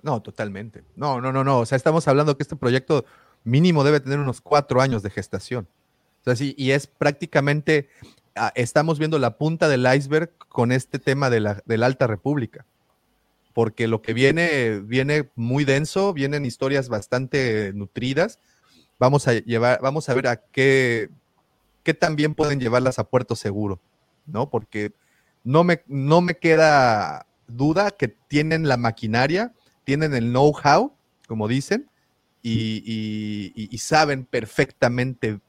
No, 0.00 0.22
totalmente. 0.22 0.84
No, 0.94 1.20
no, 1.20 1.32
no, 1.32 1.42
no. 1.42 1.58
O 1.58 1.66
sea, 1.66 1.76
estamos 1.76 2.06
hablando 2.06 2.36
que 2.36 2.44
este 2.44 2.54
proyecto 2.54 3.04
mínimo 3.42 3.82
debe 3.82 3.98
tener 3.98 4.20
unos 4.20 4.40
cuatro 4.40 4.80
años 4.80 5.02
de 5.02 5.10
gestación. 5.10 5.66
O 6.20 6.24
sea, 6.24 6.36
sí, 6.36 6.54
y 6.56 6.70
es 6.70 6.86
prácticamente, 6.86 7.88
ah, 8.36 8.52
estamos 8.54 9.00
viendo 9.00 9.18
la 9.18 9.36
punta 9.36 9.68
del 9.68 9.86
iceberg 9.92 10.30
con 10.48 10.70
este 10.70 11.00
tema 11.00 11.30
de 11.30 11.40
la, 11.40 11.62
de 11.66 11.78
la 11.78 11.86
Alta 11.86 12.06
República. 12.06 12.64
Porque 13.54 13.88
lo 13.88 14.02
que 14.02 14.14
viene, 14.14 14.78
viene 14.78 15.30
muy 15.34 15.64
denso, 15.64 16.12
vienen 16.12 16.46
historias 16.46 16.88
bastante 16.88 17.72
nutridas. 17.74 18.38
Vamos 19.00 19.26
a 19.26 19.32
llevar, 19.34 19.80
vamos 19.82 20.08
a 20.08 20.14
ver 20.14 20.28
a 20.28 20.36
qué, 20.36 21.10
qué 21.82 21.94
también 21.94 22.34
pueden 22.34 22.60
llevarlas 22.60 22.98
a 22.98 23.04
puerto 23.04 23.36
seguro, 23.36 23.80
¿no? 24.26 24.50
Porque 24.50 24.92
no 25.44 25.64
me, 25.64 25.82
no 25.86 26.20
me 26.20 26.36
queda 26.38 27.26
duda 27.46 27.90
que 27.90 28.08
tienen 28.08 28.68
la 28.68 28.76
maquinaria, 28.76 29.52
tienen 29.84 30.14
el 30.14 30.30
know-how, 30.30 30.94
como 31.26 31.48
dicen, 31.48 31.90
y- 32.42 33.52
y 33.54 33.78
saben 33.78 34.24
perfectamente 34.24 35.40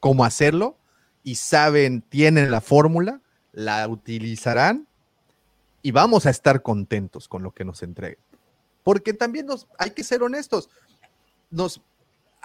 cómo 0.00 0.24
hacerlo, 0.24 0.78
y 1.22 1.34
saben, 1.36 2.02
tienen 2.02 2.50
la 2.50 2.60
fórmula, 2.60 3.20
la 3.52 3.86
utilizarán, 3.88 4.86
y 5.82 5.90
vamos 5.90 6.26
a 6.26 6.30
estar 6.30 6.62
contentos 6.62 7.28
con 7.28 7.42
lo 7.42 7.52
que 7.52 7.64
nos 7.64 7.82
entreguen. 7.82 8.18
Porque 8.82 9.12
también 9.12 9.46
nos, 9.46 9.66
hay 9.78 9.90
que 9.90 10.04
ser 10.04 10.22
honestos, 10.22 10.68
nos, 11.50 11.80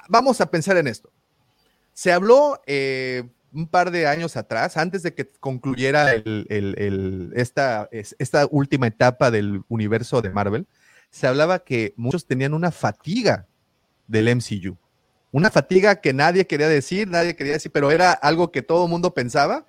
vamos 0.10 0.42
a 0.42 0.50
pensar 0.50 0.78
en 0.78 0.88
esto. 0.88 1.12
Se 1.94 2.12
habló 2.12 2.62
eh, 2.68 3.24
un 3.54 3.68
par 3.68 3.92
de 3.92 4.08
años 4.08 4.38
atrás, 4.38 4.78
antes 4.78 5.04
de 5.04 5.14
que 5.14 5.30
concluyera 5.40 6.14
el- 6.14 6.46
el- 6.50 6.76
el- 6.78 7.34
esta, 7.36 7.90
es- 7.92 8.16
esta 8.20 8.48
última 8.50 8.88
etapa 8.88 9.30
del 9.32 9.62
universo 9.68 10.22
de 10.22 10.30
Marvel, 10.30 10.68
se 11.10 11.28
hablaba 11.28 11.60
que 11.60 11.94
muchos 11.98 12.26
tenían 12.26 12.54
una 12.54 12.72
fatiga 12.72 13.46
del 14.08 14.28
MCU. 14.30 14.78
Una 15.34 15.50
fatiga 15.52 15.96
que 16.02 16.14
nadie 16.14 16.48
quería 16.48 16.68
decir, 16.70 17.08
nadie 17.08 17.36
quería 17.36 17.54
decir, 17.54 17.72
pero 17.72 17.92
era 17.92 18.12
algo 18.12 18.52
que 18.52 18.62
todo 18.62 18.86
el 18.86 18.90
mundo 18.90 19.14
pensaba. 19.14 19.66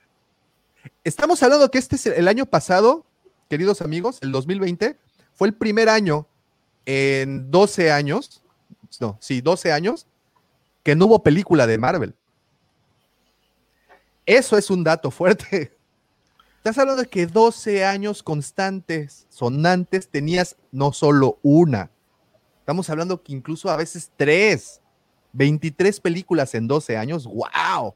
Estamos 1.05 1.43
hablando 1.43 1.71
que 1.71 1.79
este 1.79 1.97
es 1.97 2.07
el 2.07 2.27
año 2.29 2.47
pasado, 2.47 3.05
queridos 3.49 3.83
amigos, 3.83 4.19
el 4.23 4.33
2020, 4.33 4.97
fue 5.35 5.49
el 5.49 5.55
primer 5.55 5.89
año 5.89 6.27
en 6.87 7.51
12 7.51 7.93
años, 7.93 8.43
no, 9.01 9.17
sí, 9.21 9.41
12 9.41 9.73
años, 9.73 10.07
que 10.83 10.97
no 10.97 11.07
hubo 11.07 11.23
película 11.23 11.67
de 11.67 11.79
Marvel. 11.79 12.15
Eso 14.27 14.57
es 14.57 14.71
un 14.71 14.85
dato 14.85 15.11
fuerte. 15.11 15.77
Estás 16.59 16.79
hablando 16.79 17.03
de 17.03 17.09
que 17.09 17.27
12 17.27 17.85
años 17.85 18.23
constantes, 18.23 19.27
sonantes, 19.29 20.09
tenías 20.09 20.57
no 20.71 20.93
solo 20.93 21.39
una. 21.43 21.91
Estamos 22.61 22.89
hablando 22.89 23.23
que 23.23 23.33
incluso 23.33 23.69
a 23.71 23.77
veces 23.77 24.11
tres. 24.17 24.81
23 25.33 25.99
películas 26.01 26.55
en 26.55 26.69
12 26.69 26.97
años. 26.97 27.27
¡Wow! 27.27 27.95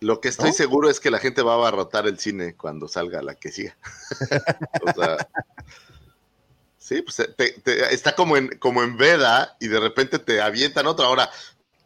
Lo 0.00 0.20
que 0.20 0.28
estoy 0.28 0.50
¿No? 0.50 0.56
seguro 0.56 0.88
es 0.88 1.00
que 1.00 1.10
la 1.10 1.18
gente 1.18 1.42
va 1.42 1.52
a 1.52 1.56
abarrotar 1.56 2.06
el 2.06 2.18
cine 2.18 2.54
cuando 2.54 2.86
salga 2.88 3.20
la 3.20 3.34
que 3.34 3.50
siga. 3.50 3.76
o 4.86 4.92
sea, 4.92 5.28
sí, 6.88 7.02
pues 7.02 7.16
te- 7.36 7.52
te- 7.52 7.94
está 7.94 8.14
como 8.14 8.36
en, 8.36 8.48
como 8.58 8.82
en 8.82 8.96
veda 8.96 9.56
y 9.60 9.68
de 9.68 9.80
repente 9.80 10.18
te 10.18 10.40
avientan 10.40 10.86
otra. 10.86 11.06
Ahora, 11.06 11.30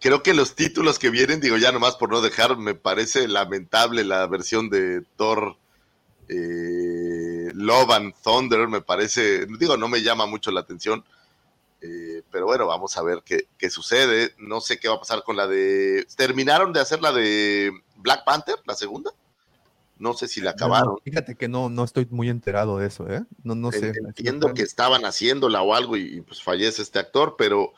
creo 0.01 0.23
que 0.23 0.35
los 0.35 0.55
títulos 0.55 0.99
que 0.99 1.11
vienen, 1.11 1.41
digo 1.41 1.57
ya 1.57 1.73
nomás 1.73 1.97
por 1.97 2.11
no 2.11 2.21
dejar, 2.21 2.57
me 2.57 2.75
parece 2.75 3.27
lamentable 3.29 4.05
la 4.05 4.27
versión 4.27 4.71
de 4.71 5.03
Thor 5.17 5.57
eh, 6.29 7.51
Love 7.55 7.91
and 7.91 8.15
Thunder, 8.23 8.69
me 8.69 8.81
parece, 8.81 9.47
digo, 9.59 9.77
no 9.77 9.89
me 9.89 10.03
llama 10.03 10.27
mucho 10.27 10.51
la 10.51 10.61
atención. 10.61 11.05
Eh, 11.81 12.23
pero 12.31 12.47
bueno, 12.47 12.67
vamos 12.69 12.97
a 12.97 13.03
ver 13.03 13.23
qué, 13.25 13.49
qué 13.59 13.69
sucede. 13.69 14.35
No 14.39 14.61
sé 14.61 14.79
qué 14.79 14.89
va 14.89 14.95
a 14.95 15.01
pasar 15.01 15.25
con 15.25 15.37
la 15.37 15.49
de. 15.49 16.07
¿Terminaron 16.17 16.73
de 16.73 16.81
hacer 16.81 17.01
la 17.03 17.11
de 17.13 17.73
Black 17.97 18.25
Panther, 18.25 18.57
la 18.67 18.75
segunda? 18.77 19.11
No 20.03 20.15
sé 20.15 20.27
si 20.27 20.41
la 20.41 20.51
acabaron. 20.51 20.97
fíjate 21.05 21.37
que 21.37 21.47
no, 21.47 21.71
no 21.71 21.85
estoy 21.85 22.09
muy 22.11 22.29
enterado 22.29 22.77
de 22.79 22.89
eso, 22.89 23.09
¿eh? 23.09 23.23
No, 23.45 23.55
no 23.55 23.71
sé. 23.71 23.93
Entiendo 24.05 24.53
que 24.53 24.63
estaban 24.63 25.05
haciéndola 25.05 25.63
o 25.63 25.75
algo 25.75 25.97
y, 25.97 26.23
pues 26.23 26.43
fallece 26.43 26.83
este 26.83 26.99
actor, 26.99 27.37
pero, 27.39 27.73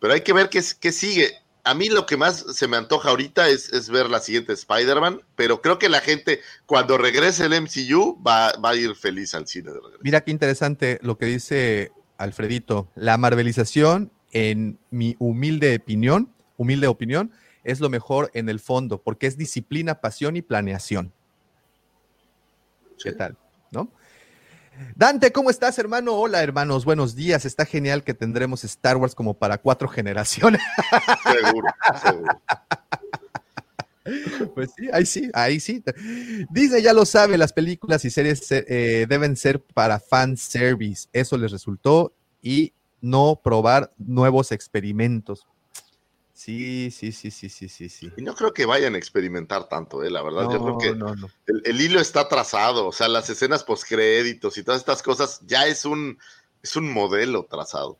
pero 0.00 0.12
hay 0.12 0.22
que 0.22 0.32
ver 0.32 0.48
qué, 0.48 0.60
qué 0.80 0.90
sigue. 0.90 1.36
A 1.62 1.74
mí 1.74 1.88
lo 1.88 2.04
que 2.04 2.16
más 2.16 2.44
se 2.52 2.66
me 2.66 2.76
antoja 2.76 3.10
ahorita 3.10 3.48
es, 3.48 3.88
ver 3.90 4.10
la 4.10 4.18
siguiente 4.18 4.54
Spider-Man, 4.54 5.22
pero 5.36 5.62
creo 5.62 5.78
que 5.78 5.88
la 5.88 6.00
gente 6.00 6.40
cuando 6.66 6.98
regrese 6.98 7.44
el 7.46 7.62
MCU 7.62 8.20
va, 8.26 8.54
va 8.56 8.70
a 8.70 8.74
ir 8.74 8.96
feliz 8.96 9.32
al 9.36 9.46
cine 9.46 9.70
de 9.70 9.76
regreso. 9.76 10.00
Mira 10.02 10.22
qué 10.22 10.32
interesante 10.32 10.98
lo 11.00 11.16
que 11.16 11.26
dice 11.26 11.92
Alfredito. 12.16 12.90
La 12.96 13.18
marvelización, 13.18 14.10
en 14.32 14.80
mi 14.90 15.14
humilde 15.20 15.76
opinión, 15.76 16.34
humilde 16.56 16.88
opinión, 16.88 17.30
es 17.62 17.78
lo 17.78 17.88
mejor 17.88 18.32
en 18.34 18.48
el 18.48 18.58
fondo, 18.58 19.00
porque 19.00 19.28
es 19.28 19.36
disciplina, 19.36 20.00
pasión 20.00 20.34
y 20.34 20.42
planeación. 20.42 21.12
¿Qué 23.02 23.12
tal? 23.12 23.36
¿No? 23.70 23.90
Dante, 24.94 25.32
¿cómo 25.32 25.50
estás, 25.50 25.78
hermano? 25.78 26.14
Hola, 26.14 26.42
hermanos, 26.42 26.84
buenos 26.84 27.14
días. 27.14 27.44
Está 27.44 27.64
genial 27.64 28.04
que 28.04 28.14
tendremos 28.14 28.64
Star 28.64 28.96
Wars 28.96 29.14
como 29.14 29.34
para 29.34 29.58
cuatro 29.58 29.88
generaciones. 29.88 30.60
Seguro, 31.22 31.68
seguro. 32.02 32.42
Pues 34.54 34.70
sí, 34.74 34.88
ahí 34.90 35.04
sí, 35.04 35.30
ahí 35.34 35.60
sí. 35.60 35.84
Dice, 36.48 36.80
ya 36.80 36.94
lo 36.94 37.04
sabe, 37.04 37.36
las 37.36 37.52
películas 37.52 38.06
y 38.06 38.10
series 38.10 38.50
eh, 38.50 39.04
deben 39.06 39.36
ser 39.36 39.62
para 39.62 40.00
fan 40.00 40.38
service. 40.38 41.08
Eso 41.12 41.36
les 41.36 41.52
resultó 41.52 42.14
y 42.40 42.72
no 43.02 43.38
probar 43.44 43.92
nuevos 43.98 44.50
experimentos. 44.50 45.46
Sí, 46.38 46.92
sí, 46.92 47.10
sí, 47.10 47.32
sí, 47.32 47.48
sí, 47.48 47.68
sí, 47.68 47.88
sí. 47.88 48.12
Y 48.16 48.22
no 48.22 48.32
creo 48.32 48.54
que 48.54 48.64
vayan 48.64 48.94
a 48.94 48.98
experimentar 48.98 49.68
tanto, 49.68 50.04
eh, 50.04 50.10
la 50.10 50.22
verdad. 50.22 50.48
Yo 50.48 50.62
creo 50.62 50.78
que 50.78 51.62
El, 51.64 51.80
hilo 51.80 51.98
está 51.98 52.28
trazado, 52.28 52.86
o 52.86 52.92
sea, 52.92 53.08
las 53.08 53.28
escenas 53.28 53.64
postcréditos 53.64 54.56
y 54.56 54.62
todas 54.62 54.80
estas 54.80 55.02
cosas 55.02 55.40
ya 55.46 55.66
es 55.66 55.84
un, 55.84 56.16
es 56.62 56.76
un 56.76 56.92
modelo 56.92 57.48
trazado. 57.50 57.98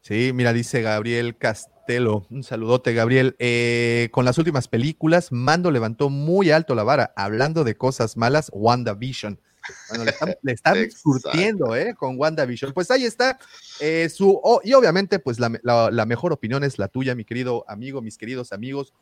Sí, 0.00 0.30
mira, 0.32 0.52
dice 0.52 0.80
Gabriel 0.80 1.36
Castelo. 1.36 2.24
Un 2.30 2.44
saludote, 2.44 2.94
Gabriel. 2.94 3.34
Eh, 3.40 4.08
con 4.12 4.24
las 4.24 4.38
últimas 4.38 4.68
películas, 4.68 5.32
Mando 5.32 5.72
levantó 5.72 6.08
muy 6.08 6.52
alto 6.52 6.76
la 6.76 6.84
vara, 6.84 7.12
hablando 7.16 7.64
de 7.64 7.76
cosas 7.76 8.16
malas, 8.16 8.48
WandaVision. 8.54 9.40
Bueno, 9.88 10.04
le 10.42 10.52
están, 10.52 10.90
surtiendo, 10.90 11.74
¿eh? 11.74 11.94
Con 11.94 12.18
WandaVision. 12.18 12.72
Pues 12.72 12.90
ahí 12.90 13.04
está. 13.04 13.38
Eh, 13.80 14.08
su, 14.08 14.40
y 14.64 14.72
obviamente, 14.74 15.18
pues 15.18 15.38
la, 15.38 16.06
mejor 16.06 16.32
opinión 16.32 16.64
es 16.64 16.78
la 16.78 16.88
tuya, 16.88 17.14
mi 17.14 17.24
querido 17.24 17.64
amigo, 17.68 18.02
mis 18.02 18.18
queridos 18.18 18.52
amigos. 18.52 18.92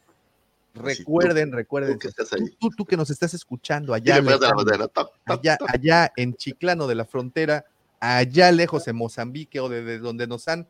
Recuerden, 0.74 1.52
recuerden, 1.52 1.98
tú 2.76 2.84
que, 2.84 2.96
nos 2.96 3.08
estás 3.08 3.32
escuchando 3.32 3.94
allá, 3.94 4.16
allá, 5.26 5.58
allá 5.68 6.12
en 6.16 6.34
Chiclano 6.34 6.88
de 6.88 6.96
la 6.96 7.04
Frontera, 7.04 7.64
allá 8.00 8.50
lejos 8.50 8.88
en 8.88 8.96
Mozambique 8.96 9.60
o 9.60 9.68
de 9.68 9.98
donde 9.98 10.26
nos 10.26 10.48
han 10.48 10.66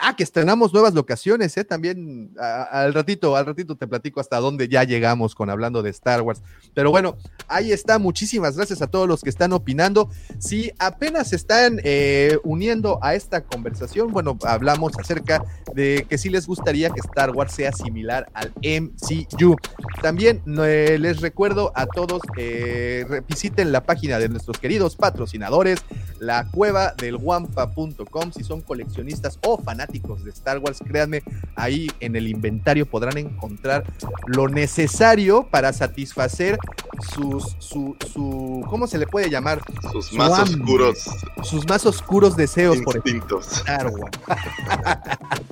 Ah, 0.00 0.16
que 0.16 0.22
estrenamos 0.22 0.72
nuevas 0.72 0.94
locaciones, 0.94 1.56
¿eh? 1.56 1.64
También 1.64 2.32
al 2.38 2.94
ratito, 2.94 3.36
al 3.36 3.46
ratito 3.46 3.76
te 3.76 3.86
platico 3.86 4.20
hasta 4.20 4.38
dónde 4.38 4.68
ya 4.68 4.84
llegamos 4.84 5.34
con 5.34 5.50
hablando 5.50 5.82
de 5.82 5.90
Star 5.90 6.22
Wars. 6.22 6.42
Pero 6.74 6.90
bueno, 6.90 7.16
ahí 7.48 7.72
está. 7.72 7.98
Muchísimas 7.98 8.56
gracias 8.56 8.82
a 8.82 8.86
todos 8.86 9.06
los 9.06 9.22
que 9.22 9.30
están 9.30 9.52
opinando. 9.52 10.10
Si 10.38 10.72
apenas 10.78 11.32
están 11.32 11.80
eh, 11.84 12.38
uniendo 12.44 12.98
a 13.02 13.14
esta 13.14 13.44
conversación, 13.44 14.12
bueno, 14.12 14.38
hablamos 14.44 14.92
acerca 14.98 15.44
de 15.74 16.06
que 16.08 16.18
sí 16.18 16.30
les 16.30 16.46
gustaría 16.46 16.90
que 16.90 17.00
Star 17.00 17.30
Wars 17.30 17.52
sea 17.52 17.72
similar 17.72 18.30
al 18.34 18.52
MCU. 18.62 19.56
También 20.00 20.42
eh, 20.64 20.96
les 20.98 21.20
recuerdo 21.20 21.72
a 21.74 21.86
todos, 21.86 22.22
visiten 23.28 23.72
la 23.72 23.82
página 23.82 24.18
de 24.18 24.28
nuestros 24.28 24.58
queridos 24.58 24.96
patrocinadores, 24.96 25.80
la 26.18 26.48
cueva 26.50 26.94
del 26.96 27.18
si 28.34 28.44
son 28.44 28.60
coleccionistas 28.62 29.38
o 29.42 29.58
fanáticos 29.58 29.81
de 29.86 30.30
Star 30.30 30.58
Wars, 30.58 30.78
créanme, 30.84 31.22
ahí 31.56 31.88
en 32.00 32.16
el 32.16 32.28
inventario 32.28 32.86
podrán 32.86 33.18
encontrar 33.18 33.84
lo 34.26 34.48
necesario 34.48 35.46
para 35.50 35.72
satisfacer 35.72 36.58
sus, 37.14 37.56
su, 37.58 37.96
su, 38.12 38.64
¿cómo 38.68 38.86
se 38.86 38.98
le 38.98 39.06
puede 39.06 39.30
llamar? 39.30 39.60
Sus 39.92 40.12
más 40.12 40.38
oscuros. 40.38 41.04
Sus 41.42 41.66
más 41.68 41.84
oscuros 41.86 42.36
deseos 42.36 42.78
por 42.82 43.02
Star 43.40 43.86
Wars. 43.86 44.18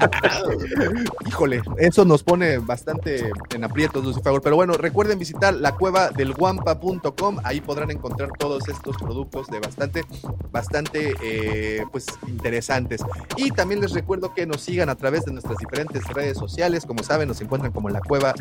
Híjole, 1.26 1.62
eso 1.78 2.04
nos 2.04 2.22
pone 2.22 2.58
bastante 2.58 3.30
en 3.54 3.64
aprietos, 3.64 4.04
Lucifer. 4.04 4.40
Pero 4.42 4.56
bueno, 4.56 4.74
recuerden 4.74 5.18
visitar 5.18 5.54
la 5.54 5.74
cueva 5.74 6.10
del 6.10 6.34
guampa.com, 6.34 7.38
ahí 7.44 7.60
podrán 7.60 7.90
encontrar 7.90 8.30
todos 8.38 8.68
estos 8.68 8.96
productos 8.96 9.48
de 9.48 9.60
bastante, 9.60 10.04
bastante, 10.50 11.14
eh, 11.22 11.84
pues, 11.90 12.06
interesantes. 12.26 13.02
Y 13.36 13.50
también 13.50 13.80
les 13.80 13.92
recuerdo 13.92 14.19
que 14.28 14.46
nos 14.46 14.60
sigan 14.60 14.88
a 14.88 14.94
través 14.94 15.24
de 15.24 15.32
nuestras 15.32 15.56
diferentes 15.58 16.06
redes 16.08 16.36
sociales. 16.36 16.84
Como 16.86 17.02
saben, 17.02 17.28
nos 17.28 17.40
encuentran 17.40 17.72
como 17.72 17.88
la 17.88 18.00
cueva 18.00 18.34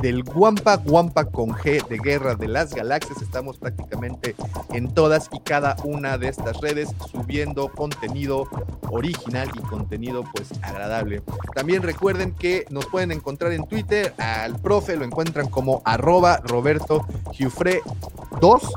del 0.00 0.22
Guampa, 0.22 0.76
Guampa 0.76 1.24
con 1.24 1.50
G 1.50 1.86
de 1.88 1.98
Guerra 1.98 2.34
de 2.34 2.48
las 2.48 2.74
Galaxias. 2.74 3.20
Estamos 3.20 3.58
prácticamente 3.58 4.34
en 4.72 4.92
todas 4.92 5.28
y 5.32 5.40
cada 5.40 5.76
una 5.84 6.16
de 6.18 6.28
estas 6.28 6.60
redes 6.60 6.94
subiendo 7.10 7.68
contenido 7.68 8.48
original 8.90 9.50
y 9.54 9.60
contenido 9.62 10.24
pues 10.34 10.50
agradable. 10.62 11.22
También 11.54 11.82
recuerden 11.82 12.32
que 12.32 12.64
nos 12.70 12.86
pueden 12.86 13.12
encontrar 13.12 13.52
en 13.52 13.66
Twitter. 13.66 14.14
Al 14.18 14.58
profe 14.60 14.96
lo 14.96 15.04
encuentran 15.04 15.48
como 15.48 15.82
arroba 15.84 16.40
Roberto 16.44 17.06
Giufre 17.32 17.80
2 18.40 18.72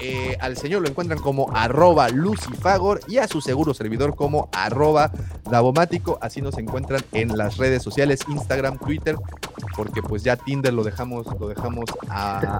eh, 0.00 0.36
al 0.40 0.56
señor 0.56 0.82
lo 0.82 0.88
encuentran 0.88 1.20
como 1.20 1.50
arroba 1.54 2.08
lucifagor 2.08 3.00
y 3.08 3.18
a 3.18 3.28
su 3.28 3.40
seguro 3.40 3.74
servidor 3.74 4.14
como 4.16 4.48
arroba 4.52 5.10
davomático. 5.50 6.18
Así 6.20 6.42
nos 6.42 6.58
encuentran 6.58 7.00
en 7.12 7.36
las 7.36 7.56
redes 7.56 7.82
sociales, 7.82 8.20
Instagram, 8.28 8.78
Twitter, 8.78 9.16
porque 9.76 10.02
pues 10.02 10.22
ya 10.22 10.36
Tinder 10.36 10.72
lo 10.72 10.84
dejamos, 10.84 11.26
lo 11.38 11.48
dejamos 11.48 11.84
a, 12.08 12.58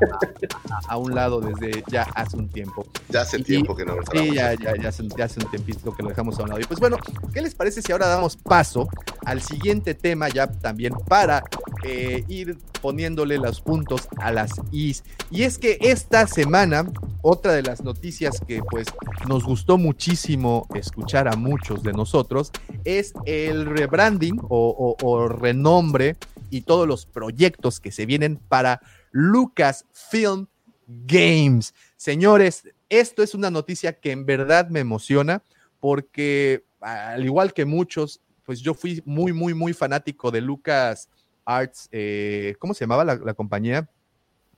a, 0.89 0.97
un 0.97 1.15
lado 1.15 1.40
desde 1.40 1.82
ya 1.89 2.02
hace 2.15 2.36
un 2.36 2.48
tiempo. 2.48 2.86
Ya 3.09 3.23
hace 3.23 3.39
tiempo 3.43 3.74
que 3.74 3.85
no 3.85 3.97
lo 3.97 4.02
Sí, 4.12 4.35
ya, 4.35 4.55
ya, 4.55 4.74
ya, 4.81 4.89
hace, 4.89 5.06
ya 5.16 5.24
hace 5.24 5.40
un 5.40 5.51
tiempito 5.51 5.94
que 5.94 6.02
lo 6.02 6.09
dejamos 6.11 6.39
a 6.39 6.43
un 6.43 6.51
lado. 6.51 6.61
Y 6.61 6.65
pues 6.65 6.81
bueno, 6.81 6.97
¿qué 7.32 7.43
les 7.43 7.55
parece 7.55 7.82
si 7.82 7.93
ahora 7.93 8.09
damos 8.09 8.36
paso 8.36 8.89
al 9.24 9.40
siguiente 9.40 9.94
tema 9.94 10.28
ya 10.28 10.47
también 10.47 10.94
para 11.09 11.43
eh, 11.85 12.24
ir 12.28 12.59
poniéndole 12.81 13.39
los 13.39 13.61
puntos 13.61 14.09
a 14.19 14.31
las 14.31 14.52
is? 14.70 15.05
Y 15.31 15.43
es 15.43 15.59
que 15.59 15.78
esta 15.81 16.27
semana 16.27 16.86
otra 17.24 17.55
de 17.55 17.62
las 17.62 17.82
noticias 17.82 18.38
que 18.46 18.62
pues 18.70 18.86
nos 19.26 19.44
gustó 19.44 19.78
muchísimo 19.78 20.68
escuchar 20.74 21.26
a 21.26 21.36
muchos 21.36 21.82
de 21.82 21.94
nosotros 21.94 22.52
es 22.84 23.14
el 23.24 23.64
rebranding 23.64 24.38
o, 24.42 25.26
renombre 25.28 26.16
y 26.51 26.60
todos 26.60 26.86
los 26.86 27.06
proyectos 27.06 27.80
que 27.80 27.92
se 27.92 28.05
vienen 28.05 28.36
para 28.36 28.82
Lucasfilm 29.10 30.48
Games. 30.86 31.72
Señores, 31.96 32.68
esto 32.90 33.22
es 33.22 33.34
una 33.34 33.51
noticia 33.51 33.98
que 33.98 34.12
en 34.12 34.26
verdad 34.26 34.68
me 34.68 34.80
emociona 34.80 35.42
porque 35.80 36.66
al 36.82 37.24
igual 37.24 37.55
que 37.55 37.64
muchos, 37.64 38.20
pues 38.44 38.60
yo 38.60 38.74
fui 38.74 39.02
muy, 39.06 39.32
muy, 39.32 39.55
muy 39.55 39.72
fanático 39.72 40.30
de 40.30 40.42
Lucas 40.42 41.09
Arts, 41.46 41.88
eh, 41.90 42.55
¿cómo 42.59 42.74
se 42.74 42.84
llamaba 42.84 43.02
la, 43.06 43.16
la 43.16 43.32
compañía? 43.32 43.88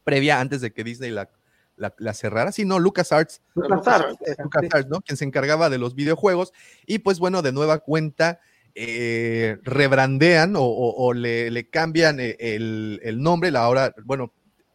Previa, 0.03 0.41
antes 0.41 0.61
de 0.61 0.73
que 0.73 0.83
Disney 0.83 1.13
la, 1.13 1.29
la, 1.77 1.95
la 1.99 2.15
cerrara, 2.15 2.53
sí, 2.53 2.65
no, 2.65 2.79
LucasArts, 2.79 3.43
Arts, 3.85 4.89
¿no? 4.89 5.01
Quien 5.01 5.17
se 5.17 5.25
encargaba 5.25 5.71
de 5.71 5.79
los 5.79 5.95
videojuegos. 5.95 6.53
Y 6.87 6.99
pues 6.99 7.19
bueno, 7.19 7.43
de 7.43 7.53
nueva 7.53 7.79
cuenta, 7.79 8.41
eh, 8.79 9.57
rebrandean 9.63 10.53
o, 10.57 11.15
le, 11.15 11.71
cambian 11.71 12.21
eh, 12.21 12.37
el, 12.39 13.23
nombre, 13.23 13.51
la 13.51 13.69
hora, 13.71 13.95
bueno, 14.05 14.35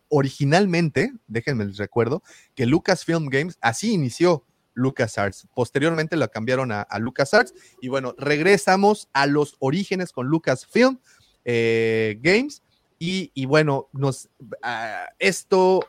originalmente, 0.09 1.13
déjenme 1.27 1.65
les 1.65 1.77
recuerdo, 1.77 2.23
que 2.55 2.65
Lucasfilm 2.65 3.27
Games, 3.27 3.59
así 3.61 3.93
inició 3.93 4.43
LucasArts. 4.73 5.47
Posteriormente 5.53 6.15
lo 6.15 6.27
cambiaron 6.29 6.71
a, 6.71 6.87
LucasArts 6.97 7.53
y 7.79 7.89
bueno, 7.89 8.15
regresamos 8.17 9.07
a 9.13 9.27
los 9.27 9.55
orígenes 9.59 10.11
con 10.11 10.25
Lucasfilm 10.27 10.99
eh, 11.45 12.17
Games. 12.21 12.63
Y, 13.03 13.45
bueno, 13.45 13.89
nos, 13.93 14.29
ah, 14.61 15.05
esto 15.17 15.81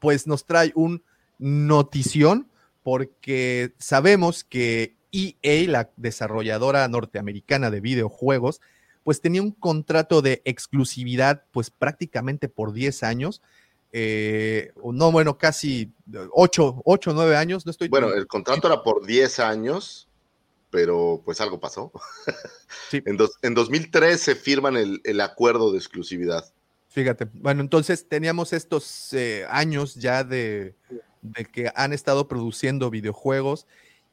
pues 0.00 0.26
nos 0.26 0.44
trae 0.44 0.72
un 0.74 1.02
notición 1.38 2.48
porque 2.82 3.72
sabemos 3.78 4.44
que 4.44 4.96
EA, 5.12 5.68
la 5.68 5.90
desarrolladora 5.96 6.86
norteamericana 6.88 7.70
de 7.70 7.80
videojuegos, 7.80 8.60
pues 9.04 9.20
tenía 9.20 9.42
un 9.42 9.52
contrato 9.52 10.22
de 10.22 10.42
exclusividad 10.44 11.44
pues 11.52 11.70
prácticamente 11.70 12.48
por 12.48 12.72
10 12.72 13.02
años. 13.02 13.42
Eh, 13.92 14.72
no, 14.84 15.10
bueno, 15.10 15.36
casi 15.36 15.92
8, 16.32 16.82
8, 16.84 17.12
9 17.14 17.36
años, 17.36 17.66
no 17.66 17.70
estoy... 17.70 17.88
Bueno, 17.88 18.12
el 18.12 18.26
contrato 18.26 18.68
era 18.68 18.82
por 18.82 19.04
10 19.04 19.40
años, 19.40 20.08
pero 20.70 21.22
pues 21.24 21.40
algo 21.40 21.58
pasó. 21.58 21.90
en, 22.92 23.18
en 23.42 23.54
2013 23.54 24.36
firman 24.36 24.76
el, 24.76 25.00
el 25.04 25.20
acuerdo 25.20 25.72
de 25.72 25.78
exclusividad 25.78 26.44
Fíjate, 26.90 27.28
bueno, 27.34 27.60
entonces 27.60 28.08
teníamos 28.08 28.52
estos 28.52 29.12
eh, 29.12 29.46
años 29.48 29.94
ya 29.94 30.24
de, 30.24 30.74
de, 31.22 31.44
que 31.44 31.70
han 31.76 31.92
estado 31.92 32.26
produciendo 32.26 32.90
videojuegos 32.90 33.66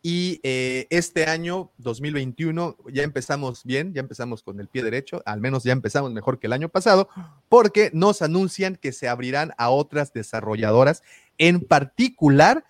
y 0.03 0.39
eh, 0.43 0.85
este 0.91 1.25
año, 1.25 1.71
2021, 1.79 2.77
ya 2.93 3.01
empezamos 3.01 3.63
bien, 3.63 3.93
ya 3.93 3.99
empezamos 3.99 4.43
con 4.43 4.59
el 4.59 4.67
pie 4.67 4.83
derecho, 4.83 5.23
al 5.25 5.41
menos 5.41 5.63
ya 5.63 5.71
empezamos 5.71 6.11
mejor 6.11 6.37
que 6.39 6.45
el 6.45 6.53
año 6.53 6.69
pasado, 6.69 7.09
porque 7.49 7.89
nos 7.93 8.21
anuncian 8.21 8.75
que 8.75 8.91
se 8.91 9.09
abrirán 9.09 9.53
a 9.57 9.69
otras 9.69 10.13
desarrolladoras, 10.13 11.01
en 11.39 11.61
particular 11.61 12.63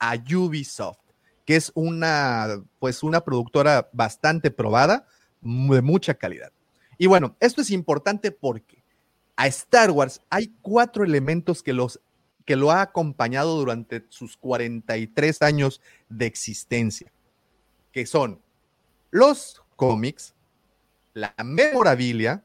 a 0.00 0.16
Ubisoft, 0.16 0.98
que 1.46 1.54
es 1.54 1.70
una, 1.74 2.62
pues 2.80 3.04
una 3.04 3.22
productora 3.24 3.88
bastante 3.92 4.50
probada, 4.50 5.06
de 5.40 5.82
mucha 5.82 6.14
calidad. 6.14 6.52
Y 6.98 7.06
bueno, 7.06 7.36
esto 7.40 7.62
es 7.62 7.70
importante 7.70 8.32
porque 8.32 8.81
a 9.36 9.46
Star 9.46 9.90
Wars 9.90 10.20
hay 10.30 10.52
cuatro 10.62 11.04
elementos 11.04 11.62
que, 11.62 11.72
los, 11.72 12.00
que 12.44 12.56
lo 12.56 12.70
ha 12.70 12.82
acompañado 12.82 13.56
durante 13.56 14.04
sus 14.08 14.36
43 14.36 15.42
años 15.42 15.80
de 16.08 16.26
existencia, 16.26 17.10
que 17.92 18.06
son 18.06 18.40
los 19.10 19.62
cómics, 19.76 20.34
la 21.14 21.34
memorabilia, 21.44 22.42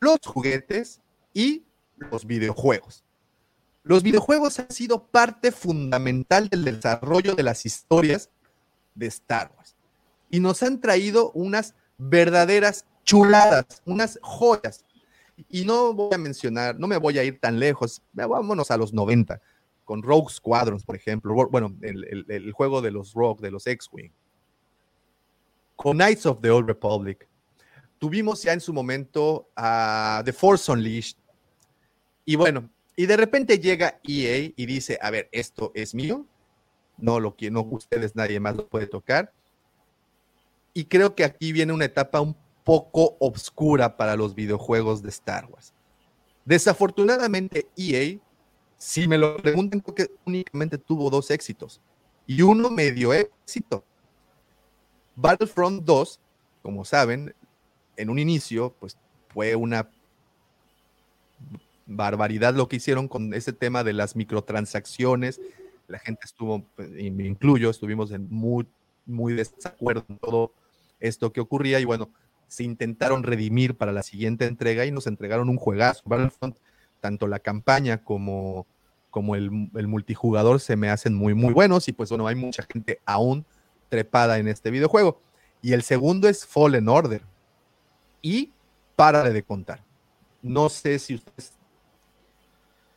los 0.00 0.18
juguetes 0.24 1.00
y 1.32 1.64
los 1.96 2.26
videojuegos. 2.26 3.04
Los 3.82 4.02
videojuegos 4.02 4.58
han 4.58 4.70
sido 4.70 5.06
parte 5.06 5.50
fundamental 5.50 6.48
del 6.48 6.64
desarrollo 6.64 7.34
de 7.34 7.42
las 7.42 7.64
historias 7.64 8.30
de 8.94 9.06
Star 9.06 9.50
Wars 9.56 9.76
y 10.30 10.40
nos 10.40 10.62
han 10.62 10.80
traído 10.80 11.30
unas 11.32 11.74
verdaderas 11.96 12.84
chuladas, 13.04 13.82
unas 13.86 14.18
joyas 14.22 14.84
y 15.48 15.64
no 15.64 15.92
voy 15.92 16.14
a 16.14 16.18
mencionar, 16.18 16.78
no 16.78 16.86
me 16.86 16.96
voy 16.96 17.18
a 17.18 17.24
ir 17.24 17.38
tan 17.38 17.58
lejos, 17.58 18.02
vámonos 18.12 18.70
a 18.70 18.76
los 18.76 18.92
90, 18.92 19.40
con 19.84 20.02
Rogue 20.02 20.32
Squadrons, 20.32 20.84
por 20.84 20.96
ejemplo, 20.96 21.34
bueno, 21.50 21.74
el, 21.82 22.52
juego 22.52 22.82
de 22.82 22.90
los 22.90 23.14
Rogue, 23.14 23.40
de 23.40 23.50
los 23.50 23.66
X-Wing, 23.66 24.10
con 25.76 25.96
Knights 25.96 26.26
of 26.26 26.40
the 26.40 26.50
Old 26.50 26.66
Republic. 26.66 27.28
Tuvimos 27.98 28.42
ya 28.42 28.52
en 28.52 28.60
su 28.60 28.72
momento 28.72 29.48
a 29.56 30.22
The 30.24 30.32
Force 30.32 30.70
Unleashed. 30.70 31.16
Y 32.24 32.36
bueno, 32.36 32.68
y 32.96 33.06
de 33.06 33.16
repente 33.16 33.58
llega 33.58 34.00
EA 34.04 34.52
y 34.56 34.66
dice, 34.66 34.98
a 35.00 35.10
ver, 35.10 35.28
esto 35.32 35.72
es 35.74 35.94
mío, 35.94 36.26
no 36.96 37.20
lo 37.20 37.36
quiero, 37.36 37.54
no 37.54 37.60
ustedes, 37.62 38.14
nadie 38.14 38.40
más 38.40 38.56
lo 38.56 38.68
puede 38.68 38.86
tocar. 38.86 39.32
Y 40.74 40.84
creo 40.84 41.14
que 41.14 41.24
aquí 41.24 41.52
viene 41.52 41.72
una 41.72 41.86
etapa 41.86 42.20
un 42.20 42.36
poco 42.68 43.16
obscura 43.18 43.96
para 43.96 44.14
los 44.14 44.34
videojuegos 44.34 45.02
de 45.02 45.08
Star 45.08 45.46
Wars. 45.46 45.72
Desafortunadamente, 46.44 47.66
EA, 47.78 48.18
si 48.76 49.08
me 49.08 49.16
lo 49.16 49.38
preguntan, 49.38 49.80
creo 49.80 49.94
que 49.94 50.10
únicamente 50.26 50.76
tuvo 50.76 51.08
dos 51.08 51.30
éxitos 51.30 51.80
y 52.26 52.42
uno 52.42 52.68
medio 52.68 53.14
éxito. 53.14 53.82
Battlefront 55.16 55.82
2, 55.82 56.20
como 56.60 56.84
saben, 56.84 57.34
en 57.96 58.10
un 58.10 58.18
inicio, 58.18 58.74
pues 58.78 58.98
fue 59.28 59.56
una 59.56 59.88
barbaridad 61.86 62.54
lo 62.54 62.68
que 62.68 62.76
hicieron 62.76 63.08
con 63.08 63.32
ese 63.32 63.54
tema 63.54 63.82
de 63.82 63.94
las 63.94 64.14
microtransacciones. 64.14 65.40
La 65.86 65.98
gente 65.98 66.20
estuvo, 66.26 66.66
y 66.98 67.10
me 67.12 67.24
incluyo, 67.24 67.70
estuvimos 67.70 68.10
en 68.10 68.28
muy, 68.28 68.68
muy 69.06 69.32
desacuerdo 69.32 70.04
en 70.06 70.18
todo 70.18 70.52
esto 71.00 71.32
que 71.32 71.40
ocurría 71.40 71.80
y 71.80 71.86
bueno, 71.86 72.10
se 72.48 72.64
intentaron 72.64 73.22
redimir 73.22 73.76
para 73.76 73.92
la 73.92 74.02
siguiente 74.02 74.46
entrega 74.46 74.84
y 74.86 74.90
nos 74.90 75.06
entregaron 75.06 75.48
un 75.48 75.58
juegazo. 75.58 76.02
Battlefront, 76.06 76.56
tanto 77.00 77.26
la 77.26 77.38
campaña 77.38 78.02
como, 78.02 78.66
como 79.10 79.36
el, 79.36 79.50
multijugador 79.50 80.58
se 80.60 80.76
me 80.76 80.90
hacen 80.90 81.14
muy, 81.14 81.34
muy 81.34 81.52
buenos 81.52 81.88
y 81.88 81.92
pues 81.92 82.08
bueno, 82.08 82.26
hay 82.26 82.34
mucha 82.34 82.64
gente 82.64 83.00
aún 83.04 83.44
trepada 83.88 84.38
en 84.38 84.48
este 84.48 84.70
videojuego. 84.70 85.20
Y 85.60 85.72
el 85.72 85.82
segundo 85.82 86.28
es 86.28 86.46
Fallen 86.46 86.88
Order. 86.88 87.22
Y 88.22 88.50
para 88.96 89.22
de 89.22 89.42
contar. 89.42 89.84
No 90.42 90.68
sé 90.68 90.98
si 90.98 91.14
ustedes 91.14 91.52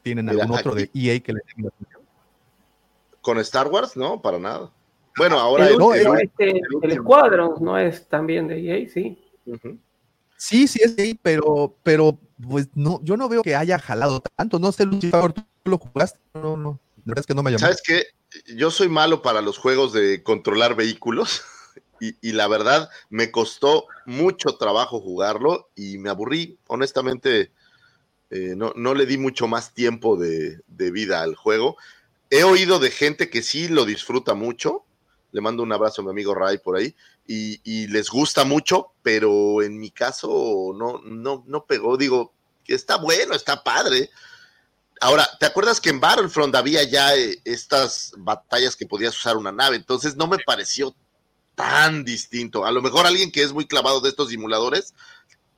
tienen 0.02 0.30
algún 0.30 0.52
otro 0.52 0.74
de 0.74 0.90
EA 0.94 1.20
que 1.20 1.34
les 1.34 1.44
tenga 1.46 1.70
atención. 1.70 2.02
Con 3.22 3.38
Star 3.40 3.68
Wars, 3.68 3.96
no, 3.96 4.22
para 4.22 4.40
nada. 4.40 4.72
Bueno, 5.18 5.38
ahora 5.38 5.68
el, 5.68 5.78
no, 5.78 5.94
este, 5.94 6.62
el, 6.82 6.94
Squadron 6.96 7.56
no 7.60 7.78
es 7.78 8.08
también 8.08 8.48
de 8.48 8.60
EA, 8.60 8.90
sí. 8.90 9.18
Sí, 10.38 10.68
sí 10.68 10.80
es 10.84 10.98
ahí, 10.98 11.14
pero, 11.22 11.78
pero 11.84 12.18
pues 12.50 12.70
no, 12.74 13.00
yo 13.04 13.16
no 13.16 13.30
veo 13.30 13.44
que 13.44 13.56
haya 13.56 13.78
jalado 13.78 14.22
tanto. 14.22 14.58
No 14.60 14.72
sé, 14.72 14.86
Lucifer, 14.86 15.34
tú 15.34 15.44
lo 15.66 15.78
jugaste. 15.78 16.20
No, 16.34 16.58
no, 16.58 16.80
la 16.98 17.04
verdad 17.12 17.22
es 17.22 17.28
que 17.28 17.36
no 17.36 17.44
me 17.44 17.52
llamó. 17.52 17.60
¿Sabes 17.60 17.82
qué? 17.86 18.06
Yo 18.56 18.72
soy 18.72 18.90
malo 18.90 19.22
para 19.22 19.42
los 19.42 19.58
juegos 19.58 19.94
de 19.94 20.24
controlar 20.24 20.76
vehículos 20.76 21.44
y, 22.00 22.32
la 22.32 22.48
verdad 22.48 22.90
me 23.10 23.30
costó 23.30 23.86
mucho 24.06 24.56
trabajo 24.58 25.00
jugarlo 25.00 25.70
y 25.76 26.00
me 26.00 26.10
aburrí. 26.10 26.58
Honestamente, 26.68 27.52
eh, 28.32 28.56
no, 28.58 28.74
no, 28.76 28.96
le 28.96 29.06
di 29.06 29.18
mucho 29.18 29.48
más 29.48 29.74
tiempo 29.74 30.18
de, 30.18 30.60
de 30.66 30.92
vida 30.92 31.22
al 31.22 31.36
juego. 31.36 31.78
He 32.32 32.44
oído 32.44 32.80
de 32.80 32.90
gente 32.90 33.30
que 33.30 33.44
sí 33.44 33.68
lo 33.68 33.86
disfruta 33.86 34.34
mucho. 34.34 34.86
Le 35.32 35.42
mando 35.42 35.64
un 35.64 35.72
abrazo 35.72 36.02
a 36.02 36.06
mi 36.06 36.12
amigo 36.12 36.36
Ray 36.36 36.58
por 36.58 36.76
ahí 36.78 36.96
y, 37.26 37.88
les 37.88 38.10
gusta 38.10 38.44
mucho, 38.44 38.94
pero 39.02 39.62
en 39.62 39.80
mi 39.80 39.92
caso 39.92 40.74
no, 40.76 41.02
no, 41.04 41.44
no 41.48 41.66
pegó. 41.66 41.98
Digo, 41.98 42.34
que 42.64 42.74
está 42.74 42.98
bueno, 42.98 43.34
está 43.34 43.64
padre. 43.64 44.10
Ahora, 45.00 45.28
¿te 45.40 45.46
acuerdas 45.46 45.80
que 45.80 45.90
en 45.90 46.00
Battlefront 46.00 46.54
había 46.56 46.84
ya 46.84 47.16
eh, 47.16 47.42
estas 47.46 48.14
batallas 48.18 48.76
que 48.76 48.86
podías 48.86 49.18
usar 49.18 49.38
una 49.38 49.52
nave? 49.52 49.78
Entonces 49.78 50.16
no 50.16 50.28
me 50.28 50.38
pareció 50.40 50.96
tan 51.56 52.04
distinto. 52.04 52.66
A 52.66 52.72
lo 52.72 52.82
mejor 52.82 53.06
alguien 53.06 53.32
que 53.32 53.44
es 53.44 53.54
muy 53.54 53.66
clavado 53.66 54.02
de 54.02 54.10
estos 54.10 54.30
simuladores 54.30 54.94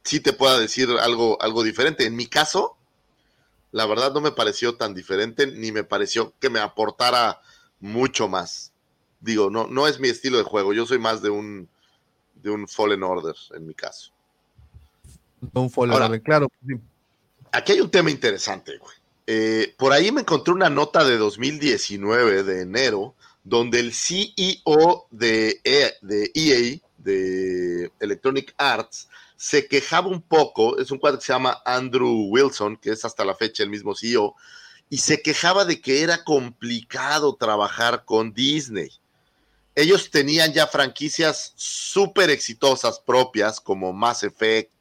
sí 0.03 0.19
te 0.19 0.33
pueda 0.33 0.59
decir 0.59 0.89
algo, 1.01 1.41
algo 1.41 1.63
diferente. 1.63 2.05
En 2.05 2.15
mi 2.15 2.27
caso, 2.27 2.77
la 3.71 3.85
verdad 3.85 4.13
no 4.13 4.21
me 4.21 4.31
pareció 4.31 4.75
tan 4.75 4.93
diferente, 4.93 5.47
ni 5.47 5.71
me 5.71 5.83
pareció 5.83 6.33
que 6.39 6.49
me 6.49 6.59
aportara 6.59 7.41
mucho 7.79 8.27
más 8.27 8.72
digo, 9.23 9.49
no, 9.49 9.67
no 9.67 9.87
es 9.87 9.99
mi 9.99 10.09
estilo 10.09 10.37
de 10.37 10.43
juego. 10.43 10.73
Yo 10.73 10.85
soy 10.85 10.99
más 10.99 11.21
de 11.21 11.29
un, 11.29 11.67
de 12.35 12.51
un 12.51 12.67
Fallen 12.67 13.03
Order 13.03 13.35
en 13.55 13.65
mi 13.65 13.73
caso. 13.73 14.11
Un 15.53 15.69
Fallen 15.69 15.95
Order, 15.95 16.21
claro. 16.21 16.51
Aquí 17.51 17.71
hay 17.71 17.81
un 17.81 17.89
tema 17.89 18.11
interesante, 18.11 18.77
güey. 18.77 18.95
Eh, 19.25 19.73
por 19.77 19.93
ahí 19.93 20.11
me 20.11 20.21
encontré 20.21 20.53
una 20.53 20.69
nota 20.69 21.05
de 21.05 21.17
2019, 21.17 22.43
de 22.43 22.61
enero, 22.61 23.15
donde 23.45 23.79
el 23.79 23.93
CEO 23.93 25.07
de, 25.11 25.61
e, 25.63 25.93
de 26.01 26.31
EA, 26.33 26.79
de 26.97 27.91
Electronic 28.01 28.53
Arts, 28.57 29.07
se 29.37 29.67
quejaba 29.67 30.07
un 30.07 30.21
poco, 30.21 30.77
es 30.77 30.91
un 30.91 30.97
cuadro 30.97 31.19
que 31.19 31.25
se 31.25 31.33
llama 31.33 31.61
Andrew 31.65 32.27
Wilson, 32.29 32.75
que 32.75 32.91
es 32.91 33.05
hasta 33.05 33.23
la 33.23 33.35
fecha 33.35 33.63
el 33.63 33.69
mismo 33.69 33.95
CEO, 33.95 34.35
y 34.89 34.97
se 34.97 35.21
quejaba 35.21 35.63
de 35.63 35.79
que 35.79 36.01
era 36.01 36.23
complicado 36.23 37.35
trabajar 37.35 38.03
con 38.05 38.33
Disney 38.33 38.89
ellos 39.75 40.11
tenían 40.11 40.53
ya 40.53 40.67
franquicias 40.67 41.53
súper 41.55 42.29
exitosas 42.29 42.99
propias 42.99 43.59
como 43.59 43.91
Mass 43.91 44.23
Effect. 44.23 44.71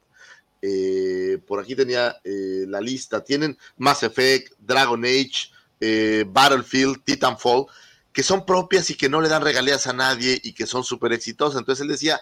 Eh, 0.61 1.39
por 1.47 1.59
aquí 1.59 1.75
tenía 1.75 2.15
eh, 2.23 2.65
la 2.67 2.79
lista. 2.79 3.23
Tienen 3.23 3.57
Mass 3.77 4.03
Effect, 4.03 4.53
Dragon 4.59 5.03
Age, 5.03 5.49
eh, 5.79 6.25
Battlefield, 6.27 7.03
Titanfall, 7.03 7.65
que 8.13 8.23
son 8.23 8.45
propias 8.45 8.89
y 8.91 8.95
que 8.95 9.09
no 9.09 9.19
le 9.19 9.29
dan 9.29 9.41
regalías 9.41 9.87
a 9.87 9.93
nadie 9.93 10.39
y 10.43 10.53
que 10.53 10.67
son 10.67 10.83
súper 10.83 11.11
exitosas. 11.11 11.59
Entonces 11.59 11.81
él 11.81 11.89
decía, 11.89 12.21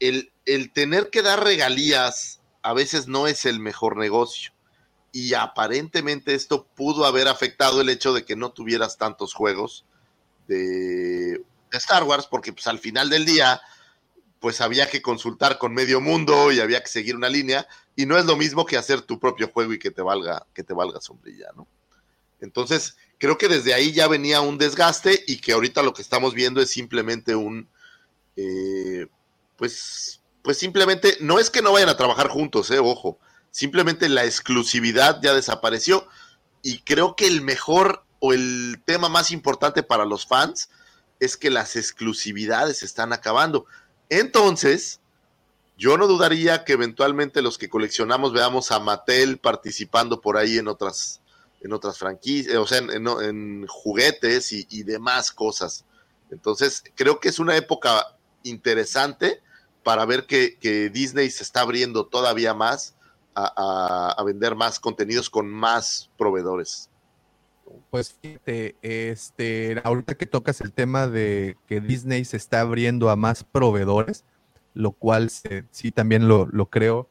el, 0.00 0.32
el 0.46 0.72
tener 0.72 1.10
que 1.10 1.22
dar 1.22 1.44
regalías 1.44 2.40
a 2.62 2.72
veces 2.72 3.08
no 3.08 3.26
es 3.26 3.44
el 3.44 3.60
mejor 3.60 3.98
negocio. 3.98 4.52
Y 5.12 5.34
aparentemente 5.34 6.34
esto 6.34 6.66
pudo 6.74 7.04
haber 7.04 7.28
afectado 7.28 7.80
el 7.82 7.90
hecho 7.90 8.14
de 8.14 8.24
que 8.24 8.36
no 8.36 8.52
tuvieras 8.52 8.96
tantos 8.96 9.34
juegos 9.34 9.84
de 10.46 11.42
de 11.70 11.78
Star 11.78 12.04
Wars, 12.04 12.26
porque 12.26 12.52
pues 12.52 12.66
al 12.66 12.78
final 12.78 13.10
del 13.10 13.24
día, 13.24 13.60
pues 14.40 14.60
había 14.60 14.88
que 14.88 15.02
consultar 15.02 15.58
con 15.58 15.74
medio 15.74 16.00
mundo 16.00 16.50
y 16.52 16.60
había 16.60 16.82
que 16.82 16.88
seguir 16.88 17.16
una 17.16 17.28
línea, 17.28 17.66
y 17.96 18.06
no 18.06 18.18
es 18.18 18.24
lo 18.24 18.36
mismo 18.36 18.64
que 18.64 18.76
hacer 18.76 19.02
tu 19.02 19.18
propio 19.18 19.48
juego 19.48 19.72
y 19.72 19.78
que 19.78 19.90
te 19.90 20.02
valga, 20.02 20.46
que 20.54 20.62
te 20.62 20.74
valga 20.74 21.00
sombrilla, 21.00 21.48
¿no? 21.56 21.66
Entonces, 22.40 22.96
creo 23.18 23.36
que 23.36 23.48
desde 23.48 23.74
ahí 23.74 23.92
ya 23.92 24.08
venía 24.08 24.40
un 24.40 24.56
desgaste 24.56 25.24
y 25.26 25.38
que 25.38 25.52
ahorita 25.52 25.82
lo 25.82 25.92
que 25.92 26.02
estamos 26.02 26.34
viendo 26.34 26.60
es 26.62 26.70
simplemente 26.70 27.34
un, 27.34 27.68
eh, 28.36 29.06
pues, 29.56 30.22
pues 30.42 30.56
simplemente, 30.56 31.18
no 31.20 31.38
es 31.38 31.50
que 31.50 31.60
no 31.60 31.72
vayan 31.72 31.90
a 31.90 31.98
trabajar 31.98 32.28
juntos, 32.28 32.70
eh, 32.70 32.78
ojo, 32.78 33.18
simplemente 33.50 34.08
la 34.08 34.24
exclusividad 34.24 35.20
ya 35.22 35.34
desapareció 35.34 36.08
y 36.62 36.78
creo 36.80 37.14
que 37.14 37.26
el 37.26 37.42
mejor 37.42 38.04
o 38.20 38.32
el 38.32 38.80
tema 38.86 39.08
más 39.08 39.30
importante 39.30 39.82
para 39.82 40.06
los 40.06 40.26
fans 40.26 40.70
es 41.20 41.36
que 41.36 41.50
las 41.50 41.76
exclusividades 41.76 42.82
están 42.82 43.12
acabando. 43.12 43.66
Entonces, 44.10 45.00
Yo 45.76 45.96
no 45.96 46.06
dudaría 46.06 46.64
que 46.64 46.74
eventualmente 46.74 47.42
los 47.42 47.58
que 47.58 47.70
coleccionamos 47.70 48.32
veamos 48.32 48.70
a 48.70 48.80
Mattel 48.80 49.38
participando 49.38 50.20
por 50.20 50.36
ahí 50.36 50.58
en 50.58 50.68
otras, 50.68 51.22
en 51.62 51.72
otras 51.72 51.98
franquicias, 51.98 52.56
o 52.56 52.66
sea, 52.66 52.78
en, 52.78 52.90
en- 53.08 53.66
juguetes 53.68 54.52
y, 54.52 54.82
demás 54.84 55.32
cosas. 55.32 55.86
Entonces, 56.30 56.84
creo 56.96 57.18
que 57.20 57.30
es 57.30 57.38
una 57.38 57.56
época 57.56 58.06
interesante 58.42 59.42
para 59.82 60.04
ver 60.04 60.26
que, 60.26 60.58
Disney 60.92 61.30
se 61.30 61.42
está 61.44 61.62
abriendo 61.62 62.06
todavía 62.06 62.54
más 62.54 62.96
a 63.34 64.22
vender 64.26 64.54
más 64.56 64.80
contenidos 64.80 65.30
con 65.30 65.48
más 65.50 66.10
proveedores. 66.18 66.89
Pues 67.90 68.14
fíjate, 68.20 68.76
este, 68.82 69.80
ahorita 69.84 70.14
que 70.14 70.26
tocas 70.26 70.60
el 70.60 70.72
tema 70.72 71.06
de 71.08 71.56
que 71.66 71.80
Disney 71.80 72.24
se 72.24 72.36
está 72.36 72.60
abriendo 72.60 73.10
a 73.10 73.16
más 73.16 73.44
proveedores, 73.44 74.24
lo 74.74 74.92
cual 74.92 75.30
se- 75.30 75.64
sí 75.70 75.90
también 75.90 76.28
lo, 76.28 76.46
lo 76.46 76.66
creo. 76.66 77.08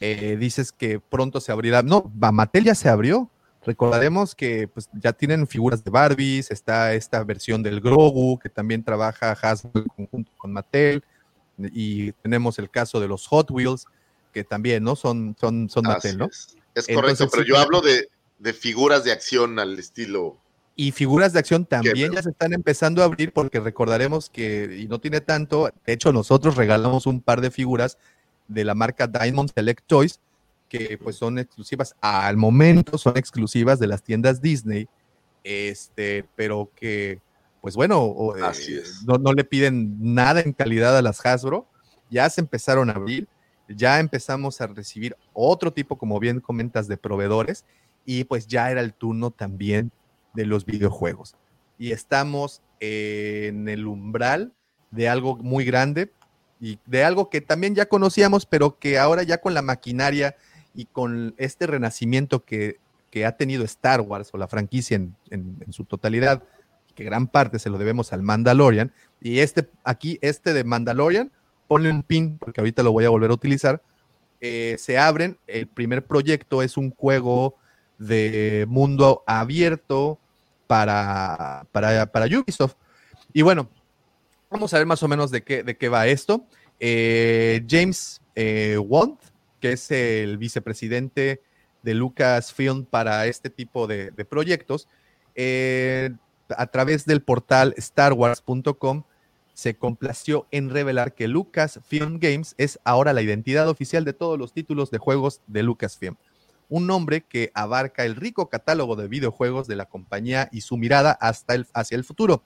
Eh, 0.00 0.36
dices 0.38 0.72
que 0.72 0.98
pronto 0.98 1.40
se 1.40 1.52
abrirá. 1.52 1.82
No, 1.82 2.10
va, 2.22 2.32
Mattel 2.32 2.64
ya 2.64 2.74
se 2.74 2.88
abrió. 2.88 3.30
Recordaremos 3.64 4.34
que 4.34 4.66
pues, 4.66 4.88
ya 4.92 5.12
tienen 5.12 5.46
figuras 5.46 5.84
de 5.84 5.90
Barbies, 5.90 6.50
está 6.50 6.94
esta 6.94 7.22
versión 7.22 7.62
del 7.62 7.80
Grogu 7.80 8.38
que 8.38 8.48
también 8.48 8.82
trabaja 8.82 9.32
Hasbro 9.40 9.70
en 9.74 9.86
conjunto 10.06 10.32
con 10.36 10.52
Mattel, 10.52 11.04
y 11.58 12.10
tenemos 12.12 12.58
el 12.58 12.68
caso 12.70 12.98
de 12.98 13.06
los 13.06 13.26
Hot 13.28 13.50
Wheels 13.52 13.86
que 14.32 14.42
también, 14.42 14.82
¿no? 14.82 14.96
Son, 14.96 15.36
son, 15.38 15.68
son 15.68 15.86
Así 15.86 15.94
Mattel, 15.94 16.18
¿no? 16.18 16.24
Es, 16.26 16.56
Es 16.74 16.86
correcto, 16.86 16.98
Entonces, 17.24 17.28
pero 17.30 17.42
sí, 17.44 17.48
yo 17.50 17.58
hablo 17.58 17.80
de, 17.82 18.08
de 18.42 18.52
figuras 18.52 19.04
de 19.04 19.12
acción 19.12 19.58
al 19.58 19.78
estilo. 19.78 20.36
Y 20.74 20.90
figuras 20.90 21.32
de 21.32 21.38
acción 21.38 21.64
también 21.64 22.10
Qué 22.10 22.16
ya 22.16 22.22
se 22.22 22.30
están 22.30 22.52
empezando 22.52 23.02
a 23.02 23.04
abrir 23.04 23.32
porque 23.32 23.60
recordaremos 23.60 24.30
que, 24.30 24.78
y 24.80 24.88
no 24.88 25.00
tiene 25.00 25.20
tanto, 25.20 25.70
de 25.86 25.92
hecho 25.92 26.12
nosotros 26.12 26.56
regalamos 26.56 27.06
un 27.06 27.20
par 27.20 27.40
de 27.40 27.50
figuras 27.50 27.98
de 28.48 28.64
la 28.64 28.74
marca 28.74 29.06
Diamond 29.06 29.50
Select 29.54 29.86
Toys 29.86 30.18
que 30.68 30.96
pues 30.96 31.16
son 31.16 31.38
exclusivas, 31.38 31.94
al 32.00 32.38
momento 32.38 32.96
son 32.96 33.18
exclusivas 33.18 33.78
de 33.78 33.86
las 33.86 34.02
tiendas 34.02 34.40
Disney, 34.40 34.88
este, 35.44 36.24
pero 36.34 36.70
que 36.74 37.20
pues 37.60 37.76
bueno, 37.76 38.14
eh, 38.36 38.42
Así 38.42 38.74
es. 38.74 39.04
no, 39.04 39.18
no 39.18 39.34
le 39.34 39.44
piden 39.44 40.14
nada 40.14 40.40
en 40.40 40.54
calidad 40.54 40.96
a 40.96 41.02
las 41.02 41.24
Hasbro, 41.24 41.68
ya 42.10 42.28
se 42.30 42.40
empezaron 42.40 42.88
a 42.88 42.94
abrir, 42.94 43.28
ya 43.68 44.00
empezamos 44.00 44.60
a 44.62 44.66
recibir 44.66 45.14
otro 45.34 45.72
tipo, 45.72 45.96
como 45.98 46.18
bien 46.18 46.40
comentas, 46.40 46.88
de 46.88 46.96
proveedores, 46.96 47.66
y 48.04 48.24
pues 48.24 48.46
ya 48.46 48.70
era 48.70 48.80
el 48.80 48.94
turno 48.94 49.30
también 49.30 49.92
de 50.34 50.46
los 50.46 50.64
videojuegos. 50.64 51.34
Y 51.78 51.92
estamos 51.92 52.62
en 52.80 53.68
el 53.68 53.86
umbral 53.86 54.52
de 54.90 55.08
algo 55.08 55.36
muy 55.36 55.64
grande 55.64 56.12
y 56.60 56.78
de 56.86 57.04
algo 57.04 57.30
que 57.30 57.40
también 57.40 57.74
ya 57.74 57.86
conocíamos, 57.86 58.46
pero 58.46 58.78
que 58.78 58.98
ahora 58.98 59.22
ya 59.22 59.38
con 59.38 59.54
la 59.54 59.62
maquinaria 59.62 60.36
y 60.74 60.86
con 60.86 61.34
este 61.38 61.66
renacimiento 61.66 62.44
que, 62.44 62.78
que 63.10 63.26
ha 63.26 63.36
tenido 63.36 63.64
Star 63.64 64.00
Wars 64.00 64.30
o 64.32 64.38
la 64.38 64.48
franquicia 64.48 64.96
en, 64.96 65.14
en- 65.30 65.72
su 65.72 65.84
totalidad, 65.84 66.42
que 66.94 67.04
gran 67.04 67.26
parte 67.26 67.58
se 67.58 67.70
lo 67.70 67.78
debemos 67.78 68.12
al 68.12 68.22
Mandalorian, 68.22 68.92
y 69.20 69.38
este 69.40 69.68
aquí, 69.84 70.18
este 70.22 70.52
de 70.52 70.64
Mandalorian, 70.64 71.32
ponle 71.66 71.90
un 71.90 72.02
pin, 72.02 72.38
porque 72.38 72.60
ahorita 72.60 72.82
lo 72.82 72.92
voy 72.92 73.04
a 73.04 73.10
volver 73.10 73.30
a 73.30 73.34
utilizar, 73.34 73.82
eh, 74.40 74.76
se 74.78 74.98
abren, 74.98 75.38
el 75.46 75.66
primer 75.68 76.04
proyecto 76.04 76.62
es 76.62 76.76
un 76.76 76.90
juego 76.90 77.56
de 78.02 78.66
mundo 78.68 79.22
abierto 79.26 80.18
para, 80.66 81.66
para, 81.72 82.06
para 82.06 82.26
Ubisoft. 82.26 82.74
Y 83.32 83.42
bueno, 83.42 83.68
vamos 84.50 84.72
a 84.74 84.78
ver 84.78 84.86
más 84.86 85.02
o 85.02 85.08
menos 85.08 85.30
de 85.30 85.42
qué, 85.42 85.62
de 85.62 85.76
qué 85.76 85.88
va 85.88 86.06
esto. 86.06 86.46
Eh, 86.80 87.64
James 87.68 88.20
eh, 88.34 88.78
que 89.60 89.72
es 89.72 89.90
el 89.90 90.38
vicepresidente 90.38 91.42
de 91.82 91.94
Lucasfilm 91.94 92.84
para 92.84 93.26
este 93.26 93.50
tipo 93.50 93.86
de, 93.86 94.10
de 94.10 94.24
proyectos, 94.24 94.88
eh, 95.34 96.10
a 96.48 96.66
través 96.66 97.04
del 97.06 97.22
portal 97.22 97.74
starwars.com 97.78 99.04
se 99.54 99.76
complació 99.76 100.46
en 100.50 100.70
revelar 100.70 101.14
que 101.14 101.28
Lucasfilm 101.28 102.18
Games 102.18 102.54
es 102.58 102.78
ahora 102.84 103.12
la 103.12 103.22
identidad 103.22 103.68
oficial 103.68 104.04
de 104.04 104.12
todos 104.12 104.38
los 104.38 104.52
títulos 104.52 104.90
de 104.90 104.98
juegos 104.98 105.42
de 105.46 105.62
Lucasfilm. 105.62 106.16
Un 106.74 106.86
nombre 106.86 107.20
que 107.20 107.50
abarca 107.52 108.06
el 108.06 108.16
rico 108.16 108.48
catálogo 108.48 108.96
de 108.96 109.06
videojuegos 109.06 109.66
de 109.66 109.76
la 109.76 109.84
compañía 109.84 110.48
y 110.50 110.62
su 110.62 110.78
mirada 110.78 111.12
hasta 111.12 111.54
el, 111.54 111.66
hacia 111.74 111.96
el 111.96 112.02
futuro. 112.04 112.42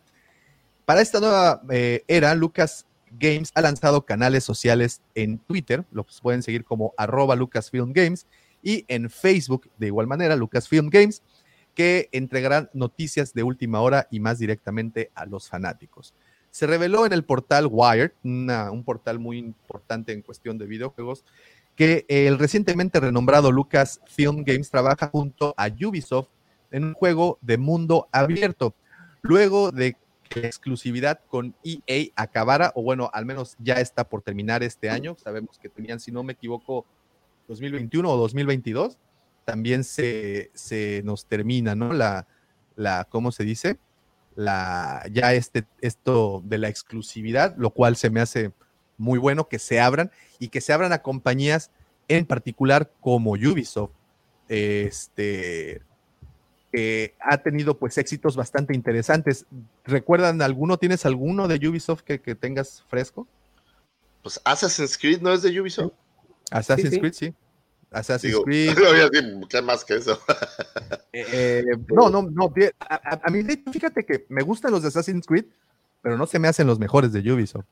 Para 0.85 1.01
esta 1.01 1.20
nueva 1.20 1.62
eh, 1.70 2.03
era, 2.09 2.35
Lucas 2.35 2.86
Games 3.20 3.53
ha 3.55 3.61
lanzado 3.61 4.05
canales 4.05 4.43
sociales 4.43 5.01
en 5.15 5.39
Twitter, 5.39 5.85
los 5.93 6.20
pueden 6.20 6.43
seguir 6.43 6.65
como 6.65 6.93
arroba 6.97 7.36
Lucasfilm 7.36 7.93
Games, 7.93 8.27
y 8.65 8.85
en 8.89 9.11
Facebook, 9.11 9.70
de 9.78 9.86
igual 9.86 10.09
manera, 10.09 10.35
Lucasfilm 10.35 10.90
Games, 10.90 11.23
que 11.77 12.09
entregarán 12.11 12.69
noticias 12.73 13.32
de 13.32 13.44
última 13.44 13.81
hora 13.81 14.09
y 14.11 14.19
más 14.19 14.40
directamente 14.40 15.12
a 15.15 15.24
los 15.24 15.48
fanáticos. 15.48 16.15
Se 16.51 16.66
reveló 16.66 17.07
en 17.07 17.12
el 17.12 17.23
portal 17.23 17.69
Wired, 17.70 18.11
una- 18.24 18.73
un 18.73 18.82
portal 18.82 19.20
muy 19.20 19.39
importante 19.39 20.12
en 20.12 20.23
cuestión 20.23 20.59
de 20.59 20.66
videojuegos, 20.66 21.24
que 21.77 22.07
el 22.09 22.39
recientemente 22.39 22.98
renombrado 22.98 23.53
Lucasfilm 23.53 24.44
Games 24.44 24.70
trabaja 24.70 25.09
junto 25.09 25.55
a 25.59 25.69
Ubisoft 25.69 26.28
en 26.70 26.85
un 26.85 26.94
juego 26.94 27.39
de 27.43 27.59
mundo 27.59 28.09
abierto. 28.12 28.74
Luego 29.20 29.70
de 29.70 29.97
que 30.28 30.40
la 30.40 30.47
exclusividad 30.47 31.20
con 31.28 31.55
EA 31.62 32.07
acabara, 32.16 32.73
o 32.74 32.82
bueno, 32.82 33.11
al 33.12 33.27
menos 33.27 33.57
ya 33.59 33.74
está 33.74 34.09
por 34.09 34.23
terminar 34.23 34.62
este 34.62 34.90
año, 34.90 35.16
sabemos 35.23 35.59
que 35.59 35.69
tenían, 35.69 36.01
si 36.01 36.11
no 36.11 36.23
me 36.23 36.32
equivoco, 36.32 36.86
2021 37.48 38.11
o 38.11 38.16
2022, 38.16 38.98
también 39.44 39.85
se, 39.85 40.51
se 40.55 41.03
nos 41.05 41.27
termina, 41.27 41.74
¿no? 41.74 41.93
La, 41.93 42.27
la, 42.74 43.07
¿cómo 43.09 43.31
se 43.31 43.44
dice? 43.44 43.78
La, 44.35 45.07
ya 45.12 45.35
este, 45.35 45.66
esto 45.81 46.43
de 46.44 46.59
la 46.59 46.69
exclusividad, 46.69 47.55
lo 47.57 47.70
cual 47.70 47.97
se 47.97 48.11
me 48.11 48.20
hace 48.20 48.53
muy 48.98 49.18
bueno 49.18 49.48
que 49.48 49.59
se 49.59 49.81
abran 49.81 50.10
y 50.39 50.48
que 50.48 50.60
se 50.60 50.73
abran 50.73 50.93
a 50.93 51.02
compañías 51.02 51.70
en 52.09 52.24
particular 52.27 52.90
como 53.01 53.32
Ubisoft, 53.32 53.90
este, 54.48 55.82
que 56.73 57.14
ha 57.20 57.39
tenido 57.39 57.78
pues 57.78 57.98
éxitos 57.98 58.36
bastante 58.36 58.74
interesantes. 58.74 59.47
¿Recuerdan 59.85 60.40
alguno? 60.43 60.78
¿Tienes 60.78 61.05
alguno 61.06 61.48
de 61.48 61.68
Ubisoft 61.68 62.02
que, 62.02 62.20
que 62.20 62.35
tengas 62.35 62.85
fresco? 62.89 63.27
Pues 64.23 64.40
Assassin's 64.44 64.97
Creed 64.98 65.20
no 65.20 65.32
es 65.32 65.43
de 65.43 65.60
Ubisoft. 65.60 65.93
Assassin's 66.51 66.90
Sí, 66.90 66.94
sí. 66.97 67.01
Creed, 67.01 67.12
sí. 67.12 67.35
Assassin's 67.90 68.32
Digo, 68.32 68.44
Creed. 68.44 68.74
no 68.77 68.85
voy 68.90 69.01
a 69.01 69.09
decir, 69.09 69.40
¿qué 69.48 69.62
más 69.62 69.85
que 69.85 69.94
eso? 69.97 70.18
Eh, 71.12 71.64
no, 71.89 72.10
no, 72.10 72.23
no. 72.23 72.51
bien, 72.51 72.70
A, 72.81 72.94
a- 72.97 73.20
a 73.24 73.31
mí, 73.31 73.43
fíjate 73.73 74.05
que 74.05 74.27
me 74.28 74.43
gustan 74.43 74.70
los 74.73 74.82
de 74.82 74.89
Assassin's 74.89 75.27
Creed, 75.27 75.47
pero 76.02 76.16
no 76.18 76.27
se 76.27 76.39
me 76.39 76.48
hacen 76.48 76.66
los 76.66 76.78
mejores 76.78 77.12
de 77.12 77.20
Ubisoft. 77.32 77.64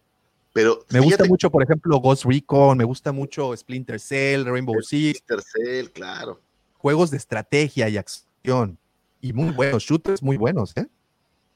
Pero 0.55 0.87
Me 0.89 1.01
gusta 1.01 1.25
mucho, 1.25 1.51
por 1.51 1.63
ejemplo, 1.63 1.99
Ghost 1.99 2.25
Recon, 2.25 2.79
me 2.79 2.85
gusta 2.85 3.11
mucho 3.13 3.55
Splinter 3.55 3.99
Cell, 4.01 4.45
Rainbow 4.47 4.81
Six, 4.81 5.21
Mr. 5.29 5.43
Cell, 5.43 5.89
claro. 5.91 6.41
juegos 6.79 7.11
de 7.11 7.17
estrategia 7.19 7.89
y 7.91 7.99
acción. 7.99 8.79
Y 9.21 9.33
muy 9.33 9.51
buenos, 9.51 9.83
shooters 9.83 10.23
muy 10.23 10.37
buenos, 10.37 10.77
¿eh? 10.77 10.87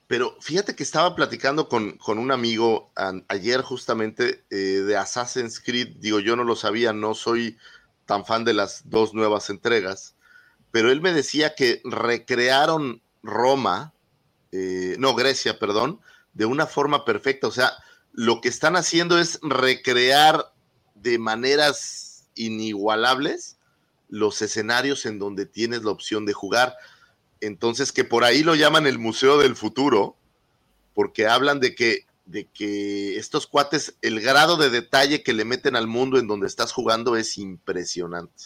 Pero 0.09 0.37
fíjate 0.41 0.75
que 0.75 0.83
estaba 0.83 1.15
platicando 1.15 1.69
con, 1.69 1.93
con 1.99 2.19
un 2.19 2.33
amigo 2.33 2.91
an- 2.97 3.25
ayer 3.29 3.61
justamente 3.63 4.43
eh, 4.51 4.57
de 4.57 4.97
Assassin's 4.97 5.61
Creed. 5.61 5.97
Digo, 6.01 6.19
yo 6.19 6.35
no 6.35 6.43
lo 6.45 6.57
sabía, 6.57 6.93
no 6.93 7.15
soy 7.15 7.57
tan 8.05 8.25
fan 8.25 8.45
de 8.45 8.55
las 8.55 8.89
dos 8.89 9.15
nuevas 9.15 9.49
entregas, 9.51 10.17
pero 10.73 10.91
él 10.91 11.01
me 11.03 11.13
decía 11.13 11.55
que 11.55 11.83
recrearon 11.85 13.01
Roma, 13.23 13.93
eh, 14.51 14.97
no, 14.99 15.15
Grecia, 15.15 15.59
perdón, 15.59 16.01
de 16.33 16.47
una 16.47 16.67
forma 16.67 17.05
perfecta. 17.05 17.47
O 17.47 17.53
sea, 17.53 17.73
lo 18.13 18.41
que 18.41 18.49
están 18.49 18.77
haciendo 18.77 19.19
es 19.19 19.39
recrear 19.43 20.53
de 20.95 21.19
maneras 21.19 22.27
inigualables 22.35 23.57
los 24.09 24.41
escenarios 24.43 25.07
en 25.07 25.19
donde 25.19 25.47
tienes 25.47 25.85
la 25.85 25.91
opción 25.91 26.25
de 26.27 26.33
jugar. 26.33 26.75
Entonces, 27.41 27.93
que 27.93 28.05
por 28.05 28.25
ahí 28.25 28.43
lo 28.43 28.55
llaman 28.55 28.87
el 28.87 28.99
Museo 28.99 29.39
del 29.39 29.55
Futuro, 29.55 30.17
porque 30.95 31.27
hablan 31.29 31.61
de 31.61 31.75
que, 31.75 32.07
de 32.27 32.47
que 32.47 33.17
estos 33.19 33.47
cuates, 33.47 33.95
el 34.03 34.21
grado 34.21 34.57
de 34.57 34.71
detalle 34.71 35.23
que 35.23 35.33
le 35.33 35.45
meten 35.45 35.77
al 35.77 35.87
mundo 35.87 36.19
en 36.19 36.27
donde 36.27 36.47
estás 36.47 36.73
jugando 36.73 37.17
es 37.17 37.39
impresionante. 37.39 38.45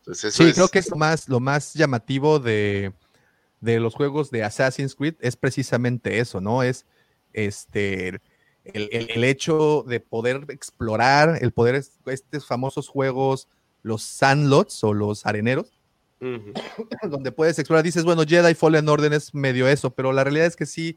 Entonces, 0.00 0.34
Sí, 0.34 0.42
es- 0.44 0.54
creo 0.54 0.68
que 0.68 0.80
es 0.80 0.90
lo 0.90 0.96
más, 0.96 1.28
lo 1.28 1.40
más 1.40 1.72
llamativo 1.72 2.38
de, 2.38 2.92
de 3.60 3.80
los 3.80 3.94
juegos 3.94 4.30
de 4.30 4.44
Assassin's 4.44 4.94
Creed 4.94 5.14
es 5.20 5.36
precisamente 5.36 6.18
eso, 6.18 6.40
¿no? 6.42 6.62
Es 6.62 6.84
este 7.34 8.08
el, 8.08 8.88
el- 8.92 9.10
el 9.10 9.24
hecho 9.24 9.84
de 9.86 10.00
poder 10.00 10.46
explorar, 10.48 11.38
el 11.42 11.52
poder, 11.52 11.74
es- 11.74 11.92
estos 12.06 12.46
famosos 12.46 12.88
juegos, 12.88 13.46
los 13.82 14.02
sandlots 14.02 14.82
o 14.84 14.94
los 14.94 15.26
areneros, 15.26 15.78
Ujú. 16.20 16.52
donde 17.10 17.30
puedes 17.32 17.58
explorar, 17.58 17.84
dices, 17.84 18.04
bueno, 18.04 18.22
Jedi 18.26 18.54
Fallen 18.54 18.88
Order 18.88 19.12
es 19.12 19.34
medio 19.34 19.68
eso, 19.68 19.90
pero 19.90 20.12
la 20.12 20.24
realidad 20.24 20.46
es 20.46 20.56
que 20.56 20.64
sí, 20.66 20.96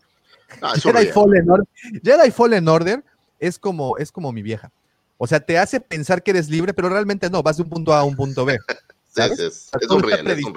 Ah, 0.61 0.72
es 0.77 0.84
Jedi. 0.84 1.07
Fallen, 1.07 1.49
Order, 1.49 1.68
Jedi 2.01 2.31
Fallen 2.31 2.68
Order 2.69 3.03
es 3.38 3.59
como, 3.59 3.97
es 3.97 4.14
como 4.14 4.31
mi 4.31 4.41
vieja. 4.41 4.72
O 5.18 5.27
sea, 5.27 5.41
te 5.41 5.57
hace 5.57 5.81
pensar 5.81 6.23
que 6.23 6.31
eres 6.31 6.47
libre, 6.49 6.73
pero 6.73 6.88
realmente 6.88 7.30
no, 7.30 7.43
vas 7.43 7.57
de 7.57 7.64
un 7.64 7.69
punto 7.69 7.91
A 7.93 7.99
a 7.99 8.03
un 8.05 8.15
punto 8.15 8.45
B. 8.45 8.57
¿sabes? 9.09 9.39
Es, 9.39 9.39
es, 9.39 9.68
O 9.68 9.69
sea, 9.72 9.80
es 9.81 9.88
todo 9.89 9.97
un 9.97 10.09
es 10.30 10.45
un. 10.45 10.55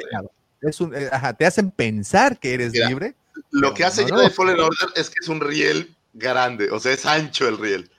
Es 0.61 0.81
un- 0.81 0.95
eh, 0.95 1.09
ajá, 1.11 1.33
te 1.33 1.45
hacen 1.45 1.73
pensar 1.73 2.39
que 2.39 2.55
eres 2.55 2.73
Mira, 2.73 2.89
libre. 2.89 3.15
Lo 3.51 3.75
que 3.75 3.85
hace 3.85 4.05
no, 4.07 4.23
no. 4.23 4.31
Fallen 4.31 4.61
Order 4.61 4.89
es 4.97 5.09
que 5.11 5.17
es 5.21 5.29
un 5.29 5.41
riel 5.41 5.95
grande, 6.13 6.71
o 6.71 6.79
sea, 6.81 6.93
es 6.93 7.05
ancho 7.07 7.49
el 7.49 7.59
riel. 7.59 7.91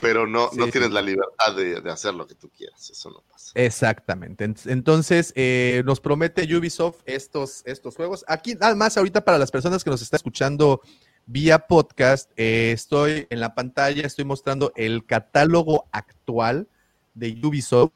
Pero 0.00 0.24
no, 0.26 0.50
no 0.52 0.66
Sí, 0.66 0.70
tienes 0.70 0.92
la 0.92 1.02
libertad 1.02 1.56
de, 1.56 1.80
de 1.80 1.90
hacer 1.90 2.14
lo 2.14 2.24
que 2.26 2.36
tú 2.36 2.48
quieras. 2.56 2.90
Eso 2.90 3.10
no 3.10 3.22
pasa. 3.28 3.50
Exactamente. 3.56 4.44
En- 4.44 4.54
Entonces, 4.66 5.32
eh, 5.34 5.82
nos 5.84 6.00
promete 6.00 6.42
Ubisoft 6.56 7.00
estos, 7.06 7.62
estos 7.64 7.96
juegos. 7.96 8.24
Aquí, 8.28 8.54
nada 8.54 8.76
más, 8.76 8.96
ahorita 8.96 9.24
para 9.24 9.36
las 9.36 9.50
personas 9.50 9.82
que 9.82 9.90
nos 9.90 10.00
están 10.00 10.18
escuchando 10.18 10.80
vía 11.26 11.58
podcast, 11.66 12.30
eh, 12.36 12.70
estoy 12.72 13.26
en 13.30 13.40
la 13.40 13.54
pantalla, 13.56 14.06
estoy 14.06 14.24
mostrando 14.24 14.72
el 14.76 15.04
catálogo 15.04 15.88
actual 15.90 16.68
de 17.14 17.36
Ubisoft. 17.42 17.90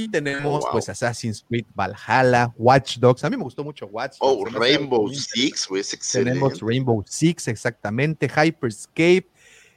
Y 0.00 0.08
tenemos, 0.08 0.60
Oh, 0.62 0.66
wow. 0.66 0.72
pues, 0.74 0.88
Assassin's 0.88 1.44
Creed 1.48 1.66
Valhalla, 1.74 2.54
Watch 2.56 2.98
Dogs. 2.98 3.24
A 3.24 3.30
mí 3.30 3.36
me 3.36 3.42
gustó 3.42 3.64
mucho 3.64 3.86
Watch 3.86 4.16
Dogs. 4.20 4.20
Oh, 4.20 4.44
Rainbow 4.44 5.08
Six, 5.12 5.66
güey, 5.66 5.80
es 5.80 5.92
excelente. 5.92 6.30
Tenemos 6.38 6.60
Rainbow 6.60 7.02
Six, 7.04 7.48
exactamente, 7.48 8.28
Hyperscape, 8.28 9.26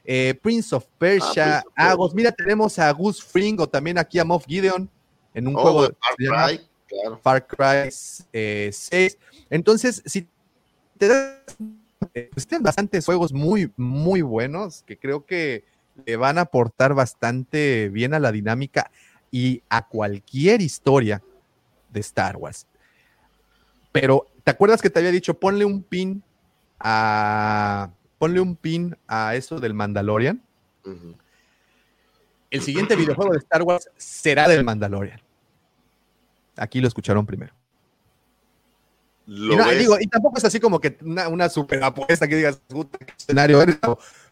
eh, 0.05 0.35
Prince 0.39 0.75
of 0.75 0.85
Persia, 0.99 1.63
Ah, 1.75 1.89
Agos. 1.89 2.13
Mira, 2.13 2.31
tenemos 2.31 2.77
a 2.77 2.91
Gus 2.91 3.23
Fring 3.23 3.59
o 3.59 3.67
también 3.67 3.97
aquí 3.97 4.19
a 4.19 4.23
Moff 4.23 4.45
Gideon 4.45 4.87
en 5.33 5.47
un 5.47 5.55
Oh, 5.55 5.61
juego 5.61 5.87
de 5.87 5.95
Far 5.99 6.15
Cry, 6.57 6.67
claro. 6.87 7.19
Far 7.23 7.47
Cry 7.47 7.89
eh, 8.31 8.69
6. 8.71 9.17
Entonces, 9.49 10.03
si 10.05 10.27
te 10.99 11.07
das, 11.07 11.37
pues 12.31 12.45
tienen 12.45 12.61
bastantes 12.63 13.03
juegos 13.05 13.33
muy, 13.33 13.71
muy 13.75 14.21
buenos 14.21 14.83
que 14.83 14.97
creo 14.99 15.25
que 15.25 15.63
le 16.05 16.15
van 16.15 16.37
a 16.37 16.41
aportar 16.41 16.93
bastante 16.93 17.89
bien 17.89 18.13
a 18.13 18.19
la 18.19 18.31
dinámica 18.31 18.91
y 19.31 19.63
a 19.69 19.87
cualquier 19.87 20.61
historia 20.61 21.23
de 21.89 22.01
Star 22.01 22.35
Wars. 22.37 22.67
Pero, 23.91 24.27
¿te 24.43 24.51
acuerdas 24.51 24.81
que 24.81 24.89
te 24.89 24.99
había 24.99 25.11
dicho, 25.11 25.33
ponle 25.39 25.65
un 25.65 25.81
pin 25.81 26.21
a. 26.79 27.89
Ponle 28.19 28.39
un 28.39 28.55
pin 28.55 28.95
a 29.07 29.35
eso 29.35 29.59
del 29.59 29.73
Mandalorian? 29.73 30.43
El 32.51 32.61
siguiente 32.61 32.95
videojuego 32.95 33.31
de 33.31 33.39
Star 33.39 33.63
Wars 33.63 33.89
será 33.97 34.47
del 34.47 34.63
Mandalorian. 34.63 35.19
Aquí 36.55 36.81
lo 36.81 36.87
escucharon 36.87 37.25
primero. 37.25 37.53
Lo 39.25 39.53
Y, 39.53 39.57
no, 39.57 39.71
digo, 39.71 39.97
y 39.99 40.05
tampoco 40.07 40.37
es 40.37 40.45
así 40.45 40.59
como 40.59 40.79
que 40.79 40.97
una, 41.01 41.29
una 41.29 41.49
super 41.49 41.83
apuesta 41.83 42.27
que 42.27 42.35
digas, 42.35 42.61
puta, 42.67 42.99
qué 42.99 43.13
escenario 43.17 43.61
eres". 43.61 43.79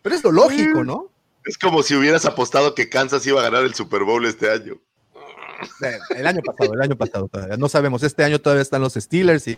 Pero 0.04 0.16
es 0.16 0.24
lo 0.24 0.32
lógico, 0.32 0.84
¿no? 0.84 1.10
es 1.46 1.58
como 1.58 1.82
si 1.82 1.96
hubieras 1.96 2.26
apostado 2.26 2.76
que 2.76 2.90
Kansas 2.90 3.26
iba 3.26 3.40
a 3.40 3.44
ganar 3.44 3.64
el 3.64 3.74
Super 3.74 4.04
Bowl 4.04 4.26
este 4.26 4.52
año. 4.52 4.80
El 6.16 6.28
año 6.28 6.42
pasado, 6.42 6.74
el 6.74 6.82
año 6.82 6.96
pasado 6.98 7.28
todavía. 7.28 7.58
No 7.58 7.70
sabemos, 7.70 8.04
este 8.04 8.24
año 8.24 8.40
todavía 8.40 8.62
están 8.62 8.82
los 8.82 8.94
Steelers 8.94 9.48
y. 9.48 9.52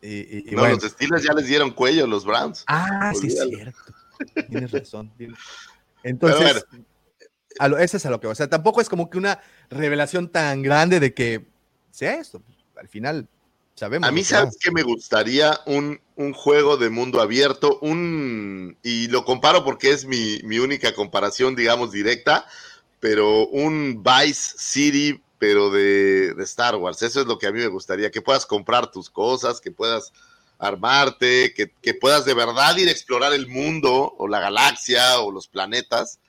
y- 0.00 0.08
y- 0.08 0.44
y 0.48 0.50
no, 0.52 0.60
bueno. 0.62 0.76
los 0.80 0.90
Steelers 0.92 1.22
ya 1.22 1.32
les 1.32 1.46
dieron 1.46 1.70
cuello 1.72 2.04
a 2.04 2.06
los 2.06 2.24
Browns. 2.24 2.64
Ah, 2.66 3.12
sí, 3.18 3.28
es 3.28 3.38
cierto. 3.40 3.78
Tienes 4.48 4.70
razón. 4.70 5.12
tienes- 5.16 5.38
Entonces, 6.02 6.64
a 7.58 7.68
lo, 7.68 7.78
ese 7.78 7.96
es 7.98 8.06
a 8.06 8.10
lo 8.10 8.20
que 8.20 8.26
va. 8.26 8.32
O 8.32 8.36
sea, 8.36 8.48
tampoco 8.48 8.80
es 8.80 8.88
como 8.88 9.08
que 9.10 9.18
una 9.18 9.40
revelación 9.70 10.28
tan 10.28 10.62
grande 10.62 10.98
de 11.00 11.12
que 11.14 11.46
sea 11.90 12.14
esto. 12.14 12.42
Al 12.76 12.88
final, 12.88 13.28
sabemos. 13.76 14.08
A 14.08 14.12
mí, 14.12 14.24
¿sabes 14.24 14.56
que 14.60 14.70
me 14.72 14.82
gustaría? 14.82 15.60
Un, 15.66 16.00
un 16.16 16.32
juego 16.32 16.76
de 16.76 16.90
mundo 16.90 17.20
abierto, 17.20 17.78
un 17.80 18.76
y 18.82 19.06
lo 19.08 19.24
comparo 19.24 19.64
porque 19.64 19.90
es 19.92 20.04
mi, 20.04 20.40
mi 20.44 20.58
única 20.58 20.94
comparación, 20.94 21.54
digamos, 21.54 21.92
directa, 21.92 22.46
pero 22.98 23.46
un 23.48 24.02
Vice 24.02 24.54
City, 24.58 25.20
pero 25.42 25.70
de, 25.70 26.34
de 26.34 26.44
Star 26.44 26.76
Wars. 26.76 27.02
Eso 27.02 27.20
es 27.20 27.26
lo 27.26 27.36
que 27.36 27.48
a 27.48 27.50
mí 27.50 27.58
me 27.58 27.66
gustaría, 27.66 28.12
que 28.12 28.22
puedas 28.22 28.46
comprar 28.46 28.92
tus 28.92 29.10
cosas, 29.10 29.60
que 29.60 29.72
puedas 29.72 30.12
armarte, 30.56 31.52
que, 31.52 31.72
que 31.82 31.94
puedas 31.94 32.24
de 32.24 32.32
verdad 32.32 32.76
ir 32.76 32.86
a 32.86 32.92
explorar 32.92 33.32
el 33.32 33.48
mundo 33.48 34.14
o 34.18 34.28
la 34.28 34.38
galaxia 34.38 35.18
o 35.18 35.32
los 35.32 35.48
planetas 35.48 36.20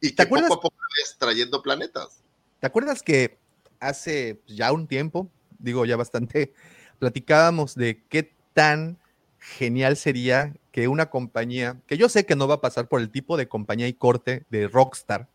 y 0.00 0.14
que 0.14 0.22
acuerdas? 0.22 0.48
poco 0.48 0.60
a 0.60 0.62
poco 0.62 0.76
vayas 0.96 1.18
trayendo 1.18 1.60
planetas. 1.60 2.22
¿Te 2.60 2.66
acuerdas 2.66 3.02
que 3.02 3.36
hace 3.78 4.40
ya 4.46 4.72
un 4.72 4.86
tiempo, 4.86 5.30
digo 5.58 5.84
ya 5.84 5.98
bastante, 5.98 6.54
platicábamos 6.98 7.74
de 7.74 8.02
qué 8.08 8.32
tan 8.54 8.98
genial 9.38 9.98
sería 9.98 10.54
que 10.70 10.88
una 10.88 11.10
compañía, 11.10 11.78
que 11.86 11.98
yo 11.98 12.08
sé 12.08 12.24
que 12.24 12.36
no 12.36 12.48
va 12.48 12.54
a 12.54 12.60
pasar 12.62 12.88
por 12.88 13.02
el 13.02 13.10
tipo 13.10 13.36
de 13.36 13.48
compañía 13.48 13.86
y 13.86 13.92
corte 13.92 14.46
de 14.48 14.66
Rockstar, 14.66 15.28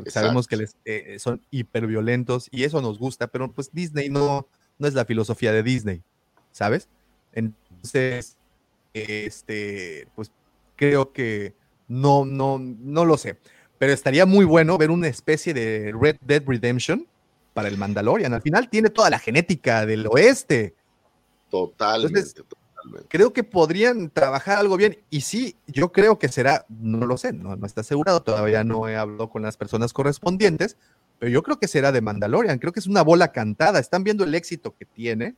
Exacto. 0.00 0.20
sabemos 0.20 0.46
que 0.46 0.56
les, 0.56 0.76
eh, 0.84 1.16
son 1.18 1.42
hiperviolentos 1.50 2.48
y 2.50 2.64
eso 2.64 2.80
nos 2.80 2.98
gusta, 2.98 3.26
pero 3.28 3.50
pues 3.52 3.70
Disney 3.72 4.08
no, 4.08 4.46
no 4.78 4.88
es 4.88 4.94
la 4.94 5.04
filosofía 5.04 5.52
de 5.52 5.62
Disney, 5.62 6.02
¿sabes? 6.52 6.88
Entonces, 7.32 8.36
este, 8.94 10.08
pues 10.14 10.32
creo 10.76 11.12
que 11.12 11.54
no, 11.88 12.24
no, 12.24 12.58
no 12.58 13.04
lo 13.04 13.16
sé. 13.16 13.38
Pero 13.78 13.92
estaría 13.92 14.24
muy 14.24 14.44
bueno 14.44 14.78
ver 14.78 14.90
una 14.90 15.08
especie 15.08 15.52
de 15.52 15.92
Red 15.98 16.16
Dead 16.22 16.42
Redemption 16.46 17.06
para 17.52 17.68
el 17.68 17.76
Mandalorian. 17.76 18.32
Al 18.32 18.42
final 18.42 18.68
tiene 18.70 18.90
toda 18.90 19.10
la 19.10 19.18
genética 19.18 19.84
del 19.84 20.06
oeste. 20.06 20.74
Totalmente, 21.50 22.18
Entonces. 22.18 22.44
Creo 23.08 23.32
que 23.32 23.44
podrían 23.44 24.10
trabajar 24.10 24.58
algo 24.58 24.76
bien. 24.76 24.98
Y 25.10 25.22
sí, 25.22 25.56
yo 25.66 25.92
creo 25.92 26.18
que 26.18 26.28
será, 26.28 26.66
no 26.68 27.06
lo 27.06 27.16
sé, 27.16 27.32
no, 27.32 27.56
no 27.56 27.66
está 27.66 27.80
asegurado. 27.82 28.22
Todavía 28.22 28.64
no 28.64 28.88
he 28.88 28.96
hablado 28.96 29.28
con 29.28 29.42
las 29.42 29.56
personas 29.56 29.92
correspondientes. 29.92 30.76
Pero 31.18 31.30
yo 31.30 31.42
creo 31.42 31.58
que 31.58 31.68
será 31.68 31.92
de 31.92 32.00
Mandalorian. 32.00 32.58
Creo 32.58 32.72
que 32.72 32.80
es 32.80 32.86
una 32.86 33.02
bola 33.02 33.32
cantada. 33.32 33.78
Están 33.78 34.04
viendo 34.04 34.24
el 34.24 34.34
éxito 34.34 34.74
que 34.76 34.84
tiene. 34.84 35.34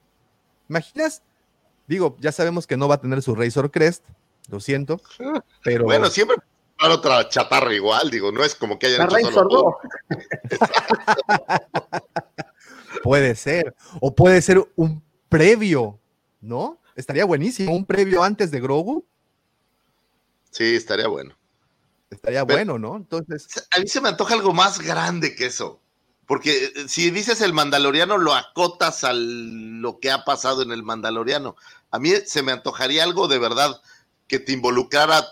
¿Imaginas? 0.68 1.22
Digo, 1.86 2.16
ya 2.20 2.32
sabemos 2.32 2.66
que 2.66 2.76
no 2.76 2.88
va 2.88 2.96
a 2.96 3.00
tener 3.00 3.22
su 3.22 3.34
Razor 3.34 3.70
Crest. 3.70 4.04
Lo 4.50 4.60
siento. 4.60 5.00
Pero 5.64 5.84
Bueno, 5.84 6.08
siempre 6.10 6.36
para 6.78 6.94
otra 6.94 7.28
chatarra 7.28 7.74
igual, 7.74 8.08
digo, 8.08 8.30
no 8.30 8.44
es 8.44 8.54
como 8.54 8.78
que 8.78 8.86
hayan 8.86 9.00
La 9.00 9.06
hecho 9.18 9.26
Razor 9.28 9.34
solo 9.34 9.48
2. 9.48 9.64
uno. 9.64 9.76
Puede 13.02 13.34
ser. 13.34 13.74
O 14.00 14.14
puede 14.14 14.42
ser 14.42 14.64
un 14.76 15.02
previo, 15.28 15.98
¿no? 16.40 16.78
Estaría 16.98 17.24
buenísimo. 17.24 17.72
Un 17.72 17.86
previo 17.86 18.24
antes 18.24 18.50
de 18.50 18.60
Grogu. 18.60 19.06
Sí, 20.50 20.74
estaría 20.74 21.06
bueno. 21.06 21.38
Estaría 22.10 22.44
Pero- 22.44 22.56
bueno, 22.58 22.78
¿no? 22.78 22.96
Entonces, 22.96 23.46
A 23.70 23.78
mí 23.78 23.86
se 23.86 24.00
me 24.00 24.08
antoja 24.08 24.34
algo 24.34 24.52
más 24.52 24.80
grande 24.80 25.36
que 25.36 25.46
eso. 25.46 25.80
Porque 26.26 26.72
eh, 26.74 26.88
si 26.88 27.12
dices 27.12 27.40
el 27.40 27.52
Mandaloriano, 27.52 28.18
lo 28.18 28.34
acotas 28.34 29.04
a 29.04 29.12
lo 29.12 30.00
que 30.00 30.10
ha 30.10 30.24
pasado 30.24 30.62
en 30.62 30.72
el 30.72 30.82
Mandaloriano. 30.82 31.54
A 31.92 32.00
mí 32.00 32.10
se 32.26 32.42
me 32.42 32.50
antojaría 32.50 33.04
algo 33.04 33.28
de 33.28 33.38
verdad 33.38 33.80
que 34.26 34.40
te 34.40 34.50
involucrara 34.52 35.24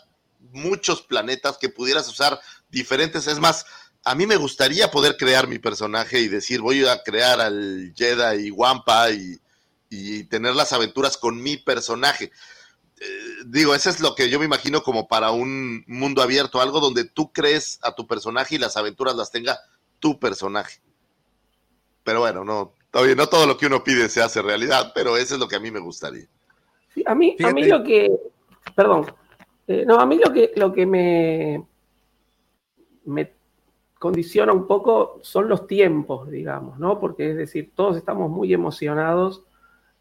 muchos 0.52 1.02
planetas, 1.02 1.59
que 1.59 1.68
pudieras 1.68 2.09
usar 2.09 2.38
diferentes. 2.70 3.26
Es 3.26 3.40
más, 3.40 3.66
a 4.05 4.14
mí 4.14 4.24
me 4.24 4.36
gustaría 4.36 4.88
poder 4.93 5.16
crear 5.16 5.48
mi 5.48 5.59
personaje 5.59 6.20
y 6.20 6.28
decir, 6.28 6.60
voy 6.60 6.86
a 6.86 7.02
crear 7.02 7.40
al 7.40 7.93
Jedi 7.97 8.47
y 8.47 8.51
Wampa 8.52 9.10
y, 9.10 9.36
y 9.91 10.25
tener 10.25 10.55
las 10.55 10.73
aventuras 10.73 11.17
con 11.17 11.43
mi 11.43 11.57
personaje. 11.57 12.33
Eh, 13.01 13.45
digo, 13.47 13.75
eso 13.75 13.91
es 13.91 14.01
lo 14.01 14.15
que 14.15 14.31
yo 14.31 14.39
me 14.39 14.47
imagino 14.47 14.83
como 14.83 15.07
para 15.07 15.31
un 15.31 15.85
mundo 15.87 16.23
abierto, 16.23 16.61
algo 16.61 16.81
donde 16.81 17.05
tú 17.05 17.33
crees 17.33 17.79
a 17.83 17.95
tu 17.95 18.07
personaje 18.07 18.55
y 18.55 18.59
las 18.59 18.77
aventuras 18.77 19.15
las 19.15 19.31
tenga 19.31 19.59
tu 19.99 20.19
personaje. 20.19 20.81
Pero 22.05 22.21
bueno, 22.21 22.45
no, 22.45 22.73
todavía 22.91 23.15
no 23.15 23.27
todo 23.27 23.47
lo 23.47 23.57
que 23.57 23.67
uno 23.67 23.85
pide 23.85 24.09
se 24.09 24.23
hace 24.23 24.41
realidad, 24.43 24.93
pero 24.95 25.17
eso 25.17 25.35
es 25.35 25.41
lo 25.41 25.49
que 25.49 25.57
a 25.57 25.61
mí 25.61 25.71
me 25.71 25.81
gustaría. 25.81 26.27
Sí, 26.95 27.03
a 27.07 27.15
mí, 27.15 27.37
a 27.45 27.53
mí 27.53 27.65
lo 27.65 27.83
que, 27.83 28.11
perdón, 28.75 29.07
Eh, 29.69 29.85
no, 29.85 29.99
a 29.99 30.07
mí 30.07 30.19
lo 30.25 30.33
que, 30.33 30.53
lo 30.55 30.73
que 30.73 30.87
me, 30.87 31.67
me 33.05 33.33
condiciona 33.99 34.53
un 34.53 34.67
poco 34.67 35.19
son 35.23 35.49
los 35.49 35.67
tiempos, 35.67 36.31
digamos, 36.31 36.79
¿no? 36.79 37.01
Porque 37.01 37.31
es 37.31 37.37
decir, 37.37 37.73
todos 37.75 37.97
estamos 37.97 38.31
muy 38.31 38.53
emocionados. 38.55 39.43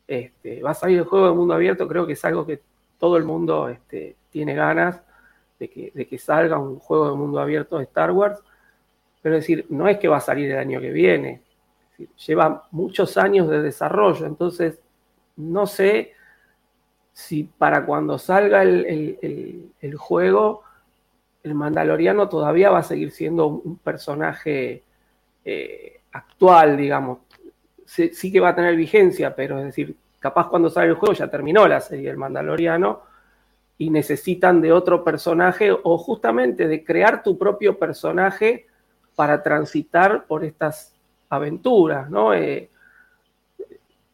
Este, 0.07 0.61
va 0.61 0.71
a 0.71 0.75
salir 0.75 0.99
el 0.99 1.05
juego 1.05 1.27
de 1.27 1.33
mundo 1.33 1.53
abierto, 1.53 1.87
creo 1.87 2.05
que 2.05 2.13
es 2.13 2.25
algo 2.25 2.45
que 2.45 2.61
todo 2.99 3.17
el 3.17 3.23
mundo 3.23 3.69
este, 3.69 4.15
tiene 4.29 4.53
ganas 4.53 5.01
de 5.59 5.69
que, 5.69 6.17
salga 6.17 6.59
un 6.59 6.79
juego 6.79 7.09
de 7.09 7.15
mundo 7.15 7.39
abierto 7.39 7.77
de 7.77 7.85
Star 7.85 8.11
Wars. 8.11 8.39
Pero 9.21 9.35
es 9.35 9.43
decir, 9.43 9.65
no 9.69 9.87
es 9.87 9.97
que 9.97 10.07
va 10.07 10.17
a 10.17 10.21
salir 10.21 10.51
el 10.51 10.57
año 10.57 10.79
que 10.79 10.91
viene. 10.91 11.41
Lleva 12.27 12.67
muchos 12.71 13.17
años 13.17 13.49
de 13.49 13.61
desarrollo, 13.61 14.25
entonces 14.25 14.79
no 15.37 15.65
sé 15.65 16.13
si 17.13 17.43
para 17.43 17.85
cuando 17.85 18.19
salga 18.19 18.63
el, 18.63 19.71
juego, 19.97 20.63
el 21.43 21.55
Mandaloriano 21.55 22.27
todavía 22.27 22.69
va 22.69 22.79
a 22.79 22.83
seguir 22.83 23.11
siendo 23.11 23.47
un 23.47 23.77
personaje 23.77 24.83
eh, 25.45 26.01
actual, 26.11 26.75
digamos. 26.75 27.19
Sí, 27.85 28.31
que 28.31 28.39
va 28.39 28.49
a 28.49 28.55
tener 28.55 28.75
vigencia, 28.75 29.35
pero 29.35 29.59
es 29.59 29.65
decir, 29.65 29.95
capaz 30.19 30.47
cuando 30.47 30.69
sale 30.69 30.87
el 30.87 30.95
juego 30.95 31.13
ya 31.13 31.27
terminó 31.27 31.67
la 31.67 31.79
serie 31.79 32.07
del 32.07 32.17
Mandaloriano 32.17 33.01
y 33.77 33.89
necesitan 33.89 34.59
de 34.59 34.71
otro 34.71 35.03
personaje 35.03 35.71
o 35.71 35.97
justamente 35.97 36.67
de 36.67 36.83
crear 36.83 37.21
tu 37.21 37.37
propio 37.37 37.77
personaje 37.77 38.65
para 39.15 39.43
transitar 39.43 40.25
por 40.25 40.43
estas 40.43 40.93
aventuras, 41.29 42.09
¿no? 42.09 42.33
Eh, 42.33 42.69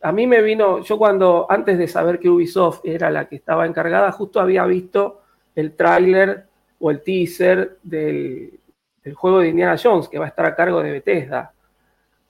a 0.02 0.12
mí 0.12 0.28
me 0.28 0.42
vino, 0.42 0.84
yo 0.84 0.98
cuando, 0.98 1.46
antes 1.50 1.78
de 1.78 1.88
saber 1.88 2.20
que 2.20 2.30
Ubisoft 2.30 2.82
era 2.84 3.10
la 3.12 3.26
que 3.26 3.36
estaba 3.36 3.66
encargada, 3.66 4.12
justo 4.12 4.40
había 4.40 4.66
visto 4.66 5.22
el 5.56 5.76
tráiler 5.76 6.46
o 6.80 6.90
el 6.90 7.02
teaser 7.02 7.78
del, 7.84 8.60
del 9.04 9.14
juego 9.14 9.40
de 9.40 9.50
Indiana 9.50 9.78
Jones, 9.82 10.10
que 10.10 10.18
va 10.18 10.26
a 10.26 10.30
estar 10.30 10.46
a 10.46 10.56
cargo 10.56 10.82
de 10.82 10.92
Bethesda. 10.92 11.54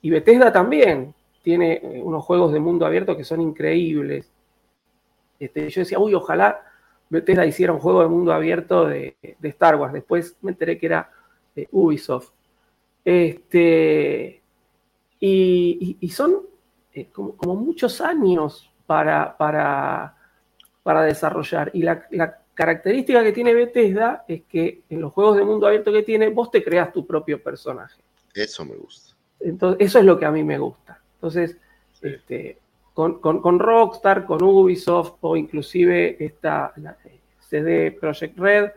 Y 0.02 0.10
Bethesda 0.10 0.52
también 0.52 1.14
tiene 1.42 1.74
eh, 1.84 2.02
unos 2.04 2.24
juegos 2.24 2.54
de 2.54 2.60
mundo 2.60 2.86
abierto 2.86 3.18
que 3.18 3.24
son 3.24 3.42
increíbles. 3.42 4.32
Este, 5.40 5.70
yo 5.70 5.82
decía, 5.82 6.00
uy, 6.00 6.14
ojalá 6.14 6.62
Bethesda 7.10 7.46
hiciera 7.46 7.74
un 7.74 7.80
juego 7.80 8.02
de 8.02 8.08
mundo 8.08 8.32
abierto 8.32 8.86
de, 8.86 9.16
de 9.40 9.50
Star 9.50 9.76
Wars. 9.76 9.94
Después 9.94 10.38
me 10.42 10.52
enteré 10.52 10.78
que 10.78 10.86
era 10.86 11.12
de 11.56 11.68
Ubisoft. 11.72 12.30
Este, 13.04 14.42
y, 15.20 15.78
y- 15.82 15.98
y 16.06 16.10
son 16.10 16.42
eh, 16.94 17.08
como, 17.12 17.36
como 17.36 17.56
muchos 17.56 18.02
años 18.02 18.70
para, 18.86 19.36
para, 19.38 20.16
para 20.84 21.04
desarrollar. 21.04 21.72
Y 21.74 21.84
la, 21.84 22.06
la 22.12 22.40
característica 22.54 23.24
que 23.24 23.32
tiene 23.32 23.54
Bethesda 23.54 24.24
es 24.28 24.44
que 24.44 24.82
en 24.90 25.02
los 25.02 25.12
juegos 25.14 25.38
de 25.38 25.44
mundo 25.44 25.68
abierto 25.68 25.92
que 25.92 26.04
tiene, 26.04 26.30
vos 26.30 26.52
te 26.52 26.64
creas 26.64 26.92
tu 26.94 27.06
propio 27.06 27.42
personaje. 27.42 28.02
Eso 28.34 28.64
me 28.66 28.76
gusta. 28.76 29.16
Entonces, 29.40 29.86
eso 29.88 30.00
es 30.00 30.06
lo 30.06 30.20
que 30.20 30.26
a 30.26 30.32
mí 30.32 30.44
me 30.44 30.58
gusta. 30.60 30.91
Entonces, 31.22 31.56
este, 32.02 32.57
con, 32.95 33.19
con- 33.19 33.41
con 33.43 33.60
Rockstar, 33.60 34.26
con 34.26 34.41
Ubisoft 34.41 35.18
o 35.22 35.35
inclusive 35.38 36.18
esta 36.23 36.73
la, 36.77 36.98
eh, 37.06 37.19
CD 37.39 37.91
Projekt 37.91 38.39
Red, 38.39 38.72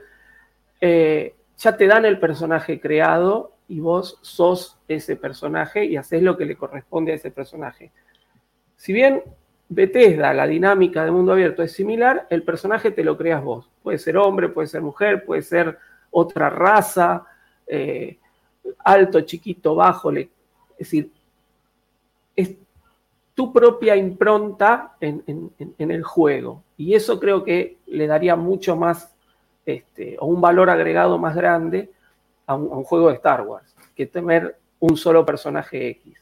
eh, 0.80 1.34
ya 1.56 1.74
te 1.76 1.86
dan 1.86 2.04
el 2.04 2.18
personaje 2.20 2.78
creado 2.80 3.52
y 3.68 3.80
vos 3.80 4.18
sos 4.20 4.76
ese 4.88 5.16
personaje 5.16 5.86
y 5.86 5.96
haces 5.96 6.22
lo 6.22 6.36
que 6.36 6.44
le 6.44 6.56
corresponde 6.56 7.12
a 7.12 7.14
ese 7.14 7.30
personaje. 7.30 7.90
Si 8.76 8.92
bien 8.92 9.22
Bethesda, 9.70 10.34
la 10.34 10.46
dinámica 10.46 11.02
de 11.02 11.10
mundo 11.10 11.32
abierto 11.32 11.62
es 11.62 11.72
similar, 11.72 12.26
el 12.28 12.42
personaje 12.42 12.90
te 12.90 13.02
lo 13.04 13.16
creas 13.16 13.42
vos. 13.42 13.70
Puede 13.82 13.96
ser 13.98 14.18
hombre, 14.18 14.50
puede 14.50 14.68
ser 14.68 14.82
mujer, 14.82 15.24
puede 15.24 15.40
ser 15.40 15.78
otra 16.10 16.50
raza, 16.50 17.24
eh, 17.66 18.18
alto, 18.80 19.22
chiquito, 19.22 19.74
bajo. 19.74 20.12
le- 20.12 20.28
es 20.72 20.78
decir, 20.90 21.10
es 22.36 22.56
tu 23.34 23.52
propia 23.52 23.96
impronta 23.96 24.96
en, 25.00 25.22
en- 25.26 25.90
el 25.90 26.02
juego. 26.02 26.62
Y 26.76 26.94
eso 26.94 27.18
creo 27.18 27.44
que 27.44 27.78
le 27.86 28.06
daría 28.06 28.36
mucho 28.36 28.76
más, 28.76 29.12
este, 29.66 30.16
o 30.20 30.26
un 30.26 30.40
valor 30.40 30.70
agregado 30.70 31.18
más 31.18 31.34
grande 31.34 31.90
a 32.46 32.54
un, 32.54 32.84
juego 32.84 33.08
de 33.08 33.14
Star 33.14 33.42
Wars, 33.42 33.74
que 33.96 34.06
tener 34.06 34.56
un 34.78 34.96
solo 34.96 35.24
personaje 35.24 35.88
X. 35.88 36.18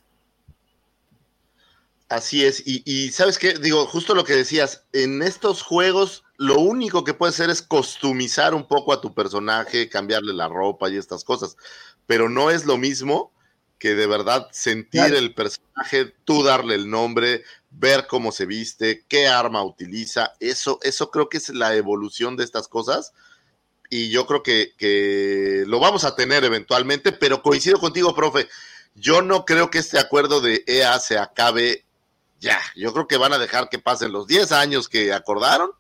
Así 2.09 2.45
es, 2.45 2.63
y, 2.67 2.83
y 2.85 3.11
sabes 3.11 3.39
qué, 3.39 3.55
digo, 3.55 3.87
justo 3.87 4.15
lo 4.15 4.25
que 4.25 4.35
decías, 4.35 4.87
en 4.93 5.23
estos 5.23 5.63
juegos 5.63 6.25
lo 6.37 6.59
único 6.59 7.05
que 7.05 7.15
puedes 7.15 7.37
hacer 7.37 7.49
es 7.49 7.63
customizar 7.63 8.55
un 8.55 8.67
poco 8.67 8.93
a 8.93 9.01
tu 9.01 9.15
personaje, 9.15 9.89
cambiarle 9.89 10.35
la 10.35 10.49
ropa 10.49 10.91
y 10.91 10.99
estas 10.99 11.25
cosas, 11.25 11.57
pero 12.07 12.29
no 12.29 12.51
es 12.51 12.67
lo 12.67 12.77
mismo 12.77 13.33
que 13.83 13.97
de 13.97 14.07
verdad 14.07 14.47
sentir 14.53 15.01
Claro. 15.01 15.19
el 15.19 15.35
personaje, 15.35 16.15
tú 16.25 16.45
darle 16.45 16.77
el 16.77 16.89
nombre, 16.89 17.43
ver 17.69 18.07
cómo 18.07 18.31
se 18.31 18.47
viste, 18.47 19.05
qué 19.09 19.27
arma 19.27 19.65
utiliza, 19.65 20.35
eso, 20.39 20.79
eso 20.83 21.11
creo 21.11 21.29
que 21.29 21.39
es 21.39 21.49
la 21.49 21.75
evolución 21.75 22.37
de 22.37 22.45
estas 22.45 22.69
cosas 22.69 23.13
y 23.91 24.09
yo 24.11 24.25
creo 24.29 24.45
que, 24.45 24.75
que 24.79 25.65
lo 25.67 25.81
vamos 25.81 26.05
a 26.05 26.15
tener 26.15 26.45
eventualmente, 26.45 27.11
pero 27.11 27.43
coincido 27.43 27.81
contigo, 27.81 28.15
profe, 28.15 28.49
yo 28.95 29.21
no 29.21 29.45
creo 29.45 29.69
que 29.69 29.79
este 29.79 29.99
acuerdo 29.99 30.41
de 30.41 30.63
EA 30.69 31.01
se 31.01 31.19
acabe 31.19 31.85
ya. 32.39 32.61
Yo 32.77 32.93
creo 32.93 33.09
que 33.09 33.17
van 33.17 33.33
a 33.33 33.39
dejar 33.39 33.69
que 33.69 33.81
pasen 33.81 34.13
los 34.13 34.29
10 34.29 34.53
años 34.53 34.89
que 34.89 35.13
acordaron 35.13 35.73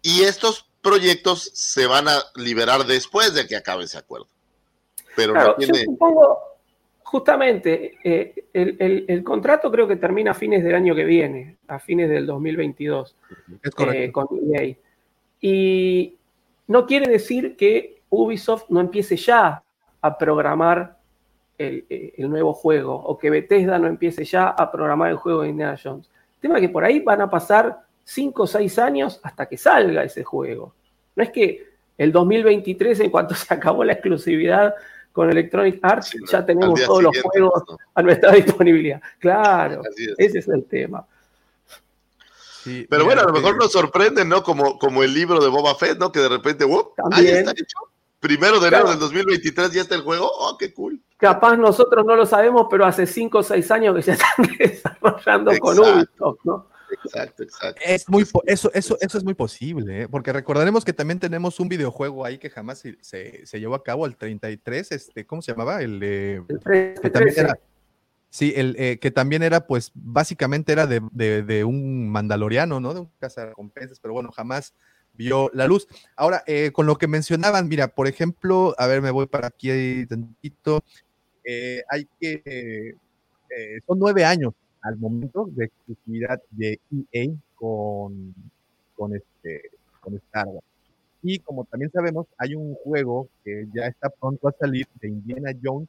y 0.00 0.22
estos 0.22 0.66
proyectos 0.80 1.50
se 1.52 1.84
van 1.84 2.08
a 2.08 2.22
liberar 2.36 2.86
después 2.86 3.34
de 3.34 3.46
que 3.46 3.56
acabe 3.56 3.84
ese 3.84 3.98
acuerdo. 3.98 4.28
Pero 5.14 5.34
Claro, 5.34 5.48
no 5.50 5.56
tiene... 5.56 5.78
yo 5.80 5.92
supongo, 5.92 6.55
justamente, 7.06 7.94
eh, 8.02 8.34
el, 8.52 8.76
el- 8.80 9.04
el 9.06 9.22
contrato 9.22 9.70
creo 9.70 9.86
que 9.86 9.94
termina 9.96 10.32
a 10.32 10.34
fines 10.34 10.64
del 10.64 10.74
año 10.74 10.92
que 10.94 11.04
viene, 11.04 11.56
a 11.68 11.78
fines 11.78 12.08
del 12.10 12.26
2022, 12.26 13.16
Es 13.62 13.70
correcto. 13.70 14.02
eh, 14.02 14.12
con 14.12 14.26
EA. 14.52 14.76
Y 15.40 16.16
no 16.66 16.84
quiere 16.86 17.08
decir 17.10 17.56
que 17.56 18.00
Ubisoft 18.10 18.64
no 18.70 18.80
empiece 18.80 19.16
ya 19.16 19.62
a 20.00 20.18
programar 20.18 20.96
el, 21.58 21.84
eh, 21.88 22.12
el 22.16 22.28
nuevo 22.28 22.52
juego, 22.52 22.94
o 22.94 23.16
que 23.16 23.30
Bethesda 23.30 23.78
no 23.78 23.86
empiece 23.86 24.24
ya 24.24 24.48
a 24.48 24.70
programar 24.72 25.10
el 25.10 25.16
juego 25.16 25.42
de 25.42 25.50
Indiana 25.50 25.78
Jones. 25.82 26.10
El 26.34 26.40
tema 26.40 26.56
es 26.56 26.62
que 26.62 26.68
por 26.70 26.84
ahí 26.84 26.98
van 27.00 27.20
a 27.20 27.30
pasar 27.30 27.82
5 28.04 28.42
o 28.42 28.46
6 28.48 28.78
años 28.80 29.20
hasta 29.22 29.46
que 29.46 29.56
salga 29.56 30.02
ese 30.02 30.24
juego. 30.24 30.74
No 31.14 31.22
es 31.22 31.30
que 31.30 31.66
el 31.98 32.10
2023, 32.12 32.98
en 33.00 33.10
cuanto 33.10 33.34
se 33.36 33.54
acabó 33.54 33.84
la 33.84 33.92
exclusividad 33.92 34.74
con 35.16 35.30
Electronic 35.30 35.78
Arts, 35.82 36.08
Sí, 36.08 36.18
ya 36.30 36.44
tenemos 36.44 36.78
todos 36.84 37.02
los 37.04 37.18
juegos 37.22 37.62
¿no? 37.66 37.78
a 37.94 38.02
nuestra 38.02 38.32
disponibilidad. 38.32 39.00
Claro, 39.18 39.80
es. 39.96 40.14
ese 40.18 40.38
es 40.40 40.48
el 40.48 40.66
tema. 40.66 41.06
Sí, 42.62 42.86
Pero 42.90 43.06
bueno, 43.06 43.22
a 43.22 43.24
lo 43.24 43.32
que- 43.32 43.40
mejor 43.40 43.56
nos 43.56 43.72
sorprende, 43.72 44.24
¿no? 44.26 44.42
Como, 44.42 44.78
como 44.78 45.02
el 45.02 45.14
libro 45.14 45.40
de 45.42 45.48
Boba 45.48 45.74
Fett, 45.74 45.98
¿no? 45.98 46.12
Que 46.12 46.20
de 46.20 46.28
repente, 46.28 46.64
¡wup! 46.66 46.88
Ahí 46.98 47.10
También. 47.10 47.36
está 47.38 47.52
hecho. 47.52 47.78
Primero 48.20 48.60
de 48.60 48.68
enero 48.68 48.84
Claro. 48.84 48.90
del 48.90 48.98
2023 48.98 49.72
ya 49.72 49.80
está 49.82 49.94
el 49.94 50.02
juego. 50.02 50.28
¡Oh, 50.30 50.56
qué 50.58 50.72
cool! 50.74 51.00
Capaz 51.16 51.56
nosotros 51.56 52.04
no 52.04 52.14
lo 52.14 52.26
sabemos, 52.26 52.66
pero 52.70 52.84
hace 52.84 53.06
5 53.06 53.38
o 53.38 53.42
6 53.42 53.70
años 53.70 53.94
que 53.96 54.02
ya 54.02 54.12
están 54.18 54.56
desarrollando 54.58 55.58
con. 55.60 55.78
Ubisoft, 55.78 56.40
¿no? 56.44 56.66
Exacto, 56.90 57.42
exacto. 57.42 57.80
Es 57.84 58.08
muy 58.08 58.24
eso, 58.46 58.70
eso, 58.72 58.96
eso 59.00 59.18
es 59.18 59.24
muy 59.24 59.34
posible, 59.34 60.02
¿eh? 60.02 60.08
porque 60.08 60.32
recordaremos 60.32 60.84
que 60.84 60.92
también 60.92 61.18
tenemos 61.18 61.58
un 61.60 61.68
videojuego 61.68 62.24
ahí 62.24 62.38
que 62.38 62.50
jamás 62.50 62.78
se, 62.78 62.96
se- 63.00 63.44
se 63.46 63.60
llevó 63.60 63.74
a 63.74 63.82
cabo, 63.82 64.06
el 64.06 64.16
33, 64.16 64.92
este, 64.92 65.26
¿cómo 65.26 65.42
se 65.42 65.52
llamaba? 65.52 65.82
El 65.82 65.98
13, 66.64 67.00
que 67.00 67.10
también 67.10 67.34
13. 67.34 67.40
era, 67.40 67.58
sí, 68.30 68.52
el 68.56 68.76
eh, 68.78 68.98
que 69.00 69.10
también 69.10 69.42
era, 69.42 69.66
pues, 69.66 69.90
básicamente 69.94 70.72
era 70.72 70.86
de, 70.86 71.00
de- 71.12 71.42
de 71.42 71.64
un 71.64 72.08
mandaloriano, 72.08 72.78
¿no? 72.80 72.94
De 72.94 73.00
un 73.00 73.10
cazarrecompensas, 73.18 73.98
pero 74.00 74.14
bueno, 74.14 74.30
jamás 74.30 74.74
vio 75.14 75.50
la 75.54 75.66
luz. 75.66 75.88
Ahora, 76.14 76.44
eh, 76.46 76.70
con 76.72 76.86
lo 76.86 76.96
que 76.98 77.08
mencionaban, 77.08 77.68
mira, 77.68 77.88
por 77.88 78.06
ejemplo, 78.06 78.74
a 78.78 78.86
ver, 78.86 79.02
me 79.02 79.10
voy 79.10 79.26
para 79.26 79.48
aquí 79.48 80.06
tantito. 80.06 80.84
eh, 81.44 81.82
hay 81.88 82.06
que, 82.20 82.42
eh, 82.44 82.94
eh, 83.50 83.80
son 83.86 83.98
nueve 83.98 84.24
años 84.24 84.52
al 84.86 84.96
momento 84.98 85.48
de 85.50 85.64
exclusividad 85.64 86.40
de 86.50 86.78
EA 87.12 87.32
con, 87.56 88.32
con, 88.94 89.16
este, 89.16 89.62
con 90.00 90.14
Star 90.14 90.46
Wars. 90.46 90.64
Y 91.22 91.40
como 91.40 91.64
también 91.64 91.90
sabemos, 91.90 92.26
hay 92.38 92.54
un 92.54 92.74
juego 92.74 93.28
que 93.44 93.66
ya 93.74 93.86
está 93.86 94.08
pronto 94.10 94.46
a 94.46 94.52
salir 94.52 94.86
de 95.00 95.08
Indiana 95.08 95.50
Jones, 95.60 95.88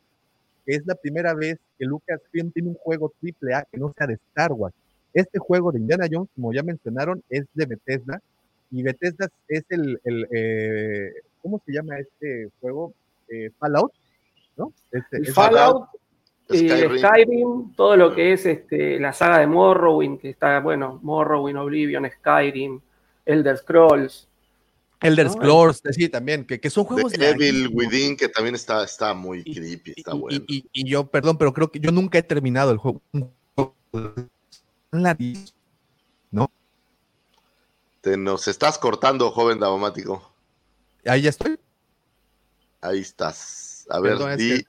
que 0.66 0.74
es 0.76 0.86
la 0.88 0.96
primera 0.96 1.36
vez 1.36 1.60
que 1.78 1.86
Lucasfilm 1.86 2.52
tiene 2.52 2.70
un 2.70 2.76
juego 2.76 3.14
AAA 3.22 3.66
que 3.72 3.78
no 3.78 3.94
sea 3.96 4.08
de 4.08 4.16
Star 4.16 4.52
Wars. 4.54 4.74
Este 5.14 5.38
juego 5.38 5.72
de 5.72 5.80
Indiana 5.80 6.08
Jones, 6.12 6.30
como 6.34 6.52
ya 6.52 6.64
mencionaron, 6.64 7.22
es 7.30 7.46
de 7.54 7.66
Bethesda, 7.68 8.20
y 8.72 8.82
Bethesda 8.82 9.30
es 9.48 9.64
el, 9.70 10.02
el, 10.04 10.28
eh, 10.32 11.14
¿cómo 11.42 11.62
se 11.66 11.72
llama 11.72 12.00
este 12.00 12.50
juego? 12.60 12.94
Eh, 13.30 13.52
Fallout, 13.60 13.94
¿no? 14.58 14.74
Este- 14.92 15.18
El 15.18 15.28
Fallout, 15.28 15.88
el 15.94 16.07
Skyrim. 16.50 16.98
Skyrim, 16.98 17.74
todo 17.76 17.96
lo 17.98 18.16
que 18.16 18.34
es 18.34 18.46
este, 18.46 19.00
la 19.00 19.12
saga 19.14 19.40
de 19.40 19.48
Morrowind, 19.48 20.20
que 20.20 20.30
está, 20.30 20.60
bueno, 20.62 21.00
Morrowind, 21.04 21.58
Oblivion, 21.58 22.10
Skyrim, 22.20 22.80
Elder 23.26 23.58
Scrolls. 23.58 24.28
Elder 25.02 25.28
No, 25.28 25.32
Scrolls, 25.34 25.82
sí, 25.92 26.10
también, 26.10 26.44
que, 26.46 26.60
que 26.60 26.70
son 26.72 26.86
juegos 26.86 27.12
The 27.14 27.30
Evil. 27.30 27.70
Within, 27.72 28.18
que 28.18 28.30
también 28.30 28.56
está, 28.56 28.84
está 28.84 29.14
muy 29.14 29.44
Y- 29.46 29.54
creepy, 29.54 29.94
está 29.98 30.16
y, 30.16 30.20
bueno. 30.20 30.44
y- 30.48 30.58
y- 30.58 30.66
y 30.72 30.90
yo, 30.90 31.06
perdón, 31.06 31.38
pero 31.38 31.54
creo 31.54 31.70
que 31.70 31.80
yo 31.80 31.92
nunca 31.92 32.18
he 32.18 32.24
terminado 32.24 32.72
el 32.72 32.78
juego. 32.78 33.02
¿No? 36.32 36.50
Te 38.02 38.18
nos 38.18 38.48
estás 38.48 38.78
cortando, 38.78 39.32
joven 39.32 39.60
daumático. 39.60 40.32
Ahí 41.06 41.22
ya 41.24 41.30
estoy. 41.30 41.60
Ahí 42.82 43.00
estás. 43.00 43.86
A 43.90 44.00
ver, 44.00 44.14
Perdón, 44.14 44.32
es 44.32 44.38
di, 44.38 44.50
que- 44.64 44.66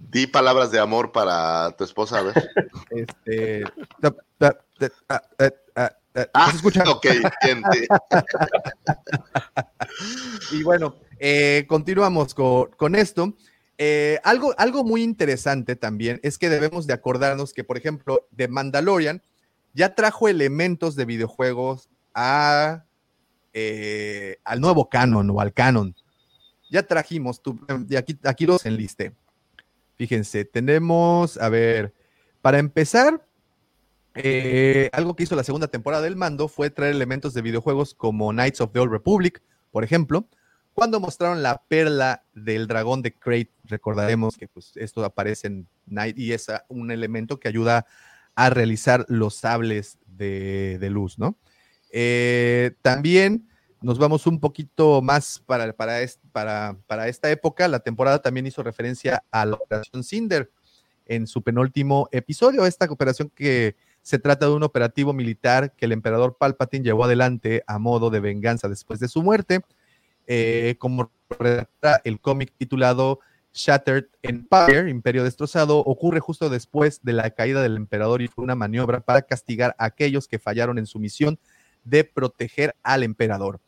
di 0.00 0.26
palabras 0.26 0.70
de 0.70 0.78
amor 0.80 1.12
para 1.12 1.74
tu 1.76 1.84
esposa, 1.84 2.18
a 2.18 2.22
ver. 2.22 2.34
Este. 2.90 3.64
ah, 4.02 4.12
ah, 4.40 4.52
ah, 5.08 5.20
ah, 5.76 5.90
¿no 6.14 6.22
Ah, 6.34 6.50
se 6.50 6.56
escucha? 6.56 6.82
ok, 6.90 7.06
sí. 7.72 7.86
Y 10.52 10.62
bueno, 10.62 10.96
eh, 11.18 11.64
continuamos 11.68 12.34
con, 12.34 12.70
con 12.76 12.94
esto. 12.96 13.34
Eh, 13.78 14.18
algo, 14.24 14.54
algo 14.58 14.84
muy 14.84 15.02
interesante 15.02 15.76
también 15.76 16.20
es 16.22 16.36
que 16.36 16.50
debemos 16.50 16.86
de 16.86 16.92
acordarnos 16.92 17.52
que, 17.54 17.64
por 17.64 17.78
ejemplo, 17.78 18.26
The 18.36 18.48
Mandalorian 18.48 19.22
ya 19.72 19.94
trajo 19.94 20.28
elementos 20.28 20.96
de 20.96 21.04
videojuegos 21.06 21.88
a, 22.14 22.84
eh, 23.54 24.36
al 24.44 24.60
nuevo 24.60 24.88
canon 24.90 25.30
o 25.30 25.40
al 25.40 25.52
canon. 25.54 25.94
ya 26.70 26.82
trajimos, 26.82 27.40
tu, 27.42 27.58
aquí, 27.96 28.18
aquí 28.24 28.46
los 28.46 28.66
enlisté. 28.66 29.12
Fíjense, 30.00 30.46
tenemos, 30.46 31.36
a 31.36 31.50
ver, 31.50 31.92
para 32.40 32.58
empezar, 32.58 33.22
eh, 34.14 34.88
algo 34.94 35.14
que 35.14 35.24
hizo 35.24 35.36
la 35.36 35.44
segunda 35.44 35.68
temporada 35.68 36.04
del 36.04 36.16
mando 36.16 36.48
fue 36.48 36.70
traer 36.70 36.94
elementos 36.94 37.34
de 37.34 37.42
videojuegos 37.42 37.92
como 37.92 38.32
Knights 38.32 38.62
of 38.62 38.72
the 38.72 38.78
Old 38.78 38.92
Republic, 38.92 39.42
por 39.70 39.84
ejemplo, 39.84 40.26
cuando 40.72 41.00
mostraron 41.00 41.42
la 41.42 41.64
perla 41.68 42.24
del 42.32 42.66
dragón 42.66 43.02
de 43.02 43.12
Crate, 43.12 43.52
recordaremos 43.64 44.38
que 44.38 44.48
pues, 44.48 44.72
esto 44.76 45.04
aparece 45.04 45.48
en 45.48 45.68
Night 45.84 46.18
y 46.18 46.32
es 46.32 46.46
un 46.70 46.90
elemento 46.90 47.38
que 47.38 47.48
ayuda 47.48 47.84
a 48.36 48.48
realizar 48.48 49.04
los 49.06 49.34
sables 49.34 49.98
de, 50.06 50.78
luz, 50.90 51.18
¿no? 51.18 51.36
Eh, 51.92 52.72
también 52.80 53.49
nos 53.82 53.98
vamos 53.98 54.26
un 54.26 54.40
poquito 54.40 55.00
más 55.00 55.42
para, 55.46 55.72
para, 55.72 57.08
esta 57.08 57.30
época. 57.30 57.68
La 57.68 57.80
temporada 57.80 58.20
también 58.20 58.46
hizo 58.46 58.62
referencia 58.62 59.24
a 59.30 59.46
la 59.46 59.56
operación 59.56 60.04
Cinder 60.04 60.50
en 61.06 61.26
su 61.26 61.42
penúltimo 61.42 62.08
episodio. 62.12 62.66
Esta 62.66 62.86
operación 62.86 63.30
que 63.34 63.76
se 64.02 64.18
trata 64.18 64.46
de 64.46 64.52
un 64.52 64.62
operativo 64.62 65.12
militar 65.12 65.74
que 65.76 65.86
el 65.86 65.92
emperador 65.92 66.36
Palpatine 66.38 66.84
llevó 66.84 67.04
adelante 67.04 67.62
a 67.66 67.78
modo 67.78 68.10
de 68.10 68.20
venganza 68.20 68.68
después 68.68 69.00
de 69.00 69.08
su 69.08 69.22
muerte. 69.22 69.60
Eh, 70.26 70.76
como 70.78 71.10
el 72.04 72.20
cómic 72.20 72.52
titulado 72.56 73.20
Shattered 73.52 74.06
Empire, 74.22 74.90
Imperio 74.90 75.24
Destrozado, 75.24 75.78
ocurre 75.78 76.20
justo 76.20 76.50
después 76.50 77.00
de 77.02 77.14
la 77.14 77.30
caída 77.30 77.62
del 77.62 77.76
emperador 77.76 78.22
y 78.22 78.28
fue 78.28 78.44
una 78.44 78.54
maniobra 78.54 79.00
para 79.00 79.22
castigar 79.22 79.74
a 79.78 79.86
aquellos 79.86 80.28
que 80.28 80.38
fallaron 80.38 80.78
en 80.78 80.86
su 80.86 80.98
misión 80.98 81.38
de 81.84 82.04
proteger 82.04 82.76
al 82.82 83.02
emperador. 83.02 83.60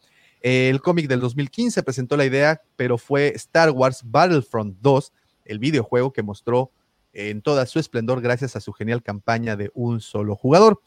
El 0.43 0.83
cómic 0.83 1.07
del 1.07 1.21
2015 1.21 1.83
presentó 1.85 2.17
la 2.17 2.25
idea, 2.25 2.61
pero 2.77 2.99
fue 2.99 3.29
Star 3.37 3.71
Wars 3.71 4.03
Battlefront 4.05 4.77
2, 4.81 5.13
el 5.45 5.59
videojuego 5.61 6.13
que 6.13 6.23
mostró 6.23 6.73
en 7.13 7.43
toda 7.43 7.65
su 7.67 7.79
esplendor 7.79 8.21
gracias 8.21 8.57
a 8.57 8.61
su 8.61 8.73
genial 8.73 9.03
campaña 9.03 9.55
de 9.55 9.71
un 9.75 10.01
solo 10.01 10.35
jugador. 10.35 10.81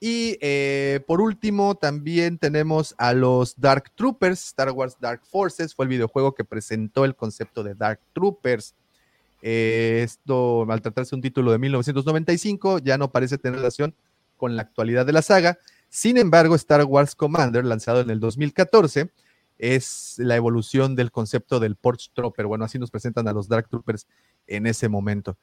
Y 0.00 0.36
eh, 0.40 1.00
por 1.06 1.20
último, 1.20 1.76
también 1.76 2.36
tenemos 2.38 2.94
a 2.98 3.12
los 3.12 3.58
Dark 3.58 3.92
Troopers, 3.94 4.44
Star 4.44 4.70
Wars 4.72 4.96
Dark 5.00 5.22
Forces, 5.24 5.74
fue 5.74 5.84
el 5.84 5.90
videojuego 5.90 6.34
que 6.34 6.44
presentó 6.44 7.04
el 7.04 7.14
concepto 7.14 7.62
de 7.62 7.74
Dark 7.74 8.00
Troopers. 8.12 8.74
Eh, 9.40 10.02
esto, 10.02 10.66
al 10.68 10.82
tratarse 10.82 11.14
un 11.14 11.22
título 11.22 11.52
de 11.52 11.58
1995, 11.58 12.78
ya 12.80 12.98
no 12.98 13.10
parece 13.10 13.38
tener 13.38 13.58
relación 13.58 13.94
con 14.36 14.56
la 14.56 14.62
actualidad 14.62 15.06
de 15.06 15.12
la 15.12 15.22
saga, 15.22 15.58
sin 15.96 16.18
embargo, 16.18 16.54
Star 16.56 16.84
Wars 16.84 17.14
Commander, 17.14 17.64
lanzado 17.64 18.02
en 18.02 18.10
el 18.10 18.20
2014, 18.20 19.10
es 19.56 20.16
la 20.18 20.36
evolución 20.36 20.94
del 20.94 21.10
concepto 21.10 21.58
del 21.58 21.74
Porch 21.74 22.12
Trooper. 22.12 22.44
Bueno, 22.44 22.66
así 22.66 22.78
nos 22.78 22.90
presentan 22.90 23.26
a 23.28 23.32
los 23.32 23.48
Dark 23.48 23.70
Troopers 23.70 24.06
en 24.46 24.66
ese 24.66 24.90
momento. 24.90 25.38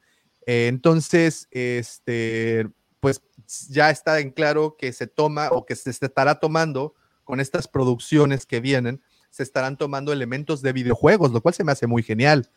Eh, 0.46 0.68
entonces, 0.68 1.48
este, 1.50 2.68
pues 3.00 3.20
ya 3.68 3.90
está 3.90 4.20
en 4.20 4.30
claro 4.30 4.76
que 4.78 4.92
se 4.92 5.08
toma 5.08 5.48
o 5.50 5.66
que 5.66 5.74
se 5.74 5.90
estará 5.90 6.38
tomando 6.38 6.94
con 7.24 7.40
estas 7.40 7.66
producciones 7.66 8.46
que 8.46 8.60
vienen, 8.60 9.02
se 9.30 9.42
estarán 9.42 9.76
tomando 9.76 10.12
elementos 10.12 10.62
de 10.62 10.72
videojuegos, 10.72 11.32
lo 11.32 11.40
cual 11.40 11.54
se 11.54 11.64
me 11.64 11.72
hace 11.72 11.88
muy 11.88 12.04
genial. 12.04 12.48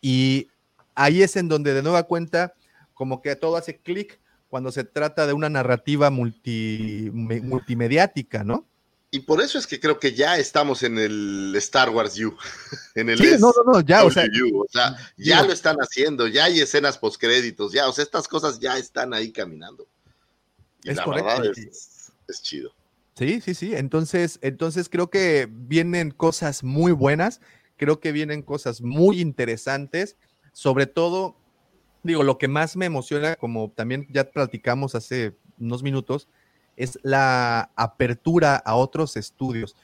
Y 0.00 0.50
ahí 0.94 1.20
es 1.24 1.34
en 1.34 1.48
donde 1.48 1.74
de 1.74 1.82
nueva 1.82 2.04
cuenta, 2.04 2.54
como 2.92 3.20
que 3.20 3.34
todo 3.34 3.56
hace 3.56 3.78
clic 3.78 4.20
cuando 4.54 4.70
se 4.70 4.84
trata 4.84 5.26
de 5.26 5.32
una 5.32 5.48
narrativa 5.48 6.10
multimediática, 6.10 8.44
¿no? 8.44 8.68
Y 9.10 9.18
por 9.18 9.42
eso 9.42 9.58
es 9.58 9.66
que 9.66 9.80
creo 9.80 9.98
que 9.98 10.14
ya 10.14 10.38
estamos 10.38 10.84
en 10.84 10.96
el 10.96 11.52
Star 11.56 11.90
Wars 11.90 12.16
U. 12.20 12.36
En 12.94 13.10
el 13.10 13.18
sí, 13.18 13.32
no, 13.40 13.50
no, 13.50 13.72
no, 13.72 13.80
ya, 13.80 14.04
o 14.04 14.12
sea, 14.12 14.28
ya 15.16 15.42
lo 15.42 15.52
están 15.52 15.78
haciendo, 15.78 16.28
ya 16.28 16.44
hay 16.44 16.60
escenas 16.60 16.98
postcréditos, 16.98 17.72
ya, 17.72 17.88
o 17.88 17.92
sea, 17.92 18.04
estas 18.04 18.28
cosas 18.28 18.60
ya 18.60 18.78
están 18.78 19.12
ahí 19.12 19.32
caminando. 19.32 19.88
Y 20.84 20.90
es 20.90 20.98
la 20.98 21.04
correcto. 21.04 21.26
verdad 21.26 21.46
es, 21.56 22.12
es 22.28 22.40
chido. 22.40 22.70
Sí, 23.18 23.40
sí, 23.40 23.54
sí. 23.54 23.74
Entonces, 23.74 24.38
entonces 24.40 24.88
creo 24.88 25.10
que 25.10 25.48
vienen 25.50 26.12
cosas 26.12 26.62
muy 26.62 26.92
buenas, 26.92 27.40
creo 27.76 27.98
que 27.98 28.12
vienen 28.12 28.42
cosas 28.42 28.82
muy 28.82 29.20
interesantes, 29.20 30.16
sobre 30.52 30.86
todo 30.86 31.40
digo, 32.04 32.22
lo 32.22 32.38
que 32.38 32.46
más 32.46 32.76
me 32.76 32.86
emociona, 32.86 33.34
como 33.34 33.72
también 33.74 34.06
ya 34.10 34.30
platicamos 34.30 34.94
hace 34.94 35.34
unos 35.58 35.82
minutos, 35.82 36.28
es 36.76 36.98
la 37.02 37.70
apertura 37.74 38.56
a 38.56 38.76
otros 38.76 39.16
estudios. 39.16 39.74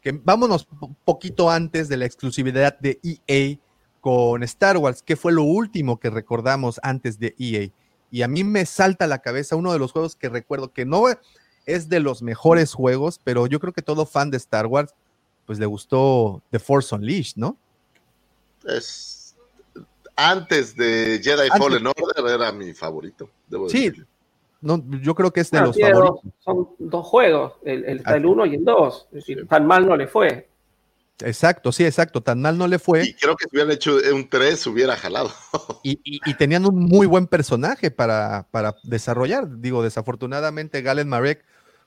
Que 0.00 0.12
vámonos 0.12 0.66
un 0.80 0.96
poquito 1.04 1.50
antes 1.50 1.88
de 1.88 1.96
la 1.96 2.06
exclusividad 2.06 2.78
de 2.80 2.98
EA 3.02 3.58
con 4.00 4.42
Star 4.42 4.78
Wars, 4.78 5.02
que 5.02 5.14
fue 5.14 5.32
lo 5.32 5.44
último 5.44 6.00
que 6.00 6.10
recordamos 6.10 6.80
antes 6.82 7.18
de 7.20 7.36
EA. 7.38 7.70
Y 8.10 8.22
a 8.22 8.28
mí 8.28 8.44
me 8.44 8.66
salta 8.66 9.04
a 9.04 9.08
la 9.08 9.20
cabeza 9.20 9.54
uno 9.54 9.72
de 9.72 9.78
los 9.78 9.92
juegos 9.92 10.16
que 10.16 10.28
recuerdo 10.28 10.72
que 10.72 10.84
no 10.84 11.04
es 11.66 11.88
de 11.88 12.00
los 12.00 12.22
mejores 12.22 12.74
juegos, 12.74 13.20
pero 13.22 13.46
yo 13.46 13.60
creo 13.60 13.72
que 13.72 13.82
todo 13.82 14.06
fan 14.06 14.30
de 14.30 14.38
Star 14.38 14.66
Wars, 14.66 14.94
pues 15.46 15.58
le 15.58 15.66
gustó 15.66 16.42
The 16.50 16.58
Force 16.58 16.94
Unleashed, 16.94 17.36
¿no? 17.36 17.56
Es 18.64 19.21
antes 20.30 20.76
de 20.76 21.20
Jedi 21.22 21.48
Fallen 21.56 21.86
Order 21.86 22.34
era 22.34 22.52
mi 22.52 22.72
favorito. 22.72 23.28
sí, 23.68 23.92
no, 24.60 24.82
yo 25.00 25.14
creo 25.14 25.32
que 25.32 25.40
es 25.40 25.50
de 25.50 25.60
los 25.60 25.76
favoritos. 25.76 26.20
son 26.38 26.68
dos 26.78 27.06
juegos, 27.06 27.54
el, 27.64 28.00
el, 28.06 28.26
1 28.26 28.46
y 28.46 28.54
el 28.54 28.64
2. 28.64 29.06
Es 29.06 29.14
decir, 29.14 29.46
tan 29.48 29.66
mal 29.66 29.86
no 29.86 29.96
le 29.96 30.06
fue. 30.06 30.48
Exacto, 31.20 31.72
sí, 31.72 31.84
exacto, 31.84 32.20
tan 32.20 32.40
mal 32.40 32.56
no 32.56 32.68
le 32.68 32.78
fue. 32.78 33.04
Y 33.04 33.14
creo 33.14 33.36
que 33.36 33.44
si 33.44 33.56
hubieran 33.56 33.72
hecho 33.72 33.96
un 34.14 34.28
3 34.28 34.66
hubiera 34.68 34.96
jalado. 34.96 35.30
Y, 35.84 35.98
y, 36.04 36.34
tenían 36.34 36.64
un 36.64 36.76
muy 36.76 37.08
buen 37.08 37.26
personaje 37.26 37.90
para, 37.90 38.46
para, 38.52 38.76
desarrollar. 38.84 39.58
Digo, 39.58 39.82
desafortunadamente 39.82 40.80
Galen 40.80 41.08
Marek 41.08 41.44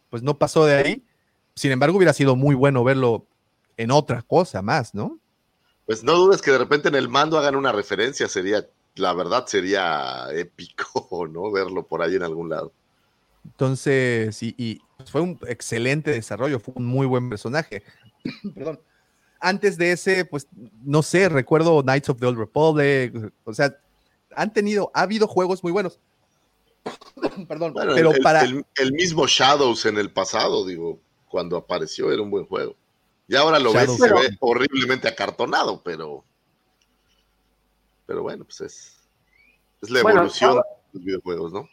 pues 0.10 0.22
no 0.22 0.38
pasó 0.38 0.66
de 0.66 0.76
ahí. 0.76 1.04
Sin 1.56 1.72
embargo, 1.72 1.98
hubiera 1.98 2.14
sido 2.14 2.36
muy 2.36 2.56
bueno 2.56 2.84
verlo 2.84 3.26
en 3.78 3.92
otra 3.92 4.22
cosa 4.22 4.62
más, 4.62 4.94
¿no? 4.94 5.18
Pues 5.86 6.04
no 6.04 6.14
dudes 6.14 6.42
que 6.42 6.52
de 6.52 6.58
repente 6.58 6.88
en 6.88 6.96
el 6.96 7.10
mando 7.10 7.38
hagan 7.38 7.56
una 7.56 7.72
referencia, 7.72 8.28
sería, 8.28 8.68
la 8.96 9.14
verdad 9.14 9.46
sería 9.46 10.28
épico, 10.32 11.28
¿no? 11.32 11.52
Verlo 11.52 11.86
por 11.86 12.02
ahí 12.02 12.16
en 12.16 12.24
algún 12.24 12.50
lado. 12.50 12.72
Entonces, 13.46 14.42
y, 14.42 14.82
fue 15.06 15.22
un 15.22 15.40
excelente 15.48 16.12
desarrollo, 16.12 16.60
fue 16.60 16.74
un 16.78 16.86
muy 16.86 17.06
buen 17.06 17.30
personaje. 17.30 17.84
Perdón. 18.56 18.80
Antes 19.40 19.78
de 19.78 19.92
ese, 19.92 20.26
pues, 20.26 20.48
no 20.84 21.04
sé, 21.04 21.30
recuerdo 21.30 21.84
Knights 21.84 22.10
of 22.10 22.20
the 22.20 22.26
Old 22.26 22.40
Republic, 22.40 23.32
o 23.44 23.54
sea, 23.54 23.78
han 24.36 24.52
tenido, 24.52 24.90
ha 24.94 25.02
habido 25.02 25.28
juegos 25.28 25.62
muy 25.62 25.72
buenos. 25.72 26.00
Perdón, 27.48 27.74
pero 27.94 28.12
para... 28.24 28.44
el 28.44 28.94
mismo 28.94 29.28
Shadows 29.28 29.86
en 29.86 29.98
el 29.98 30.12
pasado, 30.12 30.66
digo, 30.66 31.00
cuando 31.30 31.58
apareció 31.58 32.12
era 32.12 32.22
un 32.22 32.32
buen 32.32 32.46
juego. 32.46 32.76
Y 33.28 33.36
ahora 33.36 33.60
lo 33.60 33.74
ves 33.74 33.90
y 33.90 33.98
se 33.98 34.14
ve 34.14 34.38
horriblemente 34.40 35.08
acartonado, 35.08 35.82
pero. 35.84 36.24
Pero 38.06 38.22
bueno, 38.22 38.46
pues 38.46 38.62
es. 38.62 39.00
Es 39.82 39.90
la 39.90 40.00
evolución 40.00 40.56
de 40.56 40.62
los 40.94 41.04
videojuegos, 41.04 41.54
¿no? 41.54 41.68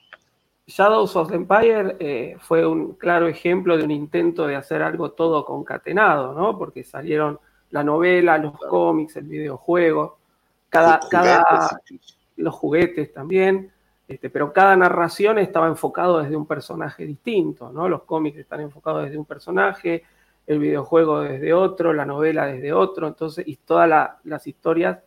Shadows 0.66 1.16
of 1.16 1.29
the 1.29 1.35
Empire 1.35 1.97
eh, 1.99 2.37
fue 2.41 2.66
un 2.66 2.95
claro 2.95 3.27
ejemplo 3.27 3.77
de 3.77 3.85
un 3.85 3.91
intento 3.91 4.47
de 4.47 4.57
hacer 4.57 4.83
algo 4.83 5.12
todo 5.12 5.45
concatenado, 5.45 6.35
¿no? 6.35 6.57
Porque 6.57 6.85
salieron 6.85 7.39
la 7.70 7.83
novela, 7.83 8.39
los 8.39 8.57
cómics, 8.59 9.16
el 9.16 9.24
videojuego, 9.24 10.19
cada, 10.69 10.99
los 10.99 11.09
cada 11.09 11.43
juguetes, 11.43 12.19
los 12.37 12.55
juguetes 12.55 13.12
también, 13.12 13.73
este, 14.07 14.31
pero 14.31 14.53
cada 14.53 14.77
narración 14.77 15.39
estaba 15.39 15.69
enfocado 15.69 16.23
desde 16.23 16.37
un 16.37 16.47
personaje 16.47 17.07
distinto, 17.07 17.73
¿no? 17.73 17.89
Los 17.89 18.03
cómics 18.05 18.39
están 18.39 18.61
enfocados 18.61 19.05
desde 19.05 19.19
un 19.19 19.24
personaje, 19.24 20.05
el 20.53 20.59
videojuego 20.59 21.20
desde 21.20 21.53
otro, 21.53 21.93
la 21.93 22.07
novela 22.07 22.47
desde 22.47 22.73
otro, 22.73 23.09
entonces, 23.09 23.47
y 23.47 23.57
todas 23.57 23.89
las 24.24 24.47
historias 24.47 24.99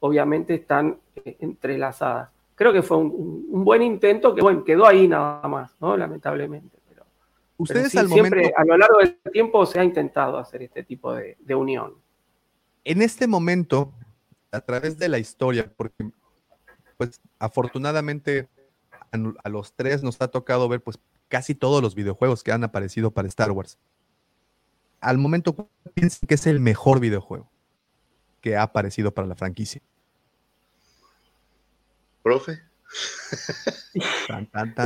obviamente 0.00 0.54
están 0.54 0.98
eh, 1.24 1.36
entrelazadas. 1.40 2.30
Creo 2.54 2.72
que 2.72 2.82
fue 2.82 2.96
un, 2.96 3.64
buen 3.64 3.82
intento 3.82 4.34
que, 4.34 4.42
bueno, 4.42 4.64
quedó 4.64 4.86
ahí 4.86 5.06
nada 5.06 5.46
más, 5.48 5.72
¿no? 5.80 5.96
Lamentablemente. 5.96 6.78
Pero, 6.88 7.04
Ustedes 7.56 7.92
siempre, 7.92 8.52
a 8.56 8.64
lo 8.64 8.76
largo 8.76 8.98
del 8.98 9.18
tiempo 9.32 9.64
se 9.64 9.80
ha 9.80 9.84
intentado 9.84 10.38
hacer 10.38 10.62
este 10.62 10.82
tipo 10.82 11.14
de, 11.14 11.36
unión. 11.54 11.94
En 12.84 13.02
este 13.02 13.26
momento, 13.26 13.92
a 14.50 14.60
través 14.60 14.98
de 14.98 15.08
la 15.08 15.18
historia, 15.18 15.70
porque, 15.76 16.10
pues, 16.96 17.20
afortunadamente 17.38 18.48
a, 19.12 19.48
los 19.48 19.72
tres 19.74 20.02
nos 20.02 20.20
ha 20.20 20.28
tocado 20.28 20.68
ver, 20.68 20.80
pues, 20.80 20.98
casi 21.28 21.54
todos 21.54 21.82
los 21.82 21.94
videojuegos 21.94 22.42
que 22.42 22.52
han 22.52 22.64
aparecido 22.64 23.10
para 23.12 23.28
Star 23.28 23.52
Wars 23.52 23.78
al 25.00 25.18
momento 25.18 25.68
piensan 25.94 26.26
que 26.26 26.34
es 26.34 26.46
el 26.46 26.60
mejor 26.60 27.00
videojuego 27.00 27.50
que 28.40 28.56
ha 28.56 28.62
aparecido 28.62 29.10
para 29.12 29.26
la 29.26 29.34
franquicia? 29.34 29.82
Profe. 32.22 32.60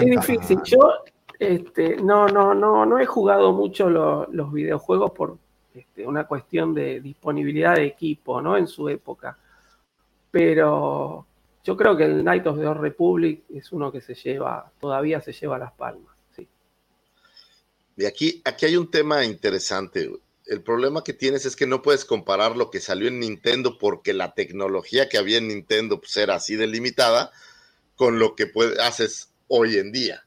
es 0.00 0.10
difícil. 0.10 0.60
Yo 0.64 1.04
este, 1.38 1.96
no, 1.96 2.28
no, 2.28 2.54
no, 2.54 2.86
no 2.86 2.98
he 2.98 3.06
jugado 3.06 3.52
mucho 3.52 3.90
los 3.90 4.52
videojuegos 4.52 5.10
por, 5.10 5.38
este, 5.74 6.06
una 6.06 6.24
cuestión 6.24 6.74
de 6.74 7.00
disponibilidad 7.00 7.76
de 7.76 7.86
equipo, 7.86 8.40
¿no? 8.40 8.56
En 8.56 8.66
su 8.66 8.88
época. 8.88 9.36
Pero 10.30 11.26
yo 11.64 11.76
creo 11.76 11.96
que 11.96 12.04
el 12.04 12.24
Night 12.24 12.46
of 12.46 12.58
the 12.58 12.66
Old 12.66 12.80
Republic 12.80 13.44
es 13.48 13.72
uno 13.72 13.90
que 13.90 14.00
se 14.00 14.14
lleva, 14.14 14.70
todavía 14.78 15.20
se 15.20 15.32
lleva 15.32 15.58
las 15.58 15.72
palmas. 15.72 16.11
Y 17.96 18.04
aquí, 18.06 18.42
aquí 18.44 18.66
hay 18.66 18.76
un 18.76 18.90
tema 18.90 19.24
interesante. 19.24 20.10
El 20.46 20.62
problema 20.62 21.04
que 21.04 21.12
tienes 21.12 21.46
es 21.46 21.56
que 21.56 21.66
no 21.66 21.82
puedes 21.82 22.04
comparar 22.04 22.56
lo 22.56 22.70
que 22.70 22.80
salió 22.80 23.08
en 23.08 23.20
Nintendo 23.20 23.78
porque 23.78 24.12
la 24.12 24.34
tecnología 24.34 25.08
que 25.08 25.18
había 25.18 25.38
en 25.38 25.48
Nintendo 25.48 26.00
pues, 26.00 26.16
era 26.16 26.36
así 26.36 26.56
delimitada 26.56 27.30
con 27.96 28.18
lo 28.18 28.34
que 28.34 28.50
haces 28.80 29.30
hoy 29.48 29.76
en 29.76 29.92
día. 29.92 30.24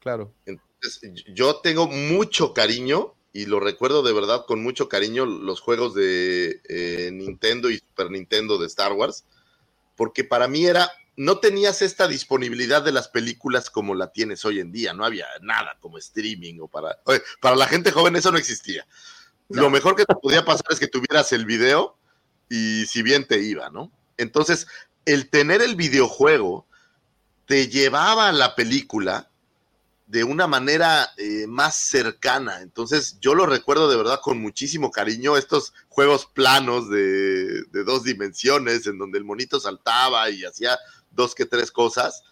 Claro. 0.00 0.32
Entonces, 0.46 1.24
yo 1.34 1.56
tengo 1.56 1.86
mucho 1.86 2.54
cariño 2.54 3.14
y 3.32 3.46
lo 3.46 3.60
recuerdo 3.60 4.02
de 4.02 4.12
verdad 4.12 4.44
con 4.46 4.62
mucho 4.62 4.88
cariño 4.88 5.24
los 5.26 5.60
juegos 5.60 5.94
de 5.94 6.60
eh, 6.68 7.10
Nintendo 7.12 7.70
y 7.70 7.78
Super 7.78 8.10
Nintendo 8.10 8.58
de 8.58 8.66
Star 8.66 8.92
Wars, 8.92 9.24
porque 9.96 10.22
para 10.24 10.48
mí 10.48 10.66
era, 10.66 10.90
no 11.16 11.38
tenías 11.38 11.82
esta 11.82 12.08
disponibilidad 12.08 12.82
de 12.82 12.92
las 12.92 13.08
películas 13.08 13.70
como 13.70 13.94
la 13.94 14.12
tienes 14.12 14.44
hoy 14.44 14.60
en 14.60 14.72
día, 14.72 14.92
no 14.94 15.04
había 15.04 15.26
nada 15.42 15.76
como 15.80 15.98
streaming 15.98 16.60
o 16.60 16.68
para, 16.68 16.98
para 17.40 17.56
la 17.56 17.66
gente 17.66 17.90
joven 17.90 18.16
eso 18.16 18.32
no 18.32 18.38
existía. 18.38 18.86
Lo 19.48 19.68
mejor 19.68 19.96
que 19.96 20.06
te 20.06 20.14
podía 20.14 20.44
pasar 20.44 20.66
es 20.70 20.80
que 20.80 20.86
tuvieras 20.86 21.32
el 21.32 21.44
video 21.44 21.98
y 22.48 22.86
si 22.86 23.02
bien 23.02 23.26
te 23.26 23.40
iba, 23.40 23.68
¿no? 23.68 23.92
Entonces, 24.16 24.66
el 25.04 25.28
tener 25.28 25.60
el 25.60 25.76
videojuego 25.76 26.66
te 27.46 27.68
llevaba 27.68 28.28
a 28.28 28.32
la 28.32 28.54
película 28.54 29.28
de 30.12 30.24
una 30.24 30.46
manera 30.46 31.08
eh, 31.16 31.46
más 31.46 31.74
cercana. 31.74 32.60
Entonces 32.60 33.18
yo 33.20 33.34
lo 33.34 33.46
recuerdo 33.46 33.88
de 33.88 33.96
verdad 33.96 34.20
con 34.22 34.38
muchísimo 34.38 34.90
cariño, 34.90 35.38
estos 35.38 35.72
juegos 35.88 36.26
planos 36.26 36.90
de, 36.90 37.62
dos 37.86 38.04
dimensiones 38.04 38.86
en 38.86 38.98
donde 38.98 39.16
el 39.16 39.24
monito 39.24 39.58
saltaba 39.58 40.28
y 40.28 40.44
hacía 40.44 40.78
dos 41.14 41.34
que 41.34 41.46
tres 41.46 41.70
cosas. 41.70 42.22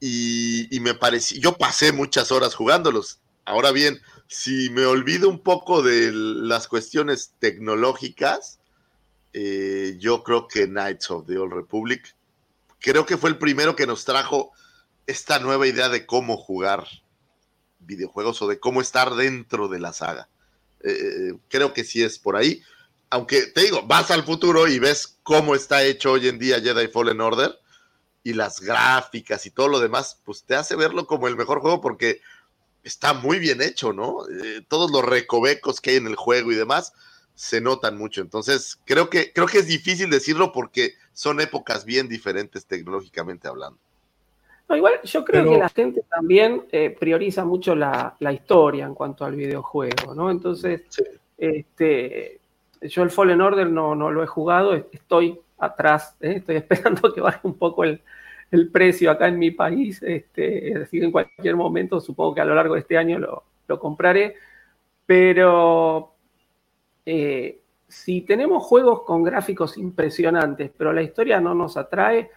Y, 0.00 0.68
me 0.80 0.94
pareció, 0.94 1.40
yo 1.40 1.56
pasé 1.56 1.92
muchas 1.92 2.30
horas 2.30 2.54
jugándolos. 2.54 3.20
Ahora 3.44 3.72
bien, 3.72 4.00
si 4.28 4.70
me 4.70 4.84
olvido 4.84 5.28
un 5.28 5.40
poco 5.40 5.82
de 5.82 6.12
las 6.12 6.68
cuestiones 6.68 7.34
tecnológicas, 7.38 8.60
eh, 9.32 9.96
yo 9.98 10.22
creo 10.22 10.46
que 10.46 10.66
Knights 10.66 11.10
of 11.10 11.26
the 11.26 11.38
Old 11.38 11.52
Republic, 11.52 12.14
creo 12.78 13.06
que 13.06 13.16
fue 13.16 13.30
el 13.30 13.38
primero 13.38 13.74
que 13.74 13.86
nos 13.86 14.04
trajo 14.04 14.52
esta 15.06 15.38
nueva 15.38 15.66
idea 15.66 15.88
de 15.88 16.06
cómo 16.06 16.36
jugar 16.36 16.86
videojuegos 17.80 18.40
o 18.42 18.48
de 18.48 18.60
cómo 18.60 18.80
estar 18.80 19.14
dentro 19.14 19.68
de 19.68 19.80
la 19.80 19.92
saga. 19.92 20.28
Eh, 20.84 20.90
eh, 20.90 21.34
creo 21.48 21.72
que 21.72 21.84
sí 21.84 22.02
es 22.02 22.18
por 22.18 22.36
ahí. 22.36 22.62
Aunque 23.10 23.46
te 23.46 23.62
digo, 23.62 23.82
vas 23.86 24.10
al 24.10 24.24
futuro 24.24 24.68
y 24.68 24.78
ves 24.78 25.18
cómo 25.22 25.54
está 25.54 25.82
hecho 25.82 26.12
hoy 26.12 26.28
en 26.28 26.38
día 26.38 26.60
Jedi 26.60 26.88
Fallen 26.88 27.20
Order 27.20 27.58
y 28.28 28.34
las 28.34 28.60
gráficas 28.60 29.46
y 29.46 29.50
todo 29.50 29.68
lo 29.68 29.80
demás, 29.80 30.20
pues 30.24 30.44
te 30.44 30.54
hace 30.54 30.76
verlo 30.76 31.06
como 31.06 31.28
el 31.28 31.36
mejor 31.36 31.60
juego 31.60 31.80
porque 31.80 32.20
está 32.84 33.14
muy 33.14 33.38
bien 33.38 33.62
hecho, 33.62 33.92
¿no? 33.94 34.18
Eh, 34.28 34.62
todos 34.68 34.90
los 34.90 35.02
recovecos 35.04 35.80
que 35.80 35.90
hay 35.90 35.96
en 35.96 36.06
el 36.06 36.16
juego 36.16 36.52
y 36.52 36.54
demás 36.54 36.92
se 37.34 37.60
notan 37.60 37.96
mucho. 37.96 38.20
Entonces, 38.20 38.78
creo 38.84 39.08
que, 39.08 39.32
creo 39.32 39.46
que 39.46 39.58
es 39.58 39.66
difícil 39.66 40.10
decirlo 40.10 40.52
porque 40.52 40.94
son 41.12 41.40
épocas 41.40 41.86
bien 41.86 42.08
diferentes 42.08 42.66
tecnológicamente 42.66 43.48
hablando 43.48 43.78
igual 44.76 45.00
yo 45.02 45.24
creo 45.24 45.44
que 45.48 45.56
la 45.56 45.70
gente 45.70 46.02
también 46.10 46.66
eh, 46.70 46.94
prioriza 46.98 47.44
mucho 47.44 47.74
la, 47.74 48.14
historia 48.20 48.84
en 48.84 48.94
cuanto 48.94 49.24
al 49.24 49.34
videojuego, 49.34 50.14
¿no? 50.14 50.30
Entonces, 50.30 50.82
este, 51.38 52.38
yo 52.82 53.02
el 53.02 53.10
Fallen 53.10 53.40
Order 53.40 53.70
no, 53.70 53.94
no 53.94 54.10
lo 54.10 54.22
he 54.22 54.26
jugado, 54.26 54.74
estoy 54.74 55.40
atrás, 55.58 56.16
¿eh? 56.20 56.34
estoy 56.36 56.56
esperando 56.68 57.12
que 57.12 57.20
baje 57.20 57.40
un 57.42 57.54
poco 57.54 57.84
el, 57.84 58.00
precio 58.70 59.10
acá 59.10 59.28
en 59.28 59.38
mi 59.38 59.50
país, 59.50 60.02
este, 60.02 60.70
es 60.70 60.74
decir, 60.74 61.04
en 61.04 61.12
cualquier 61.12 61.56
momento, 61.56 62.00
supongo 62.00 62.34
que 62.34 62.40
a 62.40 62.44
lo 62.44 62.54
largo 62.54 62.74
de 62.74 62.80
este 62.80 62.96
año 62.96 63.18
lo, 63.18 63.78
compraré, 63.78 64.34
pero 65.04 66.14
eh, 67.04 67.60
si 67.86 68.22
tenemos 68.22 68.64
juegos 68.64 69.02
con 69.02 69.22
gráficos 69.22 69.76
impresionantes, 69.76 70.70
pero 70.76 70.92
la 70.92 71.02
historia 71.02 71.40
no 71.40 71.54
nos 71.54 71.76
atrae, 71.76 72.30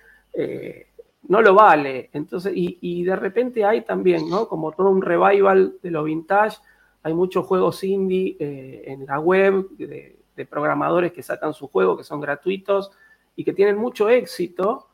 no 1.28 1.42
lo 1.42 1.54
vale. 1.54 2.10
Entonces, 2.14 2.54
y, 2.56 3.04
de 3.04 3.16
repente 3.16 3.64
hay 3.64 3.82
también, 3.82 4.30
¿no? 4.30 4.48
Como 4.48 4.72
todo 4.72 4.90
un 4.90 5.02
revival 5.02 5.76
de 5.82 5.92
lo 5.92 6.04
vintage, 6.04 6.58
hay 7.04 7.14
muchos 7.14 7.46
juegos 7.46 7.84
indie 7.84 8.36
eh, 8.40 8.84
en 8.88 9.06
la 9.06 9.20
web 9.20 9.70
de, 9.78 10.18
programadores 10.50 11.12
que 11.12 11.22
sacan 11.22 11.54
su 11.54 11.68
juego, 11.68 11.96
que 11.96 12.04
son 12.04 12.20
gratuitos 12.20 12.92
y 13.36 13.44
que 13.44 13.54
tienen 13.54 13.78
mucho 13.78 14.10
éxito, 14.10 14.88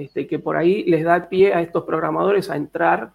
este, 0.00 0.26
que 0.26 0.38
por 0.38 0.56
ahí 0.56 0.84
les 0.84 1.04
da 1.04 1.28
pie 1.28 1.52
a 1.52 1.60
estos 1.60 1.84
programadores 1.84 2.48
a 2.48 2.56
entrar 2.56 3.12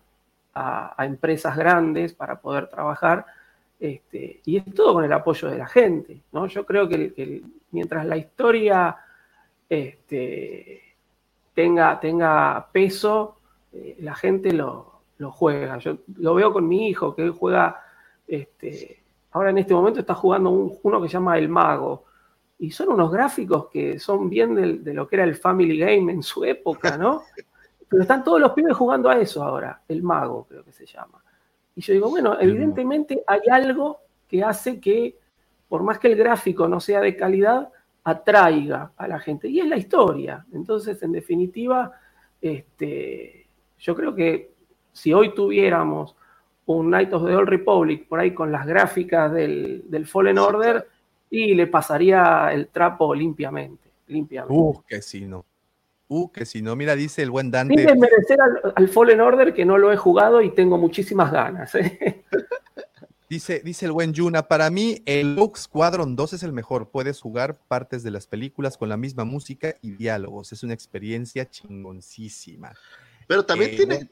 a, 0.54 0.94
empresas 1.00 1.58
grandes 1.58 2.14
para 2.14 2.40
poder 2.40 2.68
trabajar. 2.68 3.26
Este, 3.80 4.42
y 4.46 4.58
es 4.58 4.74
todo 4.74 4.94
con 4.94 5.04
el 5.04 5.12
apoyo 5.12 5.50
de 5.50 5.58
la 5.58 5.68
gente, 5.68 6.22
¿no? 6.32 6.46
Yo 6.46 6.64
creo 6.64 6.88
que, 6.88 7.42
mientras 7.72 8.06
la 8.06 8.18
historia 8.18 8.96
este, 9.68 10.96
tenga, 11.56 12.00
tenga 12.00 12.68
peso, 12.72 13.40
eh, 13.74 13.98
la 14.00 14.14
gente 14.14 14.54
lo, 14.54 15.02
juega. 15.32 15.80
Yo 15.80 15.98
lo 16.18 16.36
veo 16.36 16.54
con 16.54 16.68
mi 16.68 16.88
hijo, 16.88 17.16
que 17.16 17.24
él 17.24 17.32
juega, 17.32 17.82
este, 18.28 19.02
ahora 19.32 19.50
en 19.50 19.58
este 19.58 19.74
momento 19.74 20.02
está 20.02 20.14
jugando 20.14 20.52
uno 20.52 21.02
que 21.02 21.08
se 21.08 21.14
llama 21.14 21.38
El 21.38 21.50
Mago. 21.50 22.06
Y 22.58 22.72
son 22.72 22.90
unos 22.90 23.12
gráficos 23.12 23.68
que 23.68 24.00
son 24.00 24.30
bien 24.30 24.56
de, 24.84 24.94
lo 24.94 25.08
que 25.08 25.18
era 25.18 25.26
el 25.26 25.36
Family 25.36 25.78
Game 25.78 26.12
en 26.12 26.24
su 26.24 26.44
época, 26.46 26.98
¿no? 26.98 27.22
Pero 27.90 28.02
están 28.02 28.24
todos 28.24 28.40
los 28.40 28.52
pibes 28.54 28.76
jugando 28.76 29.10
a 29.10 29.20
eso 29.20 29.44
ahora, 29.44 29.82
el 29.88 30.02
mago 30.02 30.46
creo 30.48 30.64
que 30.64 30.72
se 30.72 30.86
llama. 30.86 31.24
Y 31.76 31.82
yo 31.82 31.94
digo, 31.94 32.10
bueno, 32.10 32.40
evidentemente 32.40 33.24
hay 33.28 33.42
algo 33.52 34.00
que 34.28 34.44
hace 34.44 34.80
que, 34.80 35.18
por 35.68 35.84
más 35.84 36.00
que 36.00 36.08
el 36.08 36.16
gráfico 36.16 36.68
no 36.68 36.80
sea 36.80 37.02
de 37.02 37.16
calidad, 37.16 37.70
atraiga 38.04 38.92
a 38.96 39.08
la 39.08 39.20
gente. 39.20 39.50
Y 39.50 39.60
es 39.60 39.68
la 39.68 39.78
historia. 39.78 40.46
Entonces, 40.54 41.02
en 41.04 41.12
definitiva, 41.12 41.92
este, 42.42 43.48
yo 43.80 43.96
creo 43.96 44.16
que 44.16 44.54
si 44.94 45.14
hoy 45.14 45.34
tuviéramos 45.34 46.16
un 46.68 46.90
Night 46.90 47.14
of 47.14 47.26
the 47.26 47.36
Old 47.36 47.50
Republic 47.50 48.08
por 48.08 48.20
ahí 48.20 48.34
con 48.34 48.52
las 48.52 48.66
gráficas 48.66 49.32
del, 49.32 50.06
Fallen 50.06 50.38
Order, 50.38 50.88
y 51.44 51.54
le 51.56 51.68
pasaría 51.68 52.52
el 52.54 52.68
trapo 52.68 53.14
limpiamente. 53.14 53.90
limpiamente. 54.08 54.54
Uh, 54.54 54.82
que 54.88 55.02
si 55.02 55.26
no. 55.26 55.46
Uh, 56.08 56.32
que 56.32 56.46
si 56.46 56.62
no. 56.62 56.76
Mira, 56.76 56.96
dice 56.96 57.22
el 57.24 57.32
buen 57.32 57.52
Dante. 57.52 57.76
Sin 57.76 57.86
desmerecer 57.86 58.38
al, 58.42 58.74
al, 58.76 58.88
Fallen 58.88 59.22
Order 59.22 59.54
que 59.54 59.66
no 59.66 59.78
lo 59.78 59.92
he 59.92 59.98
jugado 59.98 60.42
y 60.42 60.52
tengo 60.52 60.78
muchísimas 60.78 61.32
ganas. 61.32 61.74
¿eh? 61.76 62.24
Dice, 63.28 63.62
dice 63.66 63.88
el 63.88 63.92
buen 63.92 64.14
Yuna, 64.14 64.48
para 64.48 64.70
mí 64.70 65.02
el 65.08 65.36
Rogue 65.36 65.58
Squadron 65.58 66.16
2 66.16 66.34
es 66.34 66.44
el 66.44 66.54
mejor. 66.54 66.92
Puedes 66.92 67.20
jugar 67.20 67.58
partes 67.68 68.04
de 68.04 68.12
las 68.12 68.28
películas 68.28 68.78
con 68.78 68.88
la 68.88 68.98
misma 68.98 69.26
música 69.26 69.74
y 69.82 69.92
diálogos. 69.92 70.54
Es 70.54 70.62
una 70.62 70.76
experiencia 70.76 71.50
chingoncísima. 71.50 72.74
Pero 73.28 73.44
también 73.44 73.72
eh, 73.72 73.76
tiene, 73.78 74.10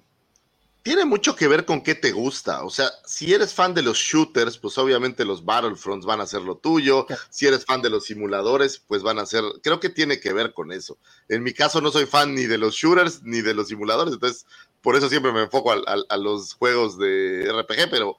tiene 0.83 1.05
mucho 1.05 1.35
que 1.35 1.47
ver 1.47 1.65
con 1.65 1.81
qué 1.81 1.95
te 1.95 2.11
gusta. 2.11 2.63
O 2.63 2.69
sea, 2.69 2.89
si 3.05 3.33
eres 3.33 3.53
fan 3.53 3.73
de 3.73 3.81
los 3.81 3.97
shooters, 3.97 4.57
pues 4.57 4.77
obviamente 4.77 5.25
los 5.25 5.43
Battlefronts 5.43 6.05
van 6.05 6.21
a 6.21 6.27
ser 6.27 6.41
lo 6.41 6.57
tuyo. 6.57 7.07
Si 7.29 7.47
eres 7.47 7.65
fan 7.65 7.81
de 7.81 7.89
los 7.89 8.05
simuladores, 8.05 8.79
pues 8.79 9.01
van 9.01 9.17
a 9.17 9.25
ser. 9.25 9.43
Creo 9.63 9.79
que 9.79 9.89
tiene 9.89 10.19
que 10.19 10.33
ver 10.33 10.53
con 10.53 10.71
eso. 10.71 10.97
En 11.29 11.41
mi 11.41 11.53
caso, 11.53 11.81
no 11.81 11.91
soy 11.91 12.05
fan 12.05 12.35
ni 12.35 12.45
de 12.45 12.57
los 12.57 12.75
shooters 12.75 13.23
ni 13.23 13.41
de 13.41 13.53
los 13.53 13.69
simuladores. 13.69 14.13
Entonces, 14.13 14.45
por 14.81 14.95
eso 14.95 15.09
siempre 15.09 15.31
me 15.31 15.43
enfoco 15.43 15.71
a 15.71 16.17
los 16.17 16.53
juegos 16.53 16.99
de 16.99 17.49
RPG, 17.51 17.89
pero 17.89 18.17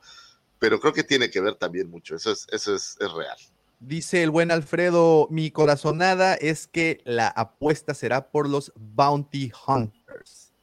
pero 0.65 0.81
creo 0.81 0.95
que 0.95 1.05
tiene 1.05 1.31
que 1.31 1.43
ver 1.43 1.57
también 1.57 1.91
mucho, 1.91 2.17
eso 2.17 2.33
es, 2.33 2.47
eso 2.51 2.75
es, 2.75 2.97
real. 2.99 3.37
Dice 3.81 4.23
el 4.23 4.31
buen 4.31 4.51
Alfredo, 4.51 5.29
mi 5.31 5.51
corazonada 5.51 6.37
es 6.37 6.67
que 6.67 7.03
la 7.05 7.29
apuesta 7.29 7.93
será 7.93 8.31
por 8.31 8.49
los 8.49 8.73
Bounty 8.75 9.53
Hunters. 9.67 10.55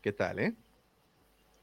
¿Qué 0.00 0.12
tal, 0.12 0.38
eh? 0.38 0.54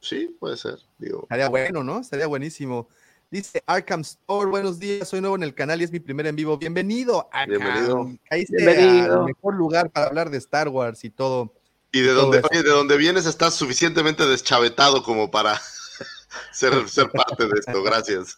Sí, 0.03 0.35
puede 0.37 0.57
ser. 0.57 0.79
Digo. 0.97 1.21
Estaría 1.23 1.47
bueno, 1.47 1.81
¿no? 1.81 2.01
Estaría 2.01 2.27
buenísimo. 2.27 2.89
Dice 3.31 3.63
Arkham 3.65 4.01
Store, 4.01 4.49
buenos 4.49 4.77
días, 4.77 5.07
soy 5.07 5.21
nuevo 5.21 5.37
en 5.37 5.43
el 5.43 5.55
canal 5.55 5.79
y 5.79 5.85
es 5.85 5.91
mi 5.91 6.01
primer 6.01 6.27
en 6.27 6.35
vivo. 6.35 6.57
Bienvenido, 6.57 7.29
Bienvenido. 7.47 8.11
Bienvenido. 8.29 9.23
mejor 9.23 9.55
lugar 9.55 9.89
para 9.89 10.07
hablar 10.07 10.29
de 10.29 10.37
Star 10.37 10.67
Wars 10.67 11.05
y 11.05 11.09
todo. 11.09 11.53
Y 11.93 12.01
de 12.01 12.11
donde, 12.11 12.41
de 12.41 12.69
donde 12.69 12.97
vienes 12.97 13.25
estás 13.25 13.53
suficientemente 13.53 14.25
deschavetado 14.25 15.03
como 15.03 15.31
para 15.31 15.59
ser, 16.51 16.73
parte 17.11 17.47
de 17.47 17.59
esto. 17.59 17.81
Gracias. 17.81 18.37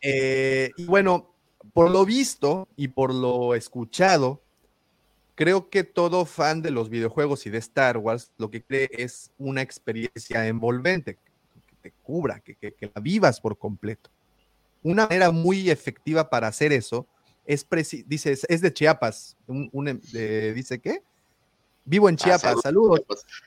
Eh, 0.00 0.70
y 0.76 0.84
bueno, 0.84 1.34
por 1.72 1.90
lo 1.90 2.04
visto 2.04 2.68
y 2.76 2.88
por 2.88 3.12
lo 3.12 3.56
escuchado, 3.56 4.40
creo 5.38 5.70
que 5.70 5.84
todo 5.84 6.24
fan 6.26 6.62
de 6.62 6.72
los 6.72 6.90
videojuegos 6.90 7.46
y 7.46 7.50
de 7.50 7.58
Star 7.58 7.96
Wars 7.96 8.32
lo 8.38 8.50
que 8.50 8.60
cree 8.60 8.88
es 8.90 9.30
una 9.38 9.62
experiencia 9.62 10.44
envolvente, 10.48 11.14
que 11.14 11.76
te 11.80 11.92
cubra, 12.02 12.40
que, 12.40 12.56
la 12.92 13.00
vivas 13.00 13.40
por 13.40 13.56
completo. 13.56 14.10
una 14.82 15.04
manera 15.04 15.30
muy 15.30 15.70
efectiva 15.70 16.28
para 16.28 16.48
hacer 16.48 16.72
eso 16.72 17.06
es, 17.46 17.64
dice, 18.06 18.36
es- 18.48 18.60
de 18.60 18.72
Chiapas. 18.72 19.36
Un, 19.46 19.68
un 19.72 19.86
em- 19.86 20.00
de- 20.12 20.52
dice, 20.54 20.80
¿qué? 20.80 21.04
Vivo 21.84 22.08
en 22.08 22.16
Chiapas, 22.16 22.56
Ah, 22.56 22.60
saludos. 22.60 23.00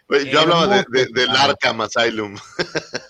Oye, 0.07 0.31
Yo 0.31 0.39
hablaba 0.39 0.67
de, 0.67 0.85
de- 0.89 1.07
del 1.13 1.29
Arkham 1.29 1.81
Asylum. 1.81 2.37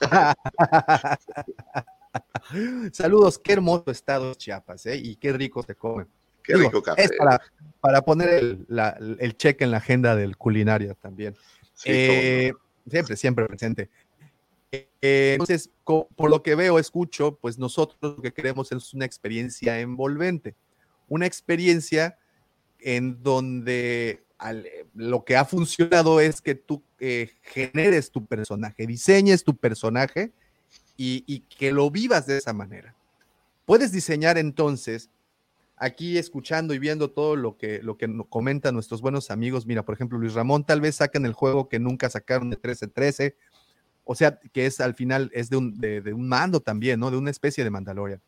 Saludos, 2.92 3.38
qué 3.38 3.54
hermoso 3.54 3.92
estado 3.92 4.32
es 4.32 4.38
Chiapas, 4.40 4.88
¿eh? 4.88 4.96
Y 4.98 5.18
qué 5.18 5.34
rico 5.34 5.62
se 5.62 5.76
come. 5.76 6.08
Qué 6.44 6.54
Digo, 6.56 6.70
rico 6.70 6.84
café. 6.84 7.04
Es 7.04 7.12
para, 7.18 7.42
para 7.80 8.02
poner 8.02 8.30
el, 8.30 8.66
la- 8.68 8.98
el 9.20 9.38
cheque 9.38 9.64
en 9.64 9.72
la 9.72 9.78
agenda 9.78 10.16
del 10.16 10.38
culinaria 10.38 10.94
también. 10.96 11.36
Sí, 11.74 11.90
no. 11.90 11.96
Eh, 11.96 12.54
siempre, 12.90 13.16
siempre 13.16 13.46
presente. 13.48 13.90
Eh, 14.72 15.34
entonces, 15.34 15.70
por 15.84 16.30
lo 16.30 16.42
que 16.44 16.56
veo, 16.56 16.80
escucho, 16.80 17.36
pues 17.42 17.58
nosotros 17.58 17.98
lo 18.02 18.22
que 18.22 18.32
queremos 18.32 18.72
es 18.72 18.94
una 18.94 19.06
experiencia 19.06 19.80
envolvente, 19.80 20.56
una 21.10 21.26
experiencia 21.26 22.18
en 22.80 23.22
donde 23.22 24.24
al- 24.38 24.68
lo 24.96 25.24
que 25.26 25.36
ha 25.36 25.46
funcionado 25.46 26.20
es 26.22 26.42
que 26.42 26.56
tú 26.56 26.82
eh, 27.00 27.32
generes 27.44 28.12
tu 28.12 28.26
personaje, 28.26 28.88
diseñes 28.88 29.44
tu 29.44 29.56
personaje 29.56 30.32
y, 30.98 31.24
y 31.28 31.42
que 31.42 31.72
lo 31.72 31.92
vivas 31.92 32.26
de 32.28 32.38
esa 32.38 32.54
manera. 32.54 32.96
Puedes 33.66 33.92
diseñar 33.92 34.38
entonces, 34.38 35.10
aquí 35.82 36.20
escuchando 36.20 36.76
y 36.76 36.80
viendo 36.80 37.10
todo 37.10 37.36
lo 37.36 37.58
que, 37.58 37.82
lo 37.82 37.98
que 37.98 38.08
nos 38.08 38.28
comentan 38.28 38.76
nuestros 38.76 39.02
buenos 39.02 39.32
amigos, 39.32 39.66
mira, 39.66 39.84
por 39.84 39.96
ejemplo, 39.96 40.20
Luis 40.20 40.36
Ramón, 40.36 40.64
tal 40.64 40.80
vez 40.80 40.98
saquen 40.98 41.26
el 41.26 41.34
juego 41.34 41.70
que 41.70 41.80
nunca 41.80 42.08
sacaron 42.08 42.52
de 42.52 42.56
1313, 42.58 43.36
o 44.04 44.14
sea, 44.14 44.40
que 44.54 44.68
es 44.68 44.80
al 44.80 44.94
final, 44.94 45.32
es 45.34 45.50
de 45.50 45.58
un, 45.58 45.74
de, 45.80 46.02
de 46.02 46.14
un 46.14 46.28
mando 46.28 46.60
también, 46.60 47.00
¿no? 47.00 47.10
De 47.10 47.18
una 47.18 47.32
especie 47.32 47.64
de 47.64 47.72
Mandalorian. 47.72 48.22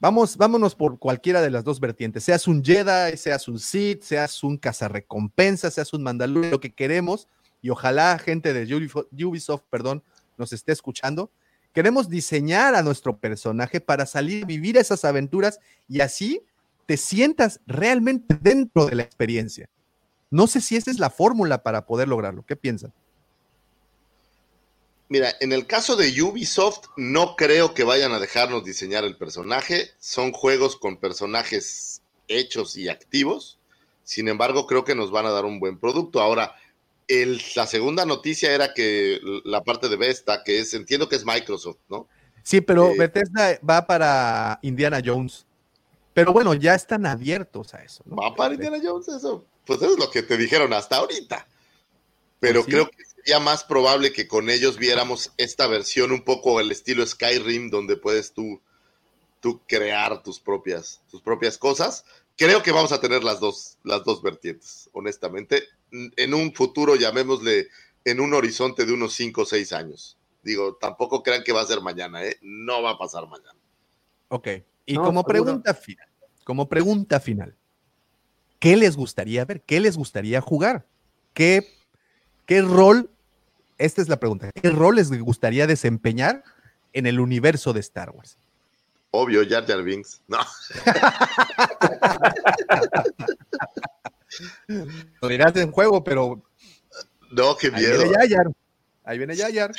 Vamos, 0.00 0.38
vámonos 0.38 0.74
por 0.74 0.98
cualquiera 0.98 1.42
de 1.42 1.50
las 1.50 1.62
dos 1.62 1.78
vertientes, 1.78 2.24
seas 2.24 2.48
un 2.48 2.64
Jedi, 2.64 3.18
seas 3.18 3.46
un 3.46 3.58
Sith, 3.58 4.00
seas 4.00 4.42
un 4.42 4.56
cazarrecompensa, 4.56 5.70
seas 5.70 5.92
un 5.92 6.02
Mandalorian, 6.02 6.52
lo 6.52 6.60
que 6.60 6.72
queremos, 6.72 7.28
y 7.60 7.68
ojalá 7.68 8.18
gente 8.18 8.54
de 8.54 8.74
Ubisoft, 8.74 9.08
Ubisoft, 9.12 9.64
perdón, 9.68 10.02
nos 10.38 10.54
esté 10.54 10.72
escuchando, 10.72 11.30
queremos 11.72 12.08
diseñar 12.08 12.74
a 12.74 12.82
nuestro 12.82 13.18
personaje 13.18 13.80
para 13.80 14.06
salir 14.06 14.44
a 14.44 14.46
vivir 14.46 14.76
esas 14.76 15.04
aventuras 15.04 15.60
y 15.88 16.00
así 16.00 16.42
te 16.86 16.96
sientas 16.96 17.60
realmente 17.66 18.36
dentro 18.40 18.86
de 18.86 18.96
la 18.96 19.02
experiencia. 19.02 19.68
No 20.30 20.46
sé 20.46 20.60
si 20.60 20.76
esa 20.76 20.90
es 20.90 20.98
la 20.98 21.10
fórmula 21.10 21.62
para 21.62 21.86
poder 21.86 22.08
lograrlo. 22.08 22.44
¿Qué 22.44 22.56
piensan? 22.56 22.92
Mira, 25.08 25.34
en 25.40 25.52
el 25.52 25.66
caso 25.66 25.96
de 25.96 26.22
Ubisoft, 26.22 26.86
no 26.96 27.34
creo 27.34 27.74
que 27.74 27.82
vayan 27.82 28.12
a 28.12 28.20
dejarnos 28.20 28.64
diseñar 28.64 29.02
el 29.02 29.16
personaje. 29.16 29.90
Son 29.98 30.30
juegos 30.30 30.76
con 30.76 30.98
personajes 30.98 32.02
hechos 32.28 32.76
y 32.76 32.88
activos. 32.88 33.58
Sin 34.04 34.28
embargo, 34.28 34.68
creo 34.68 34.84
que 34.84 34.94
nos 34.94 35.10
van 35.10 35.26
a 35.26 35.30
dar 35.30 35.44
un 35.44 35.58
buen 35.58 35.78
producto. 35.78 36.20
Ahora, 36.20 36.54
el- 37.10 37.42
la 37.56 37.66
segunda 37.66 38.06
noticia 38.06 38.52
era 38.54 38.72
que 38.72 39.18
la 39.44 39.62
parte 39.62 39.88
de 39.88 39.96
Vesta, 39.96 40.42
que 40.44 40.60
es, 40.60 40.72
entiendo 40.74 41.08
que 41.08 41.16
es 41.16 41.24
Microsoft, 41.24 41.78
¿no? 41.88 42.06
Sí, 42.42 42.60
pero 42.60 42.90
Eh, 42.90 42.96
Bethesda 42.98 43.58
va 43.68 43.86
para 43.86 44.58
Indiana 44.62 45.00
Jones. 45.04 45.46
Pero 46.14 46.32
bueno, 46.32 46.54
ya 46.54 46.74
están 46.74 47.06
abiertos 47.06 47.74
a 47.74 47.82
eso. 47.82 48.02
¿no? 48.06 48.16
¿Va 48.16 48.34
para 48.34 48.54
Indiana 48.54 48.78
Jones 48.82 49.08
eso? 49.08 49.44
Pues 49.64 49.80
eso 49.82 49.92
es 49.92 49.98
lo 49.98 50.10
que 50.10 50.22
te 50.22 50.36
dijeron 50.36 50.72
hasta 50.72 50.96
ahorita. 50.96 51.46
Pero 52.40 52.60
Pues 52.60 52.64
sí. 52.66 52.70
creo 52.72 52.90
que 52.90 53.04
sería 53.04 53.38
más 53.38 53.64
probable 53.64 54.12
que 54.12 54.26
con 54.26 54.48
ellos 54.50 54.78
viéramos 54.78 55.32
esta 55.36 55.66
versión 55.66 56.10
un 56.10 56.22
poco 56.24 56.58
el 56.60 56.70
estilo 56.72 57.06
Skyrim, 57.06 57.70
donde 57.70 57.96
puedes 57.96 58.32
tú, 58.32 58.60
tú 59.40 59.60
crear 59.66 60.22
tus 60.22 60.40
propias, 60.40 61.00
tus 61.10 61.20
propias 61.20 61.58
cosas. 61.58 62.04
Creo 62.36 62.62
que 62.62 62.72
vamos 62.72 62.92
a 62.92 63.00
tener 63.00 63.22
las 63.22 63.38
dos, 63.40 63.76
las 63.84 64.02
dos 64.04 64.22
vertientes, 64.22 64.88
honestamente. 64.92 65.64
En 65.92 66.34
un 66.34 66.54
futuro, 66.54 66.96
llamémosle, 66.96 67.68
en 68.04 68.20
un 68.20 68.32
horizonte 68.34 68.86
de 68.86 68.92
unos 68.92 69.12
5 69.14 69.42
o 69.42 69.44
6 69.44 69.72
años. 69.72 70.16
Digo, 70.42 70.76
tampoco 70.76 71.22
crean 71.22 71.42
que 71.44 71.52
va 71.52 71.60
a 71.62 71.66
ser 71.66 71.80
mañana, 71.80 72.24
¿eh? 72.24 72.38
No 72.40 72.82
va 72.82 72.92
a 72.92 72.98
pasar 72.98 73.26
mañana. 73.28 73.58
Ok. 74.28 74.48
Y 74.86 74.94
No, 74.94 75.04
como 75.04 75.20
seguro. 75.20 75.44
pregunta 75.44 75.74
final, 75.74 76.08
como 76.44 76.68
pregunta 76.68 77.20
final, 77.20 77.54
¿qué 78.58 78.76
les 78.76 78.96
gustaría 78.96 79.44
ver? 79.44 79.60
¿Qué 79.62 79.80
les 79.80 79.96
gustaría 79.96 80.40
jugar? 80.40 80.86
¿Qué, 81.34 81.68
qué 82.46 82.62
rol? 82.62 83.10
Esta 83.78 84.02
es 84.02 84.08
la 84.08 84.18
pregunta. 84.18 84.50
¿Qué 84.52 84.70
rol 84.70 84.96
les 84.96 85.10
gustaría 85.20 85.66
desempeñar 85.66 86.42
en 86.92 87.06
el 87.06 87.20
universo 87.20 87.72
de 87.72 87.80
Star 87.80 88.10
Wars? 88.10 88.38
Obvio, 89.12 89.42
Jar 89.48 89.66
Jar 89.66 89.82
Binks. 89.82 90.22
No. 90.28 90.38
Lo 95.20 95.28
dirás 95.28 95.54
en 95.56 95.70
juego, 95.72 96.02
pero 96.04 96.42
No, 97.30 97.56
qué 97.56 97.68
ahí 97.68 97.74
miedo. 97.82 97.98
viene 98.02 98.16
Yayar. 98.18 98.46
Ahí 99.04 99.18
viene 99.18 99.36
Yayar. 99.36 99.72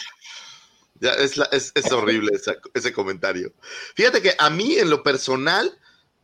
Ya, 1.00 1.14
es, 1.14 1.36
la- 1.38 1.50
es, 1.52 1.72
es 1.76 1.92
horrible 1.92 2.32
esa- 2.36 2.56
ese 2.74 2.94
comentario. 2.94 3.54
Fíjate 3.96 4.22
que 4.22 4.36
a 4.38 4.50
mí, 4.50 4.76
en 4.76 4.90
lo 4.90 5.02
personal, 5.04 5.78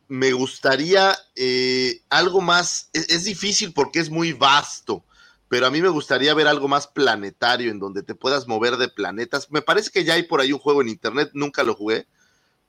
me 0.06 0.32
gustaría 0.32 1.16
eh, 1.36 2.02
algo 2.10 2.40
más. 2.40 2.88
Es, 2.92 3.08
es 3.08 3.24
difícil 3.24 3.72
porque 3.72 3.98
es 3.98 4.08
muy 4.08 4.32
vasto, 4.32 5.04
pero 5.48 5.66
a 5.66 5.70
mí 5.70 5.82
me 5.82 5.88
gustaría 5.88 6.32
ver 6.34 6.46
algo 6.46 6.68
más 6.68 6.86
planetario 6.86 7.70
en 7.70 7.78
donde 7.80 8.02
te 8.02 8.14
puedas 8.14 8.46
mover 8.46 8.76
de 8.76 8.88
planetas. 8.88 9.50
Me 9.50 9.62
parece 9.62 9.90
que 9.90 10.04
ya 10.04 10.14
hay 10.14 10.22
por 10.22 10.40
ahí 10.40 10.52
un 10.52 10.60
juego 10.60 10.80
en 10.80 10.88
internet, 10.88 11.30
nunca 11.34 11.62
lo 11.64 11.74
jugué, 11.74 12.06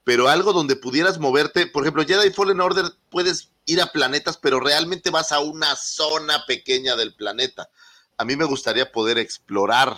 pero 0.03 0.27
algo 0.29 0.51
donde 0.51 0.75
pudieras 0.75 1.19
moverte. 1.19 1.67
Por 1.67 1.83
ejemplo, 1.83 2.03
Jedi 2.05 2.31
Fallen 2.31 2.59
Order 2.59 2.85
puedes 3.09 3.51
ir 3.69 3.81
a 3.81 3.91
planetas, 3.91 4.37
pero 4.37 4.59
realmente 4.59 5.11
vas 5.11 5.31
a 5.31 5.39
una 5.39 5.75
zona 5.75 6.45
pequeña 6.47 6.95
del 6.95 7.13
planeta. 7.13 7.69
A 8.17 8.25
mí 8.25 8.35
me 8.35 8.45
gustaría 8.45 8.91
poder 8.91 9.19
explorar 9.19 9.95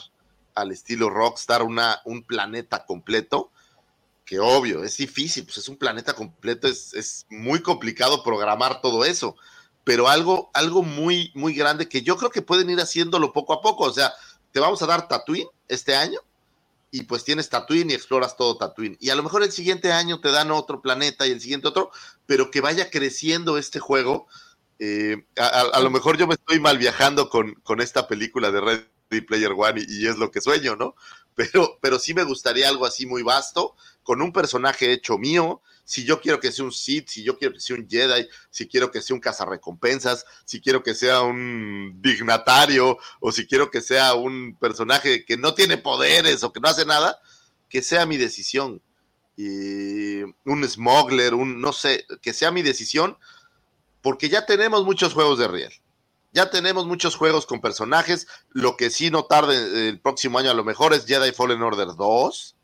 al 0.56 0.72
estilo 0.72 1.10
Rockstar 1.10 1.64
una, 1.64 2.02
un 2.04 2.24
planeta 2.24 2.86
completo, 2.86 3.50
que 4.26 4.40
obvio, 4.40 4.84
es 4.84 4.98
difícil, 4.98 5.46
pues 5.46 5.58
es 5.58 5.70
un 5.70 5.78
planeta 5.78 6.14
completo, 6.14 6.68
es, 6.68 6.94
es 6.94 7.26
muy 7.30 7.62
complicado 7.62 8.24
programar 8.24 8.82
todo 8.82 9.06
eso, 9.06 9.38
pero 9.86 10.10
algo, 10.10 10.52
algo 10.54 10.84
muy, 10.84 11.32
muy 11.34 11.54
grande 11.54 11.88
que 11.88 12.02
yo 12.02 12.18
creo 12.18 12.30
que 12.30 12.42
pueden 12.42 12.70
ir 12.70 12.80
haciéndolo 12.80 13.32
poco 13.32 13.54
a 13.54 13.62
poco, 13.62 13.86
o 13.86 13.94
sea, 13.94 14.14
te 14.52 14.60
vamos 14.60 14.82
a 14.82 14.86
dar 14.86 15.08
Tatooine 15.08 15.50
este 15.70 15.96
año, 15.96 16.20
y 16.92 17.04
pues 17.04 17.24
tienes 17.24 17.50
Tatooine 17.50 17.92
y 17.92 17.94
exploras 17.94 18.36
todo 18.38 18.58
Tatooine, 18.58 18.98
y 19.00 19.10
a 19.10 19.16
lo 19.16 19.24
mejor 19.24 19.44
el 19.44 19.52
siguiente 19.52 19.92
año 19.94 20.20
te 20.22 20.32
dan 20.32 20.52
otro 20.52 20.82
planeta 20.82 21.26
y 21.28 21.32
el 21.32 21.42
siguiente 21.42 21.68
otro, 21.70 21.92
pero 22.26 22.52
que 22.52 22.62
vaya 22.62 22.90
creciendo 22.90 23.58
este 23.58 23.80
juego. 23.80 24.28
Eh, 24.80 25.26
a, 25.38 25.46
a- 25.62 25.80
lo 25.80 25.90
mejor 25.92 26.18
yo 26.18 26.28
me 26.28 26.34
estoy 26.36 26.60
mal 26.60 26.78
viajando 26.78 27.30
con, 27.30 27.54
con 27.64 27.82
esta 27.82 28.08
película 28.08 28.52
de 28.52 28.62
Ready 28.62 29.22
Player 29.28 29.52
One 29.56 29.82
y, 29.88 30.04
y 30.06 30.08
es 30.08 30.18
lo 30.18 30.32
que 30.32 30.42
sueño, 30.42 30.76
¿no? 30.76 30.96
Pero, 31.36 31.78
pero 31.82 31.98
sí 32.00 32.14
me 32.14 32.24
gustaría 32.24 32.68
algo 32.68 32.86
así 32.86 33.06
muy 33.06 33.24
vasto, 33.24 33.76
con 34.04 34.22
un 34.22 34.34
personaje 34.34 34.92
hecho 34.92 35.18
mío. 35.18 35.62
Si 35.84 36.04
yo 36.06 36.22
quiero 36.22 36.40
que 36.40 36.52
sea 36.52 36.66
un 36.66 36.72
Sith, 36.72 37.10
si 37.10 37.24
yo 37.24 37.38
quiero 37.38 37.54
que 37.54 37.60
sea 37.60 37.76
un 37.76 37.88
Jedi, 37.90 38.28
si 38.50 38.68
quiero 38.68 38.92
que 38.92 39.02
sea 39.02 39.16
un 39.16 39.20
cazarrecompensas, 39.20 40.26
si 40.46 40.62
quiero 40.62 40.84
que 40.84 40.94
sea 40.94 41.22
un 41.22 42.02
dignatario, 42.02 42.98
o 43.20 43.32
si 43.32 43.46
quiero 43.48 43.70
que 43.70 43.82
sea 43.82 44.14
un 44.14 44.56
personaje 44.60 45.26
que 45.26 45.38
no 45.38 45.54
tiene 45.54 45.78
poderes 45.78 46.44
o 46.44 46.54
que 46.54 46.60
no 46.60 46.70
hace 46.70 46.86
nada, 46.86 47.20
que 47.68 47.82
sea 47.82 48.06
mi 48.06 48.18
decisión. 48.18 48.82
Y 49.36 50.22
un 50.46 50.68
smuggler, 50.68 51.34
un 51.34 51.60
no 51.60 51.74
sé, 51.74 52.06
que 52.22 52.34
sea 52.34 52.52
mi 52.52 52.62
decisión, 52.62 53.18
porque 54.02 54.30
ya 54.30 54.46
tenemos 54.46 54.86
muchos 54.86 55.14
juegos 55.14 55.40
de 55.40 55.48
riel. 55.48 55.74
Ya 56.34 56.50
tenemos 56.50 56.86
muchos 56.86 57.16
juegos 57.16 57.46
con 57.46 57.60
personajes. 57.60 58.28
Lo 58.50 58.78
que 58.78 58.90
sí 58.90 59.12
no 59.12 59.26
tarde 59.26 59.90
el 59.90 60.00
próximo 60.00 60.40
año 60.40 60.52
a 60.52 60.54
lo 60.54 60.64
mejor 60.64 60.94
es 60.94 61.06
Jedi 61.06 61.34
Fallen 61.34 61.62
Order 61.62 61.90
2. 61.98 62.56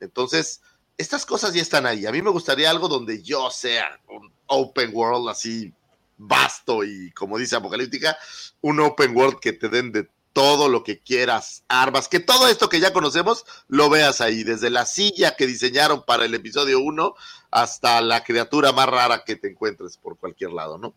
Entonces, 0.00 0.60
estas 0.98 1.26
cosas 1.26 1.52
ya 1.52 1.62
están 1.62 1.86
ahí. 1.86 2.06
A 2.06 2.12
mí 2.12 2.22
me 2.22 2.30
gustaría 2.30 2.70
algo 2.70 2.88
donde 2.88 3.22
yo 3.22 3.50
sea 3.50 4.00
un 4.08 4.32
open 4.46 4.90
world 4.94 5.28
así 5.28 5.72
vasto 6.18 6.84
y, 6.84 7.10
como 7.12 7.38
dice 7.38 7.56
Apocalíptica, 7.56 8.16
un 8.62 8.80
open 8.80 9.16
world 9.16 9.38
que 9.38 9.52
te 9.52 9.68
den 9.68 9.92
de 9.92 10.08
todo 10.32 10.68
lo 10.68 10.84
que 10.84 10.98
quieras, 10.98 11.64
armas, 11.66 12.08
que 12.08 12.20
todo 12.20 12.48
esto 12.48 12.68
que 12.68 12.78
ya 12.78 12.92
conocemos 12.92 13.46
lo 13.68 13.88
veas 13.88 14.20
ahí, 14.20 14.44
desde 14.44 14.68
la 14.68 14.84
silla 14.84 15.34
que 15.34 15.46
diseñaron 15.46 16.04
para 16.04 16.26
el 16.26 16.34
episodio 16.34 16.80
1 16.80 17.14
hasta 17.50 18.02
la 18.02 18.22
criatura 18.22 18.72
más 18.72 18.86
rara 18.86 19.24
que 19.24 19.36
te 19.36 19.48
encuentres 19.48 19.96
por 19.96 20.18
cualquier 20.18 20.52
lado, 20.52 20.76
¿no? 20.76 20.92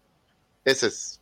Ese 0.65 0.87
es. 0.87 1.21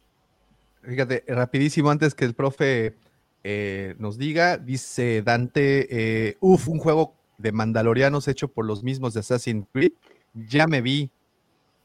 Fíjate, 0.82 1.26
rapidísimo, 1.28 1.92
antes 1.92 2.16
que 2.16 2.26
el 2.26 2.34
profe 2.34 2.96
eh, 3.44 3.94
nos 4.00 4.18
diga, 4.18 4.58
dice 4.58 5.22
Dante, 5.22 5.88
eh, 5.90 6.38
uf, 6.40 6.68
un 6.70 6.80
juego 6.80 7.17
de 7.38 7.52
mandalorianos 7.52 8.28
hecho 8.28 8.48
por 8.48 8.66
los 8.66 8.84
mismos 8.84 9.14
de 9.14 9.20
Assassin's 9.22 9.68
Creed. 9.72 9.92
Ya 10.34 10.68
me 10.68 10.82
vi, 10.82 11.10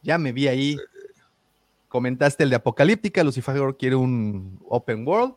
ya 0.02 0.18
me 0.18 0.32
vi 0.32 0.48
ahí. 0.48 0.76
Comentaste 1.88 2.44
el 2.44 2.50
de 2.50 2.56
Apocalíptica, 2.56 3.22
Lucifer 3.22 3.76
quiere 3.78 3.96
un 3.96 4.58
open 4.68 5.06
world. 5.06 5.34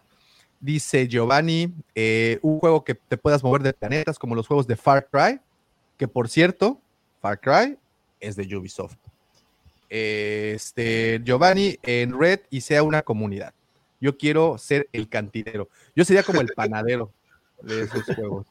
Dice 0.60 1.08
Giovanni, 1.08 1.74
eh, 1.94 2.40
un 2.42 2.60
juego 2.60 2.84
que 2.84 2.96
te 2.96 3.18
puedas 3.18 3.44
mover 3.44 3.62
de 3.62 3.74
planetas 3.74 4.18
como 4.18 4.36
los 4.36 4.48
juegos 4.48 4.66
de 4.66 4.78
Far 4.78 5.08
Cry, 5.12 5.40
que 5.98 6.08
por 6.08 6.30
cierto, 6.30 6.80
Far 7.22 7.40
Cry 7.40 7.78
es 8.20 8.36
de 8.36 8.56
Ubisoft. 8.56 8.96
Este, 9.90 11.22
Giovanni 11.24 11.78
en 11.84 12.18
Red 12.18 12.42
y 12.50 12.62
sea 12.62 12.84
una 12.84 13.02
comunidad. 13.02 13.54
Yo 14.00 14.18
quiero 14.18 14.58
ser 14.58 14.90
el 14.92 15.10
cantinero. 15.10 15.70
Yo 15.96 16.06
sería 16.06 16.24
como 16.24 16.42
el 16.42 16.50
panadero 16.56 17.12
de 17.62 17.84
esos 17.84 18.04
juegos. 18.04 18.48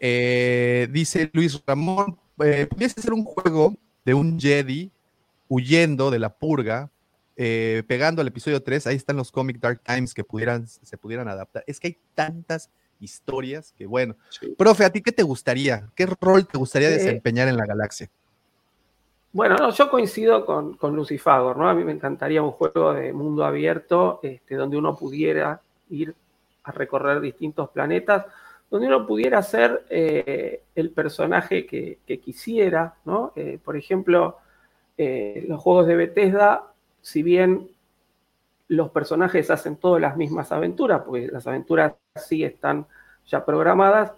Eh, 0.00 0.88
dice 0.90 1.30
Luis 1.34 1.62
Ramón, 1.66 2.18
eh, 2.42 2.66
pudiese 2.66 3.00
ser 3.00 3.12
un 3.12 3.24
juego 3.24 3.74
de 4.04 4.14
un 4.14 4.40
Jedi 4.40 4.90
huyendo 5.46 6.10
de 6.10 6.18
la 6.18 6.30
purga, 6.30 6.90
eh, 7.36 7.82
pegando 7.86 8.22
al 8.22 8.28
episodio 8.28 8.62
3, 8.62 8.86
ahí 8.86 8.96
están 8.96 9.16
los 9.16 9.30
Comic 9.30 9.60
Dark 9.60 9.80
Times 9.84 10.14
que 10.14 10.24
pudieran, 10.24 10.66
se 10.66 10.96
pudieran 10.96 11.28
adaptar. 11.28 11.64
Es 11.66 11.78
que 11.78 11.88
hay 11.88 11.98
tantas 12.14 12.70
historias 12.98 13.74
que, 13.76 13.86
bueno. 13.86 14.14
Profe, 14.56 14.84
¿a 14.84 14.90
ti 14.90 15.02
qué 15.02 15.12
te 15.12 15.22
gustaría? 15.22 15.88
¿Qué 15.94 16.06
rol 16.06 16.46
te 16.46 16.58
gustaría 16.58 16.88
Eh, 16.88 16.92
desempeñar 16.92 17.48
en 17.48 17.56
la 17.56 17.66
galaxia? 17.66 18.08
Bueno, 19.32 19.56
no, 19.56 19.70
yo 19.70 19.90
coincido 19.90 20.44
con, 20.44 20.74
con 20.74 20.96
Lucifagor, 20.96 21.56
¿no? 21.56 21.68
A 21.68 21.74
mí 21.74 21.84
me 21.84 21.92
encantaría 21.92 22.42
un 22.42 22.50
juego 22.50 22.94
de 22.94 23.12
mundo 23.12 23.44
abierto 23.44 24.20
este, 24.22 24.56
donde 24.56 24.76
uno 24.76 24.96
pudiera 24.96 25.60
ir 25.88 26.14
a 26.64 26.72
recorrer 26.72 27.20
distintos 27.20 27.70
planetas, 27.70 28.26
donde 28.70 28.86
uno 28.86 29.06
pudiera 29.06 29.42
ser 29.42 29.84
eh, 29.90 30.62
el 30.76 30.90
personaje 30.90 31.66
que, 31.66 31.98
quisiera, 32.20 32.94
¿no? 33.04 33.32
Eh, 33.34 33.58
por 33.62 33.76
ejemplo, 33.76 34.38
eh, 34.96 35.44
los 35.48 35.60
juegos 35.60 35.88
de 35.88 35.96
Bethesda, 35.96 36.72
si 37.02 37.22
bien 37.22 37.68
los 38.68 38.90
personajes 38.90 39.50
hacen 39.50 39.76
todas 39.76 40.00
las 40.00 40.16
mismas 40.16 40.52
aventuras, 40.52 41.02
porque 41.02 41.26
las 41.26 41.46
aventuras 41.48 41.94
sí 42.14 42.44
están 42.44 42.86
ya 43.26 43.44
programadas, 43.44 44.12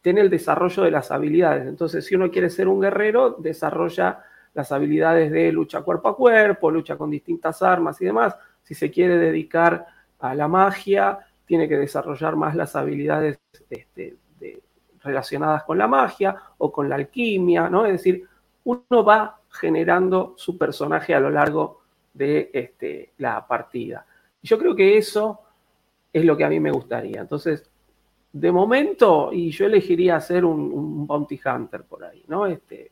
tiene 0.00 0.20
el 0.20 0.30
desarrollo 0.30 0.84
de 0.84 0.92
las 0.92 1.10
habilidades. 1.10 1.66
Entonces, 1.66 2.06
si 2.06 2.14
uno 2.14 2.30
quiere 2.30 2.50
ser 2.50 2.68
un 2.68 2.80
guerrero, 2.80 3.30
desarrolla 3.30 4.22
las 4.52 4.70
habilidades 4.70 5.32
de 5.32 5.50
lucha 5.50 5.82
cuerpo 5.82 6.08
a 6.08 6.16
cuerpo, 6.16 6.70
lucha 6.70 6.96
con 6.96 7.10
distintas 7.10 7.60
armas 7.62 8.00
y 8.00 8.04
demás. 8.04 8.36
Si 8.62 8.74
se 8.74 8.92
quiere 8.92 9.16
dedicar 9.16 9.86
a 10.20 10.34
la 10.36 10.46
magia, 10.46 11.18
tiene 11.46 11.68
que 11.68 11.76
desarrollar 11.76 12.36
más 12.36 12.54
las 12.54 12.74
habilidades 12.76 13.38
este, 13.70 14.16
relacionadas 15.02 15.64
con 15.64 15.78
la 15.78 15.86
magia 15.86 16.36
o 16.58 16.72
con 16.72 16.88
la 16.88 16.96
alquimia, 16.96 17.68
¿no? 17.68 17.84
Es 17.86 17.92
decir, 17.92 18.26
uno 18.64 19.04
va 19.04 19.38
generando 19.50 20.34
su 20.36 20.56
personaje 20.56 21.14
a 21.14 21.20
lo 21.20 21.30
largo 21.30 21.82
de 22.12 22.50
este, 22.52 23.12
la 23.18 23.46
partida. 23.46 24.06
Yo 24.42 24.58
creo 24.58 24.74
que 24.74 24.96
eso 24.96 25.40
es 26.12 26.24
lo 26.24 26.36
que 26.36 26.44
a 26.44 26.48
mí 26.48 26.58
me 26.60 26.70
gustaría. 26.70 27.20
Entonces, 27.20 27.68
de 28.32 28.50
momento, 28.50 29.30
y 29.32 29.50
yo 29.50 29.66
elegiría 29.66 30.18
ser 30.20 30.44
un, 30.44 30.72
un 30.72 31.06
bounty 31.06 31.40
hunter 31.44 31.84
por 31.84 32.04
ahí, 32.04 32.24
¿no? 32.26 32.46
Este, 32.46 32.90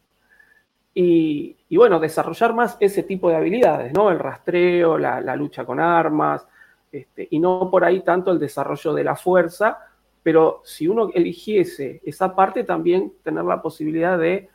y, 0.94 1.56
bueno, 1.74 1.98
desarrollar 1.98 2.52
más 2.54 2.76
ese 2.78 3.02
tipo 3.04 3.30
de 3.30 3.36
habilidades, 3.36 3.94
¿no? 3.94 4.10
El 4.10 4.18
rastreo, 4.18 4.98
la 4.98 5.36
lucha 5.36 5.64
con 5.64 5.80
armas, 5.80 6.46
este, 6.92 7.26
y 7.30 7.38
no 7.38 7.70
por 7.70 7.84
ahí 7.84 8.00
tanto 8.00 8.30
el 8.30 8.38
desarrollo 8.38 8.92
de 8.92 9.04
la 9.04 9.16
fuerza, 9.16 9.78
pero 10.22 10.60
si 10.64 10.86
uno 10.86 11.10
eligiese 11.14 12.00
esa 12.04 12.34
parte, 12.34 12.62
también 12.62 13.14
tener 13.22 13.44
la 13.44 13.60
posibilidad 13.60 14.18
de, 14.18 14.48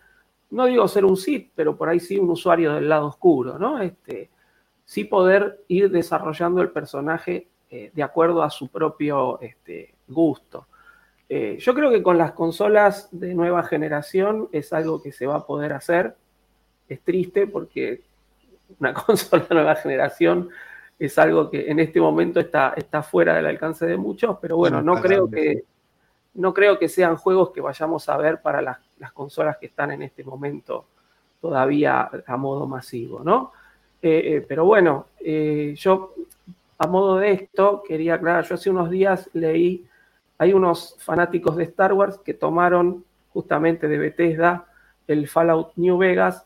no 0.51 0.65
digo 0.65 0.87
ser 0.87 1.03
un 1.03 1.17
Sith, 1.17 1.51
pero 1.55 1.75
por 1.75 1.89
ahí 1.89 1.99
sí 1.99 2.17
un 2.17 2.29
usuario 2.29 2.73
del 2.73 2.87
lado 2.87 3.07
oscuro, 3.07 3.59
¿no? 3.59 3.81
Este, 3.81 4.29
sí 4.85 5.03
poder 5.03 5.63
ir 5.67 5.91
desarrollando 5.91 6.61
el 6.61 6.69
personaje 6.69 7.47
eh, 7.69 7.91
de 7.93 8.03
acuerdo 8.03 8.43
a 8.43 8.49
su 8.49 8.69
propio 8.69 9.41
este, 9.41 9.95
gusto. 10.07 10.67
Eh, 11.27 11.57
yo 11.59 11.73
creo 11.73 11.91
que 11.91 12.01
con 12.01 12.17
las 12.17 12.31
consolas 12.31 13.09
de 13.11 13.33
nueva 13.33 13.63
generación 13.63 14.47
es 14.53 14.71
algo 14.71 15.01
que 15.01 15.11
se 15.11 15.27
va 15.27 15.35
a 15.35 15.45
poder 15.45 15.73
hacer. 15.73 16.15
Es 16.87 17.01
triste 17.01 17.47
porque 17.47 18.03
una 18.79 18.93
consola 19.05 19.45
de 19.49 19.55
nueva 19.55 19.75
generación 19.75 20.49
es 20.99 21.17
algo 21.19 21.49
que 21.49 21.69
en 21.69 21.79
este 21.79 22.01
momento 22.01 22.39
está, 22.39 22.73
está 22.75 23.03
fuera 23.03 23.35
del 23.35 23.45
alcance 23.45 23.85
de 23.85 23.97
muchos, 23.97 24.37
pero 24.41 24.57
bueno, 24.57 24.81
no 24.81 25.01
creo 25.01 25.29
que 25.29 25.63
no 26.33 26.53
creo 26.53 26.77
que 26.77 26.87
sean 26.87 27.15
juegos 27.15 27.51
que 27.51 27.61
vayamos 27.61 28.07
a 28.09 28.17
ver 28.17 28.41
para 28.41 28.61
las, 28.61 28.77
las 28.99 29.11
consolas 29.11 29.57
que 29.57 29.65
están 29.65 29.91
en 29.91 30.03
este 30.03 30.23
momento 30.23 30.85
todavía 31.41 32.09
a 32.25 32.37
modo 32.37 32.67
masivo, 32.67 33.21
¿no? 33.23 33.51
Eh, 34.01 34.35
eh, 34.35 34.45
pero 34.47 34.65
bueno, 34.65 35.07
eh, 35.19 35.73
yo 35.75 36.13
a 36.77 36.87
modo 36.87 37.17
de 37.17 37.31
esto 37.31 37.81
quería 37.87 38.15
aclarar, 38.15 38.45
yo 38.45 38.55
hace 38.55 38.69
unos 38.69 38.91
días 38.91 39.29
leí, 39.33 39.87
hay 40.37 40.53
unos 40.53 40.95
fanáticos 40.99 41.55
de 41.55 41.63
Star 41.63 41.93
Wars 41.93 42.19
que 42.19 42.35
tomaron 42.35 43.03
justamente 43.33 43.87
de 43.87 43.97
Bethesda 43.97 44.65
el 45.07 45.27
Fallout 45.27 45.71
New 45.75 45.97
Vegas 45.97 46.45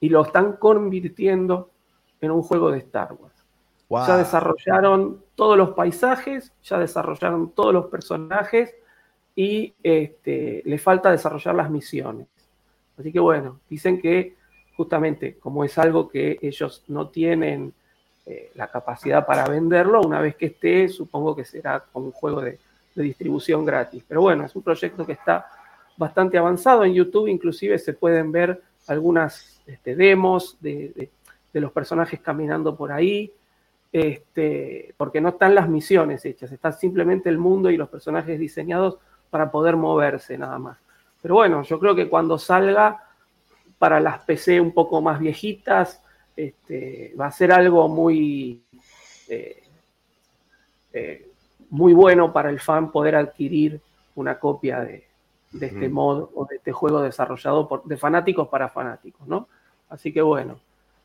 y 0.00 0.08
lo 0.08 0.22
están 0.22 0.54
convirtiendo 0.54 1.70
en 2.22 2.30
un 2.30 2.42
juego 2.42 2.70
de 2.70 2.78
Star 2.78 3.12
Wars. 3.12 3.34
Wow. 3.88 4.06
Ya 4.06 4.16
desarrollaron 4.16 5.22
todos 5.34 5.58
los 5.58 5.70
paisajes, 5.70 6.50
ya 6.64 6.78
desarrollaron 6.78 7.50
todos 7.50 7.74
los 7.74 7.86
personajes 7.86 8.74
y 9.36 9.74
este, 9.82 10.62
le 10.64 10.78
falta 10.78 11.10
desarrollar 11.10 11.54
las 11.54 11.70
misiones. 11.70 12.26
Así 12.98 13.12
que 13.12 13.20
bueno, 13.20 13.60
dicen 13.68 14.00
que 14.00 14.36
justamente 14.76 15.36
como 15.38 15.64
es 15.64 15.76
algo 15.76 16.08
que 16.08 16.38
ellos 16.40 16.84
no 16.88 17.08
tienen 17.08 17.74
eh, 18.24 18.50
la 18.54 18.68
capacidad 18.68 19.26
para 19.26 19.44
venderlo, 19.46 20.00
una 20.00 20.20
vez 20.20 20.36
que 20.36 20.46
esté, 20.46 20.88
supongo 20.88 21.36
que 21.36 21.44
será 21.44 21.80
como 21.92 22.06
un 22.06 22.12
juego 22.12 22.40
de, 22.40 22.58
de 22.94 23.02
distribución 23.02 23.64
gratis. 23.64 24.04
Pero 24.08 24.22
bueno, 24.22 24.44
es 24.46 24.56
un 24.56 24.62
proyecto 24.62 25.04
que 25.04 25.12
está 25.12 25.46
bastante 25.96 26.38
avanzado. 26.38 26.84
En 26.84 26.94
YouTube 26.94 27.28
inclusive 27.28 27.78
se 27.78 27.92
pueden 27.92 28.32
ver 28.32 28.62
algunas 28.86 29.60
este, 29.66 29.94
demos 29.94 30.56
de, 30.60 30.92
de- 30.94 31.10
de 31.52 31.60
los 31.60 31.72
personajes 31.72 32.20
caminando 32.20 32.76
por 32.76 32.92
ahí, 32.92 33.32
este, 33.92 34.94
porque 34.96 35.20
no 35.20 35.30
están 35.30 35.54
las 35.54 35.68
misiones 35.68 36.24
hechas, 36.24 36.50
está 36.50 36.72
simplemente 36.72 37.28
el 37.28 37.38
mundo 37.38 37.70
y 37.70 37.76
los 37.76 37.88
personajes 37.88 38.38
diseñados 38.38 38.98
para 39.30 39.50
poder 39.50 39.76
moverse 39.76 40.38
nada 40.38 40.58
más. 40.58 40.78
Pero 41.20 41.34
bueno, 41.34 41.62
yo 41.62 41.78
creo 41.78 41.94
que 41.94 42.08
cuando 42.08 42.38
salga 42.38 43.04
para 43.78 44.00
las 44.00 44.20
PC 44.20 44.60
un 44.60 44.72
poco 44.72 45.00
más 45.00 45.20
viejitas, 45.20 46.02
este, 46.36 47.14
va 47.20 47.26
a 47.26 47.32
ser 47.32 47.52
algo 47.52 47.88
muy, 47.88 48.62
eh, 49.28 49.62
eh, 50.92 51.28
muy 51.70 51.92
bueno 51.92 52.32
para 52.32 52.50
el 52.50 52.60
fan 52.60 52.90
poder 52.90 53.16
adquirir 53.16 53.80
una 54.14 54.38
copia 54.38 54.80
de, 54.80 55.06
de 55.52 55.66
este 55.66 55.88
mod 55.88 56.28
o 56.34 56.46
de 56.46 56.56
este 56.56 56.72
juego 56.72 57.02
desarrollado 57.02 57.68
por, 57.68 57.84
de 57.84 57.96
fanáticos 57.96 58.48
para 58.48 58.68
fanáticos, 58.68 59.26
¿no? 59.26 59.48
Así 59.88 60.12
que 60.12 60.22
bueno, 60.22 60.58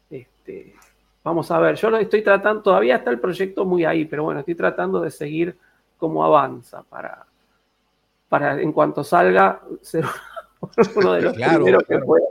este, 0.10 0.76
vamos 1.24 1.50
a 1.52 1.60
ver, 1.60 1.76
yo 1.76 1.90
lo 1.90 1.98
estoy 1.98 2.22
tratando, 2.24 2.62
todavía 2.62 2.98
está 2.98 3.10
el 3.12 3.20
proyecto 3.20 3.66
muy 3.66 3.86
ahí, 3.86 4.06
pero 4.06 4.24
bueno, 4.24 4.40
estoy 4.42 4.56
tratando 4.56 5.02
de 5.02 5.12
seguir 5.12 5.58
cómo 5.98 6.24
avanza 6.24 6.84
para, 6.84 7.26
para 8.30 8.62
en 8.62 8.72
cuanto 8.72 9.04
salga 9.04 9.62
ser 9.82 10.06
uno 10.96 11.14
de 11.14 11.22
los 11.22 11.34
Claro, 11.34 11.56
primeros 11.64 11.84
claro. 11.84 12.02
que 12.02 12.06
pueda. 12.06 12.26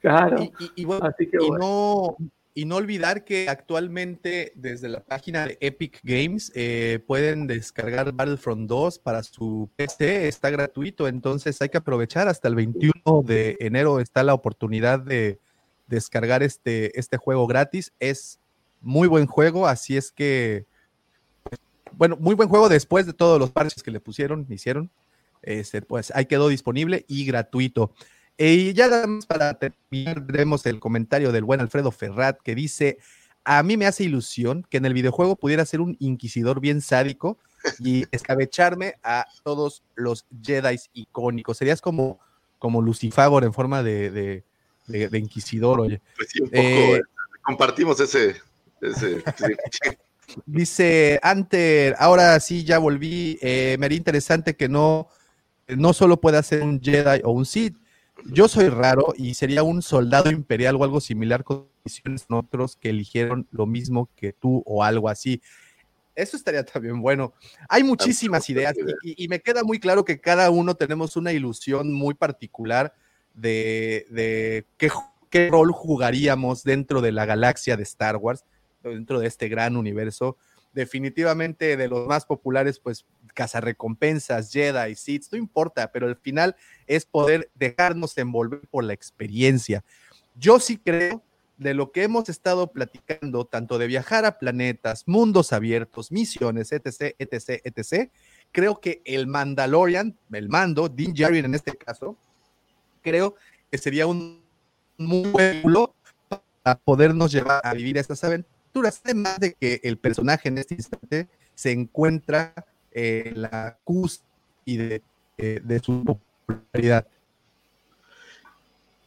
Claro. 0.00 0.42
Y, 0.42 0.52
y- 0.64 0.70
y 0.76 0.84
bueno, 0.84 1.06
Así 1.06 1.26
que 1.28 1.38
y 1.40 1.48
bueno. 1.48 1.58
no, 1.58 2.16
y 2.54 2.64
no 2.64 2.76
olvidar 2.76 3.24
que 3.24 3.48
actualmente 3.48 4.52
desde 4.56 4.88
la 4.88 5.00
página 5.00 5.46
de 5.46 5.58
Epic 5.60 6.00
Games 6.02 6.50
eh, 6.54 7.00
pueden 7.06 7.46
descargar 7.46 8.12
Battlefront 8.12 8.68
2 8.68 8.98
para 9.00 9.22
su 9.22 9.70
PC, 9.76 10.28
está 10.28 10.50
gratuito, 10.50 11.06
entonces 11.08 11.60
hay 11.62 11.68
que 11.68 11.78
aprovechar 11.78 12.26
hasta 12.28 12.48
el 12.48 12.54
21 12.56 12.92
de 13.24 13.56
enero 13.60 14.00
está 14.00 14.22
la 14.24 14.34
oportunidad 14.34 14.98
de 15.00 15.38
descargar 15.88 16.42
este, 16.42 16.98
este 16.98 17.16
juego 17.16 17.46
gratis. 17.46 17.92
Es 17.98 18.38
muy 18.80 19.08
buen 19.08 19.26
juego, 19.26 19.66
así 19.66 19.96
es 19.96 20.12
que, 20.12 20.66
bueno, 21.92 22.16
muy 22.20 22.34
buen 22.34 22.48
juego 22.48 22.68
después 22.68 23.06
de 23.06 23.12
todos 23.12 23.40
los 23.40 23.50
parches 23.50 23.82
que 23.82 23.90
le 23.90 24.00
pusieron, 24.00 24.46
hicieron. 24.48 24.90
Este, 25.42 25.82
pues 25.82 26.12
ahí 26.14 26.26
quedó 26.26 26.48
disponible 26.48 27.04
y 27.08 27.24
gratuito. 27.24 27.92
Y 28.36 28.72
ya 28.72 28.88
para 29.26 29.54
terminar, 29.54 30.24
tenemos 30.26 30.64
el 30.66 30.78
comentario 30.78 31.32
del 31.32 31.44
buen 31.44 31.60
Alfredo 31.60 31.90
Ferrat 31.90 32.38
que 32.42 32.54
dice: 32.54 32.98
A 33.44 33.62
mí 33.62 33.76
me 33.76 33.86
hace 33.86 34.04
ilusión 34.04 34.64
que 34.68 34.76
en 34.76 34.84
el 34.84 34.94
videojuego 34.94 35.36
pudiera 35.36 35.64
ser 35.64 35.80
un 35.80 35.96
inquisidor 35.98 36.60
bien 36.60 36.80
sádico 36.80 37.38
y 37.80 38.04
escabecharme 38.12 38.94
a 39.02 39.26
todos 39.42 39.82
los 39.96 40.26
Jedi 40.42 40.76
icónicos. 40.92 41.56
Serías 41.56 41.80
como, 41.80 42.20
como 42.58 42.80
Lucifagor 42.82 43.42
en 43.44 43.52
forma 43.52 43.82
de- 43.82 44.44
de- 44.88 45.08
de 45.08 45.18
inquisidor, 45.18 45.80
oye. 45.80 46.00
Pues 46.16 46.28
sí, 46.30 46.40
un 46.42 46.48
poco. 46.48 46.60
Eh, 46.62 46.96
eh, 46.96 47.02
compartimos 47.42 48.00
ese. 48.00 48.36
Dice 50.46 51.18
Anter, 51.22 51.94
ahora 51.98 52.38
sí 52.40 52.64
ya 52.64 52.78
volví. 52.78 53.38
eh, 53.40 53.76
me 53.78 53.86
haría 53.86 53.98
interesante 53.98 54.56
que 54.56 54.68
no, 54.68 55.08
no 55.68 55.92
solo 55.92 56.20
pueda 56.20 56.42
ser 56.42 56.62
un 56.62 56.80
Jedi 56.80 57.22
o 57.24 57.30
un 57.30 57.46
Sith. 57.46 57.76
Yo 58.26 58.48
soy 58.48 58.68
raro 58.68 59.14
y 59.16 59.34
sería 59.34 59.62
un 59.62 59.80
soldado 59.80 60.30
imperial 60.30 60.76
o 60.76 60.84
algo 60.84 61.00
similar 61.00 61.44
con 61.44 61.68
misiones 61.84 62.26
otros 62.28 62.76
que 62.76 62.90
eligieron 62.90 63.46
lo 63.52 63.64
mismo 63.64 64.10
que 64.16 64.32
tú 64.32 64.62
o 64.66 64.82
algo 64.84 65.08
así. 65.08 65.40
Eso 66.14 66.36
estaría 66.36 66.64
también 66.64 67.00
bueno. 67.00 67.32
Hay 67.68 67.84
muchísimas 67.84 68.50
ideas 68.50 68.74
y, 69.02 69.10
y- 69.12 69.24
y 69.24 69.28
me 69.28 69.40
queda 69.40 69.62
muy 69.62 69.78
claro 69.78 70.04
que 70.04 70.20
cada 70.20 70.50
uno 70.50 70.74
tenemos 70.74 71.16
una 71.16 71.32
ilusión 71.32 71.92
muy 71.92 72.14
particular 72.14 72.92
de, 73.40 74.06
de 74.10 74.66
qué, 74.76 74.90
qué 75.30 75.48
rol 75.48 75.72
jugaríamos 75.72 76.64
dentro 76.64 77.00
de 77.00 77.12
la 77.12 77.26
galaxia 77.26 77.76
de 77.76 77.82
Star 77.84 78.16
Wars, 78.16 78.44
dentro 78.82 79.20
de 79.20 79.26
este 79.26 79.48
gran 79.48 79.76
universo. 79.76 80.36
Definitivamente 80.74 81.76
de 81.76 81.88
los 81.88 82.06
más 82.06 82.26
populares, 82.26 82.78
pues 82.78 83.04
cazarrecompensas, 83.34 84.52
Jedi, 84.52 84.94
Sith, 84.94 85.26
no 85.32 85.38
importa, 85.38 85.90
pero 85.92 86.06
al 86.06 86.16
final 86.16 86.56
es 86.86 87.06
poder 87.06 87.50
dejarnos 87.54 88.16
envolver 88.18 88.60
por 88.70 88.84
la 88.84 88.92
experiencia. 88.92 89.84
Yo 90.36 90.60
sí 90.60 90.76
creo 90.76 91.22
de 91.56 91.74
lo 91.74 91.90
que 91.90 92.04
hemos 92.04 92.28
estado 92.28 92.70
platicando, 92.70 93.44
tanto 93.44 93.78
de 93.78 93.88
viajar 93.88 94.24
a 94.24 94.38
planetas, 94.38 95.04
mundos 95.06 95.52
abiertos, 95.52 96.12
misiones, 96.12 96.70
etc., 96.72 97.14
etc., 97.18 97.60
etc., 97.64 98.10
creo 98.52 98.80
que 98.80 99.02
el 99.04 99.26
Mandalorian, 99.26 100.16
el 100.32 100.48
mando, 100.48 100.88
Din 100.88 101.12
Djarin 101.12 101.46
en 101.46 101.54
este 101.54 101.76
caso, 101.76 102.16
creo 103.08 103.34
que 103.70 103.78
sería 103.78 104.06
un 104.06 104.42
muy 104.96 105.30
buen 105.30 105.62
para 106.62 106.78
podernos 106.78 107.32
llevar 107.32 107.60
a 107.64 107.72
vivir 107.74 107.96
estas 107.98 108.22
aventuras, 108.24 109.00
además 109.04 109.38
de 109.38 109.54
que 109.54 109.80
el 109.84 109.98
personaje 109.98 110.48
en 110.48 110.58
este 110.58 110.74
instante 110.74 111.28
se 111.54 111.72
encuentra 111.72 112.54
en 112.90 113.42
la 113.42 113.78
cúspide 113.84 115.02
de, 115.36 115.60
de 115.60 115.80
su 115.80 116.04
popularidad. 116.04 117.06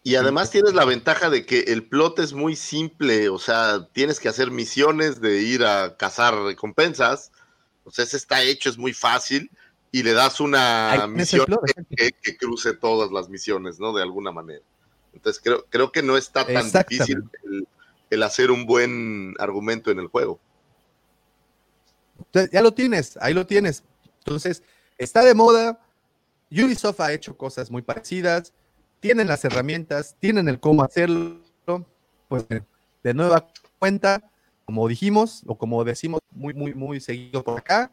Y 0.03 0.15
además 0.15 0.49
tienes 0.49 0.73
la 0.73 0.85
ventaja 0.85 1.29
de 1.29 1.45
que 1.45 1.59
el 1.67 1.83
plot 1.83 2.19
es 2.19 2.33
muy 2.33 2.55
simple, 2.55 3.29
o 3.29 3.37
sea, 3.37 3.87
tienes 3.93 4.19
que 4.19 4.29
hacer 4.29 4.49
misiones 4.49 5.21
de 5.21 5.41
ir 5.41 5.63
a 5.63 5.95
cazar 5.95 6.33
recompensas, 6.35 7.31
o 7.83 7.91
sea, 7.91 8.05
ese 8.05 8.17
está 8.17 8.41
hecho, 8.41 8.69
es 8.69 8.79
muy 8.79 8.93
fácil, 8.93 9.51
y 9.91 10.03
le 10.03 10.13
das 10.13 10.39
una 10.39 11.07
misión 11.07 11.45
que, 11.89 12.11
que, 12.11 12.37
cruce 12.37 12.73
todas 12.73 13.11
las 13.11 13.29
misiones, 13.29 13.79
¿no? 13.79 13.93
De 13.93 14.01
alguna 14.01 14.31
manera. 14.31 14.63
Entonces 15.13 15.41
creo, 15.43 15.65
creo 15.69 15.91
que 15.91 16.01
no 16.01 16.15
está 16.15 16.45
tan 16.45 16.71
difícil 16.71 17.23
el, 17.43 17.67
el 18.09 18.23
hacer 18.23 18.51
un 18.51 18.65
buen 18.65 19.33
argumento 19.39 19.91
en 19.91 19.99
el 19.99 20.07
juego. 20.07 20.39
Entonces, 22.17 22.51
ya 22.51 22.61
lo 22.61 22.73
tienes, 22.73 23.17
ahí 23.19 23.33
lo 23.33 23.45
tienes. 23.45 23.83
Entonces, 24.19 24.63
está 24.97 25.23
de 25.23 25.33
moda. 25.33 25.79
Ubisoft 26.51 26.99
ha 26.99 27.11
hecho 27.11 27.35
cosas 27.35 27.71
muy 27.71 27.81
parecidas 27.81 28.53
tienen 29.01 29.27
las 29.27 29.43
herramientas, 29.43 30.15
tienen 30.19 30.47
el 30.47 30.59
cómo 30.59 30.83
hacerlo, 30.83 31.41
pues 32.29 32.45
de 33.03 33.13
nueva 33.13 33.47
cuenta, 33.79 34.31
como 34.63 34.87
dijimos, 34.87 35.41
o 35.47 35.57
como 35.57 35.83
decimos 35.83 36.21
muy, 36.29 36.53
muy, 36.53 36.73
muy 36.73 37.01
seguido 37.01 37.43
por 37.43 37.59
acá, 37.59 37.91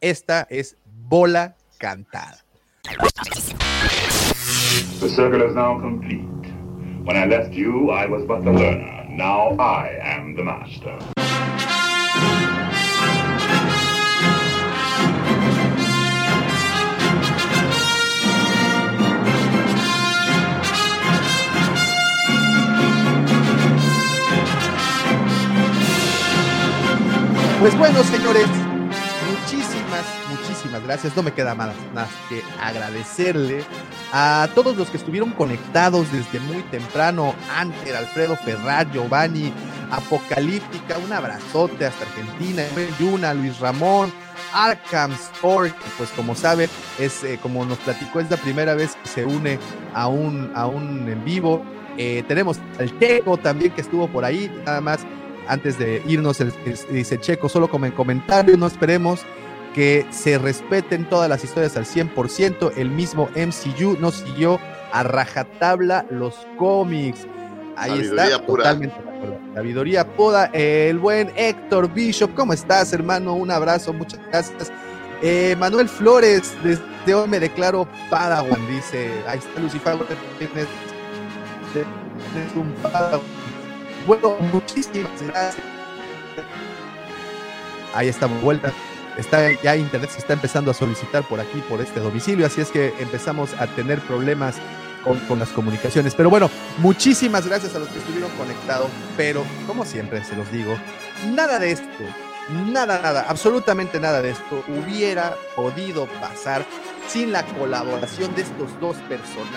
esta 0.00 0.46
es 0.50 0.76
bola 1.08 1.56
cantada. 1.78 2.38
The 5.00 5.08
circle 5.08 5.42
is 5.42 5.54
now 5.54 5.78
complete. 5.78 6.26
When 7.04 7.16
I 7.16 7.26
left 7.26 7.52
you, 7.52 7.90
I 7.90 8.06
was 8.06 8.24
but 8.26 8.44
the 8.44 8.52
learner. 8.52 9.06
Now 9.08 9.56
I 9.58 9.98
am 10.02 10.36
the 10.36 10.42
master. 10.42 10.98
Pues 27.60 27.76
bueno, 27.76 28.02
señores, 28.04 28.48
muchísimas 30.70 30.82
gracias. 30.82 31.16
No 31.16 31.22
me 31.22 31.32
queda 31.32 31.54
más, 31.54 31.74
más 31.94 32.08
que 32.28 32.42
agradecerle 32.60 33.64
a 34.12 34.48
todos 34.54 34.76
los 34.76 34.88
que 34.88 34.96
estuvieron 34.96 35.30
conectados 35.32 36.10
desde 36.12 36.40
muy 36.40 36.62
temprano. 36.64 37.34
Anter, 37.56 37.96
Alfredo 37.96 38.36
Ferrar, 38.36 38.90
Giovanni, 38.92 39.52
Apocalíptica, 39.90 40.98
un 41.04 41.12
abrazote 41.12 41.86
hasta 41.86 42.04
Argentina, 42.04 42.62
Yuna, 42.98 43.34
Luis 43.34 43.58
Ramón, 43.58 44.12
Arkham 44.52 45.12
Sport, 45.12 45.74
pues 45.98 46.10
como 46.10 46.34
sabe, 46.34 46.68
es 46.98 47.24
eh, 47.24 47.38
como 47.42 47.64
nos 47.64 47.78
platicó, 47.78 48.20
es 48.20 48.30
la 48.30 48.36
primera 48.36 48.74
vez 48.74 48.96
que 48.96 49.08
se 49.08 49.24
une 49.24 49.58
a 49.94 50.06
un, 50.08 50.52
a 50.54 50.66
un 50.66 51.08
en 51.08 51.24
vivo. 51.24 51.64
Eh, 51.96 52.22
tenemos 52.28 52.58
al 52.78 52.92
Teco 52.98 53.36
también 53.36 53.72
que 53.72 53.80
estuvo 53.80 54.08
por 54.08 54.24
ahí, 54.24 54.50
nada 54.64 54.80
más 54.80 55.00
antes 55.48 55.78
de 55.78 56.02
irnos, 56.06 56.38
dice 56.90 57.18
Checo, 57.18 57.48
solo 57.48 57.68
como 57.68 57.86
en 57.86 57.92
comentario, 57.92 58.56
no 58.56 58.68
esperemos 58.68 59.24
que 59.74 60.06
se 60.10 60.38
respeten 60.38 61.08
todas 61.08 61.28
las 61.28 61.44
historias 61.44 61.76
al 61.76 61.84
100%. 61.84 62.72
El 62.76 62.90
mismo 62.90 63.28
MCU 63.36 63.96
nos 64.00 64.16
siguió 64.16 64.58
a 64.92 65.02
rajatabla 65.02 66.06
los 66.10 66.34
cómics. 66.58 67.26
Ahí 67.76 67.90
Sabiduría 67.90 68.24
está, 68.24 68.46
pura. 68.46 68.62
totalmente 68.64 69.02
de 69.02 69.08
acuerdo. 69.08 69.38
Sabiduría 69.54 70.06
poda. 70.16 70.46
El 70.52 70.98
buen 70.98 71.30
Héctor 71.36 71.92
Bishop, 71.92 72.34
¿cómo 72.34 72.52
estás, 72.52 72.92
hermano? 72.92 73.34
Un 73.34 73.50
abrazo, 73.50 73.92
muchas 73.92 74.20
gracias. 74.28 74.72
Eh, 75.22 75.54
Manuel 75.58 75.88
Flores, 75.88 76.54
desde 76.64 77.14
hoy 77.14 77.28
me 77.28 77.38
declaro 77.38 77.86
Padawan, 78.08 78.66
dice. 78.68 79.10
Ahí 79.26 79.38
está 79.38 79.60
Lucifer, 79.60 79.96
tienes, 80.38 80.66
tienes 81.72 82.56
un 82.56 82.72
Padawan. 82.82 83.20
Bueno, 84.06 84.36
muchísimas 84.52 85.22
gracias. 85.22 85.64
Ahí 87.94 88.08
estamos, 88.08 88.40
vuelta. 88.42 88.72
Está 89.16 89.50
ya 89.62 89.76
internet 89.76 90.10
se 90.10 90.18
está 90.18 90.32
empezando 90.32 90.70
a 90.70 90.74
solicitar 90.74 91.24
por 91.24 91.40
aquí, 91.40 91.62
por 91.68 91.80
este 91.80 92.00
domicilio, 92.00 92.46
así 92.46 92.60
es 92.60 92.70
que 92.70 92.94
empezamos 92.98 93.52
a 93.58 93.66
tener 93.66 94.00
problemas 94.00 94.56
con, 95.04 95.18
con, 95.20 95.38
las 95.38 95.50
comunicaciones. 95.50 96.14
Pero 96.14 96.30
bueno, 96.30 96.50
muchísimas 96.78 97.46
gracias 97.46 97.74
a 97.74 97.78
los 97.78 97.88
que 97.88 97.98
estuvieron 97.98 98.30
conectados, 98.32 98.88
pero 99.16 99.44
como 99.66 99.84
siempre 99.84 100.24
se 100.24 100.36
los 100.36 100.50
digo, 100.52 100.76
nada 101.34 101.58
de 101.58 101.72
esto, 101.72 102.04
nada, 102.50 103.00
nada, 103.00 103.26
absolutamente 103.28 104.00
nada 104.00 104.22
de 104.22 104.30
esto 104.30 104.64
hubiera 104.68 105.36
podido 105.54 106.06
pasar 106.20 106.64
sin 107.08 107.32
la 107.32 107.44
colaboración 107.44 108.34
de 108.34 108.42
estos 108.42 108.78
dos 108.80 108.96
personajes, 109.08 109.54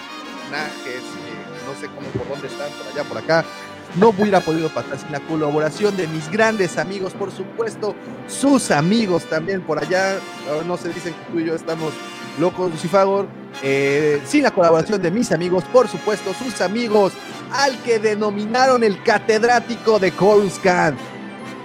eh, 0.88 1.44
no 1.66 1.80
sé 1.80 1.88
cómo, 1.88 2.08
por 2.10 2.28
dónde 2.28 2.48
están, 2.48 2.70
por 2.72 2.88
allá, 2.88 3.04
por 3.04 3.18
acá, 3.18 3.46
no 3.95 4.10
hubiera 4.10 4.40
podido 4.40 4.70
pasar 4.70 4.98
sin 4.98 5.11
la 5.11 5.20
colaboración 5.20 5.95
de 5.95 6.07
mis 6.07 6.30
grandes 6.32 6.78
amigos, 6.78 7.14
por 7.14 7.32
supuesto, 7.32 7.95
sus 8.28 8.72
amigos 8.72 9.26
también 9.26 9.61
por 9.61 9.80
allá. 9.80 10.18
No 10.65 10.78
se 10.78 10.90
dicen 10.90 11.14
que 11.14 11.32
tú 11.32 11.40
y 11.40 11.45
yo 11.45 11.56
estamos 11.56 11.94
locos, 12.40 12.72
Lucifagor. 12.72 13.28
Eh, 13.61 14.22
sin 14.26 14.44
la 14.44 14.52
colaboración 14.52 15.02
de 15.02 15.11
mis 15.11 15.32
amigos, 15.32 15.64
por 15.72 15.88
supuesto, 15.88 16.34
sus 16.34 16.61
amigos, 16.61 17.14
al 17.52 17.78
que 17.84 17.99
denominaron 17.99 18.84
el 18.84 19.02
catedrático 19.03 19.99
de 19.99 20.11
Coruscant, 20.11 20.98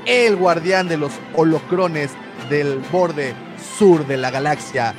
el 0.05 0.37
guardián 0.37 0.89
de 0.89 0.99
los 0.99 1.13
holocrones 1.35 2.11
del 2.51 2.79
borde 2.93 3.35
sur 3.79 4.07
de 4.07 4.17
la 4.17 4.31
galaxia. 4.31 4.95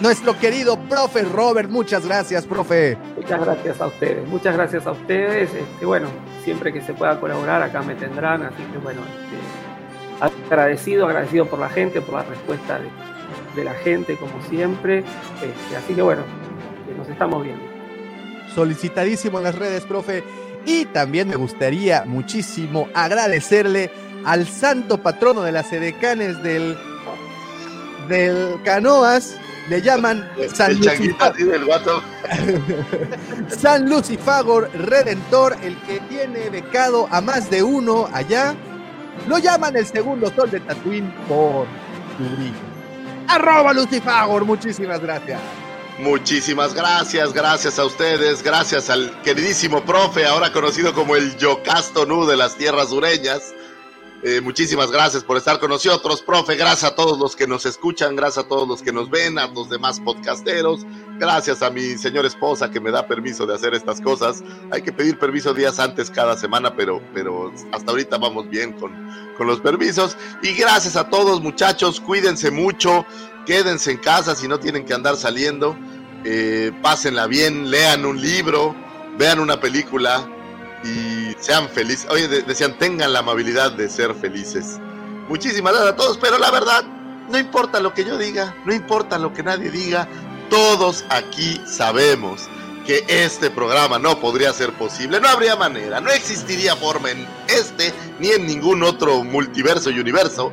Nuestro 0.00 0.38
querido 0.38 0.78
profe 0.88 1.22
Robert, 1.22 1.68
muchas 1.68 2.06
gracias, 2.06 2.46
profe. 2.46 2.96
Muchas 3.30 3.46
gracias 3.46 3.80
a 3.80 3.86
ustedes, 3.86 4.28
muchas 4.28 4.56
gracias 4.56 4.86
a 4.88 4.90
ustedes. 4.90 5.54
Este, 5.54 5.86
bueno, 5.86 6.08
siempre 6.42 6.72
que 6.72 6.80
se 6.80 6.94
pueda 6.94 7.20
colaborar, 7.20 7.62
acá 7.62 7.80
me 7.80 7.94
tendrán. 7.94 8.42
Así 8.42 8.60
que 8.72 8.78
bueno, 8.78 9.02
este, 9.02 10.48
agradecido, 10.50 11.06
agradecido 11.06 11.46
por 11.46 11.60
la 11.60 11.68
gente, 11.68 12.00
por 12.00 12.16
la 12.16 12.24
respuesta 12.24 12.80
de, 12.80 12.88
de 13.54 13.64
la 13.64 13.74
gente, 13.74 14.16
como 14.16 14.32
siempre. 14.48 14.98
Este, 14.98 15.76
así 15.76 15.94
que 15.94 16.02
bueno, 16.02 16.22
nos 16.98 17.08
estamos 17.08 17.44
viendo. 17.44 17.62
Solicitadísimo 18.52 19.38
en 19.38 19.44
las 19.44 19.54
redes, 19.54 19.84
profe. 19.84 20.24
Y 20.66 20.86
también 20.86 21.28
me 21.28 21.36
gustaría 21.36 22.02
muchísimo 22.06 22.88
agradecerle 22.94 23.92
al 24.24 24.48
santo 24.48 25.04
patrono 25.04 25.42
de 25.42 25.52
las 25.52 25.72
edecanes 25.72 26.42
del, 26.42 26.76
del 28.08 28.60
Canoas. 28.64 29.36
Le 29.70 29.80
llaman 29.80 30.28
San 30.52 30.72
el 30.72 31.64
guato. 31.64 32.02
San 33.48 33.88
Lucifagor 33.88 34.68
Redentor, 34.74 35.56
el 35.62 35.80
que 35.82 36.00
tiene 36.08 36.50
becado 36.50 37.06
a 37.08 37.20
más 37.20 37.48
de 37.50 37.62
uno 37.62 38.08
allá. 38.12 38.56
Lo 39.28 39.38
llaman 39.38 39.76
el 39.76 39.86
segundo 39.86 40.34
sol 40.34 40.50
de 40.50 40.58
Tatooine 40.58 41.14
por 41.28 41.68
su 42.18 42.36
brillo. 42.36 42.58
Arroba 43.28 43.72
Lucifagor, 43.72 44.44
muchísimas 44.44 45.00
gracias. 45.00 45.40
Muchísimas 46.00 46.74
gracias, 46.74 47.32
gracias 47.32 47.78
a 47.78 47.84
ustedes, 47.84 48.42
gracias 48.42 48.90
al 48.90 49.22
queridísimo 49.22 49.84
profe, 49.84 50.26
ahora 50.26 50.52
conocido 50.52 50.92
como 50.92 51.14
el 51.14 51.36
Yocasto 51.36 52.06
Nu 52.06 52.26
de 52.26 52.36
las 52.36 52.56
tierras 52.56 52.88
sureñas. 52.88 53.54
Eh, 54.22 54.42
muchísimas 54.42 54.90
gracias 54.90 55.24
por 55.24 55.38
estar 55.38 55.58
con 55.58 55.70
nosotros, 55.70 56.20
profe. 56.20 56.54
Gracias 56.54 56.92
a 56.92 56.94
todos 56.94 57.18
los 57.18 57.34
que 57.34 57.46
nos 57.46 57.64
escuchan, 57.64 58.16
gracias 58.16 58.44
a 58.44 58.48
todos 58.48 58.68
los 58.68 58.82
que 58.82 58.92
nos 58.92 59.08
ven, 59.08 59.38
a 59.38 59.46
los 59.46 59.70
demás 59.70 59.98
podcasteros. 59.98 60.84
Gracias 61.18 61.62
a 61.62 61.70
mi 61.70 61.96
señora 61.96 62.28
esposa 62.28 62.70
que 62.70 62.80
me 62.80 62.90
da 62.90 63.06
permiso 63.06 63.46
de 63.46 63.54
hacer 63.54 63.72
estas 63.72 63.98
cosas. 64.00 64.42
Hay 64.70 64.82
que 64.82 64.92
pedir 64.92 65.18
permiso 65.18 65.54
días 65.54 65.78
antes 65.78 66.10
cada 66.10 66.36
semana, 66.36 66.76
pero, 66.76 67.02
pero 67.14 67.50
hasta 67.72 67.90
ahorita 67.90 68.18
vamos 68.18 68.50
bien 68.50 68.74
con, 68.74 68.92
con 69.38 69.46
los 69.46 69.60
permisos. 69.60 70.18
Y 70.42 70.52
gracias 70.52 70.96
a 70.96 71.08
todos, 71.08 71.40
muchachos. 71.40 71.98
Cuídense 71.98 72.50
mucho, 72.50 73.06
quédense 73.46 73.90
en 73.90 73.98
casa 73.98 74.34
si 74.34 74.48
no 74.48 74.60
tienen 74.60 74.84
que 74.84 74.92
andar 74.92 75.16
saliendo. 75.16 75.78
Eh, 76.24 76.72
pásenla 76.82 77.26
bien, 77.26 77.70
lean 77.70 78.04
un 78.04 78.20
libro, 78.20 78.76
vean 79.16 79.40
una 79.40 79.58
película 79.60 80.28
y 80.84 81.34
sean 81.40 81.68
felices. 81.68 82.06
Oye, 82.10 82.28
de- 82.28 82.42
decían, 82.42 82.78
tengan 82.78 83.12
la 83.12 83.20
amabilidad 83.20 83.72
de 83.72 83.88
ser 83.88 84.14
felices. 84.14 84.78
Muchísimas 85.28 85.72
gracias 85.72 85.92
a 85.92 85.96
todos, 85.96 86.18
pero 86.18 86.38
la 86.38 86.50
verdad, 86.50 86.84
no 87.28 87.38
importa 87.38 87.80
lo 87.80 87.94
que 87.94 88.04
yo 88.04 88.18
diga, 88.18 88.54
no 88.64 88.74
importa 88.74 89.18
lo 89.18 89.32
que 89.32 89.42
nadie 89.42 89.70
diga, 89.70 90.08
todos 90.48 91.04
aquí 91.10 91.60
sabemos 91.66 92.48
que 92.86 93.04
este 93.06 93.50
programa 93.50 93.98
no 94.00 94.18
podría 94.18 94.52
ser 94.52 94.72
posible, 94.72 95.20
no 95.20 95.28
habría 95.28 95.54
manera, 95.54 96.00
no 96.00 96.10
existiría 96.10 96.74
forma 96.74 97.10
en 97.10 97.24
este 97.46 97.92
ni 98.18 98.30
en 98.30 98.46
ningún 98.46 98.82
otro 98.82 99.22
multiverso 99.22 99.90
y 99.90 100.00
universo 100.00 100.52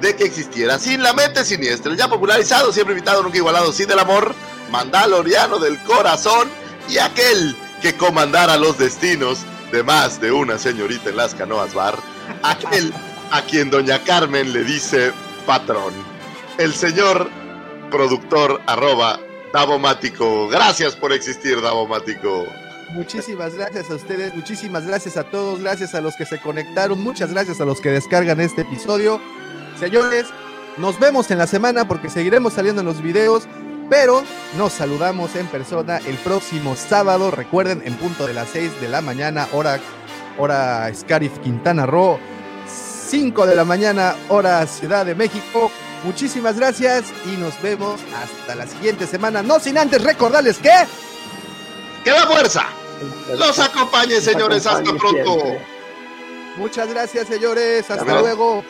de 0.00 0.16
que 0.16 0.24
existiera 0.24 0.78
sin 0.80 1.02
la 1.02 1.12
mente 1.12 1.44
siniestra, 1.44 1.94
ya 1.94 2.08
popularizado, 2.08 2.72
siempre 2.72 2.94
invitado, 2.94 3.22
nunca 3.22 3.36
igualado, 3.36 3.72
sin 3.72 3.86
del 3.86 3.98
amor, 4.00 4.34
mandaloriano 4.72 5.58
del 5.58 5.80
corazón 5.84 6.48
y 6.88 6.98
aquel 6.98 7.56
que 7.82 7.94
comandara 7.96 8.56
los 8.56 8.78
destinos 8.78 9.38
de 9.72 9.82
más 9.82 10.20
de 10.20 10.32
una 10.32 10.58
señorita 10.58 11.10
en 11.10 11.16
las 11.16 11.34
canoas 11.34 11.74
bar, 11.74 11.98
aquel 12.42 12.92
a 13.30 13.42
quien 13.42 13.70
doña 13.70 14.02
Carmen 14.04 14.52
le 14.52 14.64
dice 14.64 15.12
patrón, 15.46 15.92
el 16.58 16.74
señor 16.74 17.28
productor 17.90 18.60
arroba 18.66 19.20
Davomático. 19.52 20.48
Gracias 20.48 20.94
por 20.94 21.12
existir, 21.12 21.60
Davomático. 21.62 22.46
Muchísimas 22.90 23.54
gracias 23.54 23.90
a 23.90 23.94
ustedes, 23.94 24.34
muchísimas 24.34 24.86
gracias 24.86 25.16
a 25.16 25.24
todos, 25.24 25.60
gracias 25.60 25.94
a 25.94 26.00
los 26.00 26.14
que 26.14 26.24
se 26.24 26.40
conectaron, 26.40 27.02
muchas 27.02 27.32
gracias 27.32 27.60
a 27.60 27.64
los 27.64 27.80
que 27.80 27.90
descargan 27.90 28.40
este 28.40 28.62
episodio. 28.62 29.20
Señores, 29.78 30.26
nos 30.76 30.98
vemos 31.00 31.30
en 31.30 31.38
la 31.38 31.46
semana 31.46 31.88
porque 31.88 32.10
seguiremos 32.10 32.52
saliendo 32.52 32.82
en 32.82 32.86
los 32.86 33.02
videos, 33.02 33.48
pero 33.88 34.22
nos 34.56 34.72
saludamos 34.72 35.34
en 35.36 35.46
persona 35.46 35.98
el 35.98 36.16
próximo 36.16 36.76
sábado, 36.76 37.30
recuerden, 37.30 37.82
en 37.84 37.96
punto 37.96 38.26
de 38.26 38.34
las 38.34 38.48
6 38.50 38.80
de 38.80 38.88
la 38.88 39.00
mañana, 39.00 39.48
hora, 39.52 39.78
hora 40.38 40.92
Scarif 40.94 41.38
Quintana 41.38 41.86
Roo, 41.86 42.18
5 43.08 43.46
de 43.46 43.54
la 43.54 43.64
mañana, 43.64 44.14
hora 44.28 44.66
Ciudad 44.66 45.06
de 45.06 45.14
México. 45.14 45.70
Muchísimas 46.04 46.56
gracias 46.56 47.04
y 47.24 47.36
nos 47.36 47.60
vemos 47.62 48.00
hasta 48.22 48.54
la 48.54 48.66
siguiente 48.66 49.06
semana. 49.06 49.42
No 49.42 49.58
sin 49.58 49.78
antes 49.78 50.02
recordarles 50.02 50.58
que... 50.58 50.72
¡Que 52.04 52.10
la 52.10 52.26
fuerza! 52.26 52.66
Los 53.36 53.58
acompañe, 53.58 54.20
señores. 54.20 54.66
Hasta 54.66 54.92
pronto. 54.94 55.40
siempre. 55.40 55.76
Muchas 56.56 56.88
gracias, 56.88 57.26
señores. 57.28 57.90
Hasta 57.90 58.20
luego. 58.20 58.64